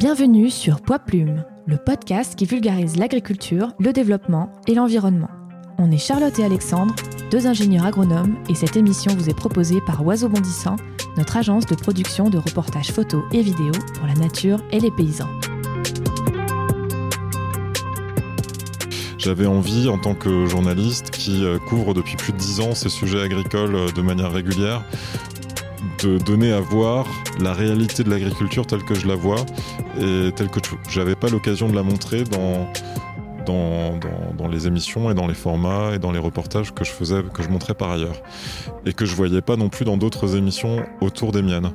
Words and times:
Bienvenue 0.00 0.48
sur 0.48 0.80
Poids 0.80 0.98
Plume, 0.98 1.44
le 1.66 1.76
podcast 1.76 2.34
qui 2.34 2.46
vulgarise 2.46 2.96
l'agriculture, 2.96 3.74
le 3.78 3.92
développement 3.92 4.50
et 4.66 4.74
l'environnement. 4.74 5.28
On 5.76 5.90
est 5.90 5.98
Charlotte 5.98 6.38
et 6.38 6.44
Alexandre, 6.44 6.94
deux 7.30 7.46
ingénieurs 7.46 7.84
agronomes, 7.84 8.38
et 8.48 8.54
cette 8.54 8.78
émission 8.78 9.14
vous 9.14 9.28
est 9.28 9.36
proposée 9.36 9.82
par 9.84 10.02
Oiseau 10.02 10.30
Bondissant, 10.30 10.76
notre 11.18 11.36
agence 11.36 11.66
de 11.66 11.74
production 11.74 12.30
de 12.30 12.38
reportages 12.38 12.92
photos 12.92 13.24
et 13.32 13.42
vidéos 13.42 13.78
pour 13.98 14.06
la 14.06 14.14
nature 14.14 14.64
et 14.72 14.80
les 14.80 14.90
paysans. 14.90 15.28
J'avais 19.18 19.44
envie, 19.44 19.86
en 19.90 19.98
tant 19.98 20.14
que 20.14 20.46
journaliste 20.46 21.10
qui 21.10 21.44
euh, 21.44 21.58
couvre 21.58 21.92
depuis 21.92 22.16
plus 22.16 22.32
de 22.32 22.38
dix 22.38 22.60
ans 22.60 22.74
ces 22.74 22.88
sujets 22.88 23.20
agricoles 23.20 23.74
euh, 23.74 23.90
de 23.90 24.00
manière 24.00 24.32
régulière, 24.32 24.82
de 26.02 26.18
donner 26.18 26.52
à 26.52 26.60
voir 26.60 27.06
la 27.40 27.52
réalité 27.52 28.02
de 28.04 28.10
l'agriculture 28.10 28.66
telle 28.66 28.84
que 28.84 28.94
je 28.94 29.06
la 29.06 29.14
vois 29.14 29.44
et 29.98 30.30
telle 30.34 30.48
que 30.48 30.60
j'avais 30.88 31.14
pas 31.14 31.28
l'occasion 31.28 31.68
de 31.68 31.74
la 31.74 31.82
montrer 31.82 32.24
dans, 32.24 32.66
dans, 33.46 33.98
dans, 34.36 34.48
les 34.48 34.66
émissions 34.66 35.10
et 35.10 35.14
dans 35.14 35.26
les 35.26 35.34
formats 35.34 35.94
et 35.94 35.98
dans 35.98 36.12
les 36.12 36.18
reportages 36.18 36.72
que 36.72 36.84
je 36.84 36.90
faisais, 36.90 37.22
que 37.34 37.42
je 37.42 37.48
montrais 37.48 37.74
par 37.74 37.90
ailleurs. 37.90 38.16
Et 38.86 38.92
que 38.92 39.04
je 39.04 39.14
voyais 39.14 39.42
pas 39.42 39.56
non 39.56 39.68
plus 39.68 39.84
dans 39.84 39.96
d'autres 39.96 40.36
émissions 40.36 40.84
autour 41.00 41.32
des 41.32 41.42
miennes. 41.42 41.70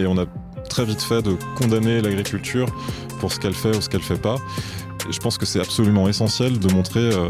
Et 0.00 0.06
on 0.06 0.16
a 0.16 0.26
très 0.68 0.84
vite 0.84 1.02
fait 1.02 1.22
de 1.22 1.36
condamner 1.56 2.00
l'agriculture 2.00 2.68
pour 3.20 3.32
ce 3.32 3.40
qu'elle 3.40 3.54
fait 3.54 3.76
ou 3.76 3.80
ce 3.80 3.88
qu'elle 3.88 4.02
fait 4.02 4.20
pas. 4.20 4.36
Je 5.10 5.18
pense 5.18 5.38
que 5.38 5.46
c'est 5.46 5.60
absolument 5.60 6.08
essentiel 6.08 6.58
de 6.58 6.72
montrer 6.72 7.00
euh, 7.00 7.28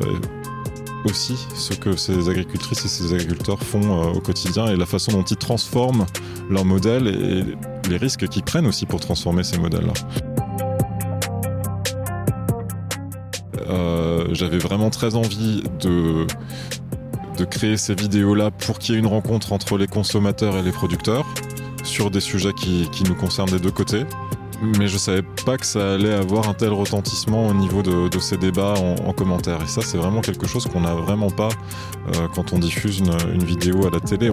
aussi 1.04 1.36
ce 1.54 1.74
que 1.74 1.96
ces 1.96 2.28
agricultrices 2.28 2.84
et 2.84 2.88
ces 2.88 3.14
agriculteurs 3.14 3.60
font 3.60 3.82
euh, 3.82 4.12
au 4.12 4.20
quotidien 4.20 4.66
et 4.66 4.76
la 4.76 4.86
façon 4.86 5.12
dont 5.12 5.22
ils 5.22 5.36
transforment 5.36 6.06
leur 6.50 6.64
modèle 6.64 7.06
et 7.06 7.44
les 7.88 7.96
risques 7.96 8.28
qu'ils 8.28 8.42
prennent 8.42 8.66
aussi 8.66 8.86
pour 8.86 9.00
transformer 9.00 9.42
ces 9.44 9.58
modèles-là. 9.58 9.92
Euh, 13.68 14.26
j'avais 14.32 14.58
vraiment 14.58 14.90
très 14.90 15.14
envie 15.14 15.62
de, 15.80 16.26
de 17.36 17.44
créer 17.44 17.76
ces 17.76 17.94
vidéos-là 17.94 18.50
pour 18.50 18.78
qu'il 18.78 18.94
y 18.94 18.98
ait 18.98 19.00
une 19.00 19.06
rencontre 19.06 19.52
entre 19.52 19.76
les 19.76 19.86
consommateurs 19.86 20.56
et 20.56 20.62
les 20.62 20.72
producteurs 20.72 21.26
sur 21.84 22.10
des 22.10 22.20
sujets 22.20 22.52
qui 22.54 23.04
nous 23.06 23.14
concernent 23.14 23.50
des 23.50 23.60
deux 23.60 23.70
côtés 23.70 24.04
mais 24.62 24.88
je 24.88 24.98
savais 24.98 25.22
pas 25.44 25.56
que 25.56 25.66
ça 25.66 25.94
allait 25.94 26.14
avoir 26.14 26.48
un 26.48 26.54
tel 26.54 26.70
retentissement 26.70 27.46
au 27.46 27.54
niveau 27.54 27.82
de, 27.82 28.18
ces 28.18 28.36
débats 28.36 28.74
en, 28.74 29.12
commentaire. 29.12 29.62
Et 29.62 29.66
ça, 29.66 29.80
c'est 29.82 29.98
vraiment 29.98 30.20
quelque 30.20 30.46
chose 30.46 30.66
qu'on 30.66 30.80
n'a 30.80 30.94
vraiment 30.94 31.30
pas 31.30 31.48
euh, 32.08 32.28
quand 32.34 32.52
on 32.52 32.58
diffuse 32.58 32.98
une, 32.98 33.44
vidéo 33.44 33.86
à 33.86 33.90
la 33.90 34.00
télé. 34.00 34.30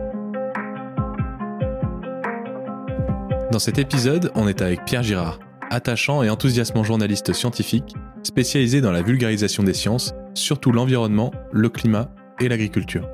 Dans 3.51 3.59
cet 3.59 3.77
épisode, 3.77 4.31
on 4.35 4.47
est 4.47 4.61
avec 4.61 4.83
Pierre 4.85 5.03
Girard, 5.03 5.39
attachant 5.69 6.23
et 6.23 6.29
enthousiasmant 6.29 6.83
journaliste 6.83 7.31
scientifique, 7.33 7.95
spécialisé 8.23 8.81
dans 8.81 8.91
la 8.91 9.01
vulgarisation 9.01 9.63
des 9.63 9.73
sciences, 9.73 10.13
surtout 10.33 10.71
l'environnement, 10.71 11.31
le 11.51 11.69
climat 11.69 12.09
et 12.39 12.49
l'agriculture. 12.49 13.07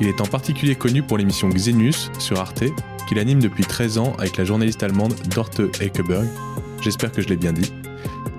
Il 0.00 0.08
est 0.08 0.20
en 0.20 0.26
particulier 0.26 0.74
connu 0.74 1.02
pour 1.02 1.18
l'émission 1.18 1.48
Xenius 1.48 2.10
sur 2.18 2.40
Arte 2.40 2.64
qu'il 3.08 3.18
anime 3.18 3.40
depuis 3.40 3.64
13 3.64 3.98
ans 3.98 4.14
avec 4.18 4.36
la 4.36 4.44
journaliste 4.44 4.82
allemande 4.82 5.14
Dorte 5.34 5.60
Ekeberg, 5.80 6.26
j'espère 6.80 7.12
que 7.12 7.22
je 7.22 7.28
l'ai 7.28 7.36
bien 7.36 7.52
dit, 7.52 7.72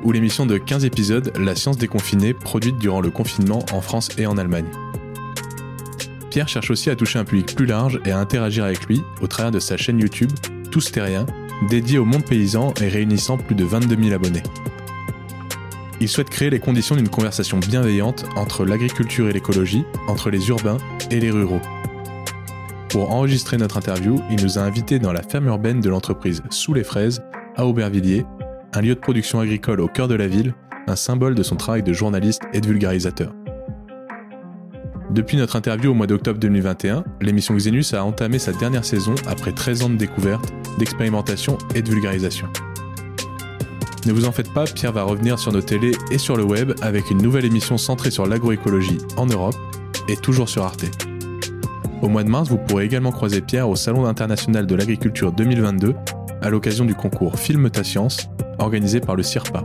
ou 0.04 0.12
l'émission 0.12 0.46
de 0.46 0.58
15 0.58 0.86
épisodes 0.86 1.34
La 1.38 1.56
science 1.56 1.78
déconfinée 1.78 2.34
produite 2.34 2.78
durant 2.78 3.02
le 3.02 3.12
confinement 3.12 3.66
en 3.72 3.82
France 3.82 4.10
et 4.18 4.26
en 4.26 4.38
Allemagne. 4.38 4.70
Pierre 6.30 6.48
cherche 6.48 6.72
aussi 6.72 6.90
à 6.90 6.96
toucher 6.96 7.20
un 7.20 7.26
public 7.26 7.56
plus 7.56 7.66
large 7.66 8.00
et 8.06 8.12
à 8.12 8.18
interagir 8.18 8.64
avec 8.64 8.86
lui 8.88 9.02
au 9.22 9.28
travers 9.28 9.52
de 9.52 9.60
sa 9.60 9.78
chaîne 9.78 10.00
YouTube 10.00 10.32
Tous 10.72 10.92
Terriens, 10.92 11.28
dédiée 11.70 12.00
au 12.00 12.06
monde 12.06 12.26
paysan 12.26 12.74
et 12.82 12.88
réunissant 12.88 13.38
plus 13.38 13.56
de 13.56 13.64
22 13.64 13.96
000 13.96 14.14
abonnés. 14.14 14.44
Il 16.04 16.10
souhaite 16.10 16.30
créer 16.30 16.50
les 16.50 16.60
conditions 16.60 16.98
d'une 16.98 17.08
conversation 17.08 17.60
bienveillante 17.60 18.26
entre 18.36 18.66
l'agriculture 18.66 19.30
et 19.30 19.32
l'écologie, 19.32 19.86
entre 20.10 20.30
les 20.30 20.50
urbains 20.50 20.76
et 21.10 21.22
les 21.22 21.32
ruraux. 21.32 21.62
Pour 22.90 23.14
enregistrer 23.14 23.56
notre 23.56 23.78
interview, 23.78 24.22
il 24.30 24.44
nous 24.44 24.60
a 24.60 24.64
invités 24.64 25.00
dans 25.00 25.14
la 25.14 25.24
ferme 25.24 25.48
urbaine 25.48 25.80
de 25.80 25.90
l'entreprise 25.90 26.44
Sous 26.50 26.74
les 26.74 26.84
Fraises, 26.84 27.24
à 27.56 27.66
Aubervilliers, 27.66 28.26
un 28.74 28.82
lieu 28.82 28.96
de 28.96 29.00
production 29.00 29.40
agricole 29.40 29.80
au 29.80 29.88
cœur 29.88 30.10
de 30.10 30.16
la 30.16 30.28
ville, 30.28 30.54
un 30.88 30.98
symbole 30.98 31.36
de 31.36 31.44
son 31.44 31.56
travail 31.56 31.84
de 31.84 31.94
journaliste 31.94 32.42
et 32.52 32.60
de 32.60 32.68
vulgarisateur. 32.68 33.34
Depuis 35.10 35.38
notre 35.38 35.56
interview 35.56 35.92
au 35.92 35.94
mois 35.94 36.08
d'octobre 36.08 36.38
2021, 36.38 37.06
l'émission 37.22 37.56
Xenus 37.56 37.94
a 37.94 38.04
entamé 38.04 38.40
sa 38.40 38.52
dernière 38.52 38.84
saison 38.84 39.16
après 39.26 39.54
13 39.54 39.84
ans 39.84 39.90
de 39.90 39.96
découverte, 39.96 40.52
d'expérimentation 40.78 41.58
et 41.76 41.82
de 41.82 41.90
vulgarisation. 41.90 42.50
Ne 44.06 44.12
vous 44.12 44.26
en 44.26 44.34
faites 44.34 44.52
pas, 44.52 44.66
Pierre 44.66 44.92
va 44.92 45.04
revenir 45.04 45.40
sur 45.40 45.54
nos 45.54 45.62
télés 45.62 45.94
et 46.12 46.18
sur 46.18 46.36
le 46.36 46.44
web 46.44 46.74
avec 46.82 47.10
une 47.10 47.22
nouvelle 47.22 47.46
émission 47.46 47.78
centrée 47.78 48.12
sur 48.12 48.26
l'agroécologie 48.26 48.98
en 49.16 49.26
Europe 49.26 49.56
et 50.10 50.18
toujours 50.18 50.50
sur 50.50 50.64
Arte. 50.64 50.86
Au 52.02 52.10
mois 52.10 52.26
de 52.26 52.30
mars, 52.30 52.50
vous 52.50 52.58
pourrez 52.58 52.84
également 52.84 53.14
croiser 53.14 53.40
Pierre 53.40 53.70
au 53.70 53.78
Salon 53.78 54.06
international 54.06 54.68
de 54.68 54.76
l'agriculture 54.76 55.32
2022 55.32 55.96
à 56.42 56.50
l'occasion 56.50 56.84
du 56.84 56.96
concours 56.96 57.40
Filme 57.40 57.70
ta 57.70 57.86
science 57.86 58.30
organisé 58.60 59.00
par 59.00 59.16
le 59.16 59.24
CIRPA. 59.24 59.64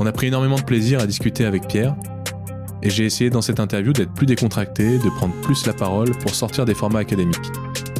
On 0.00 0.06
a 0.06 0.12
pris 0.12 0.26
énormément 0.26 0.56
de 0.56 0.64
plaisir 0.64 0.98
à 0.98 1.06
discuter 1.06 1.44
avec 1.44 1.68
Pierre 1.68 1.94
et 2.82 2.90
j'ai 2.90 3.04
essayé 3.04 3.30
dans 3.30 3.42
cette 3.42 3.60
interview 3.60 3.92
d'être 3.92 4.12
plus 4.12 4.26
décontracté, 4.26 4.98
de 4.98 5.08
prendre 5.16 5.34
plus 5.42 5.66
la 5.66 5.72
parole 5.72 6.10
pour 6.18 6.34
sortir 6.34 6.64
des 6.64 6.74
formats 6.74 6.98
académiques. 6.98 7.52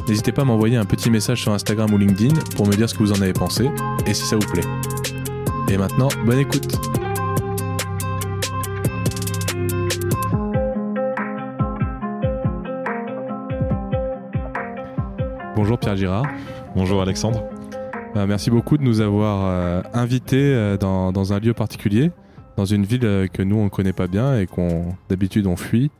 N'hésitez 0.09 0.33
pas 0.33 0.41
à 0.41 0.45
m'envoyer 0.45 0.75
un 0.75 0.85
petit 0.85 1.09
message 1.09 1.41
sur 1.41 1.53
Instagram 1.53 1.93
ou 1.93 1.97
LinkedIn 1.97 2.35
pour 2.57 2.67
me 2.67 2.73
dire 2.73 2.89
ce 2.89 2.95
que 2.95 2.99
vous 2.99 3.13
en 3.13 3.21
avez 3.21 3.33
pensé 3.33 3.69
et 4.05 4.13
si 4.13 4.25
ça 4.25 4.35
vous 4.35 4.47
plaît. 4.47 5.06
Et 5.69 5.77
maintenant, 5.77 6.07
bonne 6.25 6.39
écoute 6.39 6.77
Bonjour 15.57 15.77
Pierre 15.77 15.97
Girard. 15.97 16.25
Bonjour 16.73 17.01
Alexandre. 17.01 17.43
Euh, 18.15 18.25
merci 18.27 18.49
beaucoup 18.49 18.77
de 18.77 18.83
nous 18.83 19.01
avoir 19.01 19.45
euh, 19.45 19.81
invités 19.93 20.37
euh, 20.37 20.77
dans, 20.77 21.33
un 21.33 21.39
lieu 21.39 21.53
particulier, 21.53 22.11
dans 22.55 22.65
une 22.65 22.85
ville 22.85 23.27
que 23.33 23.41
nous 23.41 23.57
on 23.57 23.65
ne 23.65 23.69
connaît 23.69 23.91
pas 23.91 24.07
bien 24.07 24.39
et 24.39 24.47
qu'on 24.47 24.95
d'habitude 25.09 25.47
on 25.47 25.57
fuit, 25.57 25.91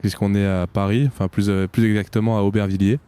puisqu'on 0.00 0.34
est 0.34 0.46
à 0.46 0.66
Paris, 0.66 1.06
enfin 1.06 1.28
plus, 1.28 1.50
plus 1.72 1.88
exactement 1.88 2.36
à 2.36 2.42
Aubervilliers, 2.42 2.98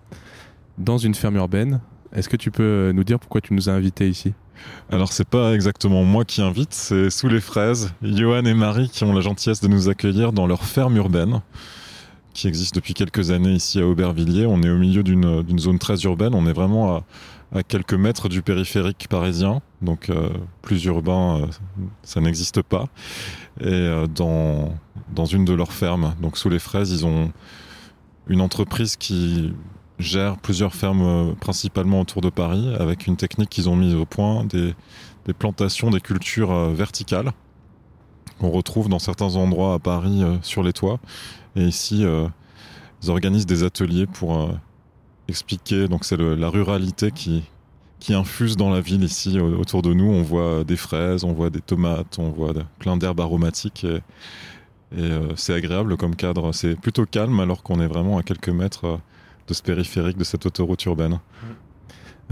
dans 0.79 0.97
une 0.97 1.15
ferme 1.15 1.37
urbaine. 1.37 1.81
Est-ce 2.15 2.31
que 2.31 2.37
tu 2.37 2.51
peux 2.51 2.93
nous 2.95 3.05
dire 3.05 3.19
pourquoi 3.19 3.43
tu 3.43 3.53
nous 3.53 3.69
as 3.69 3.73
invités 3.73 4.09
ici? 4.09 4.33
Alors 4.91 5.13
c'est 5.13 5.29
pas 5.29 5.53
exactement 5.53 6.05
moi 6.05 6.25
qui 6.25 6.43
invite, 6.43 6.73
c'est 6.73 7.11
sous 7.11 7.29
les 7.29 7.41
fraises, 7.41 7.93
Johan 8.03 8.45
et 8.45 8.55
Marie 8.55 8.89
qui 8.89 9.05
ont 9.05 9.13
la 9.13 9.21
gentillesse 9.21 9.61
de 9.61 9.69
nous 9.69 9.89
accueillir 9.89 10.33
dans 10.33 10.47
leur 10.47 10.65
ferme 10.65 10.97
urbaine 10.97 11.41
qui 12.37 12.47
existe 12.49 12.75
depuis 12.75 12.95
quelques 12.95 13.31
années 13.31 13.55
ici 13.55 13.81
à 13.81 13.87
Aubervilliers. 13.87 14.47
On 14.47 14.63
est 14.63 14.69
au 14.69 14.77
milieu 14.77 15.03
d'une 15.03 15.59
zone 15.59 15.79
très 15.79 16.03
urbaine. 16.03 16.35
On 16.35 16.47
est 16.47 16.53
vraiment 16.53 17.03
à, 17.53 17.63
quelques 17.63 17.95
mètres 17.95 18.29
du 18.29 18.43
périphérique 18.43 19.07
parisien. 19.09 19.63
Donc 19.81 20.11
euh, 20.11 20.29
plus 20.61 20.85
urbain, 20.85 21.41
euh, 21.41 21.47
ça 22.03 22.21
n'existe 22.21 22.61
pas. 22.61 22.85
Et 23.61 23.69
euh, 23.69 24.07
dans, 24.07 24.75
dans 25.15 25.25
une 25.25 25.47
de 25.47 25.55
leurs 25.55 25.73
fermes, 25.73 26.15
donc 26.21 26.37
sous 26.37 26.51
les 26.51 26.59
fraises, 26.59 26.93
ils 26.93 27.07
ont 27.07 27.33
une 28.29 28.43
entreprise 28.43 28.97
qui 28.97 29.55
gère 29.99 30.37
plusieurs 30.37 30.75
fermes 30.75 31.35
principalement 31.41 32.01
autour 32.01 32.21
de 32.21 32.31
Paris 32.31 32.75
avec 32.79 33.07
une 33.07 33.17
technique 33.17 33.51
qu'ils 33.51 33.69
ont 33.69 33.77
mise 33.77 33.95
au 33.95 34.05
point, 34.05 34.45
des, 34.45 34.75
des 35.25 35.33
plantations, 35.33 35.91
des 35.91 36.01
cultures 36.01 36.71
verticales 36.71 37.33
qu'on 38.39 38.51
retrouve 38.51 38.91
dans 38.91 38.99
certains 38.99 39.37
endroits 39.37 39.75
à 39.75 39.79
Paris 39.79 40.23
sur 40.43 40.63
les 40.63 40.75
toits 40.75 41.01
et 41.57 41.65
ici, 41.65 42.05
euh, 42.05 42.29
ils 43.03 43.11
organisent 43.11 43.47
des 43.47 43.65
ateliers 43.65 44.07
pour 44.07 44.39
euh, 44.39 44.53
expliquer. 45.27 45.89
Donc, 45.89 46.05
c'est 46.05 46.19
la 46.19 46.49
ruralité 46.49 47.11
qui, 47.11 47.43
qui 47.99 48.15
infuse 48.15 48.57
dans 48.57 48.71
la 48.71 48.81
ville 48.81 49.03
ici 49.03 49.41
autour 49.41 49.83
de 49.83 49.95
nous. 49.95 50.05
On 50.05 50.23
voit 50.23 50.65
des 50.65 50.77
fraises, 50.77 51.25
on 51.25 51.33
voit 51.33 51.51
des 51.51 51.63
tomates, 51.63 52.19
on 52.19 52.31
voit 52.31 52.53
plein 52.79 52.97
d'herbes 52.97 53.21
aromatiques. 53.21 53.85
Et, 53.85 54.03
euh, 54.99 55.33
c'est 55.35 55.55
agréable 55.55 55.97
comme 55.97 56.15
cadre. 56.15 56.53
C'est 56.53 56.77
plutôt 56.77 57.07
calme 57.07 57.41
alors 57.41 57.63
qu'on 57.63 57.81
est 57.81 57.89
vraiment 57.89 58.19
à 58.19 58.23
quelques 58.23 58.51
mètres 58.51 59.01
de 59.47 59.55
ce 59.55 59.63
périphérique, 59.63 60.17
de 60.17 60.25
cette 60.25 60.47
autoroute 60.47 60.85
urbaine. 60.85 61.19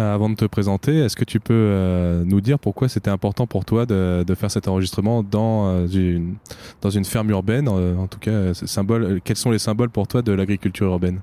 Euh, 0.00 0.12
avant 0.12 0.28
de 0.28 0.34
te 0.34 0.44
présenter, 0.44 0.98
est-ce 0.98 1.14
que 1.14 1.24
tu 1.24 1.38
peux 1.38 1.54
euh, 1.54 2.24
nous 2.24 2.40
dire 2.40 2.58
pourquoi 2.58 2.88
c'était 2.88 3.10
important 3.10 3.46
pour 3.46 3.64
toi 3.64 3.86
de, 3.86 4.24
faire 4.34 4.50
cet 4.50 4.66
enregistrement 4.66 5.22
dans 5.22 5.68
euh, 5.68 5.86
une, 5.86 6.34
dans 6.80 6.90
une 6.90 7.04
ferme 7.04 7.30
urbaine 7.30 7.68
En 7.68 8.08
tout 8.08 8.18
cas, 8.18 8.54
symbole, 8.54 9.20
quels 9.22 9.36
sont 9.36 9.52
les 9.52 9.60
symboles 9.60 9.90
pour 9.90 10.08
toi 10.08 10.22
de 10.22 10.32
l'agriculture 10.32 10.86
urbaine? 10.88 11.20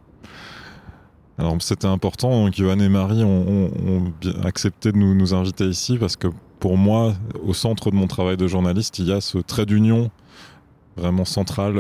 Alors 1.38 1.58
c'était 1.60 1.88
important, 1.88 2.50
Johan 2.52 2.80
et 2.80 2.90
Marie 2.90 3.24
ont, 3.24 4.14
accepté 4.44 4.92
de 4.92 4.98
nous, 4.98 5.16
nous, 5.16 5.34
inviter 5.34 5.66
ici 5.66 5.98
parce 5.98 6.16
que 6.16 6.28
pour 6.60 6.78
moi, 6.78 7.14
au 7.44 7.54
centre 7.54 7.90
de 7.90 7.96
mon 7.96 8.08
travail 8.08 8.38
de 8.38 8.48
journaliste, 8.48 9.00
il 9.00 9.08
y 9.08 9.12
a 9.12 9.20
ce 9.20 9.40
trait 9.40 9.66
d'union 9.66 10.12
vraiment 10.96 11.26
central 11.26 11.78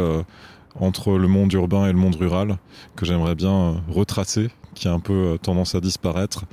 entre 0.79 1.18
le 1.18 1.27
monde 1.27 1.51
urbain 1.53 1.88
et 1.88 1.91
le 1.91 1.97
monde 1.97 2.15
rural 2.15 2.57
que 2.95 3.06
j'aimerais 3.06 3.35
bien 3.35 3.81
retracer 3.89 4.50
qui 4.73 4.88
a 4.88 4.94
un 4.94 5.00
peu 5.00 5.38
tendance 5.41 5.75
à 5.75 5.81
disparaître. 5.81 6.45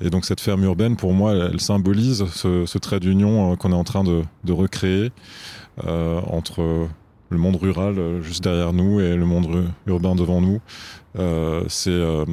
Et 0.00 0.10
donc 0.10 0.24
cette 0.24 0.40
ferme 0.40 0.62
urbaine, 0.62 0.96
pour 0.96 1.14
moi, 1.14 1.32
elle, 1.32 1.60
symbolise 1.60 2.26
ce, 2.26 2.78
trait 2.78 3.00
d'union 3.00 3.56
qu'on 3.56 3.72
est 3.72 3.74
en 3.74 3.84
train 3.84 4.04
de, 4.04 4.52
recréer 4.52 5.10
entre 5.86 6.88
le 7.30 7.38
monde 7.38 7.56
rural 7.56 8.20
juste 8.20 8.44
derrière 8.44 8.74
nous 8.74 9.00
et 9.00 9.16
le 9.16 9.24
monde 9.24 9.64
urbain 9.86 10.14
devant 10.14 10.42
nous. 10.42 10.60
c'est 11.68 12.26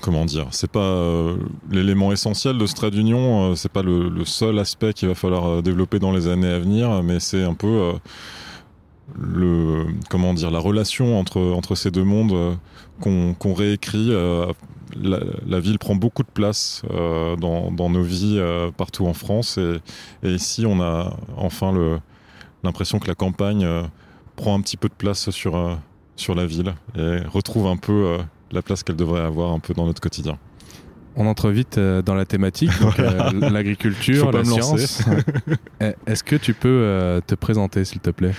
comment 0.00 0.24
dire, 0.24 0.48
c'est 0.50 0.70
pas 0.70 0.80
euh, 0.80 1.36
l'élément 1.70 2.12
essentiel 2.12 2.58
de 2.58 2.66
ce 2.66 2.74
trait 2.74 2.90
d'union, 2.90 3.52
euh, 3.52 3.54
c'est 3.54 3.72
pas 3.72 3.82
le, 3.82 4.24
seul 4.24 4.58
aspect 4.58 4.92
qu'il 4.92 5.08
va 5.08 5.14
falloir 5.14 5.46
euh, 5.46 5.62
développer 5.62 5.98
dans 5.98 6.12
les 6.12 6.28
années 6.28 6.50
à 6.50 6.58
venir, 6.58 7.02
mais 7.02 7.20
c'est 7.20 7.42
un 7.42 7.54
peu 7.54 7.92
le 9.14 9.86
comment 10.10 10.34
dire 10.34 10.50
la 10.50 10.58
relation 10.58 11.18
entre 11.18 11.40
entre 11.40 11.74
ces 11.74 11.90
deux 11.90 12.04
mondes 12.04 12.58
qu'on 13.00 13.54
réécrit. 13.54 14.12
La, 15.02 15.60
ville 15.60 15.78
prend 15.78 15.96
beaucoup 15.96 16.22
de 16.22 16.30
place 16.32 16.82
dans, 16.90 17.70
dans, 17.70 17.90
nos 17.90 18.02
vies 18.02 18.40
partout 18.76 19.06
en 19.06 19.14
France 19.14 19.58
et, 19.58 19.80
et, 20.22 20.32
ici 20.32 20.64
on 20.64 20.80
a 20.80 21.16
enfin 21.36 21.72
l'impression 22.62 22.98
que 22.98 23.08
la 23.08 23.14
campagne 23.14 23.66
prend 24.36 24.56
un 24.56 24.60
petit 24.60 24.76
peu 24.76 24.88
de 24.88 24.94
place 24.94 25.30
sur 25.30 25.78
sur 26.14 26.34
la 26.34 26.46
ville 26.46 26.74
et 26.96 27.18
retrouve 27.26 27.66
un 27.66 27.76
peu 27.76 28.16
la 28.52 28.62
place 28.62 28.82
qu'elle 28.82 28.96
devrait 28.96 29.22
avoir 29.22 29.52
un 29.52 29.58
peu 29.58 29.74
dans 29.74 29.86
notre 29.86 30.00
quotidien. 30.00 30.38
On 31.18 31.26
entre 31.26 31.50
vite 31.50 31.78
euh, 31.78 32.02
dans 32.02 32.14
la 32.14 32.26
thématique, 32.26 32.70
euh, 32.98 33.32
l'agriculture, 33.50 34.30
la 34.32 34.44
science. 34.44 35.02
Est-ce 36.06 36.22
que 36.22 36.36
tu 36.36 36.52
peux 36.52 36.68
euh, 36.68 37.20
te 37.26 37.34
présenter, 37.34 37.86
s'il 37.86 38.00
te 38.00 38.10
plaît? 38.10 38.34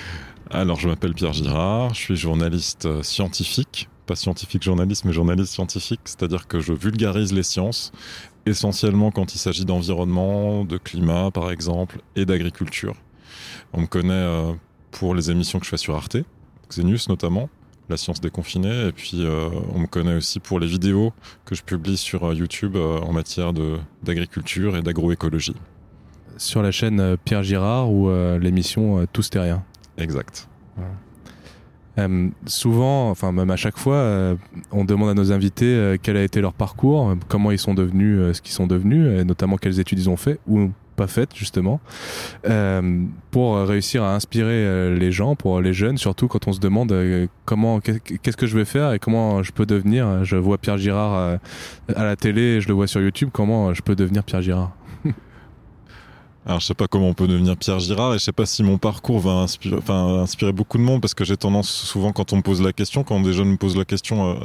Alors, 0.49 0.79
je 0.79 0.87
m'appelle 0.87 1.13
Pierre 1.13 1.33
Girard, 1.33 1.93
je 1.93 1.99
suis 1.99 2.15
journaliste 2.15 3.01
scientifique, 3.01 3.89
pas 4.05 4.15
scientifique 4.15 4.63
journaliste, 4.63 5.03
mais 5.03 5.11
journaliste 5.11 5.53
scientifique, 5.53 6.01
c'est-à-dire 6.05 6.47
que 6.47 6.59
je 6.59 6.73
vulgarise 6.73 7.33
les 7.33 7.43
sciences, 7.43 7.91
essentiellement 8.45 9.11
quand 9.11 9.35
il 9.35 9.39
s'agit 9.39 9.65
d'environnement, 9.65 10.63
de 10.63 10.77
climat, 10.77 11.31
par 11.31 11.51
exemple, 11.51 11.99
et 12.15 12.25
d'agriculture. 12.25 12.95
On 13.73 13.81
me 13.81 13.87
connaît 13.87 14.55
pour 14.91 15.13
les 15.13 15.31
émissions 15.31 15.59
que 15.59 15.65
je 15.65 15.69
fais 15.69 15.77
sur 15.77 15.95
Arte, 15.95 16.17
Xenius 16.69 17.09
notamment, 17.09 17.49
la 17.89 17.97
science 17.97 18.21
déconfinée. 18.21 18.87
Et 18.87 18.91
puis, 18.91 19.23
euh, 19.23 19.49
on 19.73 19.79
me 19.79 19.87
connaît 19.87 20.15
aussi 20.15 20.39
pour 20.39 20.59
les 20.59 20.67
vidéos 20.67 21.13
que 21.45 21.55
je 21.55 21.63
publie 21.63 21.97
sur 21.97 22.25
euh, 22.25 22.33
YouTube 22.33 22.75
euh, 22.75 22.99
en 22.99 23.13
matière 23.13 23.53
d'agriculture 24.03 24.77
et 24.77 24.81
d'agroécologie. 24.81 25.55
Sur 26.37 26.61
la 26.61 26.71
chaîne 26.71 27.17
Pierre 27.25 27.41
Girard 27.41 27.91
ou 27.91 28.11
l'émission 28.39 29.07
Tous 29.11 29.27
Terriens? 29.27 29.63
Exact. 29.97 30.47
souvent, 32.45 33.09
enfin 33.09 33.31
même 33.31 33.49
à 33.49 33.55
chaque 33.55 33.77
fois, 33.77 34.35
on 34.71 34.85
demande 34.85 35.09
à 35.09 35.13
nos 35.13 35.31
invités 35.31 35.97
quel 36.03 36.17
a 36.17 36.23
été 36.23 36.41
leur 36.41 36.53
parcours, 36.53 37.15
comment 37.27 37.51
ils 37.51 37.59
sont 37.59 37.73
devenus 37.73 38.35
ce 38.35 38.41
qu'ils 38.41 38.53
sont 38.53 38.67
devenus, 38.67 39.19
et 39.19 39.23
notamment 39.23 39.57
quelles 39.57 39.79
études 39.79 39.99
ils 39.99 40.09
ont 40.09 40.17
fait, 40.17 40.39
ou 40.47 40.69
pas 40.97 41.07
faites 41.07 41.33
justement, 41.33 41.79
euh, 42.49 43.03
pour 43.31 43.57
réussir 43.59 44.03
à 44.03 44.15
inspirer 44.15 44.65
euh, 44.65 44.97
les 44.97 45.13
gens, 45.13 45.35
pour 45.35 45.61
les 45.61 45.71
jeunes, 45.71 45.97
surtout 45.97 46.27
quand 46.27 46.47
on 46.47 46.53
se 46.53 46.59
demande 46.59 46.91
euh, 46.91 47.27
comment, 47.45 47.79
qu'est-ce 47.79 48.35
que 48.35 48.47
je 48.47 48.57
vais 48.57 48.65
faire 48.65 48.91
et 48.91 48.99
comment 48.99 49.43
je 49.43 49.53
peux 49.53 49.65
devenir. 49.65 50.25
Je 50.25 50.35
vois 50.35 50.57
Pierre 50.57 50.77
Girard 50.77 51.39
à 51.95 52.03
la 52.03 52.15
télé, 52.17 52.59
je 52.59 52.67
le 52.67 52.73
vois 52.73 52.87
sur 52.87 52.99
YouTube, 52.99 53.29
comment 53.31 53.73
je 53.73 53.81
peux 53.81 53.95
devenir 53.95 54.23
Pierre 54.23 54.41
Girard 54.41 54.75
alors 56.47 56.59
je 56.59 56.65
sais 56.65 56.73
pas 56.73 56.87
comment 56.87 57.09
on 57.09 57.13
peut 57.13 57.27
devenir 57.27 57.55
Pierre 57.57 57.79
Girard 57.79 58.15
et 58.15 58.17
je 58.17 58.23
sais 58.23 58.31
pas 58.31 58.47
si 58.47 58.63
mon 58.63 58.79
parcours 58.79 59.19
va 59.19 59.33
inspirer, 59.33 59.75
enfin, 59.77 60.21
inspirer 60.21 60.53
beaucoup 60.53 60.79
de 60.79 60.83
monde 60.83 61.01
parce 61.01 61.13
que 61.13 61.23
j'ai 61.23 61.37
tendance 61.37 61.69
souvent 61.69 62.11
quand 62.11 62.33
on 62.33 62.37
me 62.37 62.41
pose 62.41 62.61
la 62.61 62.73
question, 62.73 63.03
quand 63.03 63.19
des 63.19 63.33
jeunes 63.33 63.49
me 63.49 63.57
posent 63.57 63.77
la 63.77 63.85
question, 63.85 64.39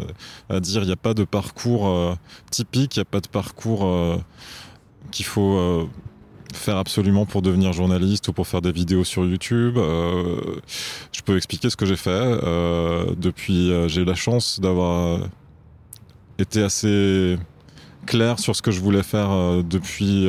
à 0.51 0.61
dire 0.61 0.83
il 0.83 0.87
n'y 0.87 0.93
a 0.93 0.97
pas 0.97 1.15
de 1.15 1.25
parcours 1.25 2.17
typique, 2.51 2.97
il 2.97 2.99
n'y 2.99 3.03
a 3.03 3.07
pas 3.07 3.21
de 3.21 3.29
parcours 3.29 3.89
qu'il 5.11 5.25
faut 5.25 5.89
faire 6.57 6.77
absolument 6.77 7.27
pour 7.27 7.43
devenir 7.43 7.73
journaliste 7.73 8.29
ou 8.29 8.33
pour 8.33 8.47
faire 8.47 8.63
des 8.63 8.73
vidéos 8.73 9.05
sur 9.05 9.25
YouTube. 9.25 9.77
Euh, 9.79 10.57
je 11.13 11.23
peux 11.23 11.37
expliquer 11.37 11.71
ce 11.71 11.77
que 11.77 11.87
j'ai 11.87 11.97
fait. 11.97 12.11
Euh, 12.11 13.15
depuis, 13.17 13.73
euh, 13.73 13.89
j'ai 13.89 14.03
eu 14.03 14.05
la 14.05 14.15
chance 14.15 14.61
d'avoir 14.61 15.21
été 16.39 16.63
assez 16.63 17.39
clair 18.07 18.39
sur 18.39 18.57
ce 18.57 18.63
que 18.63 18.71
je 18.71 18.81
voulais 18.81 19.03
faire 19.03 19.31
depuis 19.63 20.27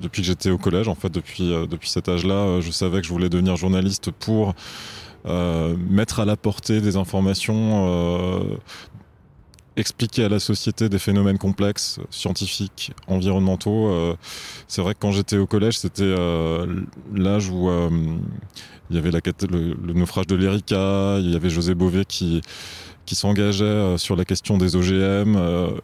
depuis 0.00 0.22
que 0.22 0.26
j'étais 0.26 0.50
au 0.50 0.58
collège. 0.58 0.88
En 0.88 0.94
fait, 0.94 1.10
depuis 1.10 1.50
depuis 1.68 1.90
cet 1.90 2.08
âge-là, 2.08 2.60
je 2.60 2.70
savais 2.70 3.00
que 3.00 3.06
je 3.06 3.12
voulais 3.12 3.28
devenir 3.28 3.56
journaliste 3.56 4.10
pour 4.10 4.54
mettre 5.24 6.20
à 6.20 6.24
la 6.24 6.36
portée 6.36 6.80
des 6.80 6.96
informations 6.96 8.58
expliquer 9.76 10.24
à 10.24 10.28
la 10.28 10.40
société 10.40 10.88
des 10.88 10.98
phénomènes 10.98 11.38
complexes, 11.38 12.00
scientifiques, 12.10 12.92
environnementaux. 13.06 13.88
Euh, 13.90 14.16
c'est 14.68 14.82
vrai 14.82 14.94
que 14.94 15.00
quand 15.00 15.12
j'étais 15.12 15.36
au 15.36 15.46
collège, 15.46 15.78
c'était 15.78 16.02
euh, 16.02 16.82
l'âge 17.14 17.50
où 17.50 17.68
euh, 17.68 17.90
il 18.90 18.96
y 18.96 18.98
avait 18.98 19.10
la, 19.10 19.20
le, 19.50 19.74
le, 19.74 19.92
naufrage 19.92 20.26
de 20.26 20.34
l'Erika, 20.34 21.18
il 21.20 21.30
y 21.30 21.36
avait 21.36 21.50
José 21.50 21.74
Bové 21.74 22.04
qui 22.06 22.40
qui 23.06 23.14
s'engageait 23.14 23.96
sur 23.96 24.16
la 24.16 24.24
question 24.24 24.58
des 24.58 24.76
OGM 24.76 25.36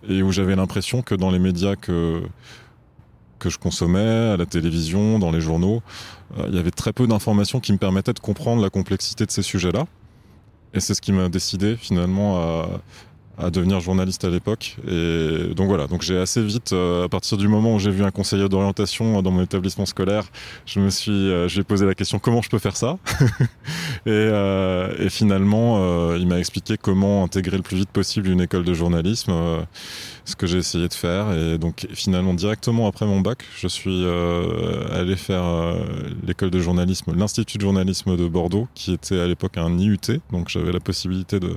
et 0.09 0.23
où 0.23 0.33
j'avais 0.33 0.57
l'impression 0.57 1.03
que 1.03 1.15
dans 1.15 1.31
les 1.31 1.39
médias 1.39 1.77
que 1.77 2.23
que 3.39 3.51
je 3.51 3.59
consommais, 3.59 4.31
à 4.33 4.37
la 4.37 4.47
télévision, 4.47 5.19
dans 5.19 5.33
les 5.33 5.41
journaux, 5.41 5.83
il 6.47 6.55
y 6.55 6.59
avait 6.59 6.71
très 6.71 6.93
peu 6.93 7.09
d'informations 7.09 7.59
qui 7.59 7.73
me 7.73 7.79
permettaient 7.79 8.13
de 8.13 8.21
comprendre 8.21 8.63
la 8.63 8.71
complexité 8.71 9.27
de 9.27 9.33
ces 9.33 9.43
sujets-là. 9.43 9.87
Et 10.75 10.81
c'est 10.81 10.95
ce 10.95 11.01
qui 11.01 11.13
m'a 11.13 11.29
décidé 11.29 11.77
finalement 11.77 12.41
à, 12.41 12.69
à 13.38 13.50
devenir 13.50 13.81
journaliste 13.81 14.25
à 14.25 14.31
l'époque. 14.31 14.76
Et 14.88 15.55
donc 15.55 15.69
voilà, 15.69 15.87
donc 15.87 16.02
j'ai 16.02 16.19
assez 16.19 16.43
vite, 16.43 16.73
euh, 16.73 17.05
à 17.05 17.08
partir 17.08 17.38
du 17.38 17.49
moment 17.49 17.75
où 17.75 17.79
j'ai 17.79 17.90
vu 17.90 18.05
un 18.05 18.11
conseiller 18.11 18.49
d'orientation 18.49 19.23
dans 19.23 19.31
mon 19.31 19.43
établissement 19.43 19.87
scolaire, 19.87 20.25
je 20.67 20.81
me 20.81 20.90
suis, 20.90 21.11
euh, 21.12 21.49
j'ai 21.49 21.64
posé 21.64 21.87
la 21.87 21.94
question 21.94 22.19
comment 22.19 22.43
je 22.43 22.50
peux 22.50 22.58
faire 22.58 22.76
ça? 22.76 22.99
et, 24.06 24.11
euh, 24.11 24.94
et, 24.99 25.08
finalement, 25.08 26.12
il 26.14 26.26
m'a 26.26 26.38
expliqué 26.38 26.76
comment 26.76 27.25
intégrer 27.25 27.56
le 27.56 27.62
plus 27.62 27.76
vite 27.76 27.90
possible 27.90 28.29
une 28.29 28.40
école 28.40 28.64
de 28.64 28.75
journalisme, 28.75 29.32
ce 30.25 30.37
que 30.37 30.46
j'ai 30.46 30.58
essayé 30.58 30.88
de 30.88 30.94
faire. 30.94 31.32
Et 31.32 31.58
donc 31.58 31.87
finalement, 31.93 32.35
directement 32.35 32.87
après 32.87 33.06
mon 33.06 33.20
bac, 33.20 33.44
je 33.58 33.69
suis 33.69 34.05
allé 34.93 35.17
faire 35.17 35.44
l'école 36.26 36.50
de 36.50 36.61
journalisme, 36.61 37.14
l'institut 37.17 37.58
de 37.58 37.62
journalisme 37.62 38.17
de 38.17 38.28
Bordeaux, 38.28 38.69
qui 38.75 38.93
était 38.93 39.19
à 39.19 39.26
l'époque 39.26 39.58
un 39.58 39.78
IUT. 39.78 40.20
Donc 40.31 40.49
j'avais 40.49 40.73
la 40.73 40.80
possibilité 40.80 41.40
de 41.40 41.57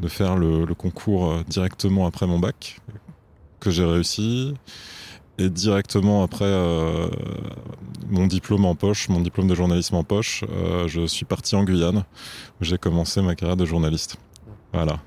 de 0.00 0.08
faire 0.08 0.36
le, 0.36 0.66
concours 0.74 1.30
euh, 1.30 1.42
directement 1.48 2.06
après 2.06 2.26
mon 2.26 2.38
bac, 2.38 2.80
que 3.60 3.70
j'ai 3.70 3.84
réussi. 3.84 4.54
Et 5.40 5.50
directement 5.50 6.24
après 6.24 6.46
euh, 6.46 7.08
mon 8.08 8.26
diplôme 8.26 8.64
en 8.64 8.74
poche, 8.74 9.08
mon 9.08 9.20
diplôme 9.20 9.46
de 9.46 9.54
journalisme 9.54 9.94
en 9.94 10.02
poche, 10.02 10.44
euh, 10.50 10.88
je 10.88 11.06
suis 11.06 11.24
parti 11.24 11.54
en 11.54 11.62
Guyane, 11.62 12.02
où 12.60 12.64
j'ai 12.64 12.76
commencé 12.76 13.22
ma 13.22 13.36
carrière 13.36 13.56
de 13.56 13.64
journaliste. 13.64 14.16
Voilà. 14.72 14.98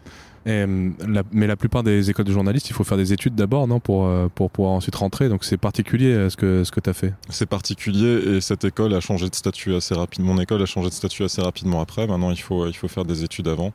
mais 0.45 1.47
la 1.47 1.55
plupart 1.57 1.83
des 1.83 2.09
écoles 2.09 2.25
de 2.25 2.31
journalistes, 2.31 2.69
il 2.69 2.73
faut 2.73 2.85
faire 2.85 2.97
des 2.97 3.11
études 3.11 3.35
d'abord, 3.35 3.67
non, 3.67 3.81
pour, 3.81 4.09
pour 4.29 4.49
pouvoir 4.49 4.73
ensuite 4.73 4.95
rentrer. 4.95 5.27
Donc 5.27 5.43
c'est 5.43 5.57
particulier 5.57 6.29
ce 6.29 6.37
que, 6.37 6.63
ce 6.63 6.71
que 6.71 6.79
tu 6.79 6.89
as 6.89 6.93
fait. 6.93 7.13
C'est 7.29 7.45
particulier 7.45 8.37
et 8.37 8.41
cette 8.41 8.63
école 8.63 8.93
a 8.95 9.01
changé 9.01 9.29
de 9.29 9.35
statut 9.35 9.75
assez 9.75 9.93
rapidement. 9.93 10.33
Mon 10.33 10.41
école 10.41 10.61
a 10.61 10.65
changé 10.65 10.87
de 10.87 10.93
statut 10.93 11.23
assez 11.23 11.41
rapidement 11.41 11.81
après. 11.81 12.07
Maintenant, 12.07 12.31
il 12.31 12.39
faut, 12.39 12.67
il 12.67 12.75
faut 12.75 12.87
faire 12.87 13.05
des 13.05 13.23
études 13.25 13.49
avant. 13.49 13.73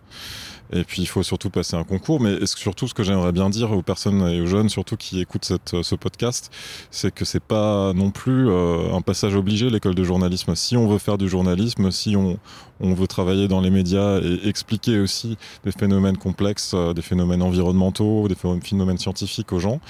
Et 0.72 0.84
puis 0.84 1.02
il 1.02 1.06
faut 1.06 1.22
surtout 1.22 1.50
passer 1.50 1.76
un 1.76 1.84
concours. 1.84 2.20
Mais 2.20 2.44
surtout, 2.46 2.88
ce 2.88 2.94
que 2.94 3.02
j'aimerais 3.02 3.32
bien 3.32 3.50
dire 3.50 3.72
aux 3.72 3.82
personnes 3.82 4.22
et 4.28 4.40
aux 4.40 4.46
jeunes, 4.46 4.68
surtout 4.68 4.96
qui 4.96 5.20
écoutent 5.20 5.44
cette, 5.44 5.82
ce 5.82 5.94
podcast, 5.94 6.50
c'est 6.90 7.12
que 7.12 7.24
c'est 7.24 7.42
pas 7.42 7.92
non 7.92 8.10
plus 8.10 8.48
euh, 8.48 8.92
un 8.92 9.00
passage 9.00 9.36
obligé 9.36 9.70
l'école 9.70 9.94
de 9.94 10.04
journalisme. 10.04 10.54
Si 10.54 10.76
on 10.76 10.86
veut 10.86 10.98
faire 10.98 11.18
du 11.18 11.28
journalisme, 11.28 11.90
si 11.90 12.16
on, 12.16 12.38
on 12.80 12.94
veut 12.94 13.06
travailler 13.06 13.48
dans 13.48 13.60
les 13.60 13.70
médias 13.70 14.20
et 14.20 14.48
expliquer 14.48 14.98
aussi 14.98 15.36
des 15.64 15.72
phénomènes 15.72 16.16
complexes, 16.16 16.72
euh, 16.74 16.92
des 16.92 17.02
phénomènes 17.02 17.42
environnementaux, 17.42 18.28
des 18.28 18.34
phénomènes 18.34 18.98
scientifiques 18.98 19.52
aux 19.52 19.60
gens, 19.60 19.80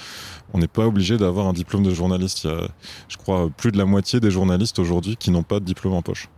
on 0.53 0.59
n'est 0.59 0.67
pas 0.67 0.85
obligé 0.85 1.17
d'avoir 1.17 1.47
un 1.47 1.53
diplôme 1.53 1.83
de 1.83 1.93
journaliste. 1.93 2.43
Il 2.43 2.51
y 2.51 2.53
a, 2.53 2.67
je 3.07 3.17
crois, 3.17 3.49
plus 3.55 3.71
de 3.71 3.77
la 3.77 3.85
moitié 3.85 4.19
des 4.19 4.31
journalistes 4.31 4.79
aujourd'hui 4.79 5.17
qui 5.17 5.31
n'ont 5.31 5.43
pas 5.43 5.59
de 5.59 5.65
diplôme 5.65 5.93
en 5.93 6.01
poche. 6.01 6.29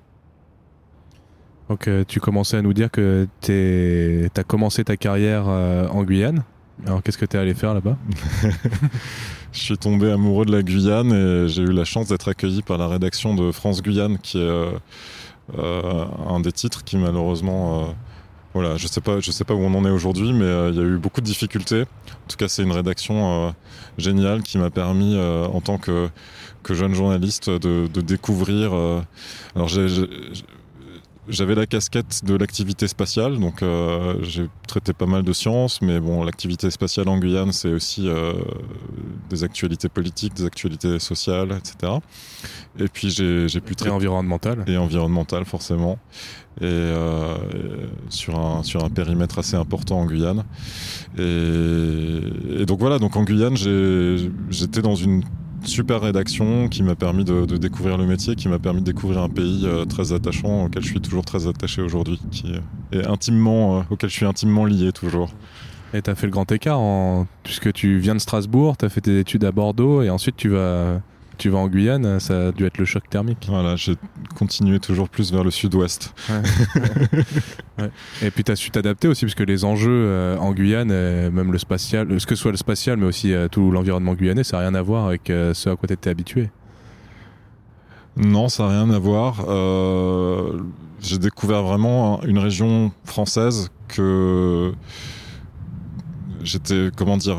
Donc 1.69 1.87
euh, 1.87 2.03
tu 2.07 2.19
commençais 2.19 2.57
à 2.57 2.61
nous 2.63 2.73
dire 2.73 2.89
que 2.89 3.27
tu 3.41 4.29
as 4.35 4.43
commencé 4.43 4.83
ta 4.83 4.97
carrière 4.97 5.45
euh, 5.47 5.87
en 5.89 6.03
Guyane. 6.03 6.43
Alors 6.85 7.03
qu'est-ce 7.03 7.17
que 7.17 7.25
tu 7.25 7.37
es 7.37 7.39
allé 7.39 7.53
faire 7.53 7.75
là-bas? 7.75 7.95
Je 9.51 9.59
suis 9.59 9.77
tombé 9.77 10.11
amoureux 10.11 10.45
de 10.45 10.51
la 10.51 10.63
Guyane 10.63 11.11
et 11.11 11.47
j'ai 11.47 11.63
eu 11.63 11.71
la 11.71 11.83
chance 11.83 12.07
d'être 12.07 12.27
accueilli 12.27 12.61
par 12.61 12.77
la 12.77 12.87
rédaction 12.87 13.33
de 13.33 13.51
France 13.51 13.81
Guyane 13.81 14.19
qui 14.19 14.37
est 14.37 14.41
euh, 14.41 16.05
un 16.27 16.39
des 16.39 16.51
titres 16.51 16.83
qui 16.83 16.97
malheureusement... 16.97 17.95
voilà, 18.53 18.77
je 18.77 18.85
sais 18.85 19.01
pas, 19.01 19.19
je 19.19 19.31
sais 19.31 19.45
pas 19.45 19.55
où 19.55 19.61
on 19.61 19.73
en 19.73 19.85
est 19.85 19.89
aujourd'hui, 19.89 20.33
mais 20.33 20.69
il 20.69 20.75
y 20.75 20.79
a 20.79 20.83
eu 20.83 20.97
beaucoup 20.97 21.19
de 21.21 21.25
difficultés. 21.25 21.81
En 21.81 22.27
tout 22.27 22.37
cas, 22.37 22.47
c'est 22.47 22.61
une 22.61 22.71
rédaction 22.71 23.55
géniale 23.97 24.43
qui 24.43 24.59
m'a 24.59 24.69
permis, 24.69 25.17
en 25.19 25.61
tant 25.61 25.79
que, 25.79 26.09
que 26.61 26.75
jeune 26.75 26.93
journaliste, 26.93 27.49
de, 27.49 27.87
de 27.87 28.01
découvrir. 28.01 28.71
alors, 29.55 29.67
j'ai 29.67 29.87
j'avais 31.29 31.55
la 31.55 31.65
casquette 31.65 32.25
de 32.25 32.35
l'activité 32.35 32.87
spatiale, 32.87 33.39
donc 33.39 33.61
euh, 33.61 34.15
j'ai 34.23 34.47
traité 34.67 34.93
pas 34.93 35.05
mal 35.05 35.23
de 35.23 35.33
sciences, 35.33 35.81
mais 35.81 35.99
bon, 35.99 36.23
l'activité 36.23 36.69
spatiale 36.71 37.07
en 37.07 37.17
Guyane, 37.17 37.51
c'est 37.51 37.71
aussi 37.71 38.07
euh, 38.07 38.33
des 39.29 39.43
actualités 39.43 39.89
politiques, 39.89 40.33
des 40.33 40.45
actualités 40.45 40.99
sociales, 40.99 41.57
etc. 41.57 41.93
Et 42.79 42.87
puis 42.87 43.09
j'ai 43.09 43.47
pu 43.61 43.75
traiter... 43.75 43.91
Et 43.91 43.93
environnemental. 43.93 44.63
Et 44.67 44.77
environnemental, 44.77 45.45
forcément. 45.45 45.99
Et 46.61 46.65
euh, 46.65 47.37
sur, 48.09 48.37
un, 48.37 48.63
sur 48.63 48.83
un 48.83 48.89
périmètre 48.89 49.39
assez 49.39 49.55
important 49.55 49.99
en 49.99 50.05
Guyane. 50.05 50.43
Et, 51.17 52.21
et 52.59 52.65
donc 52.65 52.79
voilà, 52.79 52.99
donc 52.99 53.15
en 53.15 53.23
Guyane, 53.23 53.55
j'étais 54.49 54.81
dans 54.81 54.95
une 54.95 55.23
super 55.63 56.01
rédaction 56.01 56.67
qui 56.69 56.83
m'a 56.83 56.95
permis 56.95 57.23
de, 57.23 57.45
découvrir 57.57 57.97
le 57.97 58.05
métier, 58.05 58.35
qui 58.35 58.47
m'a 58.47 58.59
permis 58.59 58.81
de 58.81 58.85
découvrir 58.85 59.21
un 59.21 59.29
pays 59.29 59.63
euh, 59.65 59.85
très 59.85 60.13
attachant 60.13 60.65
auquel 60.65 60.83
je 60.83 60.87
suis 60.87 61.01
toujours 61.01 61.25
très 61.25 61.47
attaché 61.47 61.81
aujourd'hui, 61.81 62.19
qui 62.31 62.53
est 62.91 63.05
intimement, 63.05 63.79
euh, 63.79 63.81
auquel 63.89 64.09
je 64.09 64.15
suis 64.15 64.25
intimement 64.25 64.65
lié 64.65 64.91
toujours. 64.91 65.29
Et 65.93 66.01
tu 66.01 66.09
as 66.09 66.15
fait 66.15 66.27
le 66.27 66.31
grand 66.31 66.51
écart 66.51 66.79
en... 66.79 67.27
puisque 67.43 67.73
tu 67.73 67.97
viens 67.97 68.13
de 68.13 68.19
Strasbourg, 68.19 68.77
tu 68.77 68.85
as 68.85 68.89
fait 68.89 69.01
tes 69.01 69.19
études 69.19 69.43
à 69.43 69.51
Bordeaux 69.51 70.01
et 70.03 70.09
ensuite 70.09 70.35
tu 70.35 70.49
vas 70.49 71.01
tu 71.39 71.49
vas 71.49 71.57
en 71.57 71.67
Guyane, 71.67 72.19
ça 72.19 72.47
a 72.47 72.51
dû 72.51 72.65
être 72.65 72.77
le 72.77 72.85
choc 72.85 73.09
thermique. 73.09 73.47
Voilà, 73.49 73.75
j'ai 73.77 73.95
continué 74.37 74.79
toujours 74.79 75.09
plus 75.09 75.31
vers 75.31 75.43
le 75.43 75.51
sud-ouest. 75.51 76.13
Et 78.21 78.29
puis 78.29 78.43
tu 78.43 78.51
as 78.51 78.57
su 78.57 78.69
t'adapter 78.69 79.07
aussi, 79.07 79.25
parce 79.25 79.35
que 79.35 79.43
les 79.43 79.63
enjeux 79.63 79.89
euh, 80.05 80.37
en 80.37 80.51
Guyane, 80.51 80.91
euh, 80.91 81.31
même 81.31 81.51
le 81.51 81.57
spatial, 81.57 82.11
euh, 82.11 82.19
ce 82.19 82.27
que 82.27 82.35
soit 82.35 82.51
le 82.51 82.57
spatial, 82.57 82.97
mais 82.97 83.05
aussi 83.05 83.33
tout 83.51 83.71
l'environnement 83.71 84.13
guyanais, 84.13 84.43
ça 84.43 84.57
n'a 84.57 84.63
rien 84.63 84.75
à 84.75 84.81
voir 84.81 85.07
avec 85.07 85.23
ce 85.27 85.69
à 85.69 85.75
quoi 85.75 85.87
tu 85.87 85.93
étais 85.93 86.09
habitué. 86.09 86.49
Non, 88.17 88.49
ça 88.49 88.63
n'a 88.63 88.69
rien 88.69 88.89
à 88.91 88.99
voir. 88.99 89.45
j'ai 90.99 91.17
découvert 91.17 91.63
vraiment 91.63 92.21
une 92.23 92.37
région 92.37 92.91
française 93.05 93.71
que 93.87 94.73
j'étais 96.43 96.89
comment 96.95 97.17
dire 97.17 97.37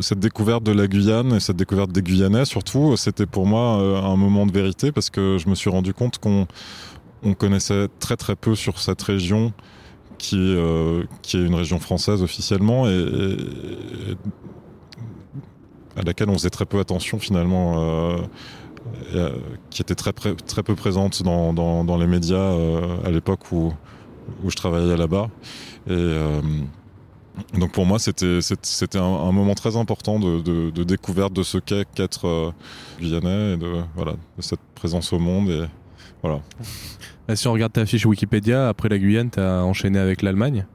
cette 0.00 0.20
découverte 0.20 0.62
de 0.62 0.72
la 0.72 0.86
Guyane 0.86 1.34
et 1.34 1.40
cette 1.40 1.56
découverte 1.56 1.92
des 1.92 2.02
Guyanais 2.02 2.44
surtout 2.44 2.96
c'était 2.96 3.26
pour 3.26 3.46
moi 3.46 3.80
euh, 3.80 4.02
un 4.02 4.16
moment 4.16 4.46
de 4.46 4.52
vérité 4.52 4.92
parce 4.92 5.10
que 5.10 5.38
je 5.38 5.48
me 5.48 5.54
suis 5.54 5.70
rendu 5.70 5.94
compte 5.94 6.18
qu'on 6.18 6.46
on 7.22 7.34
connaissait 7.34 7.88
très 7.98 8.16
très 8.16 8.36
peu 8.36 8.54
sur 8.54 8.78
cette 8.78 9.02
région 9.02 9.52
qui 10.18 10.38
euh, 10.38 11.04
qui 11.22 11.36
est 11.36 11.44
une 11.44 11.54
région 11.54 11.78
française 11.78 12.22
officiellement 12.22 12.88
et, 12.88 13.36
à 15.96 16.02
laquelle 16.02 16.30
on 16.30 16.34
faisait 16.34 16.50
très 16.50 16.66
peu 16.66 16.78
attention 16.78 17.18
finalement 17.18 17.74
euh, 17.78 19.30
qui 19.70 19.82
était 19.82 19.94
très 19.94 20.12
très 20.12 20.62
peu 20.62 20.74
présente 20.74 21.22
dans, 21.22 21.52
dans, 21.52 21.98
les 21.98 22.06
médias 22.06 22.54
à 23.04 23.10
l'époque 23.10 23.52
où 23.52 23.72
où 24.44 24.50
je 24.50 24.56
travaillais 24.56 24.96
là-bas. 24.96 25.28
Et 25.88 26.16
donc 27.54 27.72
pour 27.72 27.86
moi, 27.86 27.98
c'était 27.98 28.40
c'était 28.40 28.98
un, 28.98 29.32
moment 29.32 29.54
très 29.54 29.76
important 29.76 30.18
de, 30.18 30.70
découverte 30.84 31.32
de 31.32 31.42
ce 31.42 31.58
qu'est 31.58 31.86
qu'être 31.94 32.26
euh, 32.26 32.50
guyanais 33.00 33.54
et 33.54 33.56
de 33.56 33.82
voilà 33.94 34.12
de 34.12 34.42
cette 34.42 34.60
présence 34.74 35.12
au 35.12 35.18
monde 35.18 35.48
et 35.50 35.64
voilà. 36.22 36.40
si 37.34 37.48
on 37.48 37.52
regarde 37.52 37.72
ta 37.72 37.86
fiche 37.86 38.04
Wikipédia, 38.04 38.68
après 38.68 38.90
la 38.90 38.98
Guyane, 38.98 39.30
tu 39.30 39.40
as 39.40 39.64
enchaîné 39.64 39.98
avec 39.98 40.20
l'Allemagne 40.20 40.66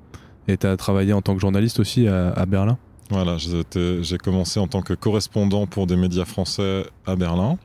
et 0.47 0.57
tu 0.57 0.65
as 0.65 0.75
travaillé 0.75 1.13
en 1.13 1.21
tant 1.21 1.35
que 1.35 1.41
journaliste 1.41 1.79
aussi 1.79 2.07
à 2.07 2.45
Berlin. 2.47 2.79
Voilà, 3.11 3.37
j'ai 3.37 4.17
commencé 4.17 4.59
en 4.59 4.67
tant 4.67 4.81
que 4.81 4.93
correspondant 4.93 5.67
pour 5.67 5.85
des 5.85 5.95
médias 5.95 6.25
français 6.25 6.85
à 7.05 7.15
Berlin. 7.15 7.57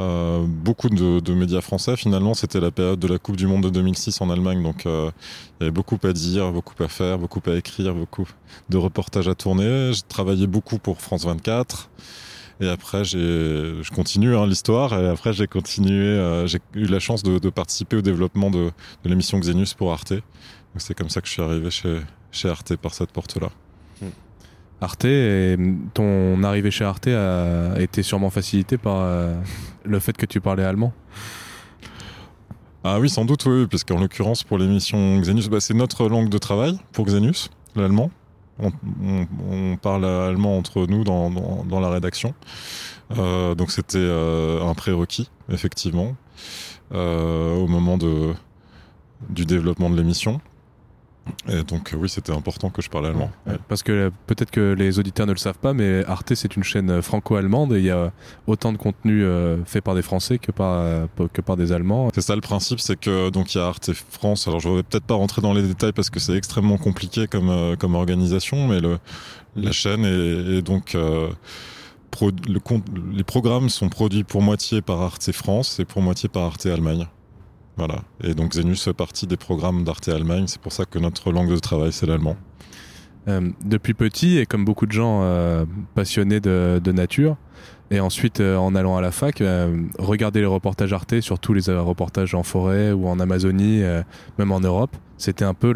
Euh, 0.00 0.44
beaucoup 0.46 0.88
de, 0.88 1.34
médias 1.34 1.60
français. 1.60 1.96
Finalement, 1.96 2.32
c'était 2.32 2.60
la 2.60 2.70
période 2.70 2.98
de 2.98 3.06
la 3.06 3.18
Coupe 3.18 3.36
du 3.36 3.46
Monde 3.46 3.64
de 3.64 3.70
2006 3.70 4.20
en 4.22 4.30
Allemagne, 4.30 4.62
donc 4.62 4.86
euh, 4.86 5.10
il 5.60 5.64
y 5.64 5.64
avait 5.64 5.72
beaucoup 5.72 5.98
à 6.02 6.12
dire, 6.12 6.52
beaucoup 6.52 6.82
à 6.82 6.88
faire, 6.88 7.18
beaucoup 7.18 7.42
à 7.46 7.54
écrire, 7.54 7.94
beaucoup 7.94 8.26
de 8.70 8.76
reportages 8.78 9.28
à 9.28 9.34
tourner. 9.34 9.92
J'ai 9.92 10.02
travaillé 10.08 10.46
beaucoup 10.46 10.78
pour 10.78 11.00
France 11.00 11.26
24. 11.26 11.90
Et 12.62 12.68
après, 12.68 13.04
je 13.04 13.88
continue 13.90 14.36
hein, 14.36 14.46
l'histoire. 14.46 14.98
Et 14.98 15.08
après, 15.08 15.32
j'ai 15.32 15.46
continué. 15.46 15.94
Euh, 15.94 16.46
j'ai 16.46 16.60
eu 16.74 16.84
la 16.86 16.98
chance 16.98 17.22
de, 17.22 17.50
participer 17.50 17.96
au 17.96 18.02
développement 18.02 18.50
de, 18.50 18.70
l'émission 19.04 19.38
Xenius 19.38 19.74
pour 19.74 19.92
Arte. 19.92 20.14
C'est 20.76 20.94
comme 20.94 21.10
ça 21.10 21.20
que 21.20 21.26
je 21.26 21.32
suis 21.32 21.42
arrivé 21.42 21.70
chez, 21.70 22.00
chez 22.30 22.48
Arte 22.48 22.76
par 22.76 22.94
cette 22.94 23.12
porte-là. 23.12 23.50
Arte, 24.80 25.06
ton 25.92 26.42
arrivée 26.42 26.70
chez 26.70 26.84
Arte 26.84 27.08
a 27.08 27.78
été 27.78 28.02
sûrement 28.02 28.30
facilitée 28.30 28.78
par 28.78 28.96
euh, 28.98 29.38
le 29.84 29.98
fait 29.98 30.16
que 30.16 30.24
tu 30.24 30.40
parlais 30.40 30.64
allemand 30.64 30.92
Ah 32.82 32.98
oui, 32.98 33.10
sans 33.10 33.26
doute, 33.26 33.44
oui, 33.44 33.66
parce 33.66 33.84
qu'en 33.84 34.00
l'occurrence, 34.00 34.42
pour 34.42 34.56
l'émission 34.56 35.20
Xenius, 35.20 35.48
bah, 35.48 35.60
c'est 35.60 35.74
notre 35.74 36.08
langue 36.08 36.30
de 36.30 36.38
travail 36.38 36.78
pour 36.92 37.04
Xenius, 37.04 37.50
l'allemand. 37.76 38.10
On, 38.58 39.78
parle 39.80 40.04
allemand 40.04 40.58
entre 40.58 40.86
nous 40.86 41.02
dans, 41.02 41.30
dans, 41.30 41.80
la 41.80 41.88
rédaction. 41.88 42.34
Euh, 43.16 43.54
donc 43.54 43.70
c'était 43.70 43.96
euh, 43.98 44.62
un 44.62 44.74
prérequis, 44.74 45.30
effectivement, 45.50 46.14
au 46.92 47.66
moment 47.66 47.96
de, 47.96 48.34
du 49.28 49.44
développement 49.46 49.90
de 49.90 49.96
l'émission. 49.96 50.40
Et 51.48 51.62
donc 51.62 51.94
oui, 51.96 52.08
c'était 52.08 52.32
important 52.32 52.70
que 52.70 52.82
je 52.82 52.90
parle 52.90 53.06
allemand. 53.06 53.30
Parce 53.68 53.82
que 53.82 53.92
euh, 53.92 54.10
peut-être 54.26 54.50
que 54.50 54.74
les 54.76 54.98
auditeurs 54.98 55.26
ne 55.26 55.32
le 55.32 55.38
savent 55.38 55.58
pas, 55.58 55.72
mais 55.72 56.04
Arte 56.06 56.34
c'est 56.34 56.56
une 56.56 56.64
chaîne 56.64 56.90
euh, 56.90 57.02
franco-allemande 57.02 57.72
et 57.72 57.78
il 57.78 57.84
y 57.84 57.90
a 57.90 58.12
autant 58.46 58.72
de 58.72 58.78
contenu 58.78 59.22
euh, 59.22 59.64
fait 59.64 59.80
par 59.80 59.94
des 59.94 60.02
Français 60.02 60.38
que 60.38 60.52
par 60.52 61.08
que 61.32 61.40
par 61.40 61.56
des 61.56 61.72
Allemands. 61.72 62.10
C'est 62.14 62.20
ça 62.20 62.34
le 62.34 62.40
principe, 62.40 62.80
c'est 62.80 62.98
que 62.98 63.30
donc 63.30 63.54
il 63.54 63.58
y 63.58 63.60
a 63.60 63.66
Arte 63.66 63.92
France. 63.92 64.48
Alors 64.48 64.60
je 64.60 64.68
ne 64.68 64.76
vais 64.76 64.82
peut-être 64.82 65.04
pas 65.04 65.14
rentrer 65.14 65.42
dans 65.42 65.52
les 65.52 65.62
détails 65.62 65.92
parce 65.92 66.10
que 66.10 66.20
c'est 66.20 66.34
extrêmement 66.34 66.78
compliqué 66.78 67.26
comme 67.26 67.76
comme 67.78 67.94
organisation, 67.94 68.68
mais 68.68 68.80
le, 68.80 68.98
la 69.56 69.72
chaîne 69.72 70.04
est, 70.04 70.62
donc 70.62 70.96
pro, 72.10 72.30
le, 72.30 72.60
les 73.12 73.24
programmes 73.24 73.68
sont 73.68 73.88
produits 73.88 74.24
pour 74.24 74.42
moitié 74.42 74.82
par 74.82 75.00
Arte 75.00 75.32
France 75.32 75.80
et 75.80 75.84
pour 75.84 76.02
moitié 76.02 76.28
par 76.28 76.44
Arte 76.44 76.66
Allemagne. 76.66 77.06
Voilà. 77.80 78.02
Et 78.22 78.34
donc 78.34 78.52
Zenus 78.52 78.84
fait 78.84 78.92
partie 78.92 79.26
des 79.26 79.38
programmes 79.38 79.84
d'Arte 79.84 80.10
Allemagne. 80.10 80.44
C'est 80.48 80.60
pour 80.60 80.70
ça 80.70 80.84
que 80.84 80.98
notre 80.98 81.32
langue 81.32 81.48
de 81.48 81.58
travail, 81.58 81.92
c'est 81.92 82.04
l'allemand. 82.04 82.36
Euh, 83.26 83.48
depuis 83.64 83.94
petit, 83.94 84.36
et 84.36 84.44
comme 84.44 84.66
beaucoup 84.66 84.84
de 84.84 84.92
gens 84.92 85.20
euh, 85.22 85.64
passionnés 85.94 86.40
de, 86.40 86.92
nature, 86.92 87.38
et 87.90 87.98
ensuite, 87.98 88.40
euh, 88.40 88.58
en 88.58 88.74
allant 88.74 88.98
à 88.98 89.00
la 89.00 89.12
fac, 89.12 89.42
regarder 89.98 90.40
les 90.40 90.46
reportages 90.46 90.92
Arte, 90.92 91.22
surtout 91.22 91.54
les 91.54 91.62
reportages 91.70 92.34
en 92.34 92.42
forêt 92.42 92.92
ou 92.92 93.08
en 93.08 93.18
Amazonie, 93.18 93.82
même 94.38 94.52
en 94.52 94.60
Europe, 94.60 94.94
c'était 95.20 95.44
un 95.44 95.54
peu 95.54 95.72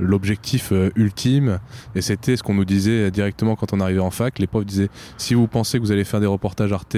l'objectif 0.00 0.72
ultime. 0.94 1.58
Et 1.94 2.02
c'était 2.02 2.36
ce 2.36 2.42
qu'on 2.42 2.54
nous 2.54 2.64
disait 2.64 3.10
directement 3.10 3.56
quand 3.56 3.72
on 3.72 3.80
arrivait 3.80 4.00
en 4.00 4.10
fac. 4.10 4.38
Les 4.38 4.46
profs 4.46 4.66
disaient 4.66 4.90
si 5.16 5.34
vous 5.34 5.46
pensez 5.46 5.78
que 5.78 5.82
vous 5.82 5.92
allez 5.92 6.04
faire 6.04 6.20
des 6.20 6.26
reportages 6.26 6.72
Arte, 6.72 6.96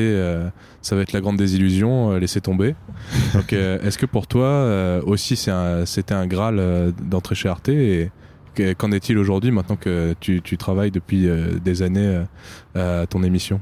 ça 0.83 0.97
va 0.97 1.03
être 1.03 1.13
la 1.13 1.21
grande 1.21 1.37
désillusion, 1.37 2.17
laissez 2.17 2.41
tomber. 2.41 2.75
Donc, 3.35 3.53
est-ce 3.53 3.99
que 3.99 4.07
pour 4.07 4.27
toi 4.27 5.01
aussi 5.05 5.37
c'était 5.37 6.15
un, 6.15 6.27
Graal 6.27 6.93
d'entrer 7.03 7.35
chez 7.35 7.49
Arte 7.49 7.69
et, 7.69 8.11
Qu'en 8.79 8.93
est-il 8.93 9.17
aujourd'hui 9.19 9.51
maintenant 9.51 9.77
que 9.77 10.15
tu, 10.21 10.43
travailles 10.59 10.91
depuis 10.91 11.29
euh, 11.29 11.59
des 11.65 11.83
années 11.83 12.25
euh, 12.77 13.03
à 13.03 13.07
ton 13.07 13.23
émission? 13.23 13.61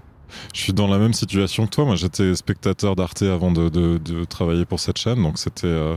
Je 0.54 0.60
suis 0.60 0.72
dans 0.72 0.88
la 0.88 0.98
même 0.98 1.14
situation 1.14 1.66
que 1.66 1.70
toi. 1.70 1.84
Moi, 1.84 1.96
j'étais 1.96 2.34
spectateur 2.34 2.96
d'Arte 2.96 3.22
avant 3.22 3.50
de, 3.50 4.24
travailler 4.24 4.64
pour 4.64 4.80
cette 4.80 4.98
chaîne, 4.98 5.22
donc 5.22 5.38
c'était. 5.38 5.66
Euh, 5.66 5.96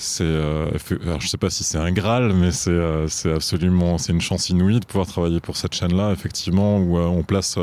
c'est, 0.00 0.24
je 0.24 1.26
sais 1.26 1.36
pas 1.36 1.50
si 1.50 1.62
c'est 1.62 1.78
un 1.78 1.92
graal, 1.92 2.32
mais 2.32 2.52
c'est, 2.52 3.32
absolument, 3.32 3.98
c'est 3.98 4.12
une 4.12 4.20
chance 4.20 4.48
inouïe 4.48 4.80
de 4.80 4.86
pouvoir 4.86 5.06
travailler 5.06 5.40
pour 5.40 5.56
cette 5.56 5.74
chaîne-là, 5.74 6.12
effectivement, 6.12 6.78
où 6.78 6.98
on 6.98 7.22
place 7.22 7.58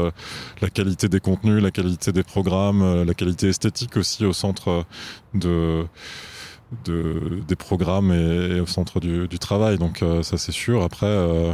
la 0.61 0.69
qualité 0.69 1.09
des 1.09 1.19
contenus, 1.19 1.61
la 1.61 1.71
qualité 1.71 2.11
des 2.11 2.23
programmes, 2.23 3.03
la 3.03 3.13
qualité 3.13 3.49
esthétique 3.49 3.97
aussi 3.97 4.25
au 4.25 4.33
centre 4.33 4.85
de 5.33 5.85
de, 6.85 7.41
des 7.47 7.55
programmes 7.55 8.11
et, 8.11 8.59
au 8.59 8.65
centre 8.65 8.99
du, 8.99 9.27
du 9.27 9.39
travail. 9.39 9.77
Donc 9.77 10.01
euh, 10.01 10.23
ça 10.23 10.37
c'est 10.37 10.51
sûr. 10.51 10.83
Après, 10.83 11.05
euh, 11.07 11.53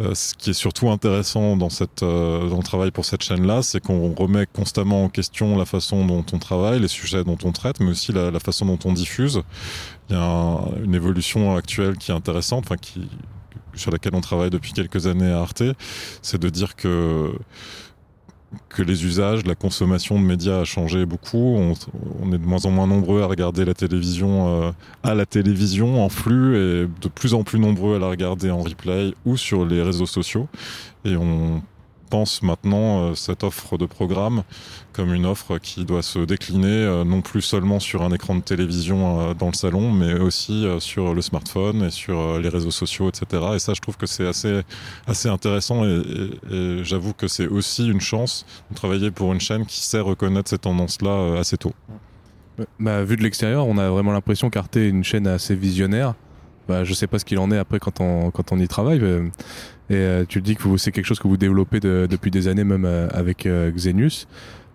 euh, 0.00 0.14
ce 0.14 0.34
qui 0.34 0.50
est 0.50 0.54
surtout 0.54 0.90
intéressant 0.90 1.56
dans, 1.56 1.70
cette, 1.70 2.02
dans 2.02 2.56
le 2.56 2.62
travail 2.62 2.90
pour 2.90 3.04
cette 3.04 3.22
chaîne-là, 3.22 3.62
c'est 3.62 3.80
qu'on 3.80 4.12
remet 4.14 4.46
constamment 4.46 5.04
en 5.04 5.08
question 5.08 5.56
la 5.56 5.64
façon 5.64 6.04
dont 6.04 6.24
on 6.32 6.38
travaille, 6.38 6.80
les 6.80 6.88
sujets 6.88 7.24
dont 7.24 7.38
on 7.44 7.52
traite, 7.52 7.80
mais 7.80 7.90
aussi 7.90 8.12
la, 8.12 8.30
la 8.30 8.40
façon 8.40 8.66
dont 8.66 8.78
on 8.84 8.92
diffuse. 8.92 9.42
Il 10.10 10.16
y 10.16 10.18
a 10.18 10.60
une 10.82 10.94
évolution 10.94 11.56
actuelle 11.56 11.96
qui 11.96 12.10
est 12.10 12.14
intéressante, 12.14 12.64
enfin 12.66 12.76
qui 12.76 13.08
sur 13.76 13.90
laquelle 13.90 14.14
on 14.14 14.20
travaille 14.20 14.50
depuis 14.50 14.72
quelques 14.72 15.08
années 15.08 15.32
à 15.32 15.40
Arte, 15.40 15.64
c'est 16.22 16.40
de 16.40 16.48
dire 16.48 16.76
que 16.76 17.32
que 18.68 18.82
les 18.82 19.04
usages, 19.04 19.44
la 19.46 19.54
consommation 19.54 20.20
de 20.20 20.24
médias 20.24 20.60
a 20.60 20.64
changé 20.64 21.06
beaucoup. 21.06 21.56
On, 21.56 22.32
est 22.32 22.38
de 22.38 22.44
moins 22.44 22.64
en 22.64 22.70
moins 22.70 22.86
nombreux 22.86 23.22
à 23.22 23.26
regarder 23.26 23.64
la 23.64 23.74
télévision 23.74 24.62
euh, 24.62 24.70
à 25.02 25.14
la 25.14 25.26
télévision 25.26 26.04
en 26.04 26.08
flux 26.08 26.56
et 26.56 26.86
de 26.86 27.08
plus 27.08 27.34
en 27.34 27.42
plus 27.42 27.58
nombreux 27.58 27.96
à 27.96 27.98
la 27.98 28.08
regarder 28.08 28.50
en 28.50 28.60
replay 28.60 29.14
ou 29.24 29.36
sur 29.36 29.64
les 29.64 29.82
réseaux 29.82 30.06
sociaux. 30.06 30.48
Et 31.04 31.16
on 31.16 31.62
pense 32.14 32.42
maintenant 32.42 33.10
euh, 33.10 33.14
cette 33.16 33.42
offre 33.42 33.76
de 33.76 33.86
programme 33.86 34.44
comme 34.92 35.12
une 35.12 35.26
offre 35.26 35.58
qui 35.58 35.84
doit 35.84 36.04
se 36.04 36.20
décliner 36.20 36.68
euh, 36.68 37.02
non 37.02 37.22
plus 37.22 37.42
seulement 37.42 37.80
sur 37.80 38.02
un 38.02 38.12
écran 38.12 38.36
de 38.36 38.40
télévision 38.40 39.00
euh, 39.18 39.34
dans 39.34 39.48
le 39.48 39.52
salon, 39.54 39.90
mais 39.90 40.12
aussi 40.20 40.64
sur 40.78 41.12
le 41.12 41.20
smartphone 41.22 41.82
et 41.82 41.90
sur 41.90 42.38
les 42.38 42.48
réseaux 42.48 42.70
sociaux, 42.70 43.08
etc. 43.08 43.42
Et 43.56 43.58
ça, 43.58 43.74
je 43.74 43.80
trouve 43.80 43.96
que 43.96 44.06
c'est 44.06 44.28
assez, 44.28 44.60
assez 45.08 45.28
intéressant 45.28 45.84
et, 45.84 46.84
j'avoue 46.84 47.14
que 47.14 47.26
c'est 47.26 47.48
aussi 47.48 47.88
une 47.88 48.00
chance 48.00 48.46
de 48.70 48.76
travailler 48.76 49.10
pour 49.10 49.32
une 49.32 49.40
chaîne 49.40 49.66
qui 49.66 49.80
sait 49.80 49.98
reconnaître 49.98 50.50
ces 50.50 50.58
tendances-là 50.58 51.40
assez 51.40 51.56
tôt. 51.56 51.74
Bah, 52.78 53.02
vu 53.02 53.16
de 53.16 53.24
l'extérieur, 53.24 53.66
on 53.66 53.76
a 53.76 53.90
vraiment 53.90 54.12
l'impression 54.12 54.50
qu'Arte 54.50 54.76
est 54.76 54.88
une 54.88 55.02
chaîne 55.02 55.26
assez 55.26 55.56
visionnaire. 55.56 56.14
Bah, 56.68 56.84
je 56.84 56.94
sais 56.94 57.08
pas 57.08 57.18
ce 57.18 57.24
qu'il 57.24 57.38
en 57.40 57.50
est 57.50 57.58
après 57.58 57.80
quand 57.80 58.00
on, 58.00 58.30
quand 58.30 58.52
on 58.52 58.58
y 58.60 58.68
travaille. 58.68 59.00
Et 59.90 59.96
euh, 59.96 60.24
tu 60.26 60.40
dis 60.40 60.56
que 60.56 60.76
c'est 60.76 60.92
quelque 60.92 61.04
chose 61.04 61.18
que 61.18 61.28
vous 61.28 61.36
développez 61.36 61.80
depuis 61.80 62.30
des 62.30 62.48
années, 62.48 62.64
même 62.64 62.84
euh, 62.84 63.08
avec 63.12 63.46
euh, 63.46 63.70
Xenius. 63.70 64.26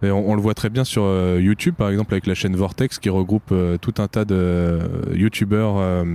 Et 0.01 0.12
on, 0.12 0.34
le 0.34 0.42
voit 0.42 0.54
très 0.54 0.70
bien 0.70 0.86
sur 0.86 1.04
YouTube, 1.38 1.75
par 1.75 1.89
exemple, 1.89 2.13
avec 2.13 2.25
la 2.25 2.34
chaîne 2.34 2.56
Vortex 2.56 3.00
qui 3.00 3.10
regroupe 3.10 3.54
tout 3.82 3.94
un 3.98 4.08
tas 4.08 4.24
de 4.24 4.80
YouTubeurs, 5.13 6.06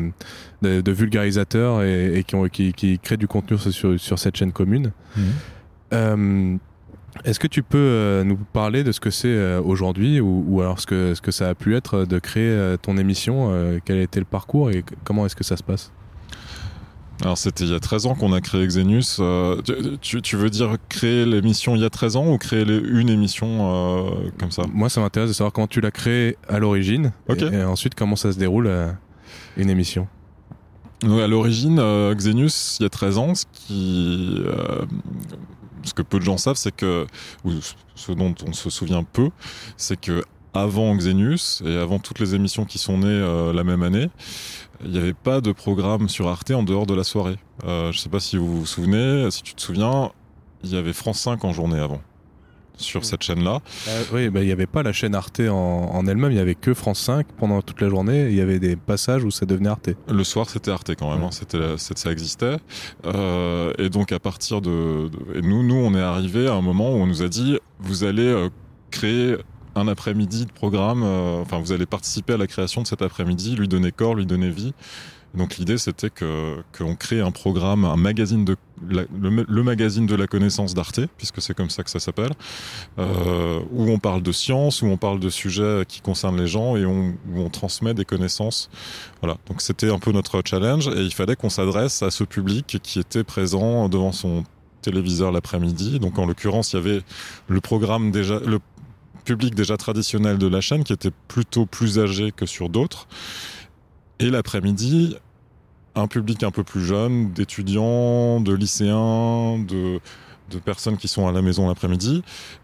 de, 0.63 0.91
vulgarisateurs 0.91 1.83
et, 1.83 2.25
qui, 2.27 2.35
ont, 2.35 2.49
qui, 2.49 2.73
qui, 2.73 2.99
créent 2.99 3.19
du 3.19 3.29
contenu 3.29 3.59
sur, 3.59 4.01
sur 4.01 4.19
cette 4.19 4.37
chaîne 4.37 4.53
commune. 4.53 4.93
Mmh. 5.19 6.57
Est-ce 7.23 7.39
que 7.39 7.47
tu 7.47 7.63
peux 7.63 7.79
euh, 7.79 8.25
nous 8.25 8.37
parler 8.37 8.83
de 8.83 8.91
ce 8.91 8.99
que 8.99 9.11
c'est 9.11 9.29
euh, 9.29 9.61
aujourd'hui 9.63 10.21
ou, 10.21 10.61
alors 10.61 10.81
ce 10.81 10.87
que, 10.87 11.15
ce 11.15 11.23
que 11.23 11.31
ça 11.31 11.49
a 11.49 11.55
pu 11.55 11.77
être 11.77 12.05
de 12.05 12.19
créer 12.19 12.49
euh, 12.49 12.77
ton 12.77 12.97
émission 12.97 13.53
Quel 13.85 13.99
a 13.99 14.03
été 14.03 14.19
le 14.19 14.27
parcours 14.27 14.71
et 14.71 14.85
comment 15.05 15.25
est-ce 15.25 15.37
que 15.37 15.45
ça 15.45 15.57
se 15.57 15.63
passe? 15.63 15.93
Alors 17.25 17.39
c'était 17.39 17.65
il 17.65 17.73
y 17.73 17.75
a 17.75 17.81
13 17.81 18.07
ans 18.07 18.15
qu'on 18.15 18.33
a 18.33 18.41
créé 18.41 18.67
Xenius. 18.67 19.21
tu, 20.01 20.37
veux 20.37 20.51
dire 20.51 20.77
créer 20.89 21.25
l'émission 21.25 21.75
il 21.75 21.83
y 21.83 21.85
a 21.85 21.91
13 21.91 22.17
ans 22.17 22.27
ou 22.33 22.39
créer 22.39 22.63
une 22.63 23.09
émission 23.09 24.31
comme 24.39 24.51
ça? 24.51 24.63
Moi 24.73 24.89
ça 24.89 25.01
m'intéresse 25.01 25.31
de 25.31 25.35
savoir 25.35 25.53
comment 25.53 25.67
tu 25.67 25.81
l'as 25.81 25.91
créé 25.91 26.37
à 26.49 26.59
l'origine 26.59 27.13
et, 27.29 27.63
ensuite 27.63 27.95
comment 27.95 28.17
ça 28.17 28.33
se 28.33 28.39
déroule 28.39 28.71
une 29.57 29.71
émission. 29.71 30.07
à 31.03 31.27
l'origine, 31.27 31.81
Xenius, 32.15 32.77
il 32.81 32.85
y 32.85 32.87
a 32.87 32.91
13 32.91 33.19
ans, 33.19 33.35
ce 33.35 33.45
qui 33.53 34.39
ce 35.85 35.95
que 35.95 36.03
peu 36.03 36.19
de 36.19 36.25
gens 36.25 36.39
savent, 36.39 36.57
c'est 36.57 36.75
que, 36.75 37.07
ou 37.45 37.53
ce 37.95 38.13
dont 38.13 38.35
on 38.47 38.53
se 38.53 38.71
souvient 38.71 39.05
peu, 39.05 39.31
c'est 39.77 40.01
que 40.01 40.25
avant 40.53 40.95
Xenius 40.95 41.63
et 41.67 41.77
avant 41.77 41.99
toutes 41.99 42.21
les 42.21 42.35
émissions 42.35 42.65
qui 42.65 42.79
sont 42.79 42.99
nées 42.99 43.07
euh, 43.09 43.53
la 43.53 43.65
même 43.65 43.83
année, 43.83 44.09
il 44.85 44.91
n'y 44.91 44.99
avait 44.99 45.15
pas 45.15 45.41
de 45.41 45.53
programme 45.53 46.09
sur 46.09 46.29
Arte 46.29 46.51
en 46.51 46.63
dehors 46.63 46.87
de 46.87 46.95
la 46.95 47.05
soirée. 47.05 47.37
Euh, 47.65 47.93
je 47.93 47.99
ne 47.99 48.01
sais 48.01 48.09
pas 48.09 48.21
si 48.21 48.37
vous 48.37 48.61
vous 48.61 48.67
souvenez, 48.67 49.31
si 49.31 49.43
tu 49.43 49.55
te 49.55 49.61
souviens, 49.61 50.11
il 50.63 50.71
y 50.71 50.77
avait 50.77 50.93
France 50.93 51.21
5 51.21 51.45
en 51.45 51.53
journée 51.53 51.79
avant 51.79 52.01
sur 52.77 53.05
cette 53.05 53.23
chaîne-là. 53.23 53.61
Euh, 53.89 54.03
oui, 54.13 54.29
bah, 54.31 54.41
il 54.43 54.47
n'y 54.47 54.53
avait 54.53 54.67
pas 54.67 54.83
la 54.83 54.93
chaîne 54.93 55.15
Arte 55.15 55.41
en, 55.41 56.07
elle-même, 56.07 56.31
il 56.31 56.35
n'y 56.35 56.41
avait 56.41 56.55
que 56.55 56.75
France 56.75 57.01
5 57.01 57.27
pendant 57.39 57.63
toute 57.63 57.81
la 57.81 57.89
journée. 57.89 58.29
Il 58.29 58.35
y 58.35 58.41
avait 58.41 58.59
des 58.59 58.77
passages 58.77 59.25
où 59.25 59.31
ça 59.31 59.47
devenait 59.47 59.69
Arte. 59.69 59.91
Le 60.09 60.25
soir, 60.25 60.49
c'était 60.49 60.71
Arte 60.71 60.95
quand 60.97 61.13
même, 61.13 61.25
hein, 61.25 61.31
c'était, 61.31 61.77
ça 61.79 62.11
existait. 62.11 62.57
Euh, 63.07 63.73
et 63.79 63.89
donc 63.91 64.13
à 64.13 64.19
partir 64.19 64.61
de, 64.61 65.11
et 65.35 65.43
nous, 65.43 65.63
nous, 65.63 65.77
on 65.77 65.95
est 65.95 66.03
arrivé 66.03 66.49
à 66.49 66.55
un 66.55 66.63
moment 66.63 66.91
où 66.91 66.97
on 66.97 67.07
nous 67.07 67.23
a 67.23 67.29
dit, 67.29 67.59
vous 67.81 68.05
allez 68.05 68.27
euh, 68.27 68.49
créer 68.91 69.37
un 69.75 69.89
après-midi 69.89 70.47
de 70.47 70.53
programme, 70.53 71.03
enfin 71.03 71.59
vous 71.59 71.73
allez 71.73 71.87
participer 71.87 72.35
à 72.35 72.37
la 72.37 72.47
création 72.47 72.83
de 72.83 72.87
cet 72.87 73.03
après-midi, 73.03 73.57
lui 73.57 73.69
donner 73.69 73.93
corps, 73.93 74.15
lui 74.15 74.27
donner 74.27 74.51
vie. 74.51 74.73
Donc 75.35 75.57
l'idée 75.57 75.79
c'était 75.79 76.11
que 76.11 76.63
qu'on 76.77 76.95
crée 76.95 77.21
un 77.21 77.33
programme, 77.33 77.85
un 77.85 77.97
magazine 77.97 78.45
de 78.45 78.57
le, 78.87 79.63
magazine 79.63 80.07
de 80.07 80.15
la 80.15 80.27
connaissance 80.27 80.75
d'Arte, 80.75 81.01
puisque 81.17 81.41
c'est 81.41 81.55
comme 81.55 81.71
ça 81.71 81.83
que 81.83 81.91
ça 81.91 81.99
s'appelle, 81.99 82.33
euh, 82.99 83.61
où 83.73 83.91
on 83.91 83.99
parle 83.99 84.23
de 84.23 84.33
science, 84.33 84.83
où 84.83 84.87
on 84.87 84.97
parle 84.97 85.21
de 85.21 85.31
sujets 85.31 85.85
qui 85.89 86.01
concernent 86.01 86.39
les 86.39 86.47
gens 86.47 86.77
et 86.77 86.85
on, 86.85 87.15
où 87.33 87.41
on 87.41 87.49
transmet 87.51 87.95
des 87.95 88.05
connaissances. 88.05 88.69
Voilà. 89.23 89.39
Donc 89.49 89.63
c'était 89.63 89.91
un 89.91 89.99
peu 89.99 90.13
notre 90.13 90.43
challenge 90.45 90.89
et 90.89 91.01
il 91.01 91.15
fallait 91.15 91.37
qu'on 91.37 91.51
s'adresse 91.51 92.03
à 92.03 92.11
ce 92.11 92.25
public 92.25 92.79
qui 92.83 92.99
était 92.99 93.25
présent 93.25 93.89
devant 93.89 94.13
son 94.13 94.45
téléviseur 94.83 95.33
l'après-midi. 95.33 95.99
Donc 95.99 96.19
en 96.19 96.27
l'occurrence, 96.27 96.73
il 96.73 96.77
y 96.77 96.79
avait 96.79 97.03
le 97.49 97.61
programme 97.61 98.11
déjà 98.11 98.39
le 98.45 98.61
public 99.25 99.55
déjà 99.55 99.77
traditionnel 99.77 100.39
de 100.39 100.47
la 100.47 100.61
chaîne 100.61 100.85
qui 100.85 100.93
était 100.93 101.13
plutôt 101.29 101.67
plus 101.67 101.99
âgé 101.99 102.33
que 102.33 102.47
sur 102.47 102.69
d'autres. 102.69 103.09
Et 104.21 104.31
l'après-midi, 104.31 105.17
un 105.95 106.07
public 106.07 106.43
un 106.43 106.51
peu 106.51 106.65
plus 106.65 106.85
jeune, 106.85 107.33
d'étudiants, 107.33 108.41
de 108.41 108.53
lycéens, 108.53 109.59
de, 109.59 110.01
de 110.51 110.59
personnes 110.59 110.97
qui 110.97 111.09
sont 111.09 111.27
à 111.27 111.33
la 111.33 111.43
maison 111.43 111.69
l'après-midi, 111.69 112.23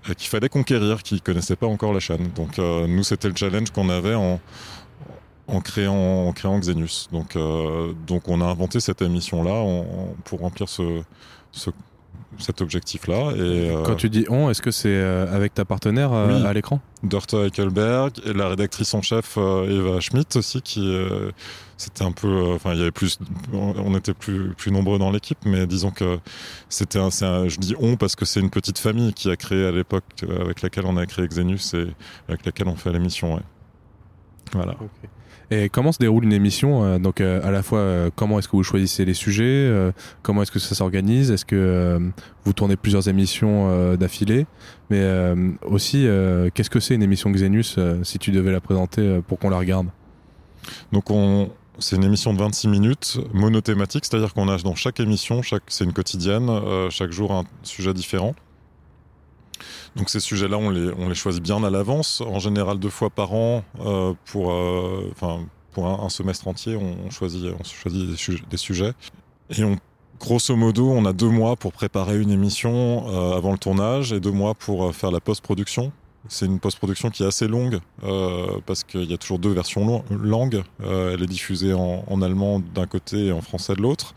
euh, 0.08 0.14
qu'il 0.14 0.28
fallait 0.28 0.48
conquérir, 0.48 1.02
qui 1.02 1.14
ne 1.14 1.20
connaissaient 1.20 1.56
pas 1.56 1.66
encore 1.66 1.92
la 1.92 2.00
chaîne. 2.00 2.30
Donc 2.34 2.58
euh, 2.58 2.86
nous, 2.86 3.02
c'était 3.02 3.28
le 3.28 3.36
challenge 3.36 3.70
qu'on 3.70 3.88
avait 3.88 4.14
en, 4.14 4.40
en, 5.46 5.60
créant, 5.60 6.26
en 6.28 6.32
créant 6.32 6.58
Xenius. 6.58 7.08
Donc, 7.12 7.36
euh, 7.36 7.92
donc 8.06 8.28
on 8.28 8.40
a 8.40 8.44
inventé 8.44 8.80
cette 8.80 9.02
émission-là 9.02 9.64
pour 10.24 10.40
remplir 10.40 10.68
ce, 10.68 11.02
ce 11.52 11.70
cet 12.38 12.60
objectif-là. 12.60 13.32
Et, 13.36 13.72
Quand 13.84 13.96
tu 13.96 14.08
dis 14.08 14.24
on, 14.28 14.50
est-ce 14.50 14.62
que 14.62 14.70
c'est 14.70 15.00
avec 15.02 15.54
ta 15.54 15.64
partenaire 15.64 16.12
à 16.12 16.52
l'écran? 16.52 16.80
Dorte 17.02 17.34
Eichelberg 17.34 18.12
et 18.26 18.32
la 18.32 18.48
rédactrice 18.48 18.92
en 18.94 19.02
chef 19.02 19.36
Eva 19.36 20.00
Schmidt 20.00 20.38
aussi, 20.38 20.62
qui, 20.62 20.80
c'était 21.80 22.04
un 22.04 22.12
peu, 22.12 22.28
euh, 22.28 22.54
enfin, 22.54 22.74
il 22.74 22.78
y 22.78 22.82
avait 22.82 22.90
plus, 22.90 23.18
on 23.52 23.96
était 23.96 24.12
plus, 24.12 24.52
plus 24.54 24.70
nombreux 24.70 24.98
dans 24.98 25.10
l'équipe, 25.10 25.38
mais 25.46 25.66
disons 25.66 25.90
que 25.90 26.18
c'était 26.68 26.98
un, 26.98 27.08
je 27.08 27.58
dis 27.58 27.74
on 27.78 27.96
parce 27.96 28.16
que 28.16 28.26
c'est 28.26 28.40
une 28.40 28.50
petite 28.50 28.78
famille 28.78 29.14
qui 29.14 29.30
a 29.30 29.36
créé 29.36 29.66
à 29.66 29.70
l'époque, 29.70 30.04
euh, 30.22 30.42
avec 30.42 30.60
laquelle 30.60 30.84
on 30.84 30.98
a 30.98 31.06
créé 31.06 31.26
Xenius 31.26 31.72
et 31.72 31.86
avec 32.28 32.44
laquelle 32.44 32.68
on 32.68 32.76
fait 32.76 32.92
l'émission, 32.92 33.40
Voilà. 34.52 34.76
Et 35.52 35.68
comment 35.68 35.90
se 35.90 35.98
déroule 35.98 36.24
une 36.24 36.32
émission 36.32 36.84
euh, 36.84 36.98
Donc 36.98 37.20
à 37.20 37.50
la 37.50 37.62
fois 37.62 38.10
comment 38.14 38.38
est-ce 38.38 38.48
que 38.48 38.56
vous 38.56 38.62
choisissez 38.62 39.04
les 39.04 39.14
sujets, 39.14 39.70
comment 40.22 40.42
est-ce 40.42 40.52
que 40.52 40.58
ça 40.58 40.74
s'organise, 40.74 41.30
est-ce 41.30 41.44
que 41.44 42.00
vous 42.44 42.52
tournez 42.52 42.76
plusieurs 42.76 43.08
émissions 43.08 43.96
d'affilée, 43.96 44.46
mais 44.90 45.04
aussi 45.62 46.06
qu'est-ce 46.54 46.70
que 46.70 46.80
c'est 46.80 46.94
une 46.94 47.02
émission 47.02 47.30
Xenius 47.30 47.78
si 48.02 48.18
tu 48.18 48.30
devais 48.30 48.52
la 48.52 48.60
présenter 48.60 49.20
pour 49.26 49.38
qu'on 49.38 49.50
la 49.50 49.58
regarde? 49.58 49.88
Donc 50.92 51.10
on, 51.10 51.50
c'est 51.80 51.96
une 51.96 52.04
émission 52.04 52.32
de 52.34 52.38
26 52.38 52.68
minutes, 52.68 53.18
monothématique, 53.32 54.04
c'est-à-dire 54.04 54.34
qu'on 54.34 54.48
a 54.48 54.56
dans 54.58 54.74
chaque 54.74 55.00
émission, 55.00 55.42
chaque, 55.42 55.62
c'est 55.68 55.84
une 55.84 55.92
quotidienne, 55.92 56.48
euh, 56.48 56.90
chaque 56.90 57.10
jour 57.10 57.32
un 57.32 57.44
sujet 57.62 57.94
différent. 57.94 58.34
Donc 59.96 60.10
ces 60.10 60.20
sujets-là, 60.20 60.56
on 60.56 60.70
les, 60.70 60.92
on 60.98 61.08
les 61.08 61.14
choisit 61.14 61.42
bien 61.42 61.62
à 61.64 61.70
l'avance, 61.70 62.20
en 62.20 62.38
général 62.38 62.78
deux 62.78 62.90
fois 62.90 63.10
par 63.10 63.32
an 63.32 63.64
euh, 63.80 64.14
pour, 64.26 64.52
euh, 64.52 65.10
pour 65.72 65.86
un, 65.86 66.08
semestre 66.08 66.46
entier, 66.48 66.76
on, 66.76 67.10
choisit, 67.10 67.44
on 67.58 67.64
choisit 67.64 68.48
des, 68.48 68.56
sujets. 68.56 68.92
Et 69.50 69.62
grosso 70.18 70.54
modo, 70.54 70.90
on 70.90 71.04
a 71.06 71.12
deux 71.12 71.28
mois 71.28 71.56
pour 71.56 71.72
préparer 71.72 72.20
une 72.20 72.30
émission 72.30 73.06
avant 73.34 73.52
le 73.52 73.58
tournage 73.58 74.12
et 74.12 74.20
deux 74.20 74.30
mois 74.30 74.54
pour 74.54 74.94
faire 74.94 75.10
la 75.10 75.20
post-production. 75.20 75.92
C'est 76.28 76.46
une 76.46 76.60
post-production 76.60 77.10
qui 77.10 77.22
est 77.22 77.26
assez 77.26 77.48
longue 77.48 77.80
euh, 78.04 78.58
parce 78.66 78.84
qu'il 78.84 79.10
y 79.10 79.14
a 79.14 79.16
toujours 79.16 79.38
deux 79.38 79.52
versions 79.52 80.04
langues. 80.10 80.62
Euh, 80.82 81.14
elle 81.14 81.22
est 81.22 81.26
diffusée 81.26 81.72
en, 81.72 82.22
allemand 82.22 82.60
d'un 82.60 82.86
côté 82.86 83.26
et 83.26 83.32
en 83.32 83.40
français 83.40 83.74
de 83.74 83.80
l'autre. 83.80 84.14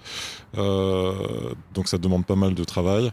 Euh, 0.57 1.53
donc 1.73 1.87
ça 1.87 1.97
demande 1.97 2.25
pas 2.25 2.35
mal 2.35 2.55
de 2.55 2.63
travail. 2.63 3.11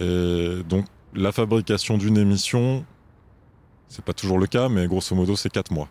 Et 0.00 0.58
donc 0.68 0.86
la 1.16 1.32
fabrication 1.32 1.98
d'une 1.98 2.18
émission, 2.18 2.84
c'est 3.88 4.04
pas 4.04 4.12
toujours 4.12 4.38
le 4.38 4.46
cas, 4.46 4.68
mais 4.68 4.86
grosso 4.86 5.14
modo 5.14 5.36
c'est 5.36 5.50
quatre 5.50 5.72
mois. 5.72 5.88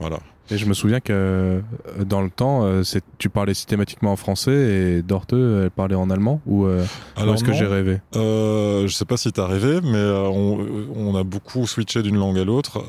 Voilà. 0.00 0.18
Et 0.50 0.58
je 0.58 0.66
me 0.66 0.74
souviens 0.74 1.00
que 1.00 1.12
euh, 1.12 1.60
dans 2.04 2.20
le 2.20 2.28
temps, 2.28 2.64
euh, 2.64 2.82
tu 3.16 3.30
parlais 3.30 3.54
systématiquement 3.54 4.12
en 4.12 4.16
français 4.16 4.52
et 4.98 5.02
Dorte, 5.02 5.32
elle 5.32 5.70
parlait 5.70 5.94
en 5.94 6.10
allemand 6.10 6.40
Ou, 6.46 6.66
euh, 6.66 6.84
est-ce 7.16 7.44
que 7.44 7.52
j'ai 7.54 7.66
rêvé? 7.66 8.00
Euh, 8.14 8.86
Je 8.86 8.94
sais 8.94 9.06
pas 9.06 9.16
si 9.16 9.32
tu 9.32 9.40
as 9.40 9.46
rêvé, 9.46 9.80
mais 9.82 10.04
on, 10.04 11.16
a 11.16 11.22
beaucoup 11.22 11.66
switché 11.66 12.02
d'une 12.02 12.16
langue 12.16 12.38
à 12.38 12.44
l'autre. 12.44 12.84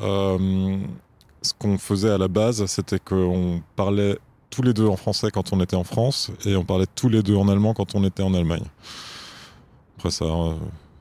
ce 1.42 1.52
qu'on 1.58 1.78
faisait 1.78 2.10
à 2.10 2.18
la 2.18 2.28
base, 2.28 2.66
c'était 2.66 2.98
qu'on 2.98 3.62
parlait 3.74 4.18
tous 4.50 4.62
les 4.62 4.74
deux 4.74 4.86
en 4.86 4.96
français 4.96 5.30
quand 5.30 5.52
on 5.52 5.60
était 5.60 5.76
en 5.76 5.84
France 5.84 6.30
et 6.44 6.56
on 6.56 6.64
parlait 6.64 6.86
tous 6.94 7.08
les 7.08 7.22
deux 7.22 7.36
en 7.36 7.48
allemand 7.48 7.72
quand 7.72 7.94
on 7.94 8.04
était 8.04 8.22
en 8.22 8.34
Allemagne. 8.34 8.64
Après, 9.96 10.10
ça, 10.10 10.26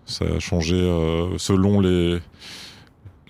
ça 0.06 0.26
a 0.26 0.40
changé 0.40 0.76
selon 1.38 1.80
les 1.80 2.20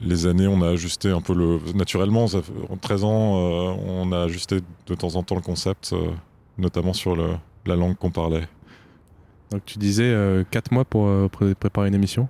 les 0.01 0.25
années, 0.25 0.47
on 0.47 0.61
a 0.61 0.69
ajusté 0.69 1.09
un 1.09 1.21
peu 1.21 1.33
le. 1.33 1.59
Naturellement, 1.73 2.25
en 2.69 2.77
13 2.77 3.03
ans, 3.03 3.35
euh, 3.35 3.75
on 3.85 4.11
a 4.11 4.23
ajusté 4.23 4.59
de 4.87 4.95
temps 4.95 5.15
en 5.15 5.23
temps 5.23 5.35
le 5.35 5.41
concept, 5.41 5.91
euh, 5.93 6.11
notamment 6.57 6.93
sur 6.93 7.15
le, 7.15 7.35
la 7.65 7.75
langue 7.75 7.95
qu'on 7.95 8.11
parlait. 8.11 8.47
Donc 9.51 9.63
tu 9.65 9.77
disais 9.77 10.11
4 10.51 10.71
euh, 10.71 10.75
mois 10.75 10.85
pour 10.85 11.29
préparer 11.29 11.87
une 11.87 11.95
émission? 11.95 12.27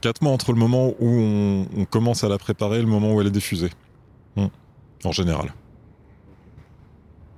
4 0.00 0.22
mois 0.22 0.32
entre 0.32 0.52
le 0.52 0.58
moment 0.58 0.94
où 1.00 1.08
on, 1.08 1.84
commence 1.86 2.24
à 2.24 2.28
la 2.28 2.38
préparer 2.38 2.78
et 2.78 2.82
le 2.82 2.88
moment 2.88 3.14
où 3.14 3.20
elle 3.20 3.26
est 3.26 3.30
diffusée. 3.30 3.70
Hmm. 4.36 4.46
En 5.04 5.12
général. 5.12 5.52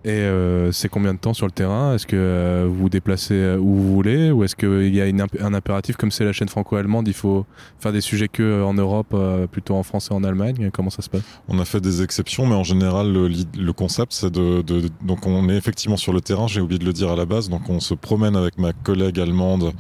Et 0.09 0.12
euh, 0.12 0.73
c'est 0.73 0.88
combien 0.88 1.12
de 1.12 1.18
temps 1.18 1.35
sur 1.35 1.44
le 1.44 1.53
terrain? 1.53 1.94
Est-ce 1.94 2.07
que 2.07 2.16
euh, 2.16 2.64
vous 2.66 2.79
vous 2.85 2.88
déplacez 2.88 3.35
euh, 3.35 3.59
où 3.59 3.75
vous 3.75 3.92
voulez? 3.92 4.31
Ou 4.31 4.42
est-ce 4.42 4.57
qu'il 4.57 4.94
y 4.94 5.03
a 5.03 5.05
un 5.05 5.53
impératif, 5.55 5.97
comme 5.99 6.11
c'est 6.11 6.25
la 6.25 6.33
chaîne 6.33 6.49
franco-allemande, 6.49 7.07
il 7.09 7.12
faut 7.12 7.44
faire 7.79 7.92
des 7.92 8.01
sujets 8.01 8.29
que 8.29 8.62
en 8.62 8.73
Europe, 8.73 9.14
plutôt 9.53 9.75
en 9.75 9.83
France 9.83 10.09
et 10.11 10.14
en 10.14 10.25
Allemagne? 10.25 10.71
Comment 10.73 10.88
ça 10.88 11.03
se 11.03 11.11
passe? 11.11 11.21
On 11.47 11.59
a 11.59 11.66
fait 11.66 11.83
des 11.83 12.03
exceptions, 12.03 12.47
mais 12.47 12.55
en 12.55 12.64
général, 12.64 13.12
le, 13.12 13.73
concept, 13.75 14.14
c'est 14.14 14.31
de, 14.31 14.62
de- 14.62 14.88
Donc, 15.03 15.27
on 15.27 15.47
est 15.51 15.57
effectivement 15.57 15.99
sur 15.99 16.14
le 16.14 16.23
terrain, 16.23 16.47
j'ai 16.47 16.62
oublié 16.62 16.79
de 16.79 16.87
le 16.87 16.94
dire 16.94 17.11
à 17.11 17.16
la 17.16 17.27
base. 17.27 17.51
Donc, 17.51 17.68
on 17.68 17.81
se 17.81 17.92
promène 17.92 18.35
avec 18.35 18.57
ma 18.57 18.73
collègue 18.73 19.21
allemande, 19.21 19.73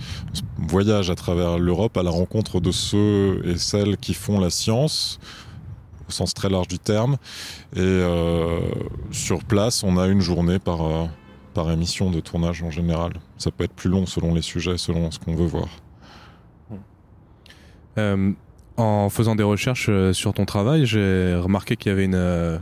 on 0.62 0.66
voyage 0.66 1.08
à 1.08 1.14
travers 1.14 1.58
l'Europe 1.58 1.96
à 1.96 2.02
la 2.02 2.10
rencontre 2.10 2.60
de 2.60 2.70
ceux 2.70 3.40
et 3.46 3.56
celles 3.56 3.96
qui 3.96 4.12
font 4.12 4.40
la 4.40 4.50
science, 4.50 5.20
au 6.08 6.12
sens 6.12 6.34
très 6.34 6.48
large 6.48 6.68
du 6.68 6.78
terme. 6.78 7.16
Et 7.76 7.80
euh, 7.80 8.60
sur 9.10 9.44
place, 9.44 9.82
on 9.82 9.98
a 9.98 10.06
une 10.06 10.20
journée 10.20 10.58
par, 10.58 10.82
euh, 10.82 11.06
par 11.54 11.70
émission 11.70 12.10
de 12.10 12.20
tournage 12.20 12.62
en 12.62 12.70
général. 12.70 13.12
Ça 13.36 13.50
peut 13.50 13.64
être 13.64 13.74
plus 13.74 13.90
long 13.90 14.06
selon 14.06 14.34
les 14.34 14.42
sujets, 14.42 14.78
selon 14.78 15.10
ce 15.10 15.18
qu'on 15.18 15.34
veut 15.34 15.46
voir. 15.46 15.68
Euh, 17.98 18.32
En 18.76 19.08
faisant 19.10 19.34
des 19.34 19.42
recherches 19.42 19.90
sur 20.12 20.32
ton 20.32 20.44
travail, 20.44 20.86
j'ai 20.86 21.34
remarqué 21.34 21.76
qu'il 21.76 21.90
y 21.90 21.92
avait 21.92 22.04
une. 22.04 22.60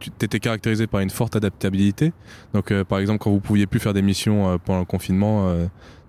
tu 0.00 0.10
étais 0.22 0.40
caractérisé 0.40 0.86
par 0.86 1.00
une 1.00 1.10
forte 1.10 1.36
adaptabilité. 1.36 2.12
Donc, 2.54 2.72
par 2.84 2.98
exemple, 2.98 3.18
quand 3.18 3.30
vous 3.30 3.40
pouviez 3.40 3.66
plus 3.66 3.78
faire 3.78 3.92
d'émissions 3.92 4.48
euh, 4.48 4.56
pendant 4.58 4.80
le 4.80 4.86
confinement, 4.86 5.54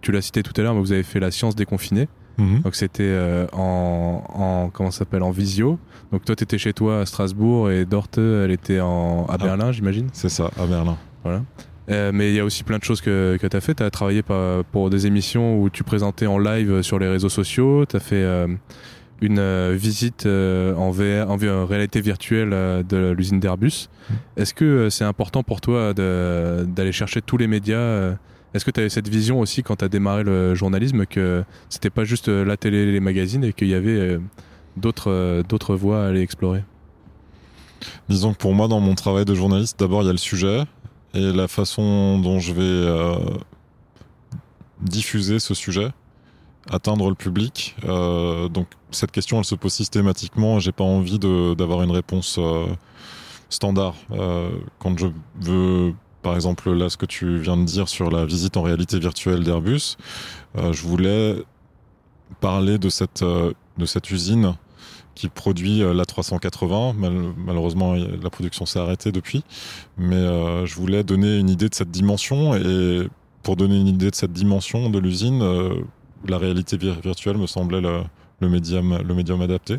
tu 0.02 0.12
l'as 0.14 0.22
cité 0.22 0.42
tout 0.42 0.54
à 0.56 0.62
l'heure, 0.64 0.74
mais 0.74 0.80
vous 0.80 0.94
avez 0.94 1.04
fait 1.04 1.20
la 1.20 1.32
science 1.32 1.56
déconfinée. 1.56 2.08
Mhm. 2.38 2.62
Donc 2.62 2.76
c'était 2.76 3.04
euh, 3.04 3.46
en, 3.54 4.24
en 4.34 4.70
comment 4.70 4.92
s'appelle 4.92 5.24
en 5.24 5.32
visio. 5.32 5.80
Donc 6.12 6.26
toi 6.26 6.36
tu 6.36 6.44
étais 6.44 6.58
chez 6.58 6.74
toi 6.74 7.02
à 7.02 7.06
Strasbourg 7.06 7.72
et 7.72 7.86
Dorte 7.86 8.18
elle 8.18 8.52
était 8.52 8.80
en, 8.82 9.26
à 9.30 9.34
Ah. 9.36 9.38
Berlin 9.38 9.72
j'imagine. 9.72 10.08
C'est 10.14 10.30
ça, 10.30 10.50
à 10.60 10.66
Berlin. 10.66 10.98
Euh, 11.92 12.12
mais 12.14 12.30
il 12.32 12.36
y 12.36 12.40
a 12.40 12.46
aussi 12.46 12.64
plein 12.64 12.80
de 12.80 12.84
choses 12.84 13.00
que, 13.02 13.38
que 13.40 13.46
tu 13.48 13.56
as 13.56 13.62
fait. 13.62 13.76
Tu 13.76 13.84
as 13.84 13.90
travaillé 13.92 14.24
par- 14.24 14.64
pour 14.66 14.90
des 14.90 15.06
émissions 15.08 15.62
où 15.62 15.70
tu 15.70 15.84
présentais 15.84 16.26
en 16.26 16.40
live 16.40 16.82
sur 16.82 16.98
les 17.00 17.08
réseaux 17.08 17.30
sociaux. 17.30 17.86
Tu 17.86 17.96
as 17.96 18.00
fait 18.00 18.24
euh, 18.24 18.48
une 19.22 19.38
euh, 19.40 19.76
visite 19.78 20.26
euh, 20.26 20.74
en, 20.76 20.90
VR, 20.92 21.30
en 21.30 21.66
réalité 21.66 22.02
virtuelle 22.02 22.50
euh, 22.54 22.82
de 22.84 23.12
l'usine 23.12 23.40
d'Airbus. 23.40 23.88
Est-ce 24.36 24.54
que 24.56 24.66
euh, 24.66 24.90
c'est 24.90 25.04
important 25.06 25.44
pour 25.44 25.62
toi 25.62 25.94
de- 25.94 26.66
d'aller 26.68 26.92
chercher 26.92 27.22
tous 27.22 27.38
les 27.38 27.48
médias 27.48 27.78
euh, 27.78 28.14
Est-ce 28.56 28.64
que 28.64 28.72
tu 28.72 28.80
avais 28.80 28.90
cette 28.90 29.10
vision 29.10 29.42
aussi 29.42 29.64
quand 29.64 29.76
tu 29.76 29.86
as 29.86 29.90
démarré 29.90 30.24
le 30.24 30.56
journalisme 30.56 31.06
que 31.06 31.44
c'était 31.68 31.90
pas 31.90 32.06
juste 32.06 32.30
euh, 32.30 32.46
la 32.46 32.56
télé 32.56 32.78
et 32.78 32.92
les 32.94 33.02
magazines 33.02 33.44
et 33.44 33.52
qu'il 33.52 33.68
y 33.68 33.74
avait 33.74 33.90
euh, 33.90 34.20
d'autres 34.78 35.12
euh, 35.12 35.44
d'autres 35.44 35.76
voies 35.76 36.06
à 36.06 36.08
aller 36.08 36.22
explorer? 36.22 36.64
Disons 38.08 38.32
que 38.32 38.38
pour 38.38 38.54
moi, 38.54 38.70
dans 38.70 38.80
mon 38.80 38.96
travail 38.96 39.26
de 39.26 39.36
journaliste, 39.36 39.78
d'abord 39.78 40.04
il 40.04 40.06
y 40.06 40.10
a 40.10 40.14
le 40.14 40.18
sujet 40.18 40.64
et 41.14 41.34
la 41.34 41.50
façon 41.50 42.18
dont 42.20 42.40
je 42.40 42.54
vais 42.54 43.36
diffuser 44.82 45.40
ce 45.40 45.54
sujet, 45.54 45.90
atteindre 46.70 47.10
le 47.10 47.16
public. 47.16 47.76
Donc 47.84 48.68
cette 48.92 49.12
question, 49.12 49.38
elle 49.38 49.46
se 49.46 49.56
pose 49.56 49.74
systématiquement. 49.74 50.60
J'ai 50.60 50.72
pas 50.72 50.84
envie 50.84 51.20
d'avoir 51.20 51.84
une 51.84 51.92
réponse 51.92 52.40
standard. 53.50 53.96
Quand 54.10 54.98
je 54.98 55.08
veux, 55.42 55.94
par 56.26 56.34
exemple, 56.34 56.72
là, 56.74 56.90
ce 56.90 56.98
que 56.98 57.06
tu 57.06 57.38
viens 57.38 57.56
de 57.56 57.66
dire 57.66 57.88
sur 57.88 58.10
la 58.10 58.26
visite 58.26 58.58
en 58.58 58.64
réalité 58.64 58.98
virtuelle 58.98 59.44
d'Airbus, 59.44 59.96
euh, 60.58 60.74
je 60.74 60.82
voulais 60.82 61.36
parler 62.42 62.80
de 62.80 62.90
cette, 62.90 63.22
euh, 63.22 63.54
usine 64.10 64.56
qui 65.14 65.28
produit 65.30 65.84
euh, 65.84 65.94
la 65.94 66.04
380. 66.04 66.94
Mal- 66.94 67.34
malheureusement, 67.38 67.94
y- 67.96 68.20
la 68.24 68.32
production 68.32 68.66
s'est 68.66 68.80
arrêtée 68.80 69.12
depuis. 69.12 69.44
Mais 70.00 70.66
je 70.66 70.74
voulais 70.74 71.04
donner 71.04 71.38
une 71.38 71.48
idée 71.52 71.70
de 71.70 71.76
cette 71.76 71.92
dimension. 71.92 72.56
Et 72.56 73.08
pour 73.44 73.56
donner 73.56 73.80
une 73.80 73.88
idée 73.88 74.10
de 74.10 74.16
cette 74.16 74.34
dimension 74.34 74.90
de 74.90 74.98
l'usine, 74.98 75.44
la 76.28 76.40
réalité 76.40 76.76
vir- 76.78 77.00
virtuelle 77.04 77.38
me 77.38 77.46
semblait 77.46 77.82
le, 77.82 78.50
médium, 78.50 78.94
adapté. 79.44 79.78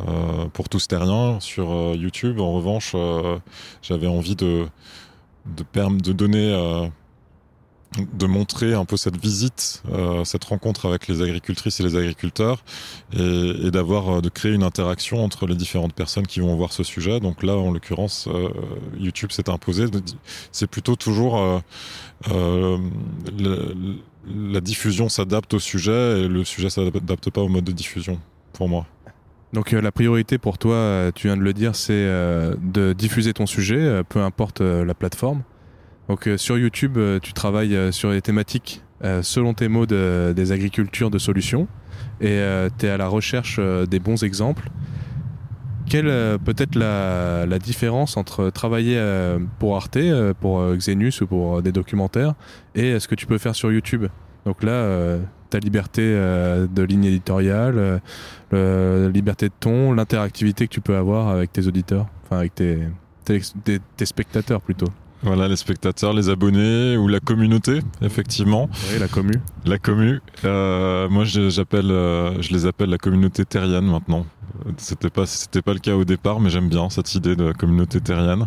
Euh, 0.00 0.48
pour 0.52 0.68
tous 0.68 0.88
terriens 0.88 1.38
sur 1.38 1.68
YouTube, 1.94 2.40
en 2.40 2.52
revanche, 2.52 2.96
j'avais 3.80 4.08
envie 4.08 4.34
de, 4.34 4.66
de, 5.56 6.02
de 6.02 6.12
donner. 6.12 6.52
euh, 6.52 6.88
de 8.12 8.26
montrer 8.26 8.74
un 8.74 8.84
peu 8.84 8.96
cette 8.96 9.16
visite, 9.16 9.82
euh, 9.90 10.24
cette 10.24 10.44
rencontre 10.44 10.86
avec 10.86 11.08
les 11.08 11.22
agricultrices 11.22 11.80
et 11.80 11.82
les 11.82 11.96
agriculteurs, 11.96 12.62
et, 13.12 13.70
d'avoir 13.70 14.16
euh, 14.16 14.20
de 14.20 14.28
créer 14.28 14.52
une 14.52 14.64
interaction 14.64 15.24
entre 15.24 15.46
les 15.46 15.54
différentes 15.54 15.94
personnes 15.94 16.26
qui 16.26 16.40
vont 16.40 16.54
voir 16.56 16.72
ce 16.72 16.82
sujet. 16.82 17.20
Donc 17.20 17.42
là, 17.42 17.54
en 17.54 17.72
l'occurrence, 17.72 18.28
YouTube 18.98 19.32
s'est 19.32 19.48
imposé. 19.48 19.86
C'est 20.52 20.66
plutôt 20.66 20.96
toujours 20.96 21.62
la 22.28 22.80
diffusion 24.60 25.08
s'adapte 25.08 25.54
au 25.54 25.60
sujet 25.60 26.22
et 26.22 26.28
le 26.28 26.44
sujet 26.44 26.68
s'adapte 26.68 27.30
pas 27.30 27.40
au 27.40 27.48
mode 27.48 27.64
de 27.64 27.72
diffusion 27.72 28.20
pour 28.52 28.68
moi. 28.68 28.86
Donc 29.52 29.72
euh, 29.72 29.80
la 29.80 29.92
priorité 29.92 30.38
pour 30.38 30.58
toi, 30.58 30.74
euh, 30.74 31.10
tu 31.14 31.28
viens 31.28 31.36
de 31.36 31.42
le 31.42 31.52
dire, 31.52 31.74
c'est 31.74 31.92
euh, 31.94 32.54
de 32.62 32.92
diffuser 32.92 33.32
ton 33.32 33.46
sujet, 33.46 34.02
peu 34.08 34.20
importe 34.20 34.60
la 34.60 34.94
plateforme. 34.94 35.42
Donc 36.08 36.28
sur 36.36 36.56
YouTube, 36.56 36.98
tu 37.22 37.32
travailles 37.32 37.92
sur 37.92 38.10
les 38.10 38.22
thématiques, 38.22 38.82
selon 39.22 39.54
tes 39.54 39.66
mots, 39.66 39.86
de- 39.86 40.32
des 40.36 40.52
agricultures 40.52 41.10
de 41.10 41.18
solutions, 41.18 41.66
et 42.20 42.40
tu 42.78 42.86
es 42.86 42.90
à 42.90 42.96
la 42.96 43.08
recherche 43.08 43.58
des 43.58 43.98
bons 43.98 44.22
exemples. 44.22 44.70
Quelle 45.88 46.08
euh, 46.08 46.38
peut-être 46.38 46.74
la, 46.76 47.46
la 47.46 47.58
différence 47.58 48.16
entre 48.16 48.50
travailler 48.50 49.00
pour 49.58 49.76
Arte, 49.76 49.98
pour 50.40 50.74
Xenus 50.76 51.22
ou 51.22 51.26
pour 51.26 51.60
des 51.62 51.72
documentaires, 51.72 52.34
et 52.76 53.00
ce 53.00 53.08
que 53.08 53.16
tu 53.16 53.26
peux 53.26 53.38
faire 53.38 53.56
sur 53.56 53.72
YouTube? 53.72 54.06
Donc 54.44 54.62
là, 54.62 55.18
ta 55.50 55.58
liberté 55.58 56.02
euh, 56.04 56.66
de 56.66 56.82
ligne 56.82 57.04
éditoriale, 57.04 58.00
euh, 58.52 59.06
la 59.06 59.10
liberté 59.12 59.48
de 59.48 59.54
ton, 59.58 59.92
l'interactivité 59.92 60.66
que 60.66 60.72
tu 60.72 60.80
peux 60.80 60.96
avoir 60.96 61.28
avec 61.28 61.52
tes 61.52 61.66
auditeurs, 61.66 62.06
enfin 62.24 62.38
avec 62.38 62.54
tes, 62.54 62.78
tes, 63.24 63.40
tes- 63.64 63.80
tes 63.96 64.06
spectateurs 64.06 64.60
plutôt. 64.60 64.88
Voilà, 65.22 65.48
les 65.48 65.56
spectateurs, 65.56 66.12
les 66.12 66.28
abonnés 66.28 66.96
ou 66.98 67.08
la 67.08 67.20
communauté, 67.20 67.80
effectivement. 68.02 68.68
Oui, 68.92 68.98
la 69.00 69.08
commu. 69.08 69.32
La 69.64 69.78
commu. 69.78 70.20
Euh, 70.44 71.08
moi, 71.08 71.24
je, 71.24 71.48
j'appelle, 71.48 71.90
euh, 71.90 72.40
je 72.42 72.52
les 72.52 72.66
appelle 72.66 72.90
la 72.90 72.98
communauté 72.98 73.44
terrienne 73.46 73.86
maintenant. 73.86 74.26
C'était 74.76 75.10
pas, 75.10 75.24
c'était 75.26 75.62
pas 75.62 75.72
le 75.72 75.78
cas 75.80 75.94
au 75.96 76.04
départ, 76.04 76.38
mais 76.38 76.50
j'aime 76.50 76.68
bien 76.68 76.90
cette 76.90 77.14
idée 77.14 77.34
de 77.34 77.52
communauté 77.52 78.00
terrienne. 78.00 78.46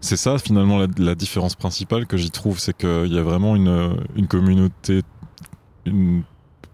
C'est 0.00 0.16
ça, 0.16 0.38
finalement, 0.38 0.78
la, 0.78 0.86
la 0.98 1.14
différence 1.16 1.56
principale 1.56 2.06
que 2.06 2.16
j'y 2.16 2.30
trouve, 2.30 2.60
c'est 2.60 2.76
qu'il 2.76 3.12
y 3.12 3.18
a 3.18 3.22
vraiment 3.22 3.56
une, 3.56 3.96
une 4.16 4.28
communauté, 4.28 5.02
une 5.86 6.22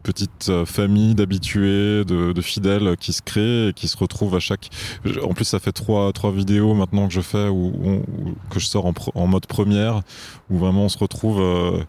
petite 0.03 0.49
euh, 0.51 0.67
famille 0.67 1.15
d'habitués, 1.15 2.05
de, 2.05 2.41
fidèles 2.43 2.97
qui 2.99 3.13
se 3.13 3.23
créent 3.23 3.69
et 3.69 3.73
qui 3.73 3.89
se 3.89 3.97
retrouvent 3.97 4.35
à 4.35 4.41
chaque. 4.41 4.69
En 5.23 5.33
plus, 5.33 5.45
ça 5.47 5.59
fait 5.61 5.73
trois, 5.73 6.13
trois 6.13 6.31
vidéos 6.31 6.75
maintenant 6.75 7.09
que 7.09 7.15
je 7.15 7.23
fais 7.23 7.49
où, 7.49 7.73
où- 7.83 8.03
où- 8.29 8.35
que 8.51 8.61
je 8.61 8.67
sors 8.67 8.85
en 9.15 9.27
mode 9.27 9.47
première, 9.47 10.03
où 10.51 10.59
vraiment 10.59 10.85
on 10.85 10.89
se 10.89 10.99
retrouve. 10.99 11.41
euh, 11.41 11.83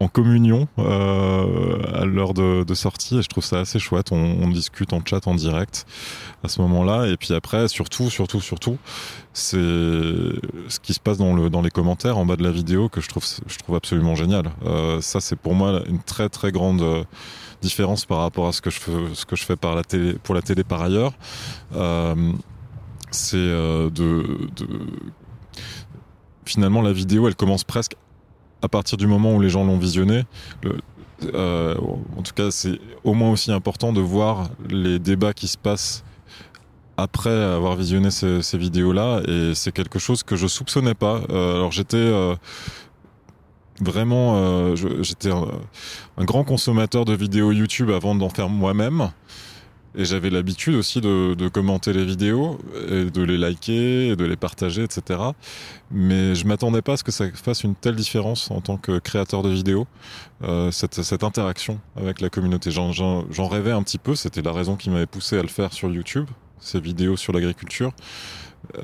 en 0.00 0.08
communion 0.08 0.66
euh, 0.80 1.73
à 1.94 2.04
l'heure 2.04 2.34
de, 2.34 2.74
sortie 2.74 3.18
et 3.18 3.22
je 3.22 3.28
trouve 3.28 3.44
ça 3.44 3.60
assez 3.60 3.78
chouette. 3.78 4.10
On, 4.12 4.48
discute 4.48 4.92
en 4.92 5.00
chat 5.04 5.26
en 5.26 5.34
direct 5.34 5.86
à 6.42 6.48
ce 6.48 6.60
moment-là 6.60 7.06
et 7.06 7.16
puis 7.16 7.34
après 7.34 7.66
surtout 7.66 8.08
surtout 8.10 8.40
surtout 8.40 8.78
c'est 9.32 9.56
ce 9.56 10.80
qui 10.80 10.94
se 10.94 11.00
passe 11.00 11.18
dans 11.18 11.34
le 11.34 11.50
dans 11.50 11.62
les 11.62 11.70
commentaires 11.70 12.18
en 12.18 12.26
bas 12.26 12.36
de 12.36 12.42
la 12.42 12.52
vidéo 12.52 12.88
que 12.88 13.00
je 13.00 13.08
trouve 13.08 13.24
je 13.46 13.58
trouve 13.58 13.76
absolument 13.76 14.14
génial. 14.14 14.50
Euh, 14.64 15.00
ça 15.00 15.20
c'est 15.20 15.36
pour 15.36 15.54
moi 15.54 15.82
une 15.88 16.00
très 16.00 16.28
très 16.28 16.52
grande 16.52 16.82
euh, 16.82 17.04
différence 17.62 18.04
par 18.04 18.18
rapport 18.18 18.46
à 18.46 18.52
ce 18.52 18.60
que 18.60 18.70
je 18.70 18.78
fais 18.78 18.92
ce 19.14 19.24
que 19.26 19.34
je 19.34 19.44
fais 19.44 19.56
par 19.56 19.74
la 19.74 19.82
télé 19.82 20.14
pour 20.22 20.34
la 20.34 20.42
télé 20.42 20.62
par 20.62 20.82
ailleurs. 20.82 21.12
Euh, 21.74 22.32
c'est 23.10 23.36
de, 23.36 24.24
finalement 26.44 26.82
la 26.82 26.92
vidéo 26.92 27.28
elle 27.28 27.36
commence 27.36 27.64
presque 27.64 27.94
à 28.62 28.68
partir 28.68 28.96
du 28.96 29.06
moment 29.06 29.34
où 29.34 29.40
les 29.40 29.50
gens 29.50 29.64
l'ont 29.64 29.78
visionné. 29.78 30.24
Euh, 31.34 31.74
en 32.16 32.22
tout 32.22 32.32
cas, 32.34 32.50
c'est 32.50 32.78
au 33.04 33.14
moins 33.14 33.30
aussi 33.30 33.52
important 33.52 33.92
de 33.92 34.00
voir 34.00 34.50
les 34.68 34.98
débats 34.98 35.32
qui 35.32 35.48
se 35.48 35.58
passent 35.58 36.04
après 36.96 37.30
avoir 37.30 37.76
visionné 37.76 38.10
ces, 38.10 38.58
vidéos-là. 38.58 39.22
Et 39.26 39.54
c'est 39.54 39.72
quelque 39.72 39.98
chose 39.98 40.22
que 40.22 40.36
je 40.36 40.46
soupçonnais 40.46 40.94
pas. 40.94 41.22
Euh, 41.30 41.56
alors 41.56 41.72
j'étais 41.72 41.96
euh, 41.96 42.34
vraiment, 43.80 44.74
j'étais 44.74 45.30
un 45.30 46.24
grand 46.24 46.44
consommateur 46.44 47.04
de 47.04 47.14
vidéos 47.14 47.52
YouTube 47.52 47.90
avant 47.90 48.14
d'en 48.14 48.28
faire 48.28 48.48
moi-même. 48.48 49.10
Et 49.96 50.04
j'avais 50.04 50.28
l'habitude 50.28 50.74
aussi 50.74 51.00
de, 51.00 51.34
de 51.34 51.48
commenter 51.48 51.92
les 51.92 52.04
vidéos, 52.04 52.58
et 52.88 53.04
de 53.04 53.22
les 53.22 53.38
liker, 53.38 54.08
et 54.08 54.16
de 54.16 54.24
les 54.24 54.36
partager, 54.36 54.82
etc. 54.82 55.20
Mais 55.92 56.34
je 56.34 56.46
m'attendais 56.46 56.82
pas 56.82 56.94
à 56.94 56.96
ce 56.96 57.04
que 57.04 57.12
ça 57.12 57.26
fasse 57.32 57.62
une 57.62 57.76
telle 57.76 57.94
différence 57.94 58.50
en 58.50 58.60
tant 58.60 58.76
que 58.76 58.98
créateur 58.98 59.42
de 59.42 59.50
vidéos, 59.50 59.86
euh, 60.42 60.72
cette, 60.72 61.02
cette 61.02 61.22
interaction 61.22 61.78
avec 61.96 62.20
la 62.20 62.28
communauté. 62.28 62.72
J'en- 62.72 63.22
rêvais 63.48 63.70
un 63.70 63.82
petit 63.84 63.98
peu, 63.98 64.16
c'était 64.16 64.42
la 64.42 64.52
raison 64.52 64.74
qui 64.74 64.90
m'avait 64.90 65.06
poussé 65.06 65.38
à 65.38 65.42
le 65.42 65.48
faire 65.48 65.72
sur 65.72 65.88
YouTube, 65.92 66.26
ces 66.58 66.80
vidéos 66.80 67.16
sur 67.16 67.32
l'agriculture. 67.32 67.92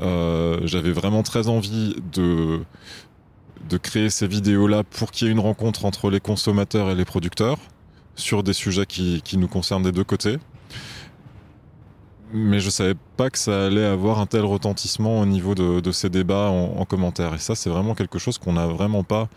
Euh, 0.01 0.61
j'avais 0.65 0.93
vraiment 0.93 1.23
très 1.25 1.49
envie 1.49 1.97
de, 2.13 2.61
de 3.69 3.77
créer 3.79 4.11
ces 4.11 4.29
vidéos-là 4.29 4.85
pour 4.85 5.11
qu'il 5.11 5.27
y 5.27 5.31
ait 5.31 5.33
une 5.33 5.41
rencontre 5.41 5.87
entre 5.87 6.09
les 6.11 6.21
consommateurs 6.21 6.89
et 6.91 6.95
les 6.95 7.05
producteurs 7.05 7.57
sur 8.15 8.43
des 8.43 8.53
sujets 8.53 8.87
qui, 8.87 9.23
qui 9.25 9.39
nous 9.39 9.49
concernent 9.49 9.83
des 9.83 9.93
deux 9.93 10.05
côtés 10.05 10.37
mais 12.33 12.61
je 12.61 12.71
savais 12.71 12.95
pas 13.21 13.29
que 13.29 13.37
ça 13.37 13.67
allait 13.67 13.85
avoir 13.85 14.19
un 14.19 14.25
tel 14.25 14.47
retentissement 14.47 15.21
au 15.21 15.27
niveau 15.27 15.55
de, 15.55 15.93
ces 15.93 16.09
débats 16.09 16.49
en, 16.49 16.81
en, 16.81 16.87
commentaire. 16.87 17.35
Et 17.35 17.39
ça, 17.39 17.55
c'est 17.55 17.69
vraiment 17.69 17.95
quelque 17.95 18.19
chose 18.19 18.39
qu'on 18.39 18.55
n'a 18.55 18.67
vraiment 18.67 19.05
pas 19.05 19.29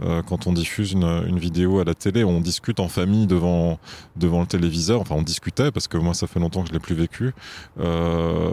euh, 0.00 0.22
quand 0.22 0.46
on 0.46 0.52
diffuse 0.52 0.92
une, 0.92 1.38
vidéo 1.40 1.80
à 1.80 1.84
la 1.84 1.94
télé. 1.94 2.22
On 2.22 2.40
discute 2.40 2.78
en 2.78 2.86
famille 2.86 3.26
devant 3.26 3.80
devant 4.14 4.42
le 4.42 4.46
téléviseur. 4.46 5.00
Enfin, 5.00 5.16
on 5.16 5.22
discutait 5.22 5.72
parce 5.72 5.88
que 5.88 5.98
moi, 5.98 6.14
ça 6.14 6.28
fait 6.28 6.38
longtemps 6.38 6.62
que 6.62 6.68
je 6.68 6.72
l'ai 6.72 6.78
plus 6.78 6.94
vécu 6.94 7.32
euh, 7.80 8.50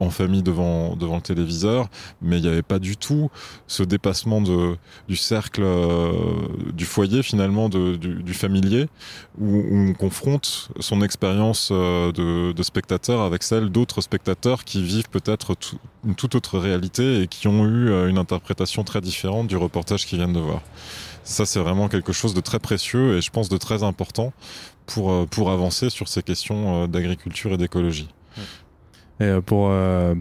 en 0.00 0.10
famille 0.10 0.42
devant 0.42 0.96
devant 0.96 1.16
le 1.16 1.22
téléviseur. 1.22 1.88
Mais 2.20 2.38
il 2.38 2.42
n'y 2.42 2.48
avait 2.48 2.62
pas 2.62 2.80
du 2.80 2.96
tout 2.96 3.30
ce 3.68 3.84
dépassement 3.84 4.40
de 4.40 4.76
du 5.06 5.14
cercle 5.14 5.62
euh, 5.64 6.12
du 6.72 6.84
foyer 6.84 7.22
finalement 7.22 7.68
du, 7.68 8.34
familier 8.34 8.88
où, 9.38 9.62
on 9.70 9.92
confronte 9.94 10.68
son 10.80 11.00
expérience 11.02 11.70
de, 11.70 12.52
de 12.52 12.62
spectateur 12.62 13.20
avec 13.20 13.44
celle 13.44 13.70
d'autres 13.70 14.00
spectateurs 14.00 14.15
qui 14.64 14.82
vivent 14.82 15.08
peut-être 15.08 15.56
une 16.04 16.14
toute 16.14 16.34
autre 16.34 16.58
réalité 16.58 17.22
et 17.22 17.26
qui 17.26 17.48
ont 17.48 17.64
eu 17.64 17.88
euh, 17.88 18.08
une 18.08 18.18
interprétation 18.18 18.84
très 18.84 19.00
différente 19.00 19.46
du 19.46 19.56
reportage 19.56 20.06
qu'ils 20.06 20.18
viennent 20.18 20.32
de 20.32 20.40
voir. 20.40 20.62
Ça, 21.24 21.44
c'est 21.44 21.58
vraiment 21.58 21.88
quelque 21.88 22.12
chose 22.12 22.34
de 22.34 22.40
très 22.40 22.58
précieux 22.58 23.16
et 23.16 23.20
je 23.20 23.30
pense 23.30 23.48
de 23.48 23.56
très 23.56 23.82
important 23.82 24.32
pour, 24.86 25.10
euh, 25.10 25.26
pour 25.26 25.50
avancer 25.50 25.90
sur 25.90 26.08
ces 26.08 26.22
questions 26.22 26.84
euh, 26.84 26.86
d'agriculture 26.86 27.52
et 27.52 27.56
d'écologie. 27.56 28.08
Et 29.18 29.32
pour 29.46 29.72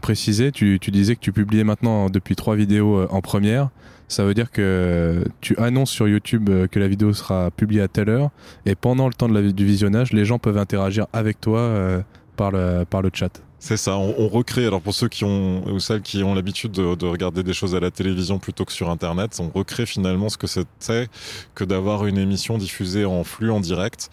préciser, 0.02 0.54
tu, 0.54 0.80
disais 0.80 1.16
que 1.16 1.20
tu 1.20 1.34
publiais 1.34 1.66
maintenant 1.66 2.10
depuis 2.10 2.38
trois 2.38 2.56
vidéos 2.56 3.06
en 3.12 3.20
première. 3.20 3.68
Ça 4.08 4.24
veut 4.24 4.34
dire 4.34 4.52
que 4.52 5.22
tu 5.42 5.58
annonces 5.58 5.92
sur 5.92 6.08
YouTube 6.08 6.50
que 6.72 6.80
la 6.80 6.88
vidéo 6.88 7.12
sera 7.12 7.52
publiée 7.52 7.82
à 7.82 7.90
telle 7.90 8.08
heure 8.08 8.30
et 8.66 8.74
pendant 8.76 9.08
le 9.08 9.14
temps 9.14 9.28
du 9.28 9.66
visionnage, 9.66 10.14
les 10.14 10.24
gens 10.24 10.40
peuvent 10.40 10.58
interagir 10.58 11.08
avec 11.12 11.42
toi 11.42 12.04
par 12.38 12.52
le, 12.52 12.86
par 12.90 13.02
le 13.02 13.10
chat. 13.14 13.42
C'est 13.66 13.78
ça, 13.78 13.98
on, 13.98 14.14
on, 14.20 14.28
recrée. 14.28 14.68
Alors 14.68 14.80
pour 14.80 14.94
ceux 14.94 15.08
qui 15.08 15.24
ont 15.24 15.66
ou 15.66 15.80
celles 15.80 16.04
qui 16.04 16.22
ont 16.22 16.36
l'habitude 16.36 16.72
de, 16.72 16.94
de, 16.94 17.06
regarder 17.08 17.42
des 17.42 17.54
choses 17.54 17.74
à 17.74 17.80
la 17.80 17.90
télévision 17.90 18.38
plutôt 18.38 18.64
que 18.64 18.72
sur 18.72 18.92
Internet, 18.92 19.40
on 19.40 19.50
recrée 19.50 19.88
finalement 19.88 20.30
ce 20.30 20.38
que 20.38 20.46
c'était 20.46 21.08
que 21.56 21.64
d'avoir 21.64 22.06
une 22.06 22.20
émission 22.20 22.60
diffusée 22.60 23.06
en 23.06 23.24
flux 23.24 23.50
en 23.50 23.60
direct 23.60 24.12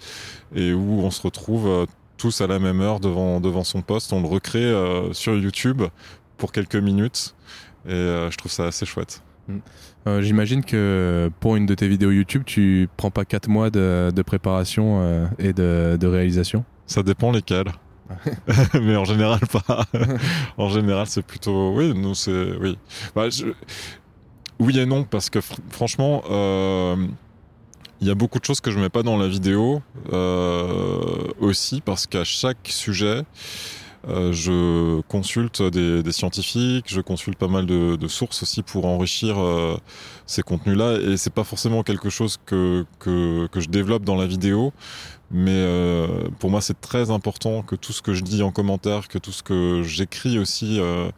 et 0.54 0.72
où 0.72 1.02
on 1.02 1.10
se 1.10 1.20
retrouve 1.20 1.66
euh, 1.66 1.84
tous 2.16 2.40
à 2.40 2.46
la 2.46 2.58
même 2.58 2.80
heure 2.80 2.98
devant 2.98 3.40
devant 3.40 3.62
son 3.62 3.82
poste. 3.82 4.14
On 4.14 4.22
le 4.22 4.26
recrée 4.26 4.64
euh, 4.64 5.12
sur 5.12 5.34
YouTube 5.34 5.82
pour 6.38 6.50
quelques 6.50 6.76
minutes 6.76 7.34
et 7.86 7.92
euh, 7.92 8.30
je 8.30 8.38
trouve 8.38 8.50
ça 8.50 8.64
assez 8.64 8.86
chouette. 8.86 9.22
Euh, 10.06 10.22
J'imagine 10.22 10.64
que 10.64 11.30
pour 11.40 11.56
une 11.56 11.66
de 11.66 11.74
tes 11.74 11.88
vidéos 11.88 12.10
YouTube, 12.10 12.44
tu 12.46 12.88
prends 12.96 13.10
pas 13.10 13.26
quatre 13.26 13.48
mois 13.48 13.68
de, 13.68 14.10
de 14.16 14.22
préparation 14.22 15.00
euh, 15.02 15.26
et 15.38 15.52
de, 15.52 15.98
de, 16.00 16.06
réalisation? 16.06 16.64
Ça 16.86 17.02
dépend 17.02 17.32
lesquels. 17.32 17.70
mais 18.80 18.96
en 18.96 19.04
général 19.04 19.40
pas. 19.40 19.84
en 20.56 20.68
général, 20.68 21.06
c'est 21.06 21.22
plutôt 21.22 21.72
oui, 21.74 21.92
nous 21.94 22.14
c'est 22.14 22.56
oui. 22.60 22.78
Bah, 23.14 23.30
je... 23.30 23.46
Oui 24.58 24.78
et 24.78 24.86
non 24.86 25.04
parce 25.04 25.30
que 25.30 25.40
fr 25.40 25.54
franchement, 25.70 26.22
euh, 26.30 26.96
il 28.00 28.08
y 28.08 28.10
a 28.10 28.14
beaucoup 28.14 28.38
de 28.38 28.44
choses 28.44 28.60
que 28.60 28.70
je 28.70 28.78
mets 28.78 28.88
pas 28.88 29.02
dans 29.02 29.16
la 29.16 29.28
vidéo 29.28 29.82
euh, 30.12 31.28
aussi 31.40 31.80
parce 31.80 32.06
qu'à 32.06 32.24
chaque 32.24 32.68
sujet. 32.68 33.22
Euh, 34.08 34.32
je 34.32 35.00
consulte 35.02 35.62
des, 35.62 36.02
des, 36.02 36.12
scientifiques, 36.12 36.86
je 36.88 37.00
consulte 37.00 37.38
pas 37.38 37.46
mal 37.46 37.66
de, 37.66 37.94
de 37.94 38.08
sources 38.08 38.42
aussi 38.42 38.64
pour 38.64 38.84
enrichir 38.84 39.40
euh, 39.40 39.76
ces 40.26 40.42
contenus-là. 40.42 40.98
Et 40.98 41.16
c'est 41.16 41.32
pas 41.32 41.44
forcément 41.44 41.84
quelque 41.84 42.10
chose 42.10 42.38
que, 42.44 42.84
que, 42.98 43.46
que, 43.46 43.60
je 43.60 43.68
développe 43.68 44.02
dans 44.02 44.16
la 44.16 44.26
vidéo, 44.26 44.72
mais 45.32 45.50
euh, 45.50 46.28
pour 46.38 46.50
moi 46.50 46.60
c'est 46.60 46.80
très 46.80 47.10
important 47.10 47.62
que 47.62 47.74
tout 47.74 47.92
ce 47.92 48.02
que 48.02 48.12
je 48.12 48.22
dis 48.22 48.42
en 48.42 48.52
commentaire, 48.52 49.08
que 49.08 49.18
tout 49.18 49.32
ce 49.32 49.42
que 49.42 49.82
j'écris 49.82 50.38
aussi 50.38 50.78
euh, 50.78 51.10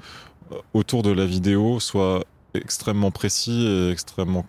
autour 0.72 1.02
de 1.02 1.10
la 1.10 1.26
vidéo 1.26 1.80
soit 1.80 2.24
extrêmement 2.54 3.10
précis 3.10 3.66
et 3.66 3.90
extrêmement 3.90 4.46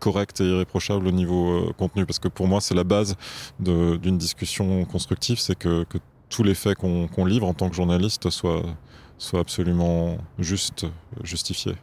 correct 0.00 0.40
et 0.40 0.44
irréprochable 0.44 1.06
au 1.06 1.10
niveau 1.10 1.50
euh, 1.50 1.72
contenu 1.76 2.06
parce 2.06 2.18
que 2.18 2.28
pour 2.28 2.48
moi 2.48 2.62
c'est 2.62 2.74
la 2.74 2.84
base 2.84 3.16
d'une 3.60 4.16
discussion 4.16 4.84
constructive 4.86 5.38
c'est 5.38 5.58
que, 5.58 5.84
tous 6.30 6.42
les 6.42 6.54
faits 6.54 6.78
qu'on 6.78 7.06
qu 7.06 7.28
livre 7.28 7.46
en 7.46 7.54
tant 7.54 7.68
que 7.68 7.76
journaliste 7.76 8.28
soient, 8.30 8.64
absolument 9.34 10.16
juste, 10.38 10.86
justifiés. 11.22 11.76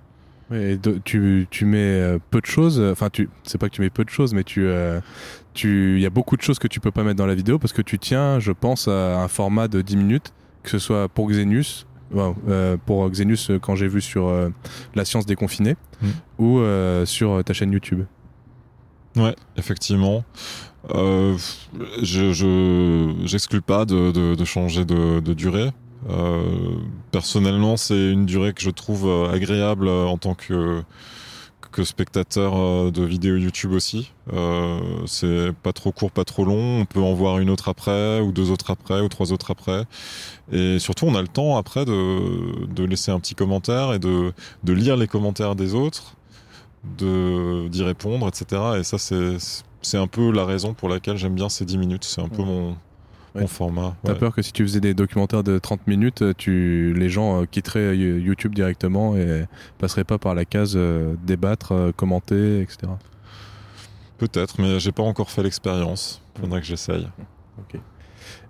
Et 0.52 0.78
tu, 1.06 1.48
mets 1.62 2.18
peu 2.32 2.42
de 2.42 2.46
choses, 2.46 2.82
enfin 2.82 3.08
c'est 3.44 3.58
pas 3.58 3.70
que 3.70 3.76
tu 3.76 3.82
mets 3.82 3.90
peu 3.90 4.04
de 4.04 4.10
choses, 4.10 4.34
mais 4.34 4.44
tu 4.44 4.68
il 5.64 6.00
y 6.00 6.06
a 6.06 6.10
beaucoup 6.10 6.38
de 6.38 6.42
choses 6.42 6.60
que 6.60 6.68
tu 6.68 6.80
peux 6.80 6.92
pas 6.92 7.04
mettre 7.04 7.18
dans 7.18 7.26
la 7.26 7.36
vidéo 7.36 7.60
parce 7.60 7.74
que 7.74 7.82
tu 7.82 8.00
tiens, 8.00 8.40
je 8.40 8.52
pense, 8.52 8.88
à 8.88 9.22
un 9.22 9.28
format 9.28 9.68
de 9.68 9.82
10 9.82 9.98
minutes, 9.98 10.34
que 10.64 10.70
ce 10.70 10.80
soit 10.80 11.10
pour 11.10 11.30
Xenius, 11.30 11.86
wow, 12.12 12.36
euh, 12.48 12.78
pour 12.86 13.10
Xenius 13.10 13.52
quand 13.62 13.76
j'ai 13.76 13.88
vu 13.88 14.02
sur 14.02 14.28
euh, 14.28 14.50
la 14.96 15.06
science 15.06 15.26
des 15.26 15.36
confinés 15.36 15.76
mmh. 16.02 16.08
ou 16.40 16.60
euh, 16.60 17.06
sur 17.06 17.44
ta 17.44 17.54
chaîne 17.54 17.72
YouTube. 17.72 18.06
Ouais, 19.16 19.36
effectivement. 19.58 20.24
Euh, 20.96 21.38
je 22.02 23.14
j'exclus 23.26 23.62
pas 23.62 23.86
de, 23.86 24.12
de, 24.12 24.36
de, 24.36 24.46
changer 24.46 24.86
de, 24.86 25.20
de 25.20 25.34
durée. 25.34 25.70
Euh, 26.10 26.76
personnellement, 27.12 27.78
c'est 27.78 28.12
une 28.12 28.26
durée 28.26 28.54
que 28.54 28.62
je 28.62 28.72
trouve 28.72 29.30
agréable 29.32 29.88
en 29.88 30.18
tant 30.18 30.34
que 30.34 30.82
que 31.72 31.84
spectateur 31.84 32.92
de 32.92 33.04
vidéos 33.04 33.38
YouTube 33.38 33.72
aussi. 33.72 34.12
Euh, 34.34 34.80
c'est 35.06 35.52
pas 35.64 35.74
trop 35.74 35.92
court, 35.92 36.12
pas 36.12 36.24
trop 36.24 36.46
long. 36.46 36.82
On 36.82 36.86
peut 36.86 37.00
en 37.00 37.14
voir 37.14 37.40
une 37.40 37.50
autre 37.50 37.70
après, 37.70 38.20
ou 38.20 38.32
deux 38.32 38.52
autres 38.52 38.72
après, 38.72 39.02
ou 39.02 39.10
trois 39.10 39.32
autres 39.32 39.52
après. 39.52 39.86
Et 40.52 40.80
surtout, 40.80 41.06
on 41.06 41.16
a 41.16 41.22
le 41.22 41.28
temps 41.28 41.58
après 41.58 41.86
de, 41.86 42.66
de 42.68 42.84
laisser 42.84 43.12
un 43.12 43.20
petit 43.20 43.36
commentaire 43.36 43.94
et 43.94 44.00
de, 44.00 44.34
de 44.64 44.74
lire 44.74 44.98
les 44.98 45.08
commentaires 45.08 45.56
des 45.56 45.74
autres, 45.74 46.16
de 46.98 47.68
d'y 47.70 47.84
répondre, 47.84 48.28
etc. 48.28 48.62
Et 48.80 48.84
ça, 48.84 48.98
c'est 48.98 49.38
c'est 49.82 49.98
un 49.98 50.08
peu 50.08 50.32
la 50.32 50.46
raison 50.46 50.74
pour 50.74 50.90
laquelle 50.90 51.18
j'aime 51.18 51.36
bien 51.36 51.50
ces 51.50 51.66
10 51.66 51.78
minutes. 51.78 52.04
C'est 52.04 52.22
un 52.22 52.30
peu 52.30 52.44
mon, 52.44 52.76
ouais. 53.36 53.48
format. 53.48 53.96
T'as 54.04 54.14
ouais. 54.14 54.20
peur 54.20 54.36
que 54.36 54.42
si 54.42 54.52
tu 54.52 54.64
faisais 54.64 54.80
des 54.80 54.94
documentaires 54.94 55.44
de 55.44 55.60
30 55.60 55.88
minutes, 55.88 56.24
tu, 56.38 56.94
les 56.94 57.10
gens 57.10 57.46
quitteraient 57.46 57.96
YouTube 57.96 58.56
directement 58.56 59.16
et 59.16 59.46
passeraient 59.78 60.04
pas 60.04 60.18
par 60.18 60.36
la 60.36 60.46
case 60.46 60.74
euh, 60.76 61.16
débattre, 61.26 61.92
commenter, 61.96 62.62
etc. 62.62 62.92
Peut-être, 64.18 64.62
mais 64.62 64.80
j'ai 64.80 64.92
pas 64.92 65.04
encore 65.04 65.32
fait 65.32 65.44
l'expérience. 65.44 66.22
Faudrait 66.40 66.62
que 66.62 66.68
j'essaye. 66.68 67.08
Ok. 67.58 67.80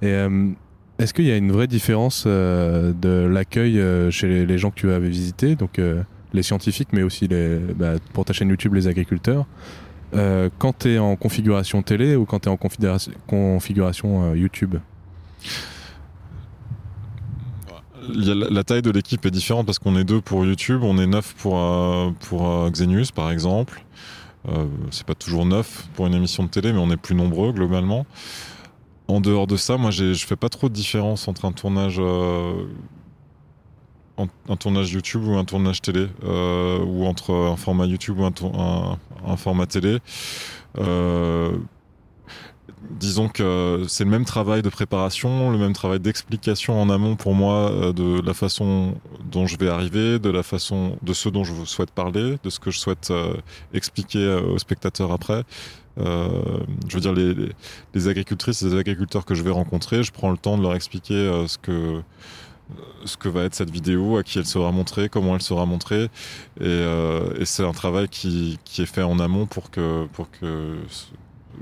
Et 0.02 0.08
euh, 0.08 0.52
est-ce 1.02 1.16
qu'il 1.16 1.26
y 1.26 1.32
a 1.32 1.38
une 1.38 1.52
vraie 1.52 1.68
différence 1.68 2.26
euh, 2.28 2.94
de 2.94 3.26
l'accueil 3.26 3.80
euh, 3.80 4.12
chez 4.12 4.28
les, 4.28 4.46
les, 4.46 4.58
gens 4.60 4.70
que 4.70 4.76
tu 4.76 4.92
avais 4.92 5.10
visités, 5.10 5.56
donc 5.56 5.80
euh, 5.80 6.04
les 6.34 6.44
scientifiques, 6.44 6.90
mais 6.94 7.02
aussi 7.02 7.28
les, 7.28 7.58
bah, 7.58 7.94
pour 8.14 8.24
ta 8.24 8.34
chaîne 8.34 8.50
YouTube 8.50 8.76
les 8.76 8.88
agriculteurs 8.88 9.48
euh, 10.14 10.50
quand 10.58 10.80
tu 10.80 10.94
es 10.94 11.00
en 11.00 11.16
configuration 11.16 11.82
télé 11.82 12.16
ou 12.16 12.26
quand 12.26 12.40
tu 12.40 12.50
es 12.50 12.52
en 12.52 12.58
configuration, 12.58 14.32
euh, 14.32 14.38
YouTube 14.38 14.76
la, 18.14 18.64
taille 18.64 18.82
de 18.82 18.90
l'équipe 18.90 19.24
est 19.28 19.32
différente 19.32 19.68
parce 19.68 19.78
qu'on 19.78 19.96
est 19.96 20.04
deux 20.04 20.22
pour 20.22 20.44
YouTube, 20.44 20.82
on 20.84 20.98
est 20.98 21.06
neuf 21.06 21.36
pour, 21.36 21.60
euh, 21.60 22.10
pour 22.28 22.70
Xenius 22.72 23.12
par 23.12 23.32
exemple. 23.32 23.84
C'est 24.90 25.06
pas 25.06 25.14
toujours 25.14 25.46
neuf 25.46 25.88
pour 25.94 26.08
une 26.08 26.16
émission 26.16 26.44
de 26.44 26.50
télé, 26.50 26.74
mais 26.74 26.80
on 26.80 26.90
est 26.90 26.98
plus 26.98 27.14
nombreux 27.14 27.54
globalement. 27.54 28.08
En 29.08 29.22
dehors 29.22 29.46
de 29.46 29.56
ça, 29.56 29.78
moi 29.78 29.92
je 29.92 30.16
fais 30.16 30.36
pas 30.36 30.50
trop 30.50 30.68
de 30.68 30.74
différence 30.74 31.28
entre 31.28 31.46
un 31.46 31.52
tournage 31.52 32.02
un 34.50 34.56
tournage 34.56 34.92
YouTube 34.92 35.24
ou 35.26 35.36
un 35.36 35.46
tournage 35.46 35.82
télé, 35.82 36.08
euh, 36.24 36.84
ou 36.84 37.06
entre 37.06 37.34
un 37.34 37.56
format 37.56 37.86
YouTube 37.86 38.20
ou 38.20 38.26
un, 38.26 38.98
un, 39.26 39.38
format 39.38 39.66
télé. 39.66 40.00
Euh, 40.78 41.52
disons 42.90 43.30
que 43.30 43.84
c'est 43.88 44.04
le 44.04 44.10
même 44.10 44.26
travail 44.26 44.62
de 44.62 44.70
préparation, 44.70 45.52
le 45.52 45.58
même 45.58 45.74
travail 45.74 46.00
d'explication 46.00 46.82
en 46.82 46.90
amont 46.90 47.16
pour 47.16 47.34
moi 47.34 47.72
euh, 47.72 47.94
de 47.94 48.22
la 48.26 48.34
façon 48.34 48.96
dont 49.32 49.48
je 49.48 49.58
vais 49.58 49.70
arriver, 49.70 50.20
de 50.20 50.30
la 50.30 50.44
façon 50.44 50.98
de 51.02 51.14
ce 51.14 51.30
dont 51.30 51.44
je 51.44 51.54
souhaite 51.66 51.92
parler, 51.92 52.38
de 52.44 52.50
ce 52.50 52.60
que 52.60 52.72
je 52.72 52.80
souhaite 52.80 53.14
expliquer 53.74 54.28
aux 54.36 54.58
spectateurs 54.58 55.12
après. 55.12 55.44
Je 55.98 56.94
veux 56.94 57.02
dire 57.02 57.14
les, 57.14 58.08
agricultrices 58.08 58.62
et 58.64 58.70
les 58.70 58.78
agriculteurs 58.78 59.26
que 59.26 59.36
je 59.36 59.44
vais 59.44 59.52
rencontrer, 59.52 60.04
je 60.04 60.12
prends 60.12 60.32
le 60.32 60.38
temps 60.38 60.58
de 60.58 60.64
leur 60.64 60.74
expliquer 60.74 61.46
ce 61.48 61.58
que 61.58 62.02
ce 63.06 63.18
que 63.18 63.30
va 63.30 63.44
être 63.44 63.56
cette 63.56 63.72
vidéo, 63.72 64.18
à 64.18 64.24
qui 64.24 64.40
elle 64.40 64.46
sera 64.46 64.72
montrée, 64.72 65.10
comment 65.10 65.36
elle 65.36 65.42
sera 65.42 65.66
montrée, 65.66 66.04
et, 66.04 66.10
euh, 66.62 67.34
et 67.40 67.46
c'est 67.46 67.66
un 67.66 67.72
travail 67.72 68.08
qui, 68.08 68.60
qui, 68.64 68.82
est 68.82 68.86
fait 68.86 69.04
en 69.04 69.20
amont 69.20 69.46
pour 69.46 69.72
que 69.72 70.06
pour 70.14 70.30
que 70.32 70.78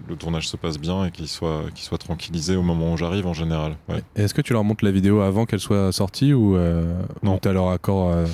le 0.07 0.15
tournage 0.15 0.47
se 0.47 0.57
passe 0.57 0.77
bien 0.77 1.05
et 1.05 1.11
qu'il 1.11 1.27
soit, 1.27 1.63
qu'il 1.73 1.83
soit 1.83 1.97
tranquillisé 1.97 2.55
au 2.55 2.61
moment 2.61 2.93
où 2.93 2.97
j'arrive 2.97 3.27
en 3.27 3.33
général. 3.33 3.75
Ouais. 3.87 4.01
Est-ce 4.15 4.33
que 4.33 4.41
tu 4.41 4.53
leur 4.53 4.63
montres 4.63 4.85
la 4.85 4.91
vidéo 4.91 5.21
avant 5.21 5.45
qu'elle 5.45 5.59
soit 5.59 5.91
sortie 5.91 6.33
ou 6.33 6.55
euh, 6.55 7.01
Non. 7.23 7.35
ou 7.35 7.39
t'as 7.39 7.53
leur 7.53 7.69
accord 7.69 8.09
euh, 8.09 8.25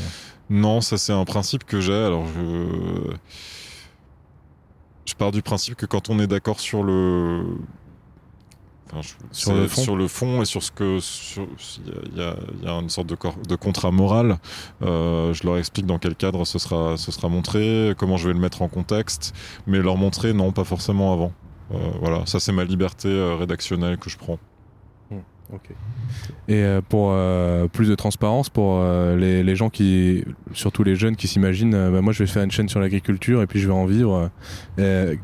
Non, 0.50 0.82
ça 0.82 0.98
c'est 0.98 1.14
un 1.14 1.26
principe 1.26 1.64
que 1.64 1.80
j'ai. 1.80 1.94
Alors 1.94 2.26
je, 2.28 3.14
je 5.06 5.14
pars 5.16 5.32
du 5.32 5.42
principe 5.42 5.76
que 5.76 5.86
quand 5.86 6.10
on 6.10 6.20
est 6.20 6.28
d'accord 6.28 6.60
sur 6.60 6.84
le, 6.84 7.44
enfin, 8.92 9.02
je- 9.02 9.14
Sur 9.32 9.54
le 9.54 9.68
fond. 9.68 9.82
sur 9.82 9.96
le 9.96 10.08
fond 10.08 10.42
et 10.42 10.46
sur 10.46 10.62
ce 10.64 10.72
que, 10.72 11.00
il 12.14 12.18
y, 12.18 12.22
a- 12.22 12.36
il 12.62 12.64
y 12.66 12.68
a 12.68 12.74
une 12.74 12.90
sorte 12.90 13.08
de, 13.08 13.16
cor- 13.16 13.36
de 13.48 13.56
contrat 13.56 13.92
moral. 13.92 14.38
euh, 14.82 15.34
je 15.34 15.44
leur 15.46 15.58
explique 15.58 15.86
dans 15.86 15.98
quel 16.00 16.16
cadre 16.16 16.46
ce 16.46 16.60
sera, 16.60 16.98
ce 16.98 17.12
sera 17.12 17.30
montré, 17.30 17.94
comment 17.98 18.18
je 18.18 18.28
vais 18.28 18.34
le 18.34 18.40
mettre 18.40 18.62
en 18.62 18.68
contexte, 18.68 19.34
mais 19.68 19.80
leur 19.80 19.98
montrer 19.98 20.34
non, 20.34 20.52
pas 20.52 20.64
forcément 20.64 21.14
avant. 21.14 21.32
Euh, 21.74 21.78
voilà, 22.00 22.26
ça 22.28 22.40
c'est 22.40 22.52
ma 22.52 22.64
liberté 22.64 23.08
euh, 23.08 23.36
rédactionnelle 23.36 23.98
que 23.98 24.10
je 24.10 24.18
prends. 24.18 24.38
Et 26.48 26.64
euh, 26.64 26.82
pour 26.88 27.10
euh, 27.12 27.68
plus 27.68 27.90
de 27.90 27.96
transparence, 27.96 28.50
pour 28.50 28.78
euh, 28.80 29.16
les, 29.16 29.56
gens 29.56 29.70
qui, 29.70 30.24
surtout 30.54 30.84
les 30.84 30.96
jeunes 30.96 31.16
qui 31.16 31.28
s'imaginent, 31.28 31.92
bah, 31.92 32.02
moi 32.02 32.14
je 32.14 32.20
vais 32.20 32.28
faire 32.28 32.44
une 32.44 32.52
chaîne 32.52 32.70
sur 32.70 32.80
l'agriculture 32.80 33.42
et 33.42 33.48
puis 33.48 33.60
je 33.60 33.68
vais 33.68 33.74
en 33.74 33.86
vivre. 33.86 34.30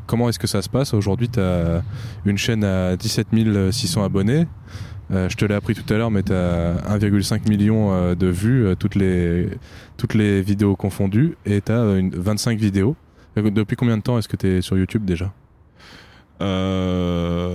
Comment 0.06 0.28
est-ce 0.28 0.38
que 0.38 0.46
ça 0.46 0.62
se 0.62 0.68
passe? 0.68 0.94
Aujourd'hui, 0.94 1.28
tu 1.28 1.40
as 1.40 1.82
une 2.24 2.38
chaîne 2.38 2.64
à 2.64 2.96
17 2.96 3.28
600 3.70 4.04
abonnés. 4.04 4.46
Je 5.10 5.34
te 5.36 5.44
l'ai 5.44 5.54
appris 5.54 5.74
tout 5.74 5.92
à 5.92 5.98
l'heure, 5.98 6.10
mais 6.10 6.22
tu 6.22 6.32
as 6.32 6.74
1,5 6.88 7.48
million 7.48 8.14
de 8.14 8.26
vues, 8.26 8.74
toutes, 8.78 8.94
les, 8.94 9.48
toutes 9.96 10.14
les 10.14 10.40
vidéos 10.40 10.74
confondues, 10.74 11.36
et 11.44 11.60
tu 11.60 11.72
as 11.72 11.84
25 11.84 12.58
vidéos. 12.58 12.96
Depuis 13.36 13.76
combien 13.76 13.96
de 13.96 14.02
temps 14.02 14.18
est-ce 14.18 14.28
que 14.28 14.36
tu 14.36 14.46
es 14.46 14.60
sur 14.62 14.76
YouTube 14.76 15.04
déjà? 15.04 15.32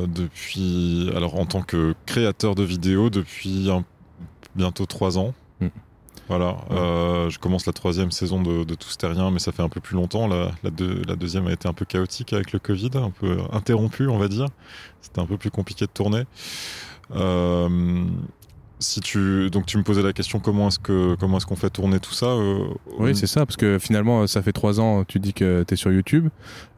Depuis, 0.08 1.10
alors 1.16 1.36
en 1.40 1.46
tant 1.46 1.62
que 1.62 1.94
créateur 2.06 2.56
de 2.56 2.64
vidéos, 2.64 3.10
depuis 3.10 3.70
un- 3.70 3.84
bientôt 4.56 4.86
trois 4.86 5.18
ans. 5.18 5.34
Mm. 5.60 5.68
Voilà, 6.30 6.58
euh, 6.72 7.30
je 7.30 7.40
commence 7.40 7.66
la 7.66 7.72
troisième 7.74 8.12
saison 8.12 8.42
de, 8.42 8.66
de 8.66 8.76
Tous 8.76 8.98
Terriens, 8.98 9.32
mais 9.32 9.40
ça 9.40 9.54
fait 9.54 9.62
un 9.64 9.70
peu 9.70 9.80
plus 9.80 9.96
longtemps. 9.96 10.28
La, 10.28 10.52
la, 10.62 10.72
deux- 10.72 11.02
la 11.08 11.16
deuxième 11.16 11.48
a 11.48 11.54
été 11.54 11.70
un 11.70 11.74
peu 11.74 11.86
chaotique 11.86 12.34
avec 12.34 12.52
le 12.52 12.60
Covid, 12.60 12.92
un 12.96 13.12
peu 13.12 13.38
interrompue, 13.54 14.08
on 14.10 14.18
va 14.18 14.28
dire. 14.28 14.48
C'était 15.02 15.22
un 15.22 15.26
peu 15.26 15.38
plus 15.38 15.52
compliqué 15.52 15.86
de 15.86 15.92
tourner. 15.92 16.24
Euh, 17.16 18.04
si 18.80 19.00
tu, 19.02 19.50
donc 19.50 19.66
tu 19.66 19.78
me 19.78 19.84
posais 19.84 20.02
la 20.04 20.14
question 20.14 20.40
comment 20.40 20.68
est-ce 20.68 20.80
que 20.80 21.16
comment 21.20 21.38
est-ce 21.38 21.46
qu'on 21.46 21.56
fait 21.56 21.70
tourner 21.70 22.00
tout 22.00 22.14
ça 22.14 22.28
euh, 22.28 22.60
Oui, 23.00 23.16
c'est 23.16 23.28
ça, 23.28 23.46
parce 23.46 23.58
que 23.58 23.80
finalement, 23.80 24.28
ça 24.28 24.42
fait 24.42 24.52
trois 24.54 24.80
ans, 24.80 25.04
tu 25.04 25.20
dis 25.20 25.34
que 25.34 25.64
tu 25.68 25.74
es 25.74 25.78
sur 25.78 25.92
YouTube, 25.92 26.30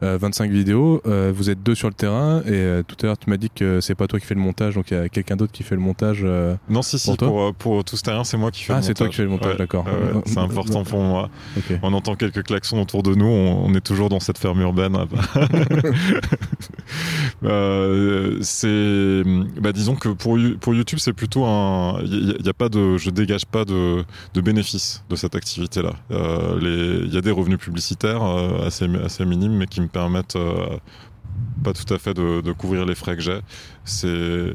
euh, 0.02 0.16
25 0.20 0.50
vidéos, 0.50 1.02
euh, 1.06 1.32
vous 1.34 1.50
êtes 1.50 1.62
deux 1.62 1.74
sur 1.74 1.88
le 1.88 1.94
terrain, 1.94 2.40
et 2.46 2.52
euh, 2.52 2.82
tout 2.86 2.96
à 3.02 3.06
l'heure, 3.06 3.18
tu 3.18 3.28
m'as 3.28 3.36
dit 3.36 3.50
que 3.54 3.80
c'est 3.80 3.94
pas 3.94 4.06
toi 4.06 4.18
qui 4.18 4.26
fais 4.26 4.34
le 4.34 4.40
montage, 4.40 4.74
donc 4.76 4.90
il 4.90 4.96
y 4.96 5.00
a 5.00 5.08
quelqu'un 5.08 5.36
d'autre 5.36 5.52
qui 5.52 5.62
fait 5.62 5.74
le 5.74 5.80
montage. 5.80 6.20
euh, 6.24 6.54
Non, 6.68 6.82
si, 6.82 6.98
si, 6.98 7.08
Pour 7.16 7.16
pour, 7.28 7.40
euh, 7.42 7.52
pour 7.58 7.84
Tous 7.84 8.00
Terriens, 8.02 8.24
c'est 8.24 8.36
moi 8.36 8.50
qui 8.50 8.62
fais 8.64 8.72
Ah, 8.72 8.76
le 8.78 8.82
c'est 8.82 8.94
toi 8.94 9.06
montage. 9.06 9.10
qui 9.10 9.16
fais 9.18 9.22
le 9.24 9.28
montage, 9.30 9.52
Ouais, 9.52 9.58
d'accord. 9.58 9.84
ouais, 9.86 10.22
c'est 10.26 10.38
important 10.38 10.84
pour 10.84 11.00
moi. 11.02 11.28
On 11.82 11.92
entend 11.92 12.14
quelques 12.14 12.42
klaxons 12.44 12.80
autour 12.80 13.02
de 13.02 13.14
nous, 13.14 13.26
on, 13.26 13.66
on 13.66 13.74
est 13.74 13.80
toujours 13.80 14.08
dans 14.08 14.20
cette 14.20 14.38
ferme 14.38 14.60
urbaine. 14.60 14.96
Euh, 17.44 18.38
c'est, 18.42 19.22
bah, 19.60 19.72
disons 19.72 19.94
que 19.94 20.08
pour, 20.10 20.36
pour 20.60 20.74
YouTube, 20.74 20.98
c'est 21.00 21.12
plutôt 21.12 21.44
un, 21.44 21.89
il 22.02 22.42
y, 22.44 22.48
a 22.48 22.52
pas 22.54 22.68
de, 22.68 22.96
je 22.96 23.10
dégage 23.10 23.46
pas 23.46 23.64
de, 23.64 24.04
bénéfices 24.34 25.04
de 25.08 25.16
cette 25.16 25.34
activité-là. 25.34 25.92
Euh, 26.10 27.04
Il 27.06 27.12
y 27.12 27.16
a 27.16 27.20
des 27.20 27.30
revenus 27.30 27.58
publicitaires 27.58 28.22
euh, 28.22 28.66
assez, 28.66 29.24
minimes, 29.24 29.56
mais 29.56 29.66
qui 29.66 29.80
me 29.80 29.88
permettent 29.88 30.36
euh, 30.36 30.78
pas 31.62 31.72
tout 31.72 31.92
à 31.92 31.98
fait 31.98 32.14
de, 32.14 32.52
couvrir 32.52 32.86
les 32.86 32.94
frais 32.94 33.16
que 33.16 33.22
j'ai. 33.22 33.40
C'est 33.84 34.54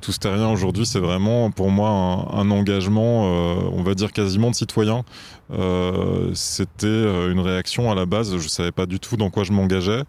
tout 0.00 0.12
terrien 0.12 0.48
aujourd'hui, 0.48 0.86
c'est 0.86 1.00
vraiment 1.00 1.50
pour 1.50 1.70
moi 1.70 1.90
un, 2.32 2.50
engagement, 2.50 3.26
euh, 3.26 3.70
on 3.72 3.82
va 3.82 3.94
dire 3.94 4.12
quasiment 4.12 4.50
de 4.50 4.54
citoyen. 4.54 5.04
Euh, 5.52 6.30
C'était 6.34 6.86
euh, 6.86 7.32
une 7.32 7.40
réaction 7.40 7.90
à 7.90 7.94
la 7.94 8.06
base. 8.06 8.36
Je 8.36 8.48
savais 8.48 8.72
pas 8.72 8.86
du 8.86 9.00
tout 9.00 9.16
dans 9.16 9.30
quoi 9.30 9.44
je 9.44 9.52
m'engageais. 9.52 10.04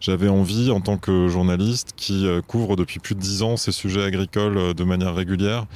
J'avais 0.00 0.28
envie, 0.28 0.70
en 0.70 0.80
tant 0.80 0.96
que 0.96 1.28
journaliste 1.28 1.92
qui 1.96 2.26
euh, 2.26 2.40
couvre 2.42 2.76
depuis 2.76 2.98
plus 2.98 3.14
de 3.14 3.20
dix 3.20 3.42
ans 3.42 3.56
ces 3.56 3.72
sujets 3.72 4.02
agricoles 4.02 4.58
euh, 4.58 4.74
de 4.74 4.84
manière 4.84 5.14
régulière, 5.14 5.66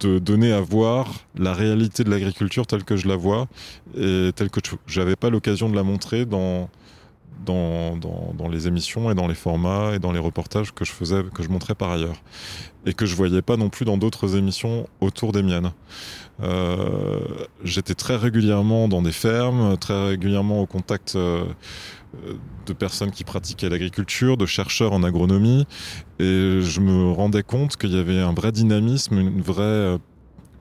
de 0.00 0.18
donner 0.18 0.52
à 0.52 0.60
voir 0.60 1.12
la 1.36 1.52
réalité 1.52 2.04
de 2.04 2.10
l'agriculture 2.10 2.66
telle 2.66 2.84
que 2.84 2.96
je 2.96 3.06
la 3.06 3.16
vois 3.16 3.48
et 3.96 4.30
telle 4.34 4.50
que 4.50 4.60
je 4.86 5.00
n'avais 5.00 5.16
pas 5.16 5.30
l'occasion 5.30 5.68
de 5.68 5.76
la 5.76 5.82
montrer 5.82 6.26
dans, 6.26 6.68
dans, 7.44 7.96
dans, 7.96 8.34
dans 8.36 8.48
les 8.48 8.66
émissions 8.66 9.10
et 9.10 9.14
dans 9.14 9.28
les 9.28 9.34
formats 9.34 9.94
et 9.94 9.98
dans 9.98 10.12
les 10.12 10.18
reportages 10.18 10.72
que 10.72 10.84
je 10.84 10.92
faisais, 10.92 11.22
que 11.34 11.42
je 11.42 11.48
montrais 11.48 11.74
par 11.74 11.90
ailleurs. 11.90 12.20
Et 12.86 12.94
que 12.94 13.06
je 13.06 13.14
voyais 13.14 13.42
pas 13.42 13.56
non 13.56 13.68
plus 13.68 13.84
dans 13.84 13.98
d'autres 13.98 14.36
émissions 14.36 14.88
autour 15.00 15.32
des 15.32 15.42
miennes. 15.42 15.72
Euh, 16.42 17.20
J'étais 17.64 17.94
très 17.94 18.16
régulièrement 18.16 18.88
dans 18.88 19.02
des 19.02 19.12
fermes, 19.12 19.76
très 19.76 20.08
régulièrement 20.08 20.60
au 20.60 20.66
contact 20.66 21.14
euh, 21.16 21.44
de 22.66 22.72
personnes 22.72 23.10
qui 23.10 23.24
pratiquaient 23.24 23.68
l'agriculture, 23.68 24.36
de 24.36 24.46
chercheurs 24.46 24.92
en 24.92 25.02
agronomie, 25.02 25.66
et 26.18 26.60
je 26.60 26.80
me 26.80 27.12
rendais 27.12 27.42
compte 27.42 27.76
qu'il 27.76 27.94
y 27.94 27.98
avait 27.98 28.20
un 28.20 28.32
vrai 28.32 28.52
dynamisme, 28.52 29.18
une 29.18 29.42
vraie 29.42 29.62
euh, 29.62 29.98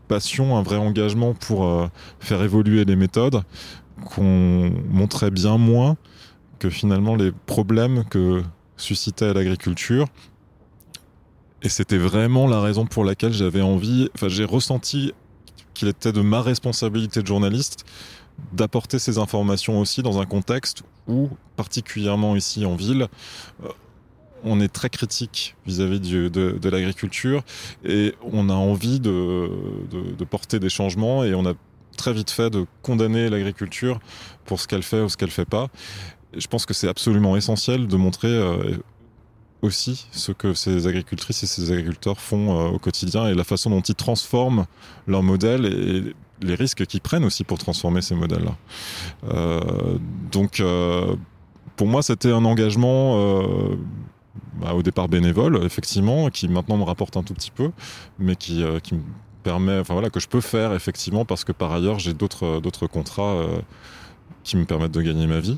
passion, 0.07 0.57
un 0.57 0.63
vrai 0.63 0.77
engagement 0.77 1.33
pour 1.33 1.65
euh, 1.65 1.87
faire 2.19 2.41
évoluer 2.41 2.85
les 2.85 2.95
méthodes 2.95 3.43
qu'on 4.05 4.71
montrait 4.89 5.31
bien 5.31 5.57
moins 5.57 5.97
que 6.59 6.69
finalement 6.69 7.15
les 7.15 7.31
problèmes 7.31 8.03
que 8.05 8.43
suscitait 8.77 9.33
l'agriculture. 9.33 10.07
Et 11.63 11.69
c'était 11.69 11.97
vraiment 11.97 12.47
la 12.47 12.61
raison 12.61 12.85
pour 12.85 13.03
laquelle 13.03 13.33
j'avais 13.33 13.61
envie, 13.61 14.09
enfin 14.13 14.27
j'ai 14.27 14.45
ressenti 14.45 15.13
qu'il 15.73 15.87
était 15.87 16.11
de 16.11 16.21
ma 16.21 16.41
responsabilité 16.41 17.21
de 17.21 17.27
journaliste 17.27 17.85
d'apporter 18.53 18.99
ces 18.99 19.17
informations 19.17 19.79
aussi 19.79 20.03
dans 20.03 20.19
un 20.19 20.25
contexte 20.25 20.83
particulièrement 21.55 22.35
ici 22.35 22.65
en 22.65 22.75
ville, 22.75 23.07
euh, 23.63 23.69
on 24.43 24.61
est 24.61 24.67
très 24.67 24.89
critique 24.89 25.55
vis-à-vis 25.65 25.99
de, 25.99 26.69
l'agriculture 26.69 27.43
et 27.83 28.13
on 28.31 28.49
a 28.49 28.53
envie 28.53 28.99
de, 28.99 29.49
porter 30.29 30.59
des 30.59 30.69
changements 30.69 31.23
et 31.23 31.33
on 31.33 31.45
a 31.45 31.53
très 31.97 32.13
vite 32.13 32.29
fait 32.29 32.49
de 32.49 32.65
condamner 32.83 33.29
l'agriculture 33.29 33.99
pour 34.45 34.59
ce 34.59 34.67
qu'elle 34.67 34.83
fait 34.83 35.01
ou 35.01 35.09
ce 35.09 35.17
qu'elle 35.17 35.31
fait 35.31 35.45
pas. 35.45 35.67
Je 36.35 36.45
pense 36.47 36.65
que 36.65 36.73
c'est 36.73 36.87
absolument 36.87 37.35
essentiel 37.35 37.87
de 37.87 37.97
montrer 37.97 38.27
euh, 38.27 38.77
aussi 39.61 40.07
ce 40.11 40.31
que 40.31 40.53
ces 40.53 40.85
agricultrices 40.85 41.43
et 41.43 41.47
ces 41.47 41.71
agriculteurs 41.71 42.19
font 42.19 42.51
euh, 42.51 42.69
au 42.69 42.79
quotidien 42.79 43.27
et 43.27 43.33
la 43.33 43.43
façon 43.43 43.71
dont 43.71 43.81
ils 43.81 43.95
transforment 43.95 44.65
leur 45.07 45.23
modèle 45.23 45.65
et 45.65 46.13
les 46.41 46.55
risques 46.55 46.85
qu'ils 46.85 47.01
prennent 47.01 47.25
aussi 47.25 47.43
pour 47.43 47.57
transformer 47.57 48.01
ces 48.01 48.15
modèles-là. 48.15 48.55
Euh, 49.29 49.97
donc, 50.31 50.59
euh, 50.59 51.15
pour 51.75 51.87
moi, 51.87 52.01
c'était 52.01 52.31
un 52.31 52.45
engagement 52.45 53.17
euh, 53.17 53.75
bah, 54.59 54.73
au 54.73 54.83
départ 54.83 55.07
bénévole, 55.07 55.63
effectivement, 55.63 56.29
qui 56.29 56.47
maintenant 56.47 56.77
me 56.77 56.83
rapporte 56.83 57.17
un 57.17 57.23
tout 57.23 57.33
petit 57.33 57.51
peu, 57.51 57.71
mais 58.19 58.35
qui, 58.35 58.63
me 58.63 59.01
permet, 59.43 59.79
enfin 59.79 59.93
voilà, 59.93 60.09
que 60.09 60.19
je 60.19 60.27
peux 60.27 60.41
faire 60.41 60.73
effectivement 60.73 61.23
parce 61.23 61.43
que 61.43 61.53
par 61.53 61.71
ailleurs 61.71 61.99
j'ai 61.99 62.13
d'autres 62.13 62.87
contrats 62.87 63.45
qui 64.43 64.57
me 64.57 64.65
permettent 64.65 64.91
de 64.91 65.01
gagner 65.01 65.27
ma 65.27 65.39
vie. 65.39 65.57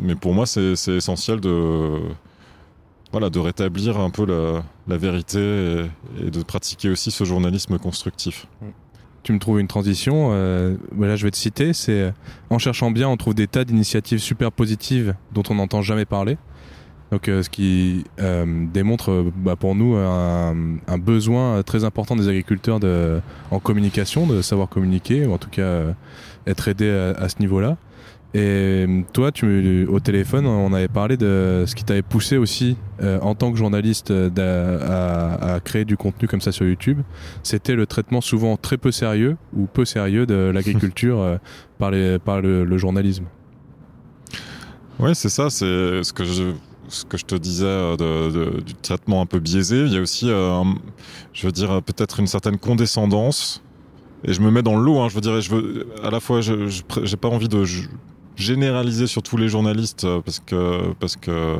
Mais 0.00 0.14
pour 0.14 0.32
moi, 0.32 0.46
c'est 0.46 0.72
essentiel 0.88 1.40
de 1.40 1.98
voilà 3.10 3.28
de 3.28 3.38
rétablir 3.38 4.00
un 4.00 4.08
peu 4.08 4.24
la, 4.24 4.96
vérité 4.96 5.38
et, 5.38 6.26
et 6.26 6.30
de 6.30 6.42
pratiquer 6.42 6.88
aussi 6.88 7.10
ce 7.10 7.24
journalisme 7.24 7.78
constructif. 7.78 8.46
Tu 9.22 9.32
me 9.32 9.38
trouves 9.38 9.60
une 9.60 9.68
transition. 9.68 10.30
euh, 10.32 10.74
bah 10.92 11.06
là, 11.06 11.16
je 11.16 11.24
vais 11.24 11.30
te 11.30 11.36
citer. 11.36 11.72
C'est 11.72 12.00
euh, 12.00 12.10
en 12.50 12.58
cherchant 12.58 12.90
bien, 12.90 13.08
on 13.08 13.16
trouve 13.16 13.34
des 13.34 13.46
tas 13.46 13.64
d'initiatives 13.64 14.18
super 14.18 14.50
positives 14.50 15.14
dont 15.32 15.44
on 15.48 15.54
n'entend 15.54 15.80
jamais 15.80 16.04
parler. 16.04 16.36
Donc, 17.12 17.28
euh, 17.28 17.42
ce 17.42 17.50
qui 17.50 18.04
euh, 18.20 18.66
démontre 18.72 19.10
euh, 19.10 19.32
bah, 19.36 19.54
pour 19.54 19.74
nous 19.74 19.94
un, 19.96 20.56
un 20.88 20.98
besoin 20.98 21.58
euh, 21.58 21.62
très 21.62 21.84
important 21.84 22.16
des 22.16 22.26
agriculteurs 22.26 22.80
de, 22.80 23.20
en 23.50 23.60
communication, 23.60 24.26
de 24.26 24.40
savoir 24.42 24.68
communiquer, 24.68 25.26
ou 25.26 25.32
en 25.34 25.38
tout 25.38 25.50
cas 25.50 25.82
être 26.46 26.68
aidé 26.68 26.90
à, 26.90 27.10
à 27.22 27.28
ce 27.28 27.36
niveau-là. 27.40 27.76
Et 28.34 28.38
euh, 28.88 29.02
toi, 29.12 29.30
tu, 29.30 29.86
au 29.90 30.00
téléphone, 30.00 30.46
on 30.46 30.72
avait 30.72 30.88
parlé 30.88 31.18
de 31.18 31.64
ce 31.66 31.74
qui 31.74 31.84
t'avait 31.84 32.00
poussé 32.00 32.38
aussi 32.38 32.78
euh, 33.02 33.20
en 33.20 33.34
tant 33.34 33.52
que 33.52 33.58
journaliste 33.58 34.10
euh, 34.10 34.78
à, 35.38 35.54
à 35.56 35.60
créer 35.60 35.84
du 35.84 35.98
contenu 35.98 36.28
comme 36.28 36.40
ça 36.40 36.50
sur 36.50 36.64
YouTube. 36.66 37.00
C'était 37.42 37.74
le 37.74 37.84
traitement 37.86 38.22
souvent 38.22 38.56
très 38.56 38.78
peu 38.78 38.90
sérieux 38.90 39.36
ou 39.54 39.66
peu 39.66 39.84
sérieux 39.84 40.24
de 40.24 40.50
l'agriculture 40.54 41.20
euh, 41.20 41.36
par, 41.78 41.90
les, 41.90 42.18
par 42.18 42.40
le, 42.40 42.64
le 42.64 42.78
journalisme. 42.78 43.24
Oui, 44.98 45.14
c'est 45.14 45.28
ça, 45.28 45.50
c'est 45.50 46.02
ce 46.02 46.12
que 46.12 46.24
je 46.24 46.52
ce 46.88 47.04
que 47.06 47.16
je 47.16 47.24
te 47.24 47.34
disais 47.34 47.64
de, 47.64 48.30
de- 48.30 48.60
du 48.60 48.74
traitement 48.74 49.22
un 49.22 49.26
peu 49.26 49.38
biaisé. 49.38 49.84
Il 49.86 49.92
y 49.92 49.96
a 49.96 50.00
aussi, 50.00 50.28
euh, 50.30 50.62
je 51.32 51.46
veux 51.46 51.52
dire, 51.52 51.80
peut-être 51.82 52.20
une 52.20 52.26
certaine 52.26 52.58
condescendance. 52.58 53.62
Et 54.24 54.32
je 54.34 54.40
me 54.42 54.50
mets 54.50 54.62
dans 54.62 54.76
le 54.76 54.84
lot. 54.84 55.00
Hein, 55.00 55.08
je 55.08 55.14
veux 55.14 55.20
dire, 55.22 55.40
je 55.40 55.50
veux 55.54 55.86
à 56.04 56.10
la 56.10 56.20
fois, 56.20 56.40
je 56.42 56.68
j'ai 57.02 57.16
pas 57.16 57.28
envie 57.28 57.48
de 57.48 57.64
généraliser 58.36 59.06
sur 59.06 59.22
tous 59.22 59.36
les 59.36 59.48
journalistes 59.48 60.06
parce 60.24 60.40
que 60.40 60.92
parce 61.00 61.16
que 61.16 61.56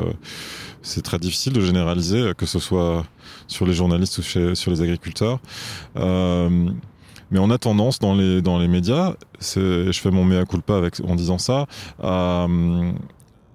c'est 0.83 1.03
très 1.03 1.19
difficile 1.19 1.53
de 1.53 1.61
généraliser, 1.61 2.33
que 2.37 2.47
ce 2.47 2.59
soit 2.59 3.05
sur 3.47 3.67
les 3.67 3.73
journalistes 3.73 4.19
ou 4.19 4.23
sur 4.23 4.71
les 4.71 4.83
agriculteurs. 4.83 5.39
Euh, 5.97 6.69
mais 7.31 7.39
on 7.39 7.51
a 7.51 7.59
tendance 7.59 7.99
dans 7.99 8.15
les, 8.15 8.43
dans 8.43 8.59
les 8.59 8.69
médias, 8.69 9.15
je 9.41 9.91
fais 9.93 10.11
mon 10.11 10.25
mea 10.25 10.45
culpa 10.45 10.77
avec, 10.77 11.01
en 11.01 11.15
disant 11.15 11.39
ça, 11.39 11.67
à, 12.03 12.47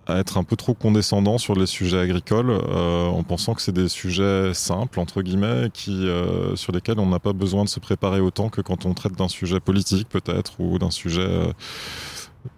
être 0.09 0.37
un 0.37 0.43
peu 0.43 0.55
trop 0.55 0.73
condescendant 0.73 1.37
sur 1.37 1.53
les 1.53 1.65
sujets 1.65 1.99
agricoles, 1.99 2.49
euh, 2.49 3.07
en 3.07 3.23
pensant 3.23 3.53
que 3.53 3.61
c'est 3.61 3.73
des 3.73 3.89
sujets 3.89 4.53
simples, 4.53 4.99
entre 5.01 5.21
guillemets, 5.21 5.69
qui, 5.73 6.07
euh, 6.07 6.55
sur 6.55 6.71
lesquels 6.71 6.97
on 6.97 7.07
n'a 7.07 7.19
pas 7.19 7.33
besoin 7.33 7.65
de 7.65 7.69
se 7.69 7.81
préparer 7.81 8.21
autant 8.21 8.47
que 8.49 8.61
quand 8.61 8.85
on 8.85 8.93
traite 8.93 9.13
d'un 9.13 9.27
sujet 9.27 9.59
politique 9.59 10.07
peut-être, 10.07 10.59
ou 10.59 10.79
d'un 10.79 10.91
sujet 10.91 11.27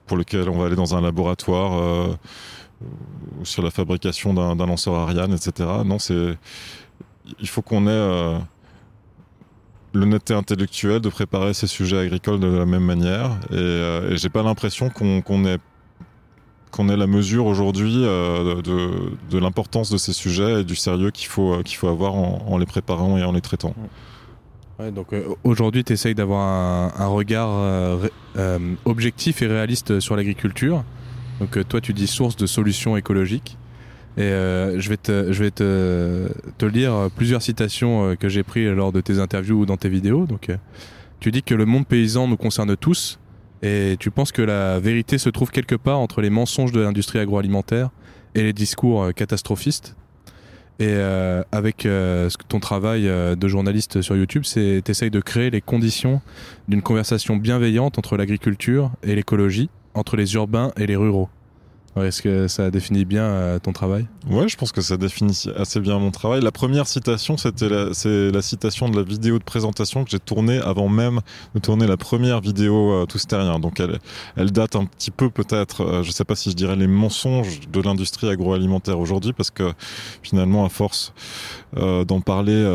pour 0.05 0.17
lequel 0.17 0.49
on 0.49 0.57
va 0.57 0.65
aller 0.65 0.75
dans 0.75 0.95
un 0.95 1.01
laboratoire 1.01 2.17
ou 3.39 3.45
sur 3.45 3.61
la 3.61 3.71
fabrication 3.71 4.33
d'un 4.33 4.65
lanceur 4.65 4.95
Ariane, 4.95 5.33
etc. 5.33 5.69
Non, 5.85 5.99
c'est 5.99 6.37
il 7.39 7.47
faut 7.47 7.61
qu'on 7.61 7.87
ait 7.87 7.91
euh, 7.91 8.37
l'honnêteté 9.93 10.33
intellectuelle 10.33 11.01
de 11.01 11.09
préparer 11.09 11.53
ces 11.53 11.67
sujets 11.67 11.99
agricoles 11.99 12.39
de 12.39 12.47
la 12.47 12.65
même 12.65 12.83
manière. 12.83 13.39
Et, 13.51 13.55
euh, 13.55 14.15
j'ai 14.15 14.29
pas 14.29 14.43
l'impression 14.43 14.89
qu'on 14.89 15.45
ait 15.45 16.97
la 16.97 17.07
mesure 17.07 17.45
aujourd'hui 17.45 18.03
euh, 18.03 18.61
de, 18.61 19.11
de 19.29 19.37
l'importance 19.37 19.89
de 19.89 19.97
ces 19.97 20.13
sujets 20.13 20.61
et 20.61 20.63
du 20.63 20.75
sérieux 20.75 21.11
qu'il 21.11 21.27
faut, 21.27 21.61
qu'il 21.63 21.77
faut 21.77 21.89
avoir 21.89 22.15
en, 22.15 22.57
les 22.57 22.65
préparant 22.65 23.17
et 23.17 23.23
en 23.23 23.31
les 23.31 23.41
traitant. 23.41 23.73
Donc 24.93 25.07
aujourd'hui, 25.43 25.83
tu 25.83 25.93
essayes 25.93 26.15
d'avoir 26.15 26.41
un, 26.41 26.93
un, 26.97 27.07
regard 27.07 27.99
objectif 28.85 29.41
et 29.41 29.47
réaliste 29.47 29.99
sur 29.99 30.15
l'agriculture. 30.15 30.83
Donc 31.39 31.57
euh, 31.57 31.63
toi, 31.63 31.81
tu 31.81 31.93
dis 31.93 32.07
source 32.07 32.35
de 32.35 32.45
solutions 32.45 32.97
écologiques. 32.97 33.57
Et 34.17 34.21
euh, 34.23 34.79
je 34.79 34.89
vais, 34.89 34.97
te, 34.97 35.31
je 35.31 35.43
vais 35.43 35.51
te, 35.51 36.29
te 36.57 36.65
lire 36.65 37.09
plusieurs 37.15 37.41
citations 37.41 38.09
euh, 38.09 38.15
que 38.15 38.27
j'ai 38.27 38.43
prises 38.43 38.69
lors 38.69 38.91
de 38.91 39.01
tes 39.01 39.19
interviews 39.19 39.61
ou 39.61 39.65
dans 39.65 39.77
tes 39.77 39.89
vidéos. 39.89 40.25
Donc, 40.25 40.49
tu 41.19 41.31
dis 41.31 41.43
que 41.43 41.55
le 41.55 41.65
monde 41.65 41.87
paysan 41.87 42.27
nous 42.27 42.37
concerne 42.37 42.75
tous 42.75 43.19
et 43.61 43.97
tu 43.99 44.11
penses 44.11 44.31
que 44.31 44.41
la 44.41 44.79
vérité 44.79 45.17
se 45.17 45.29
trouve 45.29 45.51
quelque 45.51 45.75
part 45.75 45.99
entre 45.99 46.21
les 46.21 46.29
mensonges 46.29 46.71
de 46.71 46.81
l'industrie 46.81 47.19
agroalimentaire 47.19 47.89
et 48.35 48.43
les 48.43 48.53
discours 48.53 49.13
catastrophistes. 49.13 49.95
Et 50.79 50.95
avec 51.51 51.87
ton 52.47 52.59
travail 52.61 53.03
de 53.03 53.47
journaliste 53.47 54.01
sur 54.01 54.15
YouTube, 54.15 54.43
c'est 54.45 54.89
essayes 54.89 55.11
de 55.11 55.19
créer 55.19 55.49
les 55.49 55.59
conditions 55.59 56.21
d'une 56.69 56.81
conversation 56.81 57.35
bienveillante 57.35 57.97
entre 57.97 58.15
l'agriculture 58.15 58.91
et 59.03 59.13
l'écologie 59.13 59.69
entre 59.93 60.15
les 60.15 60.33
urbains 60.35 60.71
et 60.77 60.87
les 60.87 60.95
ruraux. 60.95 61.29
Est-ce 61.97 62.21
que 62.21 62.47
ça 62.47 62.69
définit 62.71 63.03
bien 63.03 63.23
euh, 63.23 63.59
ton 63.59 63.73
travail? 63.73 64.07
Ouais, 64.29 64.47
je 64.47 64.55
pense 64.55 64.71
que 64.71 64.81
ça 64.81 64.95
définit 64.95 65.45
assez 65.57 65.79
bien 65.79 65.97
mon 65.99 66.11
travail. 66.11 66.41
La 66.41 66.51
première 66.51 66.87
citation, 66.87 67.35
c'était 67.35 67.67
la, 67.67 67.93
c'est 67.93 68.31
la 68.31 68.41
citation 68.41 68.89
de 68.89 68.95
la 68.95 69.03
vidéo 69.03 69.39
de 69.39 69.43
présentation 69.43 70.03
que 70.03 70.11
j'ai 70.11 70.19
tournée 70.19 70.59
avant 70.59 70.87
même 70.87 71.19
de 71.55 71.59
tourner 71.59 71.87
la 71.87 71.97
première 71.97 72.41
vidéo 72.41 72.91
euh, 72.93 73.05
Tous 73.05 73.25
Donc 73.27 73.79
elle, 73.79 73.99
elle 74.37 74.51
date 74.51 74.75
un 74.75 74.85
petit 74.85 75.11
peu 75.11 75.29
peut-être, 75.29 75.81
euh, 75.81 76.03
je 76.03 76.11
sais 76.11 76.25
pas 76.25 76.35
si 76.35 76.51
je 76.51 76.55
dirais 76.55 76.75
les 76.75 76.87
mensonges 76.87 77.61
de 77.67 77.81
l'industrie 77.81 78.29
agroalimentaire 78.29 78.99
aujourd'hui, 78.99 79.33
parce 79.33 79.51
que 79.51 79.73
finalement, 80.21 80.65
à 80.65 80.69
force 80.69 81.13
euh, 81.77 82.05
d'en 82.05 82.21
parler, 82.21 82.65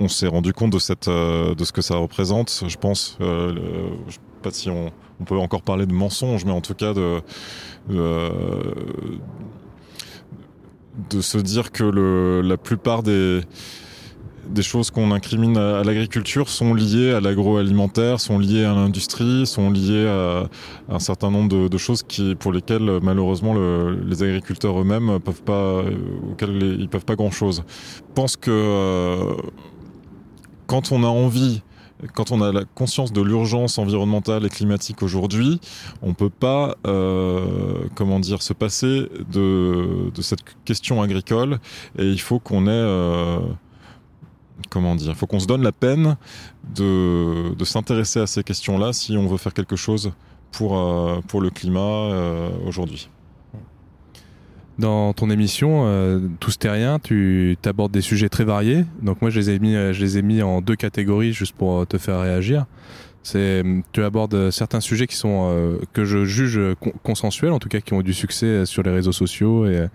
on 0.00 0.08
s'est 0.08 0.28
rendu 0.28 0.52
compte 0.52 0.72
de 0.72 0.78
cette, 0.78 1.08
de 1.08 1.64
ce 1.64 1.72
que 1.72 1.82
ça 1.82 1.96
représente. 1.96 2.64
Je 2.66 2.76
pense, 2.76 3.18
pas 4.42 4.50
si 4.50 4.70
on, 4.70 4.92
peut 5.24 5.38
encore 5.38 5.62
parler 5.62 5.86
de 5.86 5.92
mensonge, 5.92 6.44
mais 6.44 6.52
en 6.52 6.60
tout 6.60 6.74
cas 6.74 6.94
de, 6.94 7.20
de, 11.10 11.20
se 11.20 11.38
dire 11.38 11.72
que 11.72 12.40
la 12.44 12.56
plupart 12.56 13.02
des, 13.02 13.40
choses 14.60 14.90
qu'on 14.90 15.10
incrimine 15.12 15.56
à, 15.56 15.82
l'agriculture 15.84 16.48
sont 16.48 16.74
liées 16.74 17.12
à 17.12 17.20
l'agroalimentaire, 17.20 18.20
sont 18.20 18.38
liées 18.38 18.64
à 18.64 18.74
l'industrie, 18.74 19.46
sont 19.46 19.70
liées 19.70 20.06
à, 20.06 20.48
un 20.88 20.98
certain 20.98 21.30
nombre 21.30 21.68
de, 21.68 21.78
choses 21.78 22.02
qui, 22.02 22.34
pour 22.34 22.52
lesquelles 22.52 23.00
malheureusement 23.02 23.54
les 23.54 24.22
agriculteurs 24.22 24.80
eux-mêmes 24.80 25.18
peuvent 25.20 25.42
ils 26.40 26.88
peuvent 26.88 27.04
pas 27.04 27.16
grand-chose. 27.16 27.64
Je 27.68 28.02
pense 28.14 28.36
que 28.36 28.50
euh, 28.50 29.34
quand 30.66 30.92
on 30.92 31.02
a 31.02 31.08
envie 31.08 31.62
quand 32.14 32.30
on 32.30 32.40
a 32.42 32.52
la 32.52 32.64
conscience 32.64 33.12
de 33.12 33.20
l'urgence 33.20 33.78
environnementale 33.78 34.46
et 34.46 34.48
climatique 34.48 35.02
aujourd'hui, 35.02 35.60
on 36.02 36.14
peut 36.14 36.30
pas, 36.30 36.76
euh, 36.86 37.86
comment 37.94 38.20
dire, 38.20 38.42
se 38.42 38.52
passer 38.52 39.08
de, 39.32 40.10
cette 40.20 40.40
question 40.64 41.02
agricole 41.02 41.58
et 41.98 42.04
il 42.04 42.20
faut 42.20 42.38
qu'on 42.38 42.66
ait, 42.66 42.70
euh, 42.70 43.40
comment 44.70 44.94
dire, 44.94 45.16
faut 45.16 45.26
qu'on 45.26 45.40
se 45.40 45.46
donne 45.46 45.62
la 45.62 45.72
peine 45.72 46.16
de, 46.74 47.54
s'intéresser 47.64 48.20
à 48.20 48.26
ces 48.26 48.44
questions-là 48.44 48.92
si 48.92 49.16
on 49.16 49.26
veut 49.26 49.38
faire 49.38 49.54
quelque 49.54 49.76
chose 49.76 50.12
pour, 50.52 50.76
euh, 50.78 51.20
le 51.34 51.50
climat 51.50 52.10
aujourd'hui. 52.66 53.08
Dans 54.78 55.12
ton 55.12 55.28
émission, 55.28 55.84
euh, 55.86 56.20
Tous 56.38 56.56
Terriens, 56.58 56.98
tu 57.00 57.56
abordes 57.64 57.92
des 57.92 58.00
sujets 58.00 58.28
très 58.28 58.44
variés. 58.44 58.84
Donc 59.02 59.20
moi, 59.22 59.30
je 59.30 59.40
les 59.40 59.50
ai 59.50 59.58
mis, 59.58 59.72
je 59.72 60.00
les 60.00 60.18
ai 60.18 60.22
mis 60.22 60.40
en 60.42 60.60
deux 60.60 60.76
catégories 60.76 61.32
juste 61.32 61.54
pour 61.56 61.86
te 61.86 61.98
faire 61.98 62.20
réagir. 62.20 62.66
Tu 63.32 64.04
abordes 64.04 64.50
certains 64.50 64.80
sujets 64.80 65.06
qui 65.06 65.16
sont 65.16 65.50
euh, 65.50 65.78
que 65.92 66.04
je 66.04 66.24
juge 66.24 66.60
consensuels, 67.02 67.52
en 67.52 67.58
tout 67.58 67.68
cas 67.68 67.80
qui 67.80 67.92
ont 67.92 68.02
du 68.02 68.14
succès 68.14 68.64
sur 68.64 68.82
les 68.82 68.90
réseaux 68.90 69.12
sociaux 69.12 69.66
et, 69.66 69.88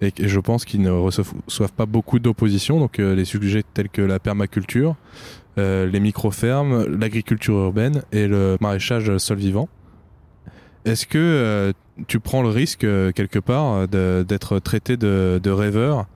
et, 0.00 0.12
je 0.16 0.40
pense 0.40 0.64
qu'ils 0.64 0.80
ne 0.80 0.90
reçoivent 0.90 1.72
pas 1.76 1.86
beaucoup 1.86 2.18
d'opposition. 2.18 2.80
Donc 2.80 2.98
euh, 2.98 3.14
les 3.14 3.24
sujets 3.24 3.64
tels 3.74 3.90
que 3.90 4.02
la 4.02 4.18
permaculture, 4.18 4.96
euh, 5.58 5.86
les 5.86 6.00
micro-fermes, 6.00 6.86
l'agriculture 6.86 7.56
urbaine 7.56 8.02
et 8.12 8.26
le 8.26 8.56
maraîchage 8.60 9.14
sol 9.18 9.38
vivant. 9.38 9.68
Est-ce 10.84 11.06
que 11.06 11.18
euh, 11.18 11.72
tu 12.06 12.20
prends 12.20 12.42
le 12.42 12.48
risque 12.48 12.84
euh, 12.84 13.12
quelque 13.12 13.38
part 13.38 13.86
euh, 13.92 14.24
d'être 14.24 14.58
traité 14.58 14.96
de, 14.96 15.50
rêveur 15.50 16.06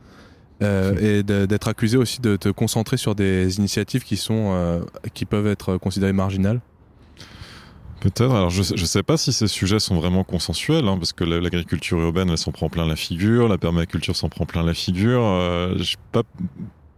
et 0.61 1.23
d'être 1.23 1.69
accusé 1.69 1.99
aussi 1.99 2.23
de 2.23 2.37
te 2.37 2.49
concentrer 2.49 2.97
sur 2.97 3.15
des 3.15 3.59
initiatives 3.59 4.03
qui 4.03 4.17
sont 4.17 4.83
qui 5.13 5.27
peuvent 5.27 5.47
être 5.47 5.77
considérées 5.77 6.15
marginales? 6.15 6.61
Peut-être. 8.01 8.31
Alors, 8.31 8.49
je 8.49 8.61
ne 8.61 8.87
sais 8.87 9.03
pas 9.03 9.19
si 9.19 9.33
ces 9.35 9.47
sujets 9.47 9.79
sont 9.79 9.97
vraiment 9.97 10.25
consensuels, 10.25 10.89
hein, 10.89 10.97
parce 10.97 11.13
que 11.13 11.25
l'agriculture 11.25 11.99
urbaine, 11.99 12.31
elle 12.31 12.39
s'en 12.39 12.53
prend 12.53 12.71
plein 12.71 12.87
la 12.87 12.97
figure, 12.97 13.47
la 13.49 13.59
permaculture 13.59 14.17
s'en 14.17 14.31
prend 14.31 14.47
plein 14.47 14.63
la 14.63 14.73
figure. 14.73 15.21
je 15.77 15.83
suis 15.83 15.99
pas 16.13 16.23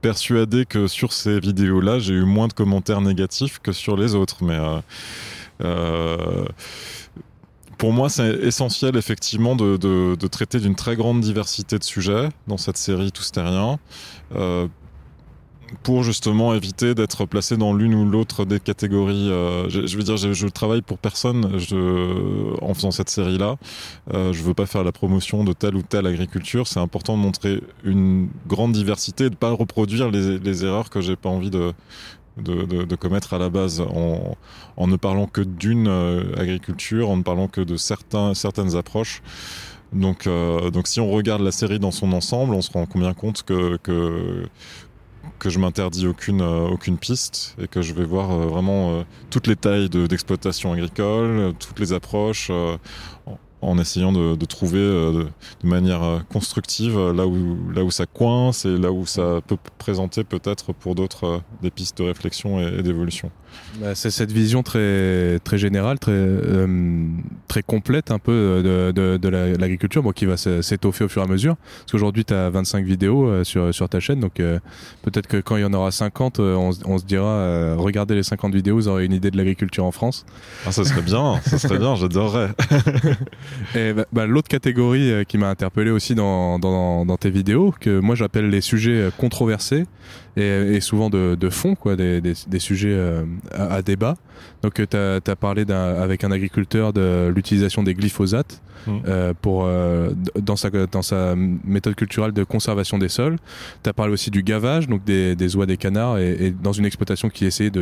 persuadé 0.00 0.64
que 0.64 0.86
sur 0.86 1.12
ces 1.12 1.40
vidéos-là, 1.40 1.98
j'ai 1.98 2.14
eu 2.14 2.24
moins 2.24 2.46
de 2.46 2.52
commentaires 2.52 3.00
négatifs 3.00 3.58
que 3.58 3.72
sur 3.72 3.96
les 3.96 4.14
autres, 4.14 4.44
mais 4.44 4.58
pour 7.78 7.92
moi, 7.92 8.08
c'est 8.08 8.30
essentiel 8.42 8.96
effectivement 8.96 9.54
de, 9.56 9.76
de, 9.76 10.16
de 10.18 10.26
traiter 10.26 10.60
d'une 10.60 10.74
très 10.74 10.96
grande 10.96 11.20
diversité 11.20 11.78
de 11.78 11.84
sujets 11.84 12.28
dans 12.46 12.56
cette 12.56 12.76
série 12.78 13.12
Tous 13.12 13.30
Terriens. 13.32 13.78
Euh, 14.34 14.66
pour 15.82 16.02
justement 16.02 16.54
éviter 16.54 16.94
d'être 16.94 17.26
placé 17.26 17.56
dans 17.56 17.74
l'une 17.74 17.94
ou 17.94 18.08
l'autre 18.08 18.44
des 18.44 18.60
catégories. 18.60 19.30
Euh, 19.30 19.68
je, 19.68 19.86
je, 19.86 19.96
veux 19.96 20.02
dire, 20.02 20.16
je, 20.16 20.32
je, 20.32 20.46
travaille 20.46 20.82
pour 20.82 20.98
personne 20.98 21.58
je, 21.58 22.54
en 22.62 22.74
faisant 22.74 22.90
cette 22.90 23.10
série-là. 23.10 23.56
Euh, 24.14 24.32
je 24.32 24.42
veux 24.42 24.54
pas 24.54 24.66
faire 24.66 24.84
la 24.84 24.92
promotion 24.92 25.44
de 25.44 25.52
telle 25.52 25.74
ou 25.74 25.82
telle 25.82 26.06
agriculture. 26.06 26.66
C'est 26.66 26.80
important 26.80 27.16
de 27.16 27.22
montrer 27.22 27.60
une 27.84 28.28
grande 28.46 28.72
diversité 28.72 29.24
et 29.24 29.30
de 29.30 29.34
pas 29.34 29.50
reproduire 29.50 30.10
les, 30.10 30.38
les 30.38 30.64
erreurs 30.64 30.90
que 30.90 31.00
j'ai 31.00 31.16
pas 31.16 31.28
envie 31.28 31.50
de, 31.50 31.72
de, 32.36 32.64
de, 32.64 32.84
de, 32.84 32.96
commettre 32.96 33.34
à 33.34 33.38
la 33.38 33.48
base 33.48 33.80
en, 33.80 34.36
en 34.76 34.86
ne 34.86 34.96
parlant 34.96 35.26
que 35.26 35.40
d'une 35.40 35.88
euh, 35.88 36.34
agriculture, 36.36 37.10
en 37.10 37.16
ne 37.16 37.22
parlant 37.22 37.48
que 37.48 37.60
de 37.60 37.76
certains, 37.76 38.34
certaines 38.34 38.76
approches. 38.76 39.22
Donc, 39.92 40.26
euh, 40.26 40.70
donc 40.70 40.88
si 40.88 41.00
on 41.00 41.10
regarde 41.10 41.42
la 41.42 41.52
série 41.52 41.78
dans 41.78 41.92
son 41.92 42.12
ensemble, 42.12 42.54
on 42.54 42.62
se 42.62 42.70
rend 42.72 42.86
bien 42.94 43.14
compte 43.14 43.42
que, 43.44 43.76
que, 43.78 44.46
que 45.38 45.48
je 45.48 45.58
m'interdis 45.58 46.06
aucune, 46.06 46.42
euh, 46.42 46.68
aucune 46.68 46.98
piste 46.98 47.56
et 47.60 47.68
que 47.68 47.82
je 47.82 47.94
vais 47.94 48.04
voir 48.04 48.28
vraiment 48.28 49.04
toutes 49.30 49.46
les 49.46 49.56
tailles 49.56 49.88
d'exploitation 49.88 50.72
agricole, 50.72 51.54
toutes 51.58 51.78
les 51.78 51.92
approches, 51.92 52.50
en, 53.66 53.78
essayant 53.78 54.12
de, 54.12 54.44
trouver 54.44 54.78
de, 54.78 55.26
manière 55.62 56.24
constructive 56.30 56.98
là 56.98 57.26
où, 57.26 57.58
là 57.74 57.84
où 57.84 57.90
ça 57.90 58.06
coince 58.06 58.64
et 58.64 58.76
là 58.76 58.92
où 58.92 59.06
ça 59.06 59.40
peut 59.46 59.58
présenter 59.78 60.24
peut-être 60.24 60.72
pour 60.72 60.94
d'autres 60.94 61.42
des 61.62 61.70
pistes 61.70 61.98
de 61.98 62.04
réflexion 62.04 62.60
et 62.60 62.82
d'évolution. 62.82 63.30
Bah, 63.80 63.94
c'est 63.94 64.10
cette 64.10 64.32
vision 64.32 64.62
très, 64.62 65.38
très 65.40 65.58
générale, 65.58 65.98
très, 65.98 66.12
euh, 66.12 67.06
très 67.46 67.62
complète 67.62 68.10
un 68.10 68.18
peu 68.18 68.32
euh, 68.32 68.92
de, 68.92 69.16
de, 69.18 69.28
l'agriculture 69.28 70.02
qui 70.14 70.24
va 70.24 70.36
s'étoffer 70.36 71.04
au 71.04 71.08
fur 71.08 71.20
et 71.20 71.24
à 71.26 71.28
mesure. 71.28 71.56
Parce 71.56 71.92
qu'aujourd'hui, 71.92 72.24
tu 72.24 72.32
as 72.32 72.48
25 72.48 72.84
vidéos 72.86 73.26
euh, 73.26 73.44
sur, 73.44 73.74
sur 73.74 73.88
ta 73.88 74.00
chaîne, 74.00 74.20
donc 74.20 74.34
peut-être 75.02 75.26
que 75.26 75.38
quand 75.38 75.56
il 75.56 75.62
y 75.62 75.64
en 75.64 75.74
aura 75.74 75.90
50, 75.90 76.40
on, 76.40 76.72
se 76.72 77.04
dira 77.04 77.74
regardez 77.76 78.14
les 78.14 78.22
50 78.22 78.54
vidéos, 78.54 78.76
vous 78.76 78.88
aurez 78.88 79.04
une 79.04 79.12
idée 79.12 79.30
de 79.30 79.36
l'agriculture 79.36 79.84
en 79.84 79.92
France. 79.92 80.24
Ah, 80.66 80.72
ça 80.72 80.84
serait 80.84 81.02
bien, 81.02 81.40
ça 81.44 81.58
serait 81.58 81.78
bien, 81.78 81.94
j'adorerais. 81.96 82.50
et 83.74 83.92
bah, 83.92 84.04
bah, 84.12 84.26
l'autre 84.26 84.48
catégorie 84.48 85.24
qui 85.26 85.38
m'a 85.38 85.48
interpellé 85.48 85.90
aussi 85.90 86.14
dans, 86.14 86.58
dans, 86.58 87.04
dans 87.04 87.16
tes 87.16 87.30
vidéos, 87.30 87.74
que 87.78 87.98
moi 87.98 88.14
j'appelle 88.14 88.50
les 88.50 88.60
sujets 88.60 89.10
controversés, 89.18 89.84
et, 90.36 90.80
souvent 90.80 91.08
de, 91.08 91.34
de, 91.34 91.50
fond, 91.50 91.74
quoi, 91.74 91.96
des, 91.96 92.20
des, 92.20 92.34
des 92.46 92.58
sujets 92.58 92.92
euh, 92.92 93.24
à, 93.52 93.80
débat. 93.82 94.16
Donc, 94.62 94.80
euh, 94.80 95.20
tu 95.24 95.30
as, 95.30 95.36
parlé 95.36 95.64
avec 95.70 96.24
un 96.24 96.30
agriculteur 96.30 96.92
de 96.92 97.32
l'utilisation 97.34 97.82
des 97.82 97.94
glyphosates 97.94 98.60
mmh. 98.86 98.92
euh, 99.06 99.34
pour, 99.40 99.64
euh, 99.64 100.10
dans, 100.40 100.56
sa, 100.56 101.34
méthode 101.36 101.94
culturelle 101.94 102.32
de 102.32 102.44
conservation 102.44 102.98
des 102.98 103.08
sols. 103.08 103.36
Tu 103.82 103.90
as 103.90 103.92
parlé 103.92 104.12
aussi 104.12 104.30
du 104.30 104.42
gavage, 104.42 104.88
donc 104.88 105.04
des, 105.04 105.56
oies 105.56 105.66
des 105.66 105.76
canards, 105.76 106.18
et, 106.18 106.54
dans 106.62 106.72
une 106.72 106.84
exploitation 106.84 107.28
qui 107.28 107.44
essayait 107.46 107.72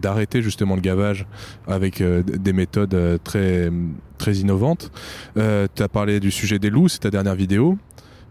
d'arrêter 0.00 0.38
de, 0.38 0.42
justement 0.42 0.74
le 0.74 0.80
gavage 0.80 1.26
avec 1.66 2.02
des 2.02 2.52
méthodes 2.52 3.20
très, 3.24 3.70
très 4.16 4.34
innovantes. 4.34 4.90
Euh, 5.36 5.66
tu 5.74 5.82
as 5.82 5.88
parlé 5.88 6.20
du 6.20 6.30
sujet 6.30 6.58
des 6.58 6.70
loups, 6.70 6.88
c'est 6.88 7.00
ta 7.00 7.10
dernière 7.10 7.34
vidéo 7.34 7.78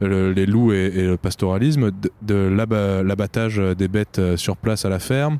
les 0.01 0.45
loups 0.45 0.73
et, 0.73 0.89
le 0.89 1.17
pastoralisme, 1.17 1.91
de, 2.21 3.01
l'abattage 3.03 3.57
des 3.77 3.87
bêtes 3.87 4.19
euh, 4.19 4.37
sur 4.37 4.57
place 4.57 4.85
à 4.85 4.89
la 4.89 4.99
ferme, 4.99 5.39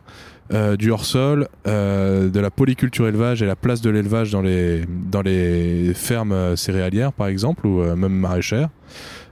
euh, 0.54 0.76
du 0.76 0.92
hors-sol, 0.92 1.48
euh, 1.68 2.30
de 2.30 2.40
la 2.40 2.52
polyculture 2.52 3.08
élevage 3.08 3.42
et 3.42 3.46
la 3.46 3.56
place 3.56 3.82
de 3.82 3.90
l'élevage 3.90 4.32
dans 4.32 4.42
les, 4.42 4.86
dans 4.88 5.22
les 5.22 5.94
fermes 5.94 6.56
céréalières 6.56 7.14
par 7.14 7.28
exemple, 7.28 7.68
ou 7.68 7.84
même 7.96 8.14
maraîchères. 8.14 8.70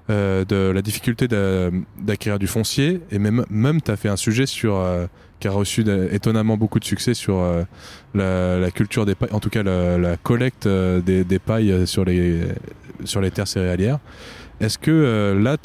de 0.09 0.71
la 0.71 0.81
difficulté 0.81 1.27
d'acquérir 1.27 2.39
du 2.39 2.47
foncier 2.47 3.01
et 3.11 3.19
même 3.19 3.45
même 3.49 3.81
tu 3.81 3.91
as 3.91 3.95
fait 3.95 4.09
un 4.09 4.17
sujet 4.17 4.45
sur 4.45 4.81
qui 5.39 5.47
a 5.47 5.51
reçu 5.51 5.85
étonnamment 6.11 6.57
beaucoup 6.57 6.79
de 6.79 6.85
succès 6.85 7.13
sur 7.13 7.41
la, 8.13 8.71
culture 8.71 9.05
des 9.05 9.15
pailles, 9.15 9.31
en 9.31 9.39
tout 9.39 9.49
cas 9.49 9.63
la, 9.63 10.17
collecte 10.17 10.67
des, 10.67 11.23
des, 11.23 11.39
pailles 11.39 11.87
sur 11.87 12.03
les 12.03 12.41
sur 13.05 13.21
les 13.21 13.31
terres 13.31 13.47
céréalières. 13.47 13.99
Est-ce 14.59 14.77
que 14.77 14.91
euh, 14.91 15.39
là, 15.39 15.57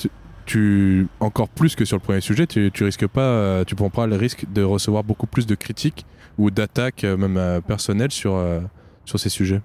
tu, 0.47 1.09
encore 1.21 1.49
plus 1.49 1.77
que 1.77 1.85
sur 1.85 1.97
le 1.97 2.03
premier 2.03 2.21
sujet, 2.21 2.47
tu, 2.47 2.71
risques 2.81 3.07
pas, 3.07 3.21
euh, 3.21 3.65
tu 3.65 3.75
prends 3.75 3.91
pas 3.91 4.07
le 4.07 4.17
risque 4.17 4.51
de 4.53 4.63
recevoir 4.63 5.05
beaucoup 5.05 5.27
plus 5.27 5.47
de 5.47 5.55
critiques 5.55 6.07
ou 6.39 6.51
d'attaques, 6.51 7.05
euh, 7.05 7.17
même 7.17 7.63
personnelles, 7.63 8.13
sur, 8.13 8.43
ces 9.05 9.29
sujets? 9.29 9.61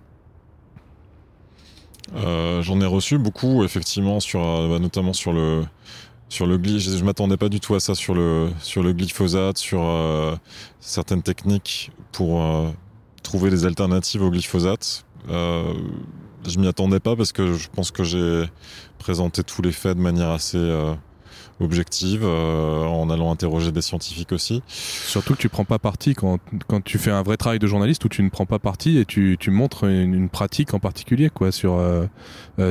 J'en 2.14 2.80
ai 2.82 2.86
reçu 2.86 3.18
beaucoup, 3.18 3.64
effectivement, 3.64 4.20
sur, 4.20 4.42
bah, 4.42 4.80
notamment 4.80 5.14
sur 5.14 5.34
le, 5.34 5.64
sur 6.30 6.48
je, 6.48 6.78
je 6.80 7.04
m'attendais 7.04 7.38
pas 7.38 7.50
du 7.50 7.60
tout 7.60 7.76
à 7.76 7.80
ça 7.80 7.96
sur 7.96 8.14
le 8.14 8.50
sur 8.60 8.84
le 8.84 8.94
glyphosate, 8.94 9.58
sur 9.58 9.82
certaines 10.80 11.24
techniques 11.24 11.92
pour 12.12 12.42
trouver 13.24 13.50
des 13.50 13.66
alternatives 13.66 14.22
au 14.22 14.30
glyphosate. 14.30 15.06
je 15.28 16.60
m'y 16.60 16.68
attendais 16.68 17.00
pas 17.00 17.16
parce 17.16 17.32
que 17.32 17.54
je 17.54 17.68
pense 17.70 17.92
que 17.92 18.04
j'ai 18.04 18.46
présenter 19.04 19.44
tous 19.44 19.62
les 19.62 19.74
faits 19.74 19.98
de 19.98 20.02
manière 20.02 20.30
assez 20.30 20.58
euh, 20.58 20.94
objective, 21.60 22.22
euh, 22.24 22.86
en 22.86 23.10
allant 23.10 23.32
interroger 23.32 23.74
des 23.74 23.82
scientifiques 23.82 24.32
aussi. 24.32 24.64
Surtout 24.68 25.34
que 25.34 25.40
tu 25.40 25.50
prends 25.50 25.66
pas 25.66 25.78
parti 25.78 26.14
quand, 26.14 26.40
quand 26.68 26.82
tu 26.82 26.98
fais 26.98 27.12
un 27.12 27.22
vrai 27.22 27.36
travail 27.36 27.60
de 27.60 27.68
journaliste 27.68 28.06
où 28.06 28.10
tu 28.10 28.24
ne 28.24 28.30
prends 28.30 28.46
pas 28.46 28.60
parti 28.60 28.98
et 28.98 29.04
tu, 29.04 29.36
tu 29.38 29.52
montres 29.52 29.84
une, 29.84 30.30
pratique 30.30 30.74
en 30.74 30.80
particulier. 30.80 31.30
Quoi, 31.30 31.52
sur, 31.52 31.74
euh, 31.74 32.08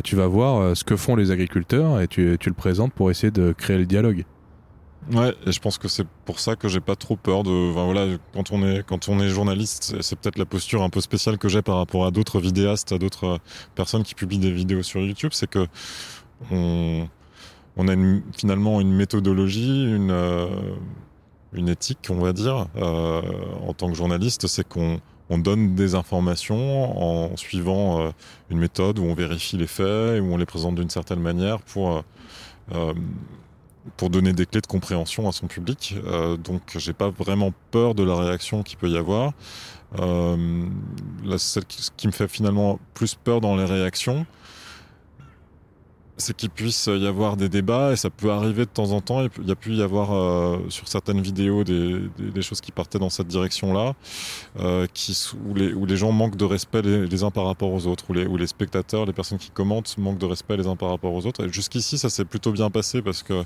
tu 0.03 0.17
vas 0.17 0.27
voir 0.27 0.75
ce 0.75 0.85
que 0.85 0.97
font 0.97 1.17
les 1.17 1.31
agriculteurs 1.31 2.01
et 2.01 2.09
tu, 2.09 2.39
tu 2.41 2.49
le 2.49 2.55
présentes 2.55 2.95
pour 2.95 3.11
essayer 3.11 3.31
de 3.31 3.53
créer 3.53 3.77
le 3.77 3.87
dialogue. 3.87 4.25
Ouais, 5.11 5.35
et 5.47 5.51
je 5.51 5.59
pense 5.59 5.79
que 5.79 5.89
c'est 5.89 6.07
pour 6.25 6.39
ça 6.39 6.55
que 6.55 6.69
j'ai 6.69 6.81
pas 6.81 6.95
trop 6.95 7.17
peur 7.17 7.43
de. 7.43 7.51
Enfin, 7.51 7.85
voilà, 7.85 8.17
quand 8.33 8.53
on 8.53 8.65
est 8.65 8.85
quand 8.87 9.09
on 9.09 9.19
est 9.19 9.29
journaliste, 9.29 10.01
c'est 10.01 10.17
peut-être 10.17 10.39
la 10.39 10.45
posture 10.45 10.83
un 10.83 10.91
peu 10.91 11.01
spéciale 11.01 11.39
que 11.39 11.49
j'ai 11.49 11.61
par 11.61 11.77
rapport 11.79 12.07
à 12.07 12.13
d'autres 12.13 12.41
vidéastes, 12.41 12.93
à 12.93 12.99
d'autres 12.99 13.41
personnes 13.75 14.05
qui 14.05 14.15
publient 14.15 14.39
des 14.39 14.53
vidéos 14.53 14.85
sur 14.85 15.01
YouTube, 15.01 15.33
c'est 15.33 15.49
que 15.49 15.67
on, 16.51 17.89
a 17.89 17.95
finalement 18.37 18.81
une 18.81 18.93
méthodologie, 18.93 19.85
une, 19.85 20.11
euh, 20.11 20.49
une 21.53 21.69
éthique, 21.69 22.09
on 22.11 22.19
va 22.19 22.33
dire, 22.33 22.67
euh, 22.77 23.23
en 23.67 23.73
tant 23.75 23.89
que 23.89 23.95
journaliste, 23.95 24.47
c'est 24.47 24.67
qu'on 24.67 25.01
donne 25.31 25.75
des 25.75 25.95
informations 25.95 27.33
en 27.33 27.37
suivant 27.37 28.01
euh, 28.01 28.11
une 28.51 28.59
méthode 28.59 28.99
où 28.99 29.05
on 29.05 29.15
vérifie 29.15 29.57
les 29.57 29.67
faits, 29.67 30.21
où 30.21 30.25
on 30.25 30.37
les 30.37 30.47
présente 30.47 30.75
d'une 30.75 30.91
certaine 30.91 31.21
manière 31.21 31.61
pour 31.61 32.05
pour 33.97 34.09
donner 34.09 34.33
des 34.33 34.47
clés 34.47 34.61
de 34.61 34.67
compréhension 34.67 35.29
à 35.29 35.33
son 35.33 35.49
public. 35.49 35.97
donc, 36.43 36.63
j'ai 36.77 36.93
pas 36.93 37.11
vraiment 37.11 37.53
peur 37.73 37.95
de 37.95 38.05
la 38.05 38.17
réaction 38.17 38.63
qu'il 38.63 38.79
peut 38.79 38.89
y 38.89 38.97
avoir. 38.97 39.33
celle 39.99 41.65
qui 41.97 42.07
me 42.07 42.13
fait 42.13 42.29
finalement 42.29 42.79
plus 42.95 43.15
peur 43.17 43.41
dans 43.41 43.57
les 43.57 43.65
réactions, 43.65 44.25
c'est 46.17 46.37
qu'il 46.37 46.51
puisse 46.51 46.87
y 46.87 47.07
avoir 47.07 47.37
des 47.37 47.49
débats 47.49 47.93
et 47.93 47.97
ça 47.97 48.11
peut 48.11 48.31
arriver 48.31 48.65
de 48.65 48.71
temps 48.71 48.93
en 48.93 49.01
temps. 49.01 49.27
Il 49.39 49.49
y 49.49 49.51
a 49.51 49.57
pu 49.57 49.73
y 49.73 49.83
avoir 49.83 50.13
euh, 50.13 50.59
sur 50.69 50.87
certaines 50.89 51.21
vidéos 51.21 51.65
des, 51.65 52.43
choses 52.43 52.61
qui 52.61 52.73
partaient 52.73 52.99
dans 52.99 53.09
cette 53.09 53.29
direction-là, 53.29 53.95
euh, 54.61 54.87
où, 55.47 55.55
les, 55.55 55.73
où 55.73 55.87
les 55.87 55.97
gens 55.97 56.13
manquent 56.13 56.37
de 56.37 56.45
respect 56.45 56.83
les, 56.83 57.25
uns 57.25 57.31
par 57.31 57.47
rapport 57.47 57.73
aux 57.73 57.87
autres, 57.87 58.05
où 58.09 58.13
les, 58.13 58.27
où 58.27 58.37
les 58.37 58.47
spectateurs, 58.47 59.07
les 59.07 59.13
personnes 59.13 59.39
qui 59.39 59.51
commentent 59.51 59.97
manquent 59.99 60.19
de 60.19 60.27
respect 60.27 60.57
les 60.57 60.67
uns 60.67 60.77
par 60.77 60.91
rapport 60.91 61.13
aux 61.13 61.27
autres. 61.27 61.47
Jusqu'ici, 61.49 61.99
ça 61.99 62.11
s'est 62.11 62.25
plutôt 62.25 62.53
bien 62.53 62.71
passé 62.71 63.01
parce 63.03 63.23
que 63.23 63.45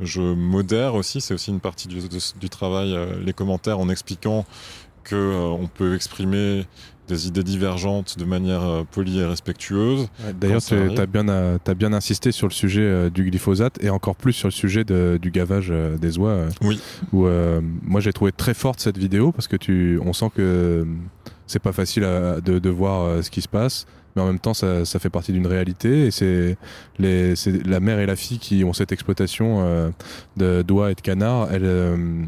je 0.00 0.22
modère 0.22 0.94
aussi, 0.94 1.20
c'est 1.20 1.34
aussi 1.34 1.50
une 1.50 1.60
partie 1.60 1.88
du, 1.88 2.00
du 2.40 2.48
travail, 2.48 2.94
euh, 2.94 3.20
les 3.22 3.32
commentaires 3.32 3.78
en 3.78 3.88
expliquant 3.88 4.46
qu'on 5.08 5.58
on 5.62 5.66
peut 5.66 5.94
exprimer 5.94 6.66
des 7.06 7.28
idées 7.28 7.42
divergentes 7.42 8.18
de 8.18 8.24
manière 8.24 8.62
euh, 8.62 8.84
polie 8.90 9.20
et 9.20 9.24
respectueuse. 9.24 10.08
D'ailleurs, 10.40 10.62
tu 10.62 10.74
as 10.74 11.06
bien, 11.06 11.28
euh, 11.28 11.58
as 11.66 11.74
bien 11.74 11.92
insisté 11.92 12.32
sur 12.32 12.48
le 12.48 12.52
sujet 12.52 12.82
euh, 12.82 13.10
du 13.10 13.24
glyphosate 13.24 13.82
et 13.82 13.90
encore 13.90 14.16
plus 14.16 14.32
sur 14.32 14.48
le 14.48 14.52
sujet 14.52 14.84
du 14.84 15.30
gavage 15.30 15.72
des 16.00 16.18
oies. 16.18 16.46
oui. 16.62 16.80
Où, 17.12 17.26
moi, 17.82 18.00
j'ai 18.00 18.12
trouvé 18.12 18.32
très 18.32 18.54
forte 18.54 18.80
cette 18.80 18.98
vidéo 18.98 19.32
parce 19.32 19.48
que 19.48 19.56
tu, 19.56 19.98
on 20.04 20.12
sent 20.12 20.30
que 20.34 20.86
c'est 21.46 21.62
pas 21.62 21.72
facile 21.72 22.02
de, 22.02 22.58
de, 22.58 22.70
voir 22.70 23.22
ce 23.22 23.30
qui 23.30 23.40
se 23.40 23.48
passe 23.48 23.86
mais 24.16 24.22
en 24.22 24.26
même 24.26 24.38
temps 24.38 24.54
ça, 24.54 24.84
ça 24.84 24.98
fait 24.98 25.10
partie 25.10 25.32
d'une 25.32 25.46
réalité 25.46 26.06
et 26.06 26.10
c'est 26.10 26.56
la 26.98 27.80
mère 27.80 28.00
et 28.00 28.06
la 28.06 28.16
fille 28.16 28.38
qui 28.38 28.64
ont 28.64 28.72
cette 28.72 28.90
exploitation 28.90 29.60
euh, 29.60 29.90
de 30.36 30.62
d'oies 30.62 30.90
et 30.90 30.94
de 30.94 31.00
canards 31.00 31.52
elles, 31.52 31.64
euh, 31.64 32.24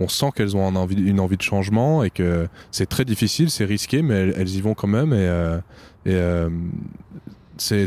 on 0.00 0.08
sent 0.08 0.30
qu'elles 0.34 0.56
ont 0.56 0.64
envie, 0.64 1.02
une 1.02 1.20
envie 1.20 1.36
de 1.36 1.42
changement 1.42 2.04
et 2.04 2.10
que 2.10 2.48
c'est 2.70 2.88
très 2.88 3.04
difficile 3.04 3.50
c'est 3.50 3.64
risqué 3.64 4.02
mais 4.02 4.32
elles, 4.36 4.48
y 4.48 4.60
vont 4.60 4.74
quand 4.74 4.88
même 4.88 5.12
et, 5.12 5.16
euh, 5.18 5.58
et 6.06 7.86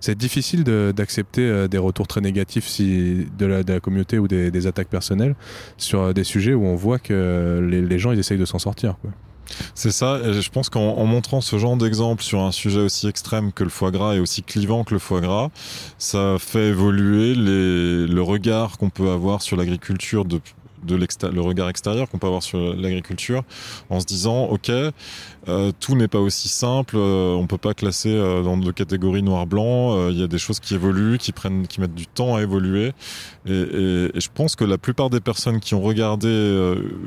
c'est 0.00 0.18
difficile 0.18 0.64
d'accepter 0.64 1.68
des 1.68 1.78
retours 1.78 2.06
très 2.06 2.20
négatifs 2.20 2.66
si, 2.66 3.26
de, 3.38 3.46
la, 3.46 3.62
de 3.62 3.72
la 3.72 3.80
communauté 3.80 4.18
ou 4.18 4.28
des, 4.28 4.50
des, 4.50 4.66
attaques 4.66 4.88
personnelles 4.88 5.34
sur 5.78 6.12
des 6.12 6.24
sujets 6.24 6.54
où 6.54 6.64
on 6.64 6.76
voit 6.76 6.98
que 6.98 7.66
les, 7.68 7.80
les 7.80 7.98
gens 7.98 8.12
ils 8.12 8.18
essayent 8.18 8.38
de 8.38 8.44
s'en 8.44 8.58
sortir 8.58 8.98
quoi. 9.00 9.10
C'est 9.74 9.90
ça, 9.90 10.20
et 10.24 10.40
je 10.40 10.50
pense 10.50 10.68
qu'en 10.68 11.04
montrant 11.04 11.40
ce 11.40 11.58
genre 11.58 11.76
d'exemple 11.76 12.22
sur 12.22 12.40
un 12.40 12.52
sujet 12.52 12.80
aussi 12.80 13.08
extrême 13.08 13.52
que 13.52 13.64
le 13.64 13.70
foie 13.70 13.90
gras 13.90 14.14
et 14.14 14.20
aussi 14.20 14.42
clivant 14.42 14.84
que 14.84 14.94
le 14.94 15.00
foie 15.00 15.20
gras, 15.20 15.48
ça 15.98 16.36
fait 16.38 16.68
évoluer 16.68 17.34
les, 17.34 18.06
le 18.06 18.22
regard 18.22 18.78
qu'on 18.78 18.90
peut 18.90 19.10
avoir 19.10 19.42
sur 19.42 19.56
l'agriculture 19.56 20.24
de, 20.82 20.96
le 20.96 21.40
regard 21.40 21.68
extérieur 21.68 22.08
qu'on 22.08 22.18
peut 22.18 22.26
avoir 22.26 22.42
sur 22.42 22.74
l'agriculture 22.74 23.42
en 23.90 24.00
se 24.00 24.06
disant 24.06 24.44
ok 24.44 24.70
euh, 25.48 25.72
tout 25.80 25.96
n'est 25.96 26.08
pas 26.08 26.20
aussi 26.20 26.48
simple 26.48 26.96
euh, 26.96 27.34
on 27.34 27.46
peut 27.46 27.58
pas 27.58 27.74
classer 27.74 28.14
euh, 28.14 28.42
dans 28.42 28.56
deux 28.56 28.72
catégories 28.72 29.22
noir 29.22 29.46
blanc 29.46 29.96
euh, 29.96 30.10
il 30.10 30.18
y 30.18 30.22
a 30.22 30.28
des 30.28 30.38
choses 30.38 30.60
qui 30.60 30.74
évoluent 30.74 31.18
qui 31.18 31.32
prennent 31.32 31.66
qui 31.66 31.80
mettent 31.80 31.94
du 31.94 32.06
temps 32.06 32.36
à 32.36 32.42
évoluer. 32.42 32.92
Et, 33.46 34.10
je 34.14 34.28
pense 34.32 34.56
que 34.56 34.64
la 34.64 34.78
plupart 34.78 35.10
des 35.10 35.20
personnes 35.20 35.60
qui 35.60 35.74
ont 35.74 35.80
regardé 35.80 36.28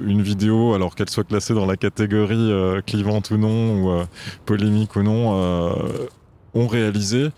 une 0.06 0.22
vidéo 0.22 0.74
alors 0.74 0.96
qu'elle 0.96 1.10
soit 1.10 1.24
classée 1.24 1.54
dans 1.54 1.66
la 1.66 1.78
catégorie 1.78 2.52
clivante 2.86 3.32
ou 3.32 3.38
non 3.38 3.84
ou 3.84 4.04
polémique 4.46 4.96
ou 4.96 5.04
non 5.04 5.32
ont 6.54 6.68
réalisé 6.68 7.30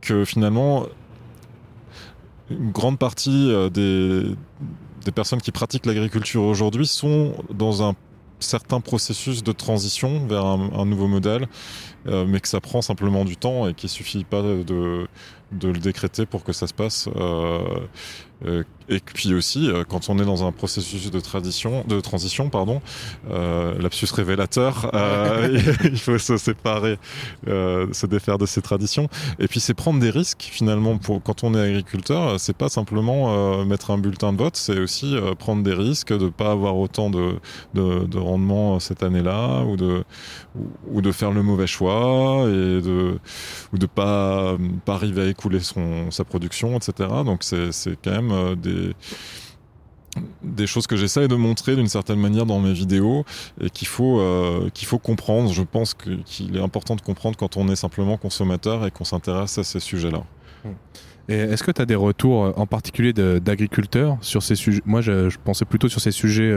que 0.00 0.24
finalement 0.24 0.86
une 2.50 2.70
grande 2.70 2.98
partie 2.98 3.52
des, 3.72 4.34
des 5.04 5.12
personnes 5.12 5.40
qui 5.40 5.52
pratiquent 5.52 5.86
l'agriculture 5.86 6.42
aujourd'hui 6.42 6.86
sont 6.86 7.34
dans 7.50 7.82
un 7.82 7.94
certains 8.40 8.80
processus 8.80 9.42
de 9.42 9.52
transition 9.52 10.26
vers 10.26 10.44
un, 10.46 10.86
nouveau 10.86 11.06
modèle, 11.06 11.46
euh, 12.06 12.24
mais 12.26 12.40
que 12.40 12.48
ça 12.48 12.60
prend 12.60 12.80
simplement 12.80 13.24
du 13.24 13.36
temps 13.36 13.68
et 13.68 13.74
qu'il 13.74 13.90
suffit 13.90 14.24
pas 14.24 14.40
de, 14.40 15.06
de 15.52 15.68
le 15.68 15.78
décréter 15.78 16.26
pour 16.26 16.42
que 16.42 16.52
ça 16.52 16.66
se 16.66 16.74
passe. 16.74 17.08
Euh, 17.16 17.80
euh, 18.46 18.62
et 18.90 18.98
puis 18.98 19.32
aussi, 19.34 19.70
euh, 19.70 19.84
quand 19.88 20.10
on 20.10 20.18
est 20.18 20.24
dans 20.24 20.44
un 20.44 20.50
processus 20.50 21.12
de, 21.12 21.20
tradition, 21.20 21.84
de 21.86 22.00
transition, 22.00 22.50
pardon, 22.50 22.82
euh, 23.30 23.80
lapsus 23.80 24.08
révélateur, 24.12 24.90
euh, 24.94 25.60
il 25.84 25.98
faut 25.98 26.18
se 26.18 26.36
séparer, 26.36 26.98
euh, 27.46 27.86
se 27.92 28.06
défaire 28.06 28.36
de 28.36 28.46
ces 28.46 28.60
traditions. 28.60 29.08
Et 29.38 29.46
puis 29.46 29.60
c'est 29.60 29.74
prendre 29.74 30.00
des 30.00 30.10
risques 30.10 30.48
finalement. 30.50 30.98
Pour 30.98 31.22
quand 31.22 31.44
on 31.44 31.54
est 31.54 31.60
agriculteur, 31.60 32.40
c'est 32.40 32.56
pas 32.56 32.68
simplement 32.68 33.64
mettre 33.64 33.92
un 33.92 33.98
bulletin 33.98 34.32
de 34.32 34.38
vote, 34.38 34.56
c'est 34.56 34.80
aussi 34.80 35.14
prendre 35.38 35.62
des 35.62 35.72
risques 35.72 36.12
de 36.12 36.28
pas 36.28 36.50
avoir 36.50 36.76
autant 36.76 37.10
de, 37.10 37.36
de, 37.74 38.06
de 38.06 38.18
rendement 38.18 38.80
cette 38.80 39.04
année-là, 39.04 39.62
ou 39.62 39.76
de 39.76 40.04
ou, 40.90 41.00
de 41.00 41.12
faire 41.12 41.30
le 41.30 41.44
mauvais 41.44 41.68
choix 41.68 42.44
et 42.48 42.80
de 42.82 43.18
ou 43.72 43.78
de 43.78 43.86
pas 43.86 44.56
pas 44.84 44.94
arriver 44.94 45.22
à 45.22 45.26
écouler 45.26 45.60
son 45.60 46.10
sa 46.10 46.24
production, 46.24 46.76
etc. 46.76 47.08
Donc 47.24 47.44
c'est 47.44 47.70
quand 48.02 48.10
même 48.10 48.29
euh, 48.32 48.54
des 48.54 48.92
des 50.42 50.66
choses 50.66 50.88
que 50.88 50.96
j'essaye 50.96 51.28
de 51.28 51.36
montrer 51.36 51.76
d'une 51.76 51.86
certaine 51.86 52.18
manière 52.18 52.44
dans 52.44 52.58
mes 52.58 52.72
vidéos 52.72 53.24
et 53.60 53.70
qu'il 53.70 53.86
faut 53.86 54.18
euh, 54.18 54.68
qu'il 54.74 54.88
faut 54.88 54.98
comprendre. 54.98 55.52
Je 55.52 55.62
pense 55.62 55.94
qu'il 55.94 56.56
est 56.56 56.60
important 56.60 56.96
de 56.96 57.00
comprendre 57.00 57.36
quand 57.38 57.56
on 57.56 57.68
est 57.68 57.76
simplement 57.76 58.16
consommateur 58.16 58.84
et 58.84 58.90
qu'on 58.90 59.04
s'intéresse 59.04 59.56
à 59.58 59.64
ces 59.64 59.78
sujets-là. 59.78 60.24
Et 61.28 61.36
est-ce 61.36 61.62
que 61.62 61.70
tu 61.70 61.80
as 61.80 61.86
des 61.86 61.94
retours 61.94 62.44
euh, 62.44 62.52
en 62.56 62.66
particulier 62.66 63.12
d'agriculteurs 63.12 64.18
sur 64.20 64.42
ces 64.42 64.56
sujets? 64.56 64.82
Moi, 64.84 65.00
je, 65.00 65.36
pensais 65.44 65.64
plutôt 65.64 65.88
sur 65.88 66.00
ces 66.00 66.10
sujets 66.10 66.52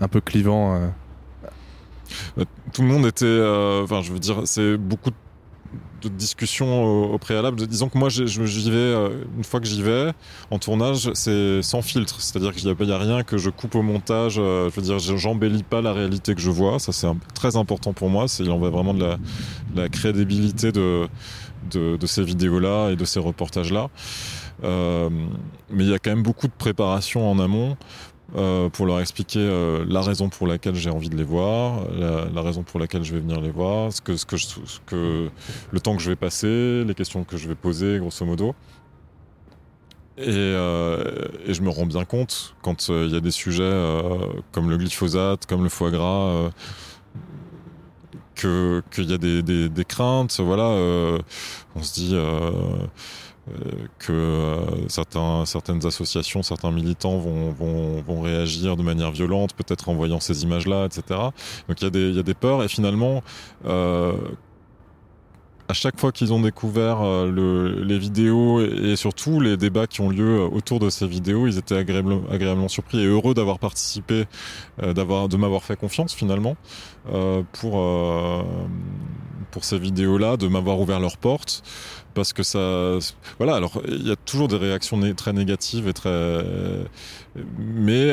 un 0.00 0.08
peu 0.08 0.20
clivants. 0.20 0.90
Tout 2.72 2.82
le 2.82 2.88
monde 2.88 3.06
était, 3.06 3.40
enfin, 3.84 4.02
je 4.02 4.12
veux 4.12 4.18
dire, 4.18 4.42
c'est 4.44 4.76
beaucoup 4.76 5.10
de 5.10 5.16
de 6.02 6.08
discussion 6.08 7.12
au, 7.12 7.18
préalable. 7.18 7.66
Disons 7.66 7.88
que 7.88 7.98
moi, 7.98 8.08
j'y 8.08 8.70
vais, 8.70 8.76
euh, 8.76 9.24
une 9.36 9.44
fois 9.44 9.60
que 9.60 9.66
j'y 9.66 9.82
vais, 9.82 10.12
en 10.50 10.58
tournage, 10.58 11.10
c'est 11.14 11.62
sans 11.62 11.82
filtre. 11.82 12.20
C'est-à-dire 12.20 12.54
qu'il 12.54 12.72
n'y 12.72 12.92
a, 12.92 12.98
rien 12.98 13.22
que 13.22 13.36
je 13.36 13.50
coupe 13.50 13.74
au 13.74 13.82
montage. 13.82 14.36
Euh, 14.38 14.70
je 14.70 14.80
veux 14.80 14.82
dire, 14.82 14.98
j'embellis 14.98 15.62
pas 15.62 15.82
la 15.82 15.92
réalité 15.92 16.34
que 16.34 16.40
je 16.40 16.50
vois. 16.50 16.78
Ça, 16.78 16.92
c'est 16.92 17.08
très 17.34 17.56
important 17.56 17.92
pour 17.92 18.10
moi. 18.10 18.26
Il 18.38 18.50
en 18.50 18.58
va 18.58 18.70
vraiment 18.70 18.94
de 18.94 19.16
la, 19.74 19.88
crédibilité 19.88 20.72
de, 20.72 21.08
de, 21.70 22.06
ces 22.06 22.22
vidéos-là 22.22 22.90
et 22.90 22.96
de 22.96 23.04
ces 23.04 23.20
reportages-là. 23.20 23.88
Euh, 24.64 25.08
mais 25.70 25.84
il 25.84 25.90
y 25.90 25.94
a 25.94 25.98
quand 25.98 26.10
même 26.10 26.22
beaucoup 26.22 26.48
de 26.48 26.52
préparation 26.52 27.30
en 27.30 27.38
amont 27.38 27.76
euh, 28.36 28.68
pour 28.68 28.84
leur 28.84 29.00
expliquer 29.00 29.38
euh, 29.40 29.86
la 29.88 30.02
raison 30.02 30.28
pour 30.28 30.46
laquelle 30.46 30.74
j'ai 30.74 30.90
envie 30.90 31.08
de 31.08 31.16
les 31.16 31.24
voir, 31.24 31.86
la, 31.90 32.42
raison 32.42 32.62
pour 32.62 32.78
laquelle 32.78 33.02
je 33.02 33.14
vais 33.14 33.20
venir 33.20 33.40
les 33.40 33.50
voir, 33.50 33.90
ce 33.90 34.02
que, 34.02 34.16
ce 34.16 34.26
que, 34.26 34.36
ce 34.36 34.80
que, 34.84 35.30
le 35.70 35.80
temps 35.80 35.96
que 35.96 36.02
je 36.02 36.10
vais 36.10 36.16
passer, 36.16 36.84
les 36.84 36.94
questions 36.94 37.24
que 37.24 37.38
je 37.38 37.48
vais 37.48 37.54
poser, 37.54 37.98
grosso 37.98 38.26
modo. 38.26 38.54
Et, 40.18 40.24
euh, 40.26 41.28
et 41.46 41.54
je 41.54 41.62
me 41.62 41.70
rends 41.70 41.86
bien 41.86 42.04
compte 42.04 42.54
quand 42.60 42.88
il 42.88 43.10
y 43.10 43.16
a 43.16 43.20
des 43.20 43.30
sujets 43.30 43.72
comme 44.52 44.68
le 44.68 44.76
glyphosate, 44.76 45.46
comme 45.46 45.62
le 45.62 45.70
foie 45.70 45.90
gras, 45.90 46.50
qu'il 48.34 48.82
y 48.96 49.14
a 49.14 49.18
des, 49.18 49.42
des, 49.42 49.68
des 49.70 49.84
craintes. 49.86 50.38
Voilà, 50.40 50.68
on 51.74 51.82
se 51.82 51.94
dit 51.94 52.10
euh, 52.12 52.50
que 53.98 54.12
euh, 54.12 54.88
certains, 54.88 55.44
certaines 55.46 55.84
associations, 55.86 56.42
certains 56.42 56.70
militants 56.70 57.18
vont, 57.18 57.50
vont, 57.50 58.02
vont 58.02 58.20
réagir 58.20 58.76
de 58.76 58.82
manière 58.82 59.10
violente, 59.10 59.54
peut-être 59.54 59.88
en 59.88 59.94
voyant 59.94 60.20
ces 60.20 60.42
images-là, 60.42 60.86
etc. 60.86 61.20
Donc 61.68 61.80
il 61.82 61.94
y, 61.94 62.14
y 62.14 62.18
a 62.18 62.22
des 62.22 62.34
peurs 62.34 62.62
et 62.62 62.68
finalement, 62.68 63.22
euh, 63.66 64.12
à 65.68 65.74
chaque 65.74 66.00
fois 66.00 66.12
qu'ils 66.12 66.32
ont 66.32 66.40
découvert 66.40 67.02
euh, 67.02 67.30
le, 67.30 67.82
les 67.82 67.98
vidéos 67.98 68.60
et, 68.60 68.96
surtout 68.96 69.38
les 69.38 69.56
débats 69.56 69.86
qui 69.86 70.00
ont 70.00 70.08
lieu 70.08 70.42
autour 70.42 70.80
de 70.80 70.88
ces 70.88 71.06
vidéos, 71.06 71.46
ils 71.46 71.58
étaient 71.58 71.76
agréablement, 71.76 72.22
agréablement 72.30 72.68
surpris 72.68 73.00
et 73.00 73.06
heureux 73.06 73.34
d'avoir 73.34 73.58
participé, 73.58 74.24
euh, 74.82 74.94
d'avoir, 74.94 75.28
de 75.28 75.36
m'avoir 75.36 75.62
fait 75.62 75.76
confiance 75.76 76.14
finalement 76.14 76.56
euh, 77.12 77.42
pour 77.52 77.78
pour 79.50 79.64
ces 79.64 79.78
vidéos-là, 79.78 80.36
de 80.36 80.46
m'avoir 80.46 80.78
ouvert 80.78 81.00
leurs 81.00 81.16
portes 81.16 81.62
parce 82.18 82.32
que 82.32 82.42
ça 82.42 82.98
voilà 83.38 83.54
alors 83.54 83.80
il 83.86 84.08
y 84.08 84.10
a 84.10 84.16
toujours 84.16 84.48
des 84.48 84.56
réactions 84.56 84.98
très 85.14 85.32
négatives 85.32 85.92
mais 87.58 88.12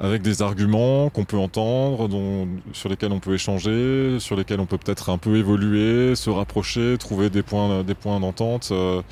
avec 0.00 0.22
des 0.22 0.42
arguments 0.42 1.10
qu'on 1.10 1.24
peut 1.24 1.38
entendre, 1.38 2.08
sur 2.72 2.88
lesquels 2.88 3.12
on 3.12 3.20
peut 3.20 3.34
échanger, 3.34 4.18
sur 4.20 4.36
lesquels 4.36 4.60
on 4.60 4.66
peut 4.66 4.78
peut-être 4.78 5.10
un 5.10 5.18
peu 5.18 5.36
évoluer, 5.36 6.14
se 6.14 6.30
rapprocher, 6.30 6.96
trouver 6.98 7.30
des 7.30 7.42
points, 7.42 7.84
d'entente 8.20 8.68
euh, 8.72 9.02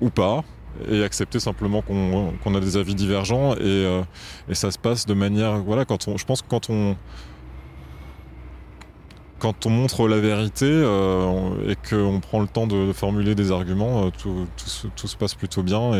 ou 0.00 0.10
pas, 0.10 0.44
et 0.90 1.04
accepter 1.04 1.40
simplement 1.40 1.82
qu'on 1.82 2.54
a 2.54 2.60
des 2.60 2.76
avis 2.76 2.94
divergents 2.94 3.54
et, 3.54 3.60
euh, 3.62 4.02
et, 4.48 4.54
ça 4.54 4.70
se 4.70 4.78
passe 4.78 5.06
de 5.06 5.14
manière 5.14 5.58
voilà 5.58 5.84
quand 5.84 6.16
je 6.16 6.24
pense 6.24 6.42
que 6.42 6.48
quand 6.48 6.68
on 6.68 6.96
quand 9.44 9.66
on 9.66 9.70
montre 9.70 10.08
la 10.08 10.20
vérité 10.20 10.64
euh, 10.64 11.68
et 11.68 11.76
qu'on 11.76 12.18
prend 12.20 12.40
le 12.40 12.46
temps 12.46 12.66
de, 12.66 12.94
formuler 12.94 13.34
des 13.34 13.52
arguments, 13.52 14.06
euh, 14.06 14.10
tout, 14.16 15.06
se 15.06 15.16
passe 15.18 15.34
plutôt 15.34 15.62
bien. 15.62 15.92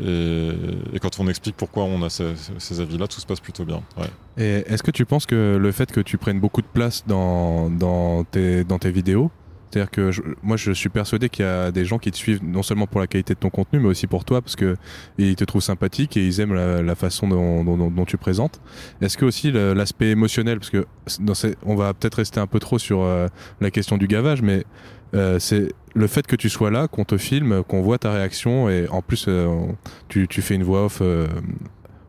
Et, 0.00 0.98
quand 0.98 1.20
on 1.20 1.28
explique 1.28 1.56
pourquoi 1.58 1.84
on 1.84 2.02
a 2.02 2.08
ces, 2.08 2.80
avis-là, 2.80 3.06
tout 3.06 3.20
se 3.20 3.26
passe 3.26 3.40
plutôt 3.40 3.66
bien. 3.66 3.82
Et 4.38 4.64
est-ce 4.66 4.82
que 4.82 4.90
tu 4.90 5.04
penses 5.04 5.26
que 5.26 5.58
le 5.60 5.72
fait 5.72 5.92
que 5.92 6.00
tu 6.00 6.16
prennes 6.16 6.40
beaucoup 6.40 6.62
de 6.62 6.66
place 6.66 7.04
dans 7.06 8.24
tes 8.30 8.90
vidéos, 8.90 9.30
c'est-à-dire 9.76 9.90
que 9.90 10.10
moi, 10.42 10.56
je 10.56 10.72
suis 10.72 10.88
persuadé 10.88 11.28
qu'il 11.28 11.44
y 11.44 11.48
a 11.48 11.70
des 11.70 11.84
gens 11.84 11.98
qui 11.98 12.10
te 12.10 12.16
suivent 12.16 12.42
non 12.42 12.62
seulement 12.62 12.86
pour 12.86 12.98
la 12.98 13.06
qualité 13.06 13.34
de 13.34 13.38
ton 13.38 13.50
contenu, 13.50 13.78
mais 13.78 13.88
aussi 13.88 14.06
pour 14.06 14.24
toi, 14.24 14.40
parce 14.40 14.56
que 14.56 14.76
ils 15.18 15.36
te 15.36 15.44
trouvent 15.44 15.62
sympathique 15.62 16.16
et 16.16 16.26
ils 16.26 16.40
aiment 16.40 16.54
la, 16.54 16.94
façon 16.94 17.28
dont, 17.28 18.04
tu 18.06 18.16
présentes. 18.16 18.58
Est-ce 19.02 19.18
que 19.18 19.26
aussi 19.26 19.52
l'aspect 19.52 20.10
émotionnel, 20.10 20.58
parce 20.60 20.70
que 20.70 20.86
on 21.62 21.74
va 21.74 21.92
peut-être 21.92 22.14
rester 22.14 22.40
un 22.40 22.46
peu 22.46 22.58
trop 22.58 22.78
sur 22.78 23.02
euh, 23.02 23.28
la 23.60 23.70
question 23.70 23.98
du 23.98 24.06
gavage, 24.06 24.40
mais 24.40 24.64
euh, 25.14 25.38
c'est 25.38 25.72
le 25.94 26.06
fait 26.06 26.26
que 26.26 26.36
tu 26.36 26.48
sois 26.48 26.70
là, 26.70 26.88
qu'on 26.88 27.04
te 27.04 27.18
filme, 27.18 27.62
qu'on 27.62 27.82
voit 27.82 27.98
ta 27.98 28.12
réaction, 28.12 28.70
et 28.70 28.88
en 28.88 29.02
plus, 29.02 29.26
euh, 29.28 29.66
tu, 30.08 30.26
fais 30.40 30.54
une 30.54 30.64
voix 30.64 30.86
off 30.86 31.02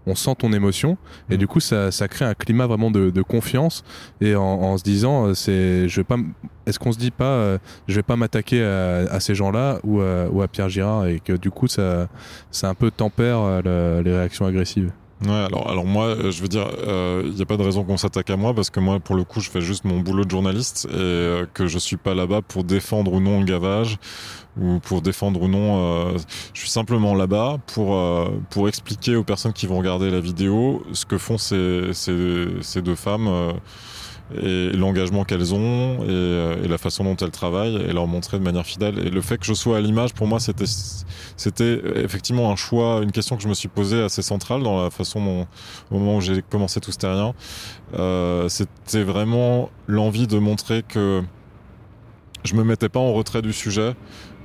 on 0.08 0.16
sent 0.16 0.36
ton 0.40 0.52
émotion. 0.54 0.98
Et 1.30 1.36
mm. 1.36 1.38
du 1.38 1.48
coup 1.48 1.60
ça, 1.60 1.92
ça 1.92 2.08
crée 2.08 2.26
un 2.26 2.34
climat 2.34 2.66
vraiment 2.66 2.90
de, 2.90 3.10
de 3.10 3.22
confiance. 3.22 3.84
Et 4.22 4.36
en, 4.36 4.44
en, 4.44 4.78
se 4.78 4.84
disant 4.84 5.28
euh, 5.28 5.34
c'est 5.34 5.88
je 5.88 6.00
vais 6.00 6.06
pas 6.06 6.18
est-ce 6.66 6.80
qu'on 6.80 6.92
se 6.92 6.98
dit 6.98 7.12
pas 7.12 7.26
euh, 7.26 7.58
je 7.88 7.96
vais 7.96 8.04
pas 8.04 8.16
m'attaquer 8.16 8.64
à, 8.64 9.12
à, 9.12 9.20
ces 9.20 9.36
gens-là 9.36 9.80
ou, 9.84 10.02
à, 10.02 10.28
ou 10.30 10.42
à 10.42 10.48
Pierre 10.48 10.70
Girard 10.70 11.08
et 11.08 11.20
que 11.20 11.34
du 11.34 11.52
coup 11.52 11.68
ça 11.68 12.08
ça 12.52 12.70
un 12.70 12.76
peu 12.76 12.90
tempère 12.92 13.40
euh, 13.40 13.62
le, 14.00 14.04
les 14.04 14.16
réactions 14.16 14.46
agressives? 14.46 14.92
Ouais, 15.26 15.32
alors, 15.32 15.68
alors 15.68 15.86
moi, 15.86 16.16
je 16.30 16.42
veux 16.42 16.48
dire, 16.48 16.68
il 16.78 16.90
euh, 16.90 17.32
n'y 17.32 17.42
a 17.42 17.46
pas 17.46 17.58
de 17.58 17.64
raison 17.64 17.84
qu'on 17.84 17.98
s'attaque 17.98 18.30
à 18.30 18.38
moi 18.38 18.54
parce 18.54 18.70
que 18.70 18.80
moi, 18.80 19.00
pour 19.00 19.16
le 19.16 19.24
coup, 19.24 19.40
je 19.40 19.50
fais 19.50 19.62
juste 19.62 19.84
mon 19.84 20.00
boulot 20.00 20.26
de 20.26 20.30
journaliste 20.30 20.88
et 20.92 20.96
euh, 20.96 21.46
que 21.54 21.66
je 21.66 21.80
suis 21.80 21.98
pas 21.98 22.14
là-bas 22.14 22.42
pour 22.44 22.64
défendre 22.64 23.12
ou 23.14 23.20
non 23.20 23.40
le 23.40 23.46
gavage 23.46 23.98
ou 24.60 24.80
pour 24.80 25.02
défendre 25.02 25.42
ou 25.42 25.48
non. 25.48 25.80
Euh, 25.80 26.18
je 26.54 26.60
suis 26.60 26.70
simplement 26.70 27.16
là-bas 27.16 27.58
pour 27.68 27.96
euh, 27.96 28.30
pour 28.50 28.68
expliquer 28.68 29.16
aux 29.16 29.24
personnes 29.24 29.54
qui 29.54 29.68
vont 29.68 29.78
regarder 29.78 30.10
la 30.10 30.20
vidéo 30.20 30.84
ce 30.94 31.06
que 31.06 31.18
font 31.18 31.38
ces 31.38 31.90
ces, 31.94 32.48
ces 32.62 32.82
deux 32.82 32.96
femmes 32.96 33.28
euh, 33.28 33.54
et 34.36 34.72
l'engagement 34.72 35.24
qu'elles 35.24 35.54
ont 35.54 36.04
et, 36.04 36.08
euh, 36.10 36.64
et, 36.64 36.68
la 36.68 36.78
façon 36.78 37.04
dont 37.04 37.16
elles 37.16 37.32
travaillent 37.32 37.78
et 37.78 37.94
leur 37.94 38.08
montrer 38.08 38.38
de 38.40 38.44
manière 38.44 38.66
fidèle. 38.66 39.00
Et 39.00 39.10
le 39.10 39.22
fait 39.22 39.38
que 39.38 39.46
je 39.46 39.54
sois 39.54 39.78
à 39.78 39.82
l'image, 39.82 40.14
pour 40.14 40.28
moi, 40.28 40.40
c'était 40.40 40.66
c'était 41.38 41.82
effectivement 41.96 42.52
un 42.52 42.56
choix, 42.56 43.02
une 43.04 43.12
question 43.12 43.38
que 43.38 43.44
je 43.44 43.48
me 43.48 43.54
suis 43.54 43.68
posée 43.68 44.02
assez 44.02 44.22
centrale 44.22 44.64
dans 44.64 44.84
la 44.84 44.90
façon 44.90 45.24
dont, 45.24 45.48
au 45.92 46.00
moment 46.00 46.18
où 46.18 46.22
j'ai 46.22 46.42
commencé 46.42 46.80
tout 46.80 46.92
ce 46.92 46.98
terrien, 46.98 47.34
euh, 47.94 48.50
c'était 48.50 49.04
vraiment 49.04 49.70
l'envie 49.86 50.28
de 50.28 50.40
montrer 50.40 50.84
que 50.84 51.22
je 52.44 52.56
me 52.56 52.64
mettais 52.64 52.90
pas 52.90 53.00
en 53.00 53.14
retrait 53.14 53.42
du 53.42 53.54
sujet 53.54 53.96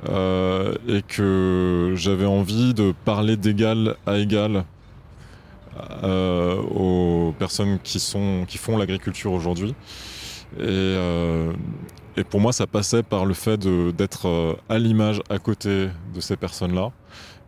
euh, 0.08 0.74
et 0.88 1.02
que 1.02 1.92
j'avais 1.96 2.26
envie 2.26 2.74
de 2.74 2.92
parler 3.04 3.36
d'égal 3.36 3.96
à 4.06 4.18
égal 4.18 4.56
euh, 4.56 4.62
aux 6.02 7.34
personnes 7.38 7.78
qui, 7.82 8.00
sont, 8.00 8.44
qui 8.46 8.58
font 8.58 8.76
l'agriculture 8.76 9.32
aujourd'hui. 9.32 9.74
Et, 10.58 10.64
euh, 10.68 11.52
et, 12.16 12.24
pour 12.24 12.40
moi, 12.40 12.52
ça 12.52 12.66
passait 12.66 13.02
par 13.02 13.24
le 13.24 13.34
fait 13.34 13.58
d'être 13.96 14.28
euh, 14.28 14.54
à 14.68 14.78
l'image 14.78 15.22
à 15.30 15.38
côté 15.38 15.88
de 16.14 16.20
ces 16.20 16.36
personnes-là 16.36 16.90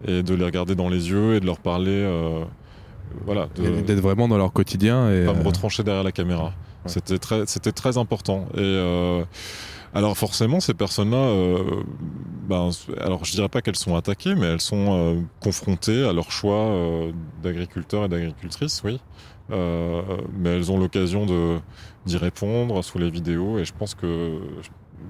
et 0.07 0.23
de 0.23 0.35
les 0.35 0.45
regarder 0.45 0.75
dans 0.75 0.89
les 0.89 1.11
yeux 1.11 1.35
et 1.35 1.41
de 1.41 1.47
leur 1.47 1.59
parler. 1.59 1.91
Euh, 1.91 2.45
voilà, 3.25 3.49
d'être 3.57 4.01
vraiment 4.01 4.27
dans 4.27 4.39
leur 4.39 4.53
quotidien 4.53 5.11
et 5.11 5.27
pas 5.27 5.35
me 5.35 5.45
retrancher 5.45 5.85
derrière 5.85 6.03
la 6.03 6.13
caméra. 6.13 6.47
Ouais. 6.47 6.51
C'était 6.87 7.19
très, 7.19 7.47
c'était 7.47 7.73
très 7.73 7.97
important. 7.97 8.47
Et 8.57 9.23
Alors 9.95 10.19
forcément, 10.19 10.59
ces 10.59 10.75
personnes-là, 10.75 11.17
euh, 11.17 11.85
ben, 12.49 12.71
alors 13.01 13.25
je 13.25 13.31
dirais 13.31 13.49
pas 13.49 13.63
qu'elles 13.63 13.77
sont 13.77 13.95
attaquées, 13.95 14.35
mais 14.35 14.47
elles 14.47 14.61
sont 14.61 14.87
euh, 14.89 15.21
confrontées 15.41 16.05
à 16.05 16.13
leur 16.13 16.33
choix 16.33 16.57
euh, 16.57 17.13
d'agriculteurs 17.45 18.05
et 18.05 18.09
d'agricultrices, 18.09 18.83
oui. 18.85 19.01
Mais 19.49 20.57
elles 20.57 20.73
ont 20.73 20.79
l'occasion 20.79 21.27
de 21.27 21.59
d'y 22.07 22.17
répondre 22.17 22.83
sous 22.83 22.99
les 22.99 23.11
vidéos, 23.11 23.59
et 23.59 23.65
je 23.65 23.73
pense 23.73 23.95
que 23.95 24.41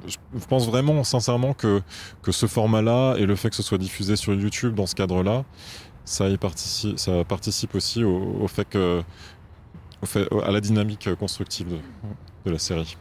je 0.06 0.46
pense 0.48 0.66
vraiment, 0.66 1.02
sincèrement, 1.02 1.54
que 1.54 1.80
que 2.22 2.32
ce 2.32 2.46
format-là 2.46 3.14
et 3.16 3.26
le 3.26 3.36
fait 3.36 3.48
que 3.48 3.56
ce 3.56 3.62
soit 3.62 3.78
diffusé 3.78 4.16
sur 4.16 4.34
YouTube 4.34 4.74
dans 4.74 4.86
ce 4.86 4.94
cadre-là, 4.94 5.44
ça 6.04 6.28
y 6.28 6.36
participe, 6.36 6.98
ça 6.98 7.24
participe 7.24 7.74
aussi 7.74 8.04
au, 8.04 8.46
fait 8.48 8.68
que 8.68 9.02
au 10.02 10.06
fait, 10.06 10.28
à 10.44 10.50
la 10.50 10.60
dynamique 10.60 11.08
constructive 11.16 11.68
de 12.44 12.50
la 12.50 12.58
série. 12.58 12.98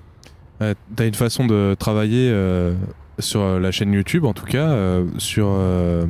Euh, 0.62 0.74
T'as 0.96 1.08
une 1.08 1.14
façon 1.14 1.46
de 1.46 1.76
travailler 1.78 2.30
euh, 2.32 2.74
sur 3.20 3.60
la 3.60 3.72
chaîne 3.72 3.92
YouTube, 3.94 4.26
en 4.26 4.34
tout 4.34 4.46
cas, 4.46 4.70
euh, 4.70 5.06
sur. 5.18 5.48
euh, 5.50 6.06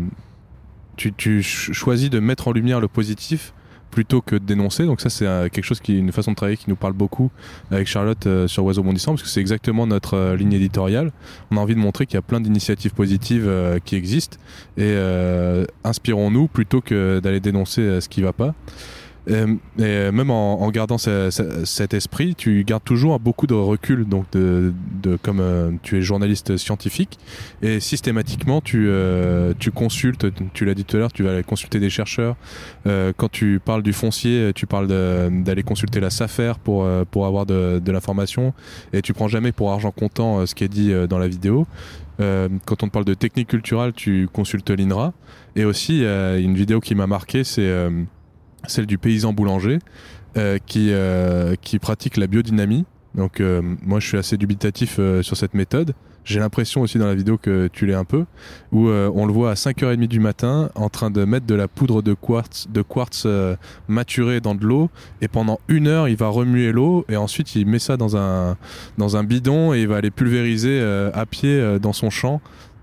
tu, 0.96 1.12
tu 1.14 1.42
ch- 1.42 1.72
choisis 1.72 2.10
de 2.10 2.20
mettre 2.20 2.48
en 2.48 2.52
lumière 2.52 2.80
le 2.80 2.88
positif 2.88 3.54
plutôt 3.90 4.22
que 4.22 4.36
de 4.36 4.44
dénoncer. 4.46 4.86
Donc 4.86 5.02
ça, 5.02 5.10
c'est 5.10 5.26
euh, 5.28 5.50
quelque 5.50 5.66
chose 5.66 5.80
qui, 5.80 5.98
une 5.98 6.12
façon 6.12 6.32
de 6.32 6.36
travailler 6.36 6.58
qui 6.58 6.68
nous 6.70 6.76
parle 6.76 6.94
beaucoup 6.94 7.30
avec 7.72 7.88
Charlotte 7.88 8.26
euh, 8.26 8.48
sur 8.48 8.64
Oiseau 8.66 8.82
Bondissant, 8.84 9.12
parce 9.12 9.22
que 9.24 9.30
c'est 9.30 9.40
exactement 9.40 9.86
notre 9.88 10.16
euh, 10.16 10.36
ligne 10.36 10.54
éditoriale. 10.54 11.12
On 11.52 11.58
a 11.58 11.60
envie 11.60 11.76
de 11.76 11.80
montrer 11.80 12.06
qu'il 12.08 12.16
y 12.16 12.18
a 12.18 12.24
plein 12.24 12.42
d'initiatives 12.42 12.94
positives 12.94 13.48
euh, 13.48 13.78
qui 13.84 13.96
existent 13.96 14.38
et 14.78 14.82
euh, 14.84 15.66
inspirons-nous 15.84 16.48
plutôt 16.48 16.82
que 16.82 17.20
d'aller 17.22 17.40
dénoncer 17.40 17.82
euh, 17.82 18.02
ce 18.02 18.10
qui 18.10 18.22
va 18.24 18.34
pas. 18.34 18.56
Euh, 19.30 19.56
et 19.80 19.84
euh, 19.84 20.12
même 20.12 20.30
en, 20.30 20.62
en 20.62 20.70
gardant 20.72 20.98
ce- 20.98 21.30
ce- 21.32 21.64
cet 21.66 21.94
esprit, 21.94 22.36
tu 22.36 22.64
gardes 22.66 22.84
toujours 22.84 23.20
beaucoup 23.20 23.48
de 23.48 23.54
recul. 23.54 24.06
Donc, 24.06 24.26
de, 24.32 24.74
de- 25.02 25.16
comme 25.16 25.40
euh, 25.40 25.72
tu 25.82 25.98
es 25.98 26.02
journaliste 26.02 26.58
scientifique, 26.58 27.18
et 27.62 27.80
systématiquement, 27.80 28.60
tu, 28.60 28.88
euh, 28.88 29.54
tu 29.60 29.72
consultes. 29.72 30.26
Tu 30.54 30.66
l'as 30.66 30.74
dit 30.74 30.84
tout 30.84 30.98
à 30.98 31.00
l'heure, 31.00 31.14
tu 31.14 31.24
vas 31.24 31.32
aller 31.32 31.44
consulter 31.44 31.80
des 31.80 31.90
chercheurs. 31.90 32.36
Euh, 32.86 33.14
quand 33.16 33.32
tu 33.32 33.62
parles 33.64 33.84
du 33.84 33.94
foncier, 33.94 34.52
tu 34.54 34.68
parles 34.68 34.88
d'aller 34.88 35.64
consulter 35.64 36.00
la 36.00 36.10
SAFER 36.10 36.54
pour 36.64 36.84
euh, 36.84 37.06
pour 37.10 37.26
avoir 37.26 37.46
de, 37.46 37.80
de 37.80 37.92
l'information, 37.92 38.54
et 38.92 39.02
tu 39.02 39.14
prends 39.14 39.28
jamais 39.28 39.52
pour 39.52 39.72
argent 39.72 39.92
comptant 39.92 40.46
ce 40.46 40.54
qui 40.56 40.64
est 40.64 40.68
dit 40.68 40.92
dans 41.10 41.18
la 41.20 41.28
vidéo. 41.28 41.66
Euh, 42.20 42.48
quand 42.66 42.84
on 42.84 42.88
te 42.88 42.92
parle 42.92 43.06
de 43.06 43.14
technique 43.16 43.48
culturelle, 43.48 43.94
tu 43.94 44.28
consultes 44.32 44.70
l'INRA. 44.70 45.14
Et 45.56 45.66
aussi, 45.66 46.04
euh, 46.04 46.40
une 46.40 46.56
vidéo 46.56 46.80
qui 46.80 46.94
m'a 46.94 47.08
marqué, 47.08 47.44
c'est 47.44 47.62
euh, 47.62 47.90
celle 48.68 48.86
du 48.86 48.98
paysan 48.98 49.34
boulanger 49.34 49.80
euh, 50.38 50.58
qui, 50.66 50.90
euh, 50.92 51.56
qui 51.62 51.80
pratique 51.80 52.18
la 52.18 52.28
biodynamie. 52.28 52.86
Donc 53.16 53.40
euh, 53.40 53.62
moi 53.84 54.00
je 54.00 54.08
suis 54.08 54.18
assez 54.18 54.38
dubitatif 54.38 54.98
euh, 55.00 55.22
sur 55.22 55.38
cette 55.38 55.54
méthode. 55.54 55.94
J'ai 56.26 56.40
l'impression 56.40 56.82
aussi 56.82 56.98
dans 56.98 57.06
la 57.06 57.16
vidéo 57.16 57.38
que 57.38 57.68
tu 57.68 57.86
l'es 57.86 57.94
un 57.94 58.06
peu, 58.06 58.24
où 58.72 58.88
euh, 58.88 59.12
on 59.14 59.26
le 59.26 59.34
voit 59.34 59.52
à 59.52 59.56
5h30 59.56 60.08
du 60.08 60.22
matin 60.22 60.70
en 60.74 60.88
train 60.88 61.12
de 61.12 61.26
mettre 61.26 61.46
de 61.46 61.54
la 61.54 61.68
poudre 61.68 62.02
de 62.02 62.14
quartz, 62.14 62.68
de 62.70 62.82
quartz 62.82 63.24
euh, 63.26 63.58
maturée 63.90 64.40
dans 64.40 64.56
de 64.56 64.66
l'eau 64.66 64.90
et 65.22 65.28
pendant 65.28 65.60
une 65.68 65.88
heure 65.88 66.08
il 66.08 66.16
va 66.16 66.30
remuer 66.30 66.72
l'eau 66.72 67.04
et 67.10 67.18
ensuite 67.18 67.56
il 67.56 67.68
met 67.68 67.78
ça 67.78 67.98
dans 67.98 68.16
un, 68.16 68.56
dans 68.98 69.18
un 69.18 69.26
bidon 69.26 69.74
et 69.74 69.82
il 69.82 69.88
va 69.90 69.98
aller 69.98 70.12
pulvériser 70.12 70.82
à 71.14 71.26
pied 71.26 71.78
dans 71.80 71.94
son 71.94 72.10
champ. 72.10 72.42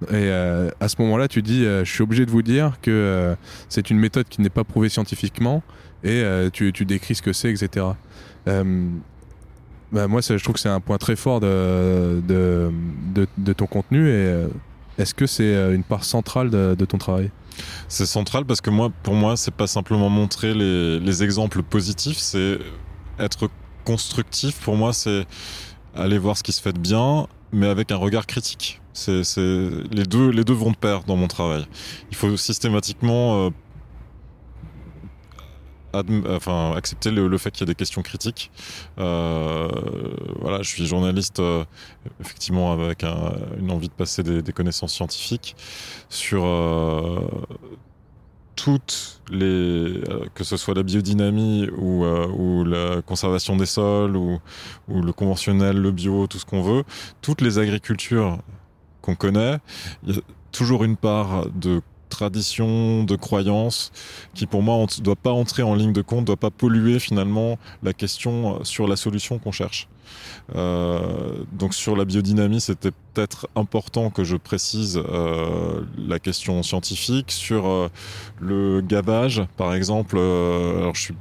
Et 0.08 0.14
euh, 0.14 0.70
à 0.80 0.88
ce 0.88 0.96
moment-là 1.00 1.28
tu 1.28 1.42
dis 1.42 1.64
euh, 1.64 1.84
je 1.84 1.90
suis 1.92 2.02
obligé 2.02 2.24
de 2.24 2.30
vous 2.30 2.42
dire 2.42 2.78
que 2.80 2.90
euh, 2.90 3.34
c'est 3.68 3.90
une 3.90 3.98
méthode 3.98 4.26
qui 4.28 4.40
n'est 4.40 4.48
pas 4.48 4.64
prouvée 4.64 4.88
scientifiquement 4.88 5.62
et 6.02 6.22
euh, 6.22 6.50
tu, 6.50 6.72
tu 6.72 6.84
décris 6.84 7.14
ce 7.14 7.22
que 7.22 7.32
c'est, 7.32 7.50
etc. 7.50 7.86
Euh, 8.48 8.88
bah, 9.92 10.06
moi, 10.08 10.20
je 10.20 10.42
trouve 10.42 10.54
que 10.54 10.60
c'est 10.60 10.68
un 10.68 10.80
point 10.80 10.98
très 10.98 11.16
fort 11.16 11.40
de, 11.40 12.22
de, 12.26 12.72
de, 13.36 13.52
ton 13.52 13.66
contenu. 13.66 14.08
Et 14.08 14.12
euh, 14.12 14.48
est-ce 14.98 15.14
que 15.14 15.26
c'est 15.26 15.74
une 15.74 15.82
part 15.82 16.04
centrale 16.04 16.50
de, 16.50 16.74
de 16.78 16.84
ton 16.84 16.98
travail? 16.98 17.30
C'est 17.88 18.06
central 18.06 18.44
parce 18.44 18.60
que 18.60 18.70
moi, 18.70 18.90
pour 19.02 19.14
moi, 19.14 19.36
c'est 19.36 19.52
pas 19.52 19.66
simplement 19.66 20.08
montrer 20.08 20.54
les, 20.54 21.00
les 21.00 21.22
exemples 21.22 21.62
positifs, 21.62 22.18
c'est 22.18 22.58
être 23.18 23.50
constructif. 23.84 24.60
Pour 24.60 24.76
moi, 24.76 24.92
c'est 24.92 25.26
aller 25.94 26.18
voir 26.18 26.38
ce 26.38 26.42
qui 26.42 26.52
se 26.52 26.62
fait 26.62 26.72
de 26.72 26.78
bien, 26.78 27.26
mais 27.52 27.66
avec 27.66 27.90
un 27.90 27.96
regard 27.96 28.26
critique. 28.26 28.79
C'est, 28.92 29.22
les 29.92 30.04
deux, 30.04 30.52
vont 30.52 30.72
de 30.72 30.76
pair 30.76 31.04
dans 31.04 31.16
mon 31.16 31.28
travail. 31.28 31.66
Il 32.10 32.16
faut 32.16 32.36
systématiquement 32.36 33.46
euh, 33.46 33.50
accepter 36.76 37.10
le, 37.10 37.38
fait 37.38 37.50
qu'il 37.50 37.62
y 37.62 37.64
a 37.64 37.66
des 37.66 37.74
questions 37.74 38.02
critiques. 38.02 38.50
Euh, 38.98 39.68
voilà, 40.40 40.62
je 40.62 40.68
suis 40.68 40.86
journaliste, 40.86 41.40
euh, 41.40 41.64
effectivement, 42.20 42.72
avec 42.72 43.04
un- 43.04 43.34
une 43.58 43.70
envie 43.70 43.88
de 43.88 43.94
passer 43.94 44.22
des, 44.22 44.52
connaissances 44.52 44.92
scientifiques 44.92 45.56
sur 46.08 46.44
toutes 48.56 49.22
les, 49.30 50.02
que 50.34 50.44
ce 50.44 50.56
soit 50.56 50.74
la 50.74 50.82
biodynamie 50.82 51.68
ou, 51.78 52.04
la 52.64 53.00
conservation 53.02 53.56
des 53.56 53.66
sols 53.66 54.16
ou 54.16 54.40
le 54.88 55.12
conventionnel, 55.12 55.76
le 55.78 55.90
bio, 55.92 56.26
tout 56.26 56.38
ce 56.38 56.44
qu'on 56.44 56.62
veut, 56.62 56.84
toutes 57.22 57.40
les 57.40 57.58
agricultures 57.58 58.38
connaît, 59.14 59.58
il 60.06 60.14
y 60.14 60.18
a 60.18 60.22
toujours 60.52 60.84
une 60.84 60.96
part 60.96 61.46
de 61.54 61.82
tradition, 62.10 63.04
de 63.04 63.16
croyance, 63.16 63.92
qui 64.34 64.46
pour 64.46 64.62
moi 64.62 64.76
ne 64.76 65.02
doit 65.02 65.16
pas 65.16 65.30
entrer 65.30 65.62
en 65.62 65.74
ligne 65.74 65.92
de 65.92 66.02
compte, 66.02 66.26
doit 66.26 66.36
pas 66.36 66.50
polluer 66.50 66.98
finalement 66.98 67.58
la 67.82 67.92
question 67.94 68.62
sur 68.64 68.86
la 68.86 68.96
solution 68.96 69.38
qu'on 69.38 69.52
cherche. 69.52 69.88
Euh, 70.56 71.44
donc 71.52 71.72
sur 71.72 71.96
la 71.96 72.04
biodynamie, 72.04 72.60
c'était 72.60 72.90
peut-être 72.90 73.48
important 73.56 74.10
que 74.10 74.24
je 74.24 74.36
précise 74.36 75.00
euh, 75.08 75.82
la 75.96 76.18
question 76.18 76.62
scientifique. 76.62 77.30
Sur 77.30 77.68
euh, 77.68 77.88
le 78.40 78.80
gavage, 78.80 79.42
par 79.56 79.74
exemple, 79.74 80.16
euh, 80.18 80.78
alors 80.78 80.94
je 80.94 81.02
suis 81.02 81.14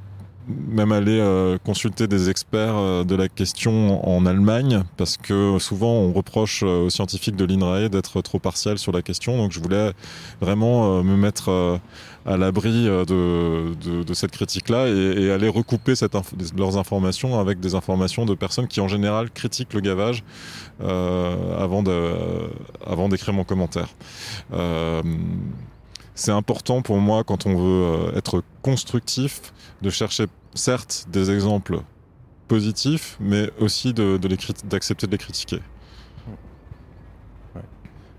même 0.48 0.92
allé 0.92 1.20
euh, 1.20 1.58
consulter 1.64 2.08
des 2.08 2.30
experts 2.30 2.76
euh, 2.76 3.04
de 3.04 3.16
la 3.16 3.28
question 3.28 4.08
en 4.08 4.26
Allemagne 4.26 4.84
parce 4.98 5.18
que 5.18 5.58
souvent 5.60 5.92
on 5.92 6.12
reproche 6.12 6.64
euh, 6.64 6.86
aux 6.86 6.90
scientifiques 6.90 7.36
de 7.36 7.46
l'INRAE 7.46 7.90
d'être 7.90 8.22
trop 8.22 8.40
partiels 8.40 8.80
sur 8.80 8.92
la 8.92 9.02
question. 9.02 9.38
Donc 9.38 9.52
je 9.52 9.60
voulais 9.60 9.92
vraiment 10.42 11.00
euh, 11.00 11.04
me 11.04 11.16
mettre 11.16 11.50
euh, 11.50 11.78
à 12.26 12.38
l'abri 12.38 12.86
de, 12.86 13.06
de, 13.06 14.04
de 14.04 14.14
cette 14.14 14.32
critique-là 14.32 14.88
et, 14.88 15.24
et 15.24 15.32
aller 15.32 15.48
recouper 15.48 15.96
cette 15.96 16.16
leurs 16.58 16.78
informations 16.78 17.40
avec 17.40 17.60
des 17.60 17.76
informations 17.76 18.26
de 18.26 18.34
personnes 18.34 18.68
qui 18.68 18.82
en 18.82 18.88
général 18.88 19.30
critiquent 19.32 19.74
le 19.74 19.82
gavage 19.82 20.24
avant 20.82 21.82
d'écrire 23.10 23.34
mon 23.34 23.44
commentaire. 23.46 23.90
C'est 26.20 26.32
important 26.32 26.82
pour 26.82 26.98
moi 26.98 27.24
quand 27.24 27.46
on 27.46 27.56
veut 27.56 28.10
euh, 28.10 28.18
être 28.18 28.44
constructif 28.62 29.54
de 29.82 29.90
chercher 29.90 30.26
certes 30.54 31.06
des 31.08 31.32
exemples 31.32 31.80
positifs, 32.50 33.16
mais 33.22 33.50
aussi 33.58 33.94
d'accepter 33.94 35.08
de 35.08 35.12
les 35.14 35.18
critiquer. 35.18 35.62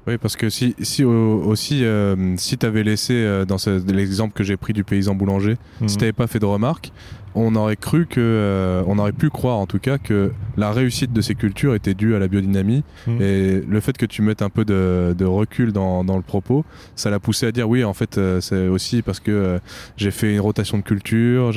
Oui, 0.06 0.16
parce 0.16 0.34
que 0.36 0.48
si, 0.48 0.74
si 0.80 1.04
au- 1.04 1.42
aussi, 1.44 1.84
euh, 1.84 2.34
si 2.38 2.56
tu 2.56 2.64
avais 2.64 2.82
laissé, 2.82 3.12
euh, 3.14 3.44
dans 3.44 3.56
l'exemple 3.86 4.32
que 4.34 4.42
j'ai 4.42 4.56
pris 4.56 4.72
du 4.72 4.82
paysan 4.82 5.14
boulanger, 5.14 5.56
si 5.78 5.82
Mhm. 5.84 5.88
tu 5.90 5.98
n'avais 5.98 6.12
pas 6.14 6.26
fait 6.26 6.38
de 6.38 6.46
remarques, 6.46 6.90
on 7.34 7.54
aurait 7.54 7.76
cru 7.76 8.06
que, 8.06 8.18
euh, 8.18 8.82
on 8.86 8.98
aurait 8.98 9.12
pu 9.12 9.28
croire 9.30 9.58
en 9.58 9.66
tout 9.66 9.78
cas 9.78 9.98
que 9.98 10.32
la 10.56 10.72
réussite 10.72 11.12
de 11.12 11.20
ces 11.20 11.34
cultures 11.36 11.74
était 11.76 11.94
due 11.94 12.14
à 12.16 12.18
la 12.18 12.26
biodynamie. 12.28 12.82
Mhm. 13.06 13.20
Et 13.22 13.60
le 13.60 13.80
fait 13.80 13.96
que 13.96 14.06
tu 14.06 14.22
mettes 14.22 14.40
un 14.42 14.48
peu 14.48 14.64
de, 14.64 15.14
de 15.16 15.24
recul 15.26 15.70
dans, 15.72 16.02
dans 16.02 16.16
le 16.16 16.22
propos, 16.22 16.64
ça 16.96 17.10
l'a 17.10 17.20
poussé 17.20 17.46
à 17.46 17.52
dire 17.52 17.68
oui, 17.68 17.84
en 17.84 17.92
fait, 17.94 18.16
euh, 18.18 18.40
c'est 18.40 18.68
aussi 18.68 19.02
parce 19.02 19.20
que 19.20 19.30
euh, 19.30 19.58
j'ai 19.98 20.10
fait 20.10 20.32
une 20.32 20.40
rotation 20.40 20.78
de 20.78 20.82
culture, 20.82 21.48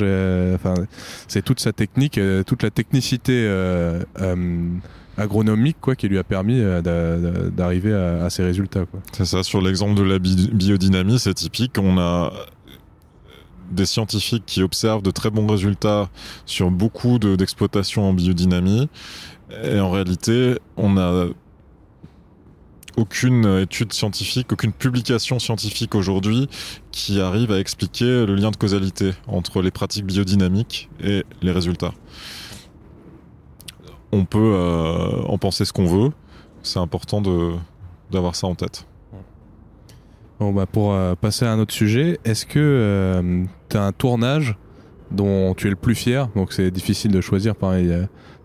enfin, 0.54 0.74
c'est 1.28 1.42
toute 1.42 1.60
sa 1.60 1.72
technique, 1.72 2.18
euh, 2.18 2.42
toute 2.44 2.62
la 2.62 2.70
technicité 2.70 3.32
euh, 3.32 4.02
euh, 4.20 4.36
agronomique 5.16 5.76
quoi, 5.80 5.94
qui 5.96 6.08
lui 6.08 6.18
a 6.18 6.24
permis 6.24 6.60
euh, 6.60 6.82
d'a- 6.82 7.16
d'a- 7.18 7.50
d'arriver 7.50 7.92
à, 7.94 8.28
ces 8.30 8.42
résultats. 8.42 8.84
C'est 9.12 9.24
ça, 9.24 9.42
sur 9.42 9.60
l'exemple 9.60 9.94
de 9.94 10.02
la 10.02 10.18
bi- 10.18 10.50
biodynamie, 10.52 11.18
c'est 11.18 11.34
typique. 11.34 11.76
On 11.78 11.98
a 11.98 12.32
des 13.70 13.86
scientifiques 13.86 14.44
qui 14.46 14.62
observent 14.62 15.02
de 15.02 15.10
très 15.10 15.30
bons 15.30 15.46
résultats 15.46 16.08
sur 16.46 16.70
beaucoup 16.70 17.18
de- 17.18 17.36
d'exploitations 17.36 18.08
en 18.08 18.12
biodynamie. 18.12 18.88
Et 19.62 19.78
en 19.80 19.90
réalité, 19.90 20.58
on 20.76 20.94
n'a 20.94 21.26
aucune 22.96 23.44
étude 23.60 23.92
scientifique, 23.92 24.52
aucune 24.52 24.72
publication 24.72 25.38
scientifique 25.40 25.94
aujourd'hui 25.96 26.48
qui 26.92 27.20
arrive 27.20 27.50
à 27.50 27.58
expliquer 27.58 28.24
le 28.24 28.36
lien 28.36 28.52
de 28.52 28.56
causalité 28.56 29.10
entre 29.26 29.62
les 29.62 29.72
pratiques 29.72 30.06
biodynamiques 30.06 30.88
et 31.02 31.24
les 31.42 31.50
résultats. 31.50 31.92
On 34.16 34.24
peut 34.24 34.38
euh, 34.54 35.22
en 35.26 35.38
penser 35.38 35.64
ce 35.64 35.72
qu'on 35.72 35.86
veut. 35.86 36.10
C'est 36.62 36.78
important 36.78 37.20
de 37.20 37.52
d'avoir 38.10 38.34
ça 38.36 38.46
en 38.46 38.54
tête. 38.54 38.86
Bon, 40.40 40.52
bah, 40.52 40.66
pour 40.66 40.92
euh, 40.92 41.14
passer 41.14 41.44
à 41.44 41.52
un 41.52 41.58
autre 41.58 41.74
sujet, 41.74 42.18
est-ce 42.24 42.44
que 42.46 43.44
tu 43.68 43.76
as 43.76 43.82
un 43.82 43.92
tournage 43.92 44.56
dont 45.10 45.54
tu 45.54 45.66
es 45.66 45.70
le 45.70 45.76
plus 45.76 45.94
fier? 45.94 46.28
Donc 46.36 46.52
c'est 46.52 46.70
difficile 46.70 47.10
de 47.12 47.20
choisir, 47.20 47.54
pareil. 47.56 47.92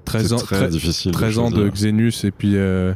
13 0.05 0.33
ans, 0.33 0.37
très 0.37 0.55
très- 0.55 0.69
difficile. 0.69 1.11
13 1.11 1.37
ans 1.39 1.51
de. 1.51 1.69
Xenus 1.69 2.23
et 2.23 2.31
puis 2.31 2.53
euh, 2.55 2.93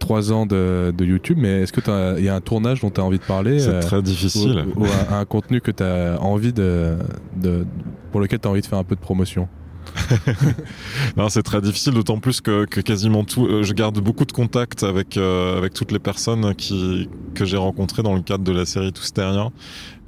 3 0.00 0.32
ans 0.32 0.44
de, 0.44 0.92
de 0.96 1.04
YouTube. 1.04 1.38
Mais 1.40 1.62
est-ce 1.62 1.72
que 1.72 1.80
t'as- 1.80 2.18
il 2.18 2.24
y 2.24 2.28
a 2.28 2.34
un 2.34 2.40
tournage 2.42 2.80
dont 2.82 2.90
tu 2.90 3.00
as 3.00 3.04
envie 3.04 3.18
de 3.18 3.24
parler 3.24 3.58
C'est 3.58 3.68
euh, 3.70 3.80
très 3.80 4.02
difficile. 4.02 4.66
ou, 4.76 4.82
ou 4.82 4.86
un, 5.10 5.18
un 5.20 5.24
contenu 5.24 5.60
que 5.62 5.70
tu 5.70 5.82
as 5.82 6.18
envie 6.20 6.52
de, 6.52 6.96
de- 7.36 7.64
pour 8.10 8.20
lequel 8.20 8.38
tu 8.38 8.48
as 8.48 8.50
envie 8.50 8.60
de 8.60 8.66
faire 8.66 8.78
un 8.78 8.84
peu 8.84 8.96
de 8.96 9.00
promotion? 9.00 9.48
C'est 11.28 11.42
très 11.42 11.60
difficile, 11.60 11.94
d'autant 11.94 12.18
plus 12.18 12.40
que, 12.40 12.64
quasiment 12.64 13.24
tout. 13.24 13.46
euh, 13.46 13.62
je 13.62 13.72
garde 13.72 13.98
beaucoup 14.00 14.24
de 14.24 14.32
contacts 14.32 14.82
avec 14.82 15.16
euh, 15.16 15.56
avec 15.58 15.74
toutes 15.74 15.92
les 15.92 15.98
personnes 15.98 16.54
qui 16.54 17.08
que 17.34 17.44
j'ai 17.44 17.56
rencontrées 17.56 18.02
dans 18.02 18.14
le 18.14 18.22
cadre 18.22 18.44
de 18.44 18.52
la 18.52 18.66
série 18.66 18.92
Tous 18.92 19.12
Terriens, 19.12 19.52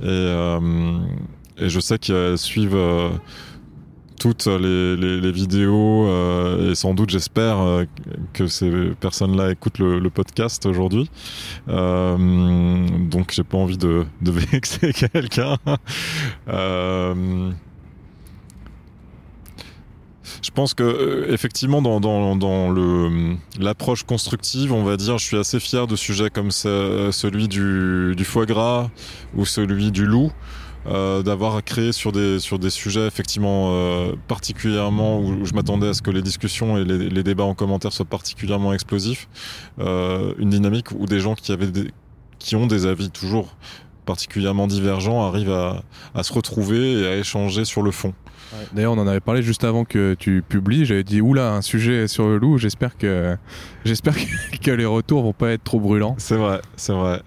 et 0.01 0.07
euh, 0.07 0.99
et 1.59 1.68
je 1.68 1.80
sais 1.80 1.99
qu'elles 1.99 2.39
suivent. 2.39 2.78
toutes 4.20 4.47
les, 4.47 5.32
vidéos 5.32 6.09
et 6.70 6.74
sans 6.74 6.95
doute 6.95 7.11
j'espère 7.11 7.85
que 8.32 8.47
ces 8.47 8.70
personnes-là 8.99 9.51
écoutent 9.51 9.78
le, 9.78 9.99
le 9.99 10.11
podcast 10.11 10.64
aujourd'hui. 10.64 11.11
Euh, 11.68 12.87
donc 13.11 13.32
j'ai 13.32 13.45
pas 13.45 13.59
envie 13.59 13.76
de, 13.76 14.07
de 14.22 14.30
vexer 14.53 14.93
quelqu'un. 14.93 15.59
Je 20.55 20.61
pense 20.61 20.72
que 20.74 20.84
euh, 20.84 21.32
effectivement 21.32 21.82
dans, 21.82 21.98
dans, 21.98 22.36
dans 22.36 22.70
le 22.70 23.34
l'approche 23.59 24.05
constructive, 24.05 24.72
on 24.72 24.84
va 24.84 24.96
dire, 24.96 25.18
je 25.18 25.24
suis 25.24 25.36
assez 25.36 25.59
fier 25.59 25.88
de 25.88 25.96
sujets 25.96 26.30
comme 26.30 26.52
ce- 26.52 27.09
celui 27.12 27.48
du, 27.48 28.14
du 28.16 28.24
foie 28.24 28.46
gras 28.46 28.88
ou 29.34 29.44
celui 29.46 29.90
du 29.90 30.07
loup. 30.07 30.30
euh, 30.86 31.22
d'avoir 31.24 31.64
créé 31.64 31.90
sur 31.92 32.12
des 32.12 32.38
sur 32.38 32.59
des 32.61 32.70
sujets 32.70 33.07
effectivement 33.07 33.70
euh, 33.72 34.12
particulièrement 34.28 35.18
où, 35.18 35.32
où 35.40 35.44
je 35.46 35.55
m'attendais 35.55 35.88
à 35.88 35.94
ce 35.94 36.02
que 36.02 36.11
les 36.12 36.20
discussions 36.22 36.76
et 36.78 36.84
les, 36.84 37.09
les 37.09 37.22
débats 37.24 37.44
en 37.44 37.55
commentaire 37.55 37.92
soient 37.92 38.05
particulièrement 38.05 38.72
explosifs 38.74 39.26
euh, 39.80 40.34
une 40.38 40.50
dynamique 40.50 40.92
où 40.92 41.07
des 41.07 41.18
gens 41.20 41.34
qui 41.34 41.50
avaient 41.52 41.70
des, 41.72 41.90
qui 42.38 42.55
ont 42.55 42.66
des 42.68 42.84
avis 42.86 43.11
toujours 43.11 43.57
particulièrement 44.05 44.66
divergents 44.66 45.26
arrivent 45.26 45.50
à, 45.50 45.82
à 46.14 46.22
se 46.22 46.32
retrouver 46.34 47.00
et 47.00 47.07
à 47.09 47.16
échanger 47.16 47.64
sur 47.64 47.80
le 47.82 47.90
fond 47.90 48.12
D'ailleurs, 48.72 48.92
on 48.92 48.99
en 48.99 49.07
avait 49.07 49.20
parlé 49.20 49.42
juste 49.42 49.64
avant 49.64 49.84
que 49.84 50.14
tu 50.18 50.42
publies. 50.47 50.84
J'avais 50.84 51.05
dit 51.05 51.20
oula, 51.20 51.53
un 51.53 51.62
sujet 51.62 52.09
sur 52.09 52.26
le 52.28 52.38
loup. 52.38 52.59
J'espère 52.59 52.97
que 52.97 53.36
j'espère 53.84 54.14
que, 54.62 54.70
les 54.70 54.86
retours 54.86 55.22
vont 55.22 55.32
pas 55.32 55.51
être 55.51 55.64
trop 55.64 55.80
brûlants. 55.80 56.14
C'est 56.18 56.36
vrai, 56.36 56.61
c'est 56.76 56.92
vrai. 56.92 57.22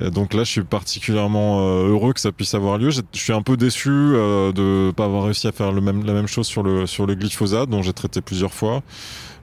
Et 0.00 0.10
donc 0.10 0.34
là, 0.34 0.44
je 0.44 0.50
suis 0.50 0.64
particulièrement 0.64 1.60
euh, 1.60 1.88
heureux 1.88 2.12
que 2.12 2.20
ça 2.20 2.32
puisse 2.32 2.54
avoir 2.54 2.78
lieu. 2.78 2.90
Je 2.90 3.02
suis 3.12 3.32
un 3.32 3.42
peu 3.42 3.56
déçu 3.56 3.90
euh, 3.90 4.52
de 4.52 4.90
pas 4.92 5.04
avoir 5.04 5.24
réussi 5.24 5.46
à 5.46 5.52
faire 5.52 5.72
le 5.72 5.80
même, 5.80 6.04
la 6.04 6.14
même 6.14 6.26
chose 6.26 6.46
sur 6.46 6.62
le, 6.62 6.86
sur 6.86 7.06
le 7.06 7.14
glyphosate, 7.14 7.68
dont 7.68 7.82
j'ai 7.82 7.92
traité 7.92 8.20
plusieurs 8.20 8.54
fois. 8.54 8.82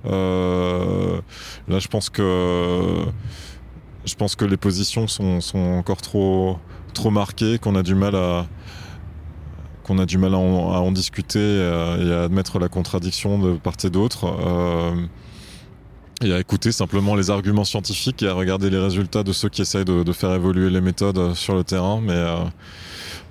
Euh, 0.05 1.19
là, 1.67 1.79
je 1.79 1.87
pense 1.87 2.09
que 2.09 3.03
je 4.05 4.15
pense 4.15 4.35
que 4.35 4.45
les 4.45 4.57
positions 4.57 5.07
sont, 5.07 5.41
sont 5.41 5.59
encore 5.59 6.01
trop 6.01 6.57
trop 6.93 7.11
marquées, 7.11 7.59
qu'on 7.59 7.75
a 7.75 7.83
du 7.83 7.95
mal 7.95 8.15
à 8.15 8.47
qu'on 9.89 9.97
a 9.99 10.05
du 10.05 10.17
mal 10.19 10.35
à 10.35 10.37
en, 10.37 10.71
à 10.71 10.77
en 10.77 10.91
discuter 10.91 11.39
et 11.39 12.13
à 12.13 12.23
admettre 12.23 12.59
la 12.59 12.69
contradiction 12.69 13.39
de 13.39 13.57
part 13.57 13.73
et 13.83 13.89
d'autre. 13.89 14.25
Euh, 14.25 14.95
et 16.21 16.33
à 16.33 16.39
écouter 16.39 16.71
simplement 16.71 17.15
les 17.15 17.29
arguments 17.31 17.63
scientifiques 17.63 18.21
et 18.23 18.27
à 18.27 18.33
regarder 18.33 18.69
les 18.69 18.77
résultats 18.77 19.23
de 19.23 19.31
ceux 19.31 19.49
qui 19.49 19.61
essayent 19.61 19.85
de, 19.85 20.03
de 20.03 20.13
faire 20.13 20.33
évoluer 20.33 20.69
les 20.69 20.81
méthodes 20.81 21.33
sur 21.33 21.55
le 21.55 21.63
terrain, 21.63 22.01
mais, 22.03 22.13
euh, 22.13 22.35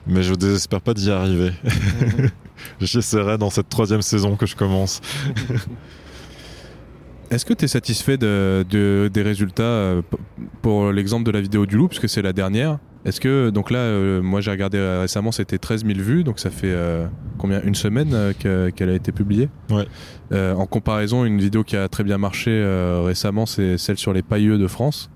mais 0.06 0.22
je 0.22 0.34
désespère 0.34 0.80
pas 0.80 0.94
d'y 0.94 1.10
arriver. 1.10 1.52
J'essaierai 2.80 3.38
dans 3.38 3.50
cette 3.50 3.68
troisième 3.68 4.02
saison 4.02 4.36
que 4.36 4.46
je 4.46 4.56
commence. 4.56 5.00
Est-ce 7.30 7.44
que 7.44 7.52
tu 7.52 7.66
es 7.66 7.68
satisfait 7.68 8.16
de, 8.16 8.64
de- 8.70 9.10
des 9.12 9.22
résultats 9.22 9.62
euh, 9.62 10.02
pour 10.62 10.90
l'exemple 10.90 11.24
de 11.24 11.30
la 11.30 11.42
vidéo 11.42 11.66
du 11.66 11.76
loup, 11.76 11.88
puisque 11.88 12.08
c'est 12.08 12.22
la 12.22 12.32
dernière? 12.32 12.78
Est-ce 13.08 13.20
que, 13.20 13.50
donc 13.50 13.70
là, 13.70 13.78
euh, 13.78 14.20
moi 14.22 14.40
j'ai 14.40 14.50
regardé 14.50 14.76
euh, 14.78 15.00
récemment, 15.00 15.32
c'était 15.32 15.58
13 15.58 15.84
000 15.86 15.98
vues, 15.98 16.24
donc 16.24 16.38
ça 16.38 16.50
fait 16.50 16.70
euh, 16.70 17.06
combien 17.38 17.62
Une 17.62 17.74
semaine 17.74 18.10
euh, 18.12 18.32
que- 18.38 18.70
qu'elle 18.70 18.90
a 18.90 18.94
été 18.94 19.12
publiée 19.12 19.48
Ouais. 19.70 19.86
Euh, 20.32 20.54
en 20.54 20.66
comparaison, 20.66 21.24
une 21.24 21.40
vidéo 21.40 21.64
qui 21.64 21.76
a 21.76 21.88
très 21.88 22.04
bien 22.04 22.18
marché 22.18 22.50
euh, 22.50 23.02
récemment, 23.04 23.46
c'est 23.46 23.78
celle 23.78 23.96
sur 23.98 24.12
les 24.12 24.22
pailleux 24.22 24.58
de 24.58 24.66
France, 24.66 25.10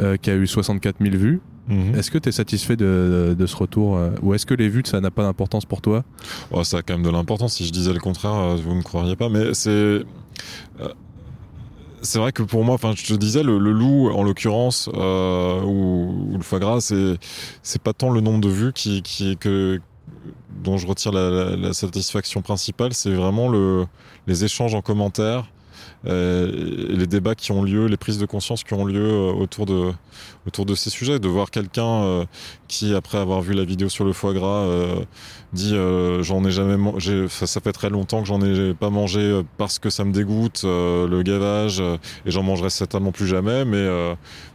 euh, 0.00 0.16
qui 0.16 0.30
a 0.30 0.34
eu 0.36 0.46
64 0.46 0.96
000 1.00 1.16
vues. 1.16 1.40
Mhm. 1.68 1.94
Est-ce 1.94 2.10
que 2.10 2.18
tu 2.18 2.28
es 2.28 2.32
satisfait 2.32 2.76
de, 2.76 3.34
de 3.38 3.46
ce 3.46 3.56
retour 3.56 3.96
euh, 3.96 4.10
Ou 4.22 4.34
est-ce 4.34 4.44
que 4.44 4.54
les 4.54 4.68
vues, 4.68 4.82
ça 4.84 5.00
n'a 5.00 5.10
pas 5.10 5.22
d'importance 5.22 5.64
pour 5.64 5.80
toi? 5.80 6.04
Oh, 6.50 6.64
ça 6.64 6.78
a 6.78 6.82
quand 6.82 6.94
même 6.94 7.04
de 7.04 7.10
l'importance. 7.10 7.54
Si 7.54 7.64
je 7.66 7.72
disais 7.72 7.92
le 7.92 8.00
contraire, 8.00 8.34
euh, 8.34 8.56
vous 8.56 8.70
ne 8.72 8.76
me 8.78 8.82
croiriez 8.82 9.14
pas. 9.16 9.28
Mais 9.28 9.54
c'est. 9.54 9.70
euh, 9.70 10.02
C'est 12.02 12.18
vrai 12.18 12.32
que 12.32 12.42
pour 12.42 12.64
moi, 12.64 12.74
enfin, 12.74 12.94
je 12.96 13.04
te 13.04 13.12
disais, 13.14 13.42
le, 13.42 13.58
loup, 13.58 14.10
en 14.10 14.22
l'occurrence, 14.22 14.88
euh, 14.94 15.62
ou, 15.62 16.36
le 16.36 16.42
foie 16.42 16.58
gras, 16.58 16.80
c'est 16.80 17.16
c'est 17.62 17.82
pas 17.82 17.92
tant 17.92 18.10
le 18.10 18.20
nombre 18.20 18.40
de 18.40 18.48
vues 18.48 18.72
qui, 18.72 19.02
que 19.38 19.80
dont 20.62 20.78
je 20.78 20.86
retire 20.86 21.12
la, 21.12 21.72
satisfaction 21.72 22.42
principale, 22.42 22.94
c'est 22.94 23.12
vraiment 23.12 23.48
le 23.48 23.86
les 24.26 24.44
échanges 24.44 24.74
en 24.74 24.82
commentaire, 24.82 25.46
euh, 26.06 26.50
les 26.88 27.06
débats 27.06 27.34
qui 27.34 27.52
ont 27.52 27.62
lieu, 27.62 27.86
les 27.86 27.96
prises 27.96 28.18
de 28.18 28.26
conscience 28.26 28.64
qui 28.64 28.74
ont 28.74 28.84
lieu 28.84 29.04
euh, 29.04 29.32
autour 29.32 29.66
de 29.66 29.92
autour 30.46 30.64
de 30.64 30.74
ces 30.74 30.90
sujets, 30.90 31.18
de 31.18 31.28
voir 31.28 31.50
quelqu'un 31.50 32.26
qui, 32.70 32.94
après 32.94 33.18
avoir 33.18 33.42
vu 33.42 33.52
la 33.52 33.64
vidéo 33.64 33.88
sur 33.88 34.04
le 34.04 34.12
foie 34.12 34.32
gras, 34.32 34.62
euh, 34.62 35.04
dit 35.52 35.74
euh, 35.74 36.22
j'en 36.22 36.44
ai 36.44 36.52
jamais 36.52 36.76
mangé, 36.76 37.26
ça, 37.28 37.60
fait 37.60 37.72
très 37.72 37.90
longtemps 37.90 38.22
que 38.22 38.28
j'en 38.28 38.40
ai 38.42 38.74
pas 38.74 38.90
mangé 38.90 39.20
euh, 39.20 39.42
parce 39.58 39.80
que 39.80 39.90
ça 39.90 40.04
me 40.04 40.12
dégoûte 40.12 40.62
le 40.62 41.22
gavage 41.22 41.80
et 41.80 42.30
j'en 42.30 42.44
mangerai 42.44 42.70
certainement 42.70 43.10
plus 43.10 43.26
jamais, 43.26 43.64
mais 43.64 43.88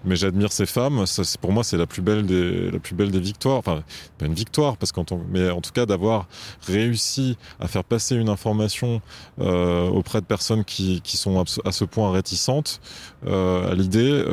mais 0.05 0.15
j'admire 0.15 0.51
ces 0.51 0.65
femmes. 0.65 1.05
Ça, 1.05 1.23
pour 1.41 1.51
moi, 1.51 1.63
c'est 1.63 1.77
la 1.77 1.87
plus 1.87 2.01
belle 2.01 2.25
des 2.25 2.71
la 2.71 2.79
plus 2.79 2.95
belle 2.95 3.11
des 3.11 3.19
victoires. 3.19 3.57
Enfin, 3.57 3.83
pas 4.17 4.25
une 4.25 4.33
victoire 4.33 4.77
parce 4.77 4.93
qu'en 4.93 5.03
mais 5.29 5.49
en 5.49 5.59
tout 5.59 5.71
cas 5.73 5.85
d'avoir 5.85 6.27
réussi 6.67 7.37
à 7.59 7.67
faire 7.67 7.83
passer 7.83 8.15
une 8.15 8.29
information 8.29 9.01
auprès 9.37 10.21
de 10.21 10.25
personnes 10.25 10.63
qui 10.63 11.01
qui 11.01 11.17
sont 11.17 11.43
à 11.65 11.71
ce 11.73 11.83
point 11.83 12.11
réticentes 12.11 12.79
à 13.27 13.73
l'idée. 13.75 14.23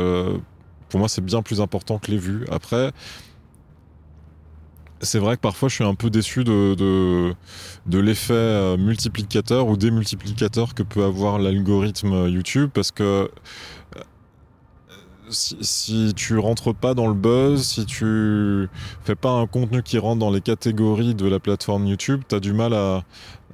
pour 0.88 1.00
moi, 1.00 1.08
c'est 1.08 1.24
bien 1.24 1.42
plus 1.42 1.60
important 1.60 1.98
que 1.98 2.12
les 2.12 2.18
vues. 2.18 2.44
Après, 2.50 2.92
c'est 5.02 5.18
vrai 5.18 5.36
que 5.36 5.40
parfois 5.40 5.68
je 5.68 5.74
suis 5.74 5.84
un 5.84 5.94
peu 5.94 6.10
déçu 6.10 6.44
de, 6.44 6.74
de, 6.74 7.98
l'effet 7.98 8.32
euh, 8.32 8.76
multiplicateur 8.76 9.66
ou 9.66 9.76
démultiplicateur 9.76 10.74
que 10.74 10.82
peut 10.82 11.04
avoir 11.04 11.38
l'algorithme 11.38 12.28
YouTube 12.28 12.70
parce 12.72 12.92
que 12.92 13.02
euh, 13.02 14.00
si, 15.28 15.56
si 15.60 16.12
tu 16.14 16.38
rentres 16.38 16.74
pas 16.74 16.94
dans 16.94 17.08
le 17.08 17.14
buzz, 17.14 17.62
si 17.62 17.84
tu 17.84 18.68
fais 19.04 19.16
pas 19.16 19.30
un 19.30 19.46
contenu 19.46 19.82
qui 19.82 19.98
rentre 19.98 20.20
dans 20.20 20.30
les 20.30 20.40
catégories 20.40 21.14
de 21.14 21.26
la 21.26 21.40
plateforme 21.40 21.86
YouTube, 21.86 22.22
tu 22.28 22.34
as 22.34 22.40
du 22.40 22.52
mal 22.52 22.72
à, 22.72 23.02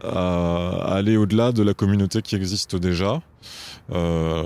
à 0.03 0.95
aller 0.95 1.17
au-delà 1.17 1.53
de 1.53 1.63
la 1.63 1.75
communauté 1.75 2.23
qui 2.23 2.37
existe 2.37 2.77
déjà. 2.77 3.21
Euh, 3.93 4.45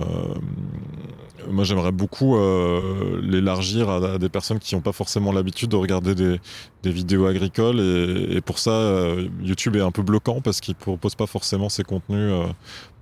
moi, 1.50 1.64
j'aimerais 1.64 1.90
beaucoup 1.92 2.36
euh, 2.36 3.20
l'élargir 3.22 3.90
à, 3.90 4.18
des 4.18 4.28
personnes 4.28 4.60
qui 4.60 4.74
n'ont 4.74 4.80
pas 4.80 4.92
forcément 4.92 5.32
l'habitude 5.32 5.70
de 5.70 5.76
regarder 5.76 6.14
des, 6.14 6.40
des 6.82 6.90
vidéos 6.90 7.26
agricoles. 7.26 7.80
Et, 7.80 8.36
et 8.36 8.40
pour 8.40 8.58
ça, 8.58 8.70
euh, 8.70 9.28
YouTube 9.42 9.74
est 9.76 9.80
un 9.80 9.90
peu 9.90 10.02
bloquant 10.02 10.40
parce 10.40 10.60
qu'il 10.60 10.74
ne 10.74 10.80
propose 10.80 11.14
pas 11.16 11.26
forcément 11.26 11.68
ces 11.68 11.82
contenus 11.82 12.30
euh, 12.32 12.46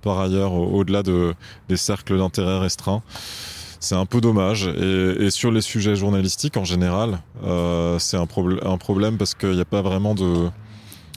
par 0.01 0.19
ailleurs 0.19 0.53
au- 0.53 0.79
au-delà 0.79 1.03
de, 1.03 1.33
des 1.69 1.77
cercles 1.77 2.17
d'intérêt 2.17 2.59
restreints. 2.59 3.03
C'est 3.79 3.95
un 3.95 4.05
peu 4.07 4.21
dommage. 4.21 4.67
Et, 4.67 5.25
et 5.25 5.29
sur 5.31 5.51
les 5.51 5.61
sujets 5.61 5.95
journalistiques 5.95 6.57
en 6.57 6.65
général, 6.65 7.19
euh, 7.43 7.99
c'est 7.99 8.17
un, 8.17 8.27
un 8.63 8.77
problème 8.77 9.17
parce 9.17 9.35
qu'il 9.35 9.51
n'y 9.53 9.61
a 9.61 9.65
pas 9.65 9.81
vraiment 9.83 10.15
de, 10.15 10.49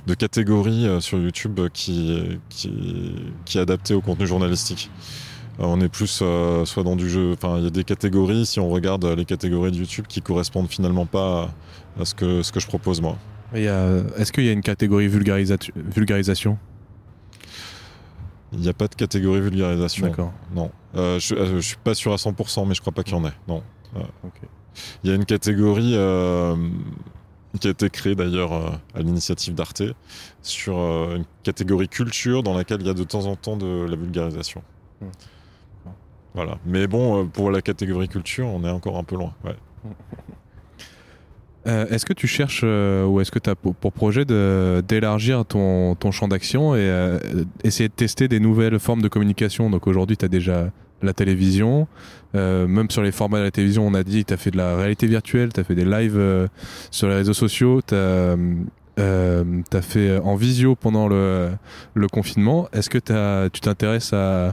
de 0.07 0.15
catégorie 0.15 0.87
euh, 0.87 1.01
sur 1.01 1.19
YouTube 1.19 1.61
qui, 1.73 2.39
qui, 2.49 3.15
qui 3.45 3.59
est 3.59 3.61
adaptée 3.61 3.95
au 3.95 4.01
contenu 4.01 4.27
journalistique. 4.27 4.91
Euh, 5.61 5.65
On 5.67 5.81
est 5.81 5.89
plus 5.89 6.21
euh, 6.23 6.65
soit 6.65 6.83
dans 6.83 6.97
du 6.97 7.09
jeu, 7.09 7.33
enfin 7.33 7.59
il 7.59 7.65
y 7.65 7.67
a 7.67 7.71
des 7.71 7.85
catégories, 7.85 8.45
si 8.47 8.61
on 8.61 8.69
regarde 8.69 9.05
euh, 9.05 9.17
les 9.17 9.25
catégories 9.25 9.71
de 9.73 9.77
YouTube 9.77 10.07
qui 10.09 10.21
correspondent 10.21 10.69
finalement 10.69 11.07
pas 11.07 11.51
à, 12.01 12.05
ce, 12.05 12.15
que, 12.15 12.43
ce 12.43 12.53
que 12.53 12.61
je 12.61 12.67
propose 12.67 13.01
moi. 13.01 13.17
Est-ce 13.55 14.33
qu'il 14.33 14.45
y 14.45 14.49
a 14.49 14.53
une 14.53 14.63
catégorie 14.63 15.07
vulgarisa- 15.09 15.71
vulgarisation? 15.77 16.59
Il 18.53 18.61
n'y 18.61 18.69
a 18.69 18.73
pas 18.73 18.89
de 18.89 18.95
catégorie 18.95 19.41
vulgarisation. 19.41 20.07
D'accord. 20.07 20.33
Non. 20.55 20.71
Euh, 20.97 21.19
je, 21.19 21.35
euh, 21.35 21.57
je 21.57 21.61
suis 21.61 21.77
pas 21.83 21.95
sûr 21.95 22.13
à 22.13 22.17
100%, 22.17 22.67
mais 22.69 22.75
je 22.75 22.81
crois 22.81 22.93
pas 22.93 23.03
qu'il 23.03 23.15
y 23.15 23.17
en 23.17 23.25
ait. 23.25 23.33
Non. 23.49 23.63
Il 25.05 25.11
y 25.11 25.13
a 25.13 25.17
une 25.17 25.25
catégorie 25.25 25.93
euh, 25.95 26.57
qui 27.59 27.69
a 27.69 27.71
été 27.71 27.91
créée 27.91 28.15
d'ailleurs 28.15 28.53
euh, 28.53 28.71
à 28.95 29.01
l'initiative 29.01 29.55
d'Arte 29.55 29.83
sur 30.43 30.79
euh, 30.79 31.17
une 31.17 31.25
catégorie 31.43 31.89
culture 31.89 32.43
dans 32.43 32.55
laquelle 32.55 32.81
il 32.81 32.87
y 32.87 32.91
a 32.91 32.95
de 32.95 33.05
temps 33.05 33.27
en 33.27 33.37
temps 33.37 33.57
de 33.57 33.87
la 33.89 33.97
vulgarisation. 33.97 34.63
Hmm. 35.01 35.07
Voilà. 36.35 36.59
Mais 36.67 36.87
bon, 36.87 37.23
euh, 37.23 37.25
pour 37.27 37.51
la 37.51 37.63
catégorie 37.63 38.09
culture, 38.09 38.47
on 38.47 38.65
est 38.65 38.71
encore 38.71 38.99
un 38.99 39.05
peu 39.05 39.17
loin. 39.17 39.33
Ouais. 39.45 39.57
Euh, 41.67 41.87
est-ce 41.87 42.05
que 42.05 42.13
tu 42.13 42.27
cherches 42.27 42.61
euh, 42.63 43.07
ou 43.07 43.21
est-ce 43.23 43.31
que 43.31 43.39
tu 43.39 43.49
as 43.49 43.55
pour, 43.55 43.75
pour 43.75 43.91
projet 43.91 44.27
de- 44.27 44.83
d'élargir 44.87 45.47
ton, 45.47 45.95
ton 45.95 46.11
champ 46.11 46.29
d'action 46.29 46.75
et 46.75 46.81
euh, 46.81 47.19
essayer 47.63 47.89
de 47.89 47.95
tester 47.95 48.29
des 48.29 48.39
nouvelles 48.39 48.79
formes 48.79 49.01
de 49.01 49.09
communication? 49.09 49.71
Donc 49.71 49.87
aujourd'hui, 49.87 50.17
tu 50.19 50.27
as 50.27 50.29
déjà 50.29 50.71
la 51.01 51.15
télévision. 51.15 51.89
Euh, 52.35 52.67
même 52.67 52.91
sur 52.91 53.03
les 53.03 53.13
formats 53.13 53.39
de 53.39 53.45
la 53.45 53.51
télévision, 53.51 53.87
on 53.87 53.95
a 53.95 54.03
dit 54.03 54.25
tu 54.25 54.35
as 54.35 54.37
fait 54.37 54.51
de 54.51 54.57
la 54.57 54.77
réalité 54.77 55.07
virtuelle, 55.07 55.53
tu 55.53 55.61
as 55.61 55.65
fait 55.65 55.75
des 55.75 55.85
lives 55.85 56.19
euh, 56.19 56.49
sur 56.91 57.09
les 57.09 57.15
réseaux 57.15 57.35
sociaux, 57.35 57.81
tu 57.87 57.95
as, 57.95 58.37
fait 59.83 60.19
en 60.19 60.35
visio 60.35 60.75
pendant 60.75 61.09
le, 61.09 61.51
confinement. 62.13 62.69
Est-ce 62.73 62.91
que 62.91 62.99
tu 63.49 63.61
t'intéresses 63.61 64.13
à 64.13 64.53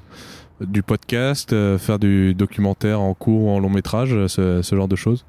du 0.62 0.84
podcast, 0.84 1.54
euh, 1.54 1.78
faire 1.78 2.00
du 2.00 2.34
documentaire 2.34 3.02
en 3.02 3.14
court 3.14 3.44
ou 3.44 3.50
en 3.50 3.60
long 3.60 3.70
métrage, 3.70 4.28
ce, 4.28 4.62
genre 4.72 4.88
de 4.88 4.96
choses? 4.96 5.26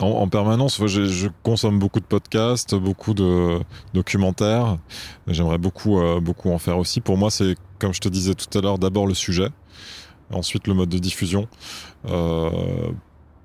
En, 0.00 0.08
en 0.08 0.28
permanence, 0.28 0.84
je 0.86 1.28
consomme 1.42 1.78
beaucoup 1.78 2.00
de 2.00 2.04
podcasts, 2.04 2.74
beaucoup 2.74 3.14
de 3.14 3.58
documentaires. 3.94 4.78
J'aimerais 5.26 5.58
beaucoup, 5.58 5.98
euh, 5.98 6.20
beaucoup 6.20 6.50
en 6.50 6.58
faire 6.58 6.78
aussi. 6.78 7.00
Pour 7.00 7.16
moi, 7.16 7.30
c'est, 7.30 7.56
comme 7.78 7.94
je 7.94 8.00
te 8.00 8.08
disais 8.08 8.34
tout 8.34 8.56
à 8.56 8.60
l'heure, 8.60 8.78
d'abord 8.78 9.06
le 9.06 9.14
sujet, 9.14 9.48
ensuite 10.32 10.66
le 10.66 10.74
mode 10.74 10.88
de 10.88 10.98
diffusion. 10.98 11.48
Euh, 12.08 12.50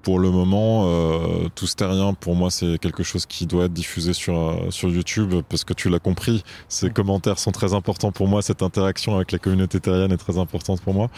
pour 0.03 0.17
le 0.17 0.31
moment, 0.31 0.85
euh, 0.87 1.47
tout 1.53 1.67
stérien, 1.67 2.15
pour 2.15 2.35
moi, 2.35 2.49
c'est 2.49 2.79
quelque 2.79 3.03
chose 3.03 3.27
qui 3.27 3.45
doit 3.45 3.65
être 3.65 3.73
diffusé 3.73 4.13
sur, 4.13 4.35
euh, 4.35 4.71
sur 4.71 4.89
YouTube 4.89 5.35
parce 5.47 5.63
que 5.63 5.73
tu 5.73 5.89
l'as 5.89 5.99
compris, 5.99 6.43
ces 6.69 6.87
Mm. 6.89 6.93
commentaires 6.93 7.37
sont 7.37 7.51
très 7.51 7.75
importants 7.75 8.11
pour 8.11 8.27
moi. 8.27 8.41
Cette 8.41 8.63
interaction 8.63 9.15
avec 9.15 9.31
la 9.31 9.37
communauté 9.37 9.79
terrienne 9.79 10.11
est 10.11 10.17
très 10.17 10.39
importante 10.39 10.81
pour 10.81 10.95
moi. 10.95 11.09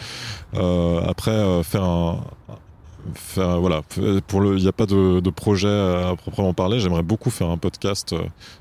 Après, 1.08 1.62
faire 1.62 1.84
un, 1.84 2.20
faire 3.14 3.60
voilà 3.60 3.82
pour 4.26 4.40
le 4.40 4.56
il 4.56 4.62
n'y 4.62 4.68
a 4.68 4.72
pas 4.72 4.86
de, 4.86 5.20
de 5.20 5.30
projet 5.30 5.68
à 5.68 6.14
proprement 6.16 6.54
parler 6.54 6.80
j'aimerais 6.80 7.02
beaucoup 7.02 7.28
faire 7.28 7.50
un 7.50 7.58
podcast 7.58 8.14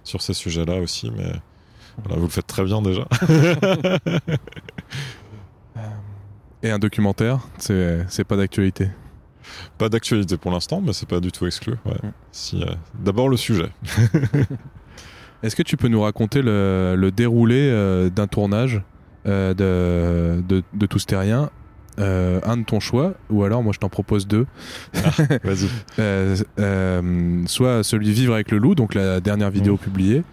sur 0.04 0.22
ces 0.22 0.34
sujets 0.34 0.66
là 0.66 0.82
aussi 0.82 1.10
mais 1.16 1.32
voilà, 2.04 2.18
vous 2.18 2.24
le 2.26 2.30
faites 2.30 2.45
très 2.47 2.66
bien 2.66 2.82
déjà 2.82 3.08
Et 6.64 6.72
un 6.72 6.80
documentaire, 6.80 7.39
c'est 7.57 8.24
pas 8.28 8.38
d'actualité. 8.38 8.89
pas 9.78 9.89
d'actualité 9.89 10.38
pour 10.38 10.51
l'instant 10.51 10.82
mais 10.82 10.93
c'est 10.93 11.07
pas 11.07 11.20
du 11.20 11.32
tout 11.32 11.45
exclu 11.45 11.74
ouais. 11.86 11.91
Mm. 12.01 12.11
si 12.32 12.64
euh, 12.64 12.68
d'abord 12.97 13.28
le 13.28 13.36
sujet 13.36 13.70
Est-ce 15.43 15.57
que 15.57 15.64
tu 15.64 15.76
peux 15.76 15.89
nous 15.89 16.01
raconter 16.01 16.41
le, 16.41 16.95
le 16.97 17.11
déroulé 17.11 17.57
euh, 17.70 18.09
d'un 18.09 18.28
tournage 18.28 18.82
euh, 19.26 19.53
de, 19.53 20.41
de, 20.47 20.64
de 20.74 20.86
Tous 20.86 21.05
Terriens 21.05 21.49
euh, 21.99 22.39
un 22.43 22.57
de 22.57 22.64
ton 22.64 22.80
choix, 22.80 23.14
ou 23.30 23.43
alors 23.43 23.61
moi 23.61 23.72
je 23.72 23.78
t'en 23.80 23.89
propose 23.89 24.26
deux. 24.26 24.47
vas-y 25.43 25.68
Euh, 25.99 26.36
euh, 26.59 27.43
soit 27.45 27.84
celui 27.84 28.11
Vivre 28.11 28.34
avec 28.34 28.49
le 28.49 28.57
loup, 28.57 28.74
donc 28.74 28.95
la 28.95 29.20
dernière 29.20 29.51
vidéo 29.51 29.78
publiée, 29.78 30.24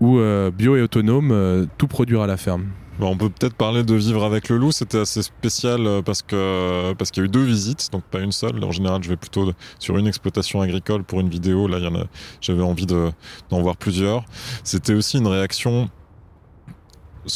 ou 0.00 0.18
Bio 0.50 0.76
et 0.76 0.82
autonome, 0.82 1.68
tout 1.78 1.86
produire 1.86 2.22
à 2.22 2.26
la 2.26 2.36
ferme. 2.36 2.64
On 3.00 3.16
peut 3.16 3.28
peut-être 3.28 3.54
parler 3.54 3.82
de 3.82 3.94
vivre 3.94 4.24
avec 4.24 4.48
le 4.48 4.56
loup. 4.56 4.70
C'était 4.70 5.00
assez 5.00 5.22
spécial 5.22 5.86
euh, 5.86 6.02
parce 6.02 6.22
que 6.22 6.92
parce 6.94 7.10
qu'il 7.10 7.22
y 7.22 7.24
a 7.24 7.26
eu 7.26 7.30
deux 7.30 7.42
visites, 7.42 7.90
donc 7.90 8.04
pas 8.04 8.20
une 8.20 8.32
seule. 8.32 8.62
En 8.62 8.70
général, 8.70 9.02
je 9.02 9.08
vais 9.08 9.16
plutôt 9.16 9.52
sur 9.78 9.98
une 9.98 10.06
exploitation 10.06 10.60
agricole 10.60 11.02
pour 11.02 11.20
une 11.20 11.28
vidéo. 11.28 11.66
Là, 11.66 11.78
y 11.78 11.86
en 11.86 11.94
a. 11.96 12.04
J'avais 12.40 12.62
envie 12.62 12.86
de 12.86 13.10
d'en 13.50 13.60
voir 13.60 13.76
plusieurs. 13.76 14.24
C'était 14.62 14.94
aussi 14.94 15.18
une 15.18 15.26
réaction. 15.26 15.90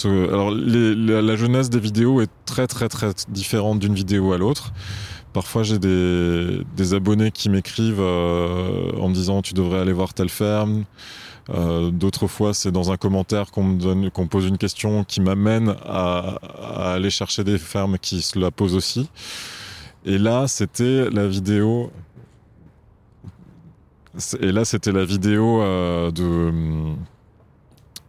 Alors, 0.04 0.50
la, 0.50 1.36
jeunesse 1.36 1.70
des 1.70 1.80
vidéos 1.80 2.20
est 2.20 2.30
très 2.44 2.66
très 2.66 2.88
très 2.88 3.11
différente 3.28 3.78
d'une 3.78 3.94
vidéo 3.94 4.32
à 4.34 4.38
l'autre. 4.38 4.72
Parfois, 5.32 5.62
j'ai 5.62 5.78
des, 5.78 6.61
des 6.76 6.94
abonnés 6.94 7.30
qui 7.30 7.48
m'écrivent 7.48 8.00
euh, 8.00 8.92
en 9.00 9.09
me 9.09 9.14
disant 9.14 9.40
tu 9.40 9.54
devrais 9.54 9.80
aller 9.80 9.92
voir 9.92 10.12
telle 10.12 10.28
ferme. 10.28 10.84
Euh, 11.51 11.90
D'autres 11.90 12.26
fois, 12.26 12.55
c'est 12.55 12.70
dans 12.70 12.92
un 12.92 12.96
commentaire 12.96 13.51
qu'on 13.51 13.64
me 13.64 13.80
donne, 13.80 14.11
qu'on 14.11 14.26
pose 14.26 14.46
une 14.46 14.59
question 14.59 15.05
qui 15.05 15.20
m'amène 15.20 15.74
à, 15.84 16.38
aller 16.94 17.11
chercher 17.11 17.44
des 17.44 17.59
fermes 17.59 17.99
qui 17.99 18.22
se 18.22 18.38
la 18.38 18.51
posent 18.51 18.74
aussi. 18.74 19.09
Et 20.05 20.18
là, 20.18 20.46
c'était 20.46 21.09
la 21.11 21.26
vidéo. 21.26 21.90
Et 24.40 24.53
là, 24.53 24.64
c'était 24.64 24.92
la 24.92 25.05
vidéo 25.05 25.62
euh, 25.62 26.11
de 26.11 26.94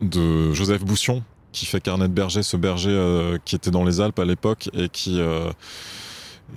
de 0.01 0.53
Joseph 0.53 0.85
Boussion 0.85 1.23
qui 1.51 1.65
fait 1.65 1.81
Carnet 1.81 2.07
de 2.07 2.13
berger, 2.13 2.41
ce 2.41 2.55
berger 2.55 2.91
euh, 2.91 3.37
qui 3.43 3.55
était 3.55 3.71
dans 3.71 3.83
les 3.83 3.99
Alpes 3.99 4.19
à 4.19 4.23
l'époque 4.23 4.69
et 4.73 4.87
qui 4.87 5.19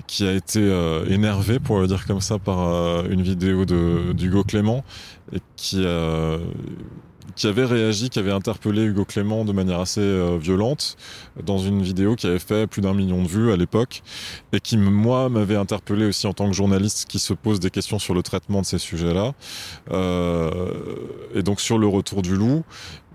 qui 0.07 0.26
a 0.26 0.32
été 0.32 0.61
euh, 0.61 1.05
énervé, 1.07 1.59
pour 1.59 1.80
le 1.80 1.86
dire 1.86 2.07
comme 2.07 2.20
ça, 2.20 2.38
par 2.38 2.61
euh, 2.61 3.05
une 3.11 3.22
vidéo 3.22 3.64
d'Hugo 3.64 4.45
Clément 4.45 4.84
et 5.32 5.38
qui 5.57 5.82
euh, 5.84 6.38
qui 7.34 7.47
avait 7.47 7.64
réagi, 7.64 8.11
qui 8.11 8.18
avait 8.18 8.32
interpellé 8.32 8.82
Hugo 8.82 9.05
Clément 9.05 9.45
de 9.45 9.53
manière 9.53 9.80
assez 9.80 10.01
euh, 10.01 10.38
violente 10.38 10.97
dans 11.43 11.59
une 11.59 11.82
vidéo 11.82 12.16
qui 12.16 12.26
avait 12.26 12.38
fait 12.38 12.66
plus 12.66 12.82
d'un 12.82 12.95
million 12.95 13.22
de 13.22 13.28
vues 13.28 13.53
à 13.53 13.57
l'époque 13.57 14.03
et 14.53 14.61
qui 14.61 14.76
moi 14.76 15.28
m'avait 15.28 15.57
interpellé 15.57 16.07
aussi 16.07 16.26
en 16.26 16.32
tant 16.32 16.47
que 16.47 16.53
journaliste 16.53 17.07
qui 17.09 17.18
se 17.18 17.32
pose 17.32 17.61
des 17.61 17.70
questions 17.70 17.99
sur 17.99 18.14
le 18.14 18.22
traitement 18.22 18.61
de 18.61 18.66
ces 18.66 18.78
sujets-là. 18.78 19.32
Euh, 19.90 20.70
et 21.35 21.43
donc 21.43 21.61
sur 21.61 21.78
le 21.78 21.87
retour 21.87 22.22
du 22.22 22.37
loup 22.37 22.62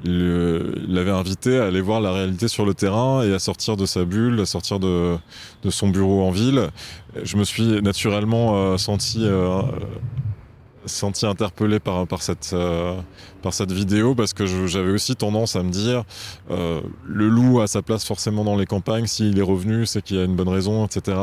il 0.04 0.86
l'avait 0.88 1.12
invité 1.12 1.60
à 1.60 1.66
aller 1.66 1.82
voir 1.82 2.02
la 2.02 2.12
réalité 2.12 2.48
sur 2.48 2.66
le 2.66 2.74
terrain 2.74 3.24
et 3.24 3.34
à 3.34 3.40
sortir 3.40 3.78
de 3.78 3.86
sa 3.86 4.06
bulle, 4.06 4.40
à 4.40 4.46
sortir 4.46 4.80
de, 4.80 5.18
son 5.70 5.90
bureau 5.90 6.24
en 6.24 6.32
ville. 6.32 6.70
Je 7.24 7.38
me 7.38 7.44
suis 7.44 7.82
naturellement 7.82 8.56
euh, 8.56 8.78
senti, 8.78 9.20
euh, 9.24 9.62
senti 10.86 11.26
interpellé 11.26 11.80
par, 11.80 12.06
par, 12.06 12.22
cette, 12.22 12.52
euh, 12.54 12.96
par 13.42 13.54
cette 13.54 13.72
vidéo 13.72 14.14
parce 14.14 14.34
que 14.34 14.46
j'avais 14.46 14.92
aussi 14.92 15.16
tendance 15.16 15.56
à 15.56 15.64
me 15.64 15.72
dire 15.72 16.04
euh, 16.52 16.80
le 17.04 17.28
loup 17.28 17.60
a 17.60 17.68
sa 17.68 17.82
place 17.82 18.06
forcément 18.06 18.44
dans 18.44 18.56
les 18.56 18.68
campagnes. 18.68 19.08
S'il 19.08 19.38
est 19.40 19.44
revenu, 19.44 19.88
c'est 19.88 20.04
qu'il 20.04 20.18
y 20.18 20.20
a 20.20 20.26
une 20.26 20.36
bonne 20.36 20.50
raison, 20.50 20.86
etc. 20.86 21.18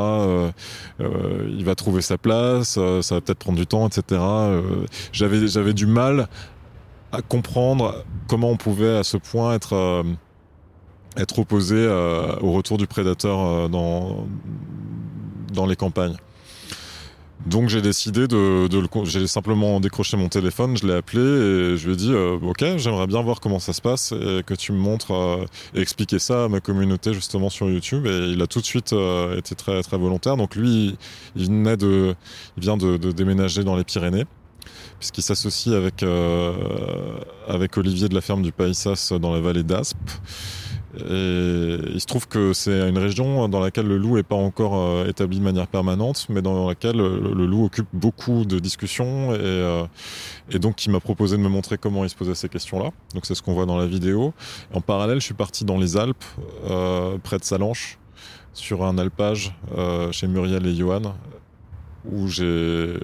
Il 0.98 1.64
va 1.64 1.74
trouver 1.76 2.02
sa 2.02 2.18
place, 2.18 2.70
ça 2.74 3.14
va 3.14 3.20
peut-être 3.20 3.38
prendre 3.38 3.58
du 3.58 3.66
temps, 3.66 3.86
etc. 3.86 4.20
J'avais, 5.12 5.46
j'avais 5.46 5.74
du 5.74 5.86
mal 5.86 6.28
comprendre 7.22 8.04
comment 8.28 8.50
on 8.50 8.56
pouvait 8.56 8.96
à 8.96 9.04
ce 9.04 9.16
point 9.16 9.54
être 9.54 9.74
euh, 9.74 10.02
être 11.16 11.38
opposé 11.38 11.76
euh, 11.76 12.36
au 12.40 12.52
retour 12.52 12.78
du 12.78 12.86
prédateur 12.86 13.40
euh, 13.40 13.68
dans 13.68 14.26
dans 15.52 15.66
les 15.66 15.76
campagnes. 15.76 16.16
Donc 17.46 17.68
j'ai 17.68 17.82
décidé 17.82 18.26
de, 18.26 18.68
le 18.72 19.04
j'ai 19.04 19.26
simplement 19.26 19.78
décroché 19.78 20.16
mon 20.16 20.28
téléphone, 20.28 20.78
je 20.78 20.86
l'ai 20.86 20.94
appelé 20.94 21.20
et 21.20 21.76
je 21.76 21.86
lui 21.86 21.92
ai 21.92 21.96
dit 21.96 22.14
ok 22.14 22.78
j'aimerais 22.78 23.06
bien 23.06 23.20
voir 23.20 23.40
comment 23.40 23.58
ça 23.58 23.74
se 23.74 23.82
passe 23.82 24.12
et 24.12 24.42
que 24.44 24.54
tu 24.54 24.72
me 24.72 24.78
montres 24.78 25.12
et 25.74 25.80
expliquer 25.80 26.18
ça 26.18 26.44
à 26.44 26.48
ma 26.48 26.60
communauté 26.60 27.12
justement 27.12 27.50
sur 27.50 27.68
YouTube. 27.68 28.06
Et 28.06 28.30
il 28.30 28.40
a 28.40 28.46
tout 28.46 28.60
de 28.60 28.64
suite 28.64 28.94
été 29.36 29.54
très 29.54 29.82
très 29.82 29.98
volontaire. 29.98 30.38
Donc 30.38 30.56
lui 30.56 30.96
il 31.36 31.50
vient 32.56 32.76
de 32.78 32.96
déménager 33.12 33.62
dans 33.62 33.76
les 33.76 33.84
Pyrénées 33.84 34.24
puisqu'il 34.98 35.22
s'associe 35.22 35.74
avec, 35.74 36.02
euh, 36.02 36.52
avec 37.48 37.76
Olivier 37.76 38.08
de 38.08 38.14
la 38.14 38.20
ferme 38.20 38.42
du 38.42 38.52
Païsas 38.52 39.12
dans 39.20 39.32
la 39.32 39.40
vallée 39.40 39.62
d'Aspe. 39.62 39.96
Et 40.96 41.76
il 41.92 42.00
se 42.00 42.06
trouve 42.06 42.28
que 42.28 42.52
c'est 42.52 42.88
une 42.88 42.98
région 42.98 43.48
dans 43.48 43.58
laquelle 43.58 43.88
le 43.88 43.98
loup 43.98 44.14
n'est 44.14 44.22
pas 44.22 44.36
encore 44.36 44.76
euh, 44.76 45.08
établi 45.08 45.40
de 45.40 45.44
manière 45.44 45.66
permanente, 45.66 46.26
mais 46.28 46.40
dans 46.40 46.68
laquelle 46.68 46.96
le, 46.96 47.46
loup 47.46 47.64
occupe 47.64 47.88
beaucoup 47.92 48.44
de 48.44 48.60
discussions. 48.60 49.34
Et, 49.34 49.38
euh, 49.40 49.84
et 50.50 50.60
donc, 50.60 50.86
il 50.86 50.92
m'a 50.92 51.00
proposé 51.00 51.36
de 51.36 51.42
me 51.42 51.48
montrer 51.48 51.78
comment 51.78 52.04
il 52.04 52.10
se 52.10 52.14
posait 52.14 52.36
ces 52.36 52.48
questions-là. 52.48 52.90
Donc, 53.12 53.26
c'est 53.26 53.34
ce 53.34 53.42
qu'on 53.42 53.54
voit 53.54 53.66
dans 53.66 53.76
la 53.76 53.86
vidéo. 53.86 54.34
En 54.72 54.80
parallèle, 54.80 55.20
je 55.20 55.24
suis 55.24 55.34
parti 55.34 55.64
dans 55.64 55.78
les 55.78 55.96
Alpes, 55.96 56.24
près 57.24 57.38
de 57.38 57.44
Salanches, 57.44 57.98
sur 58.52 58.84
un 58.84 58.96
alpage 58.96 59.52
chez 60.12 60.28
Muriel 60.28 60.64
et 60.64 60.76
Johan, 60.76 61.14
où 62.04 62.28
j'ai 62.28 63.00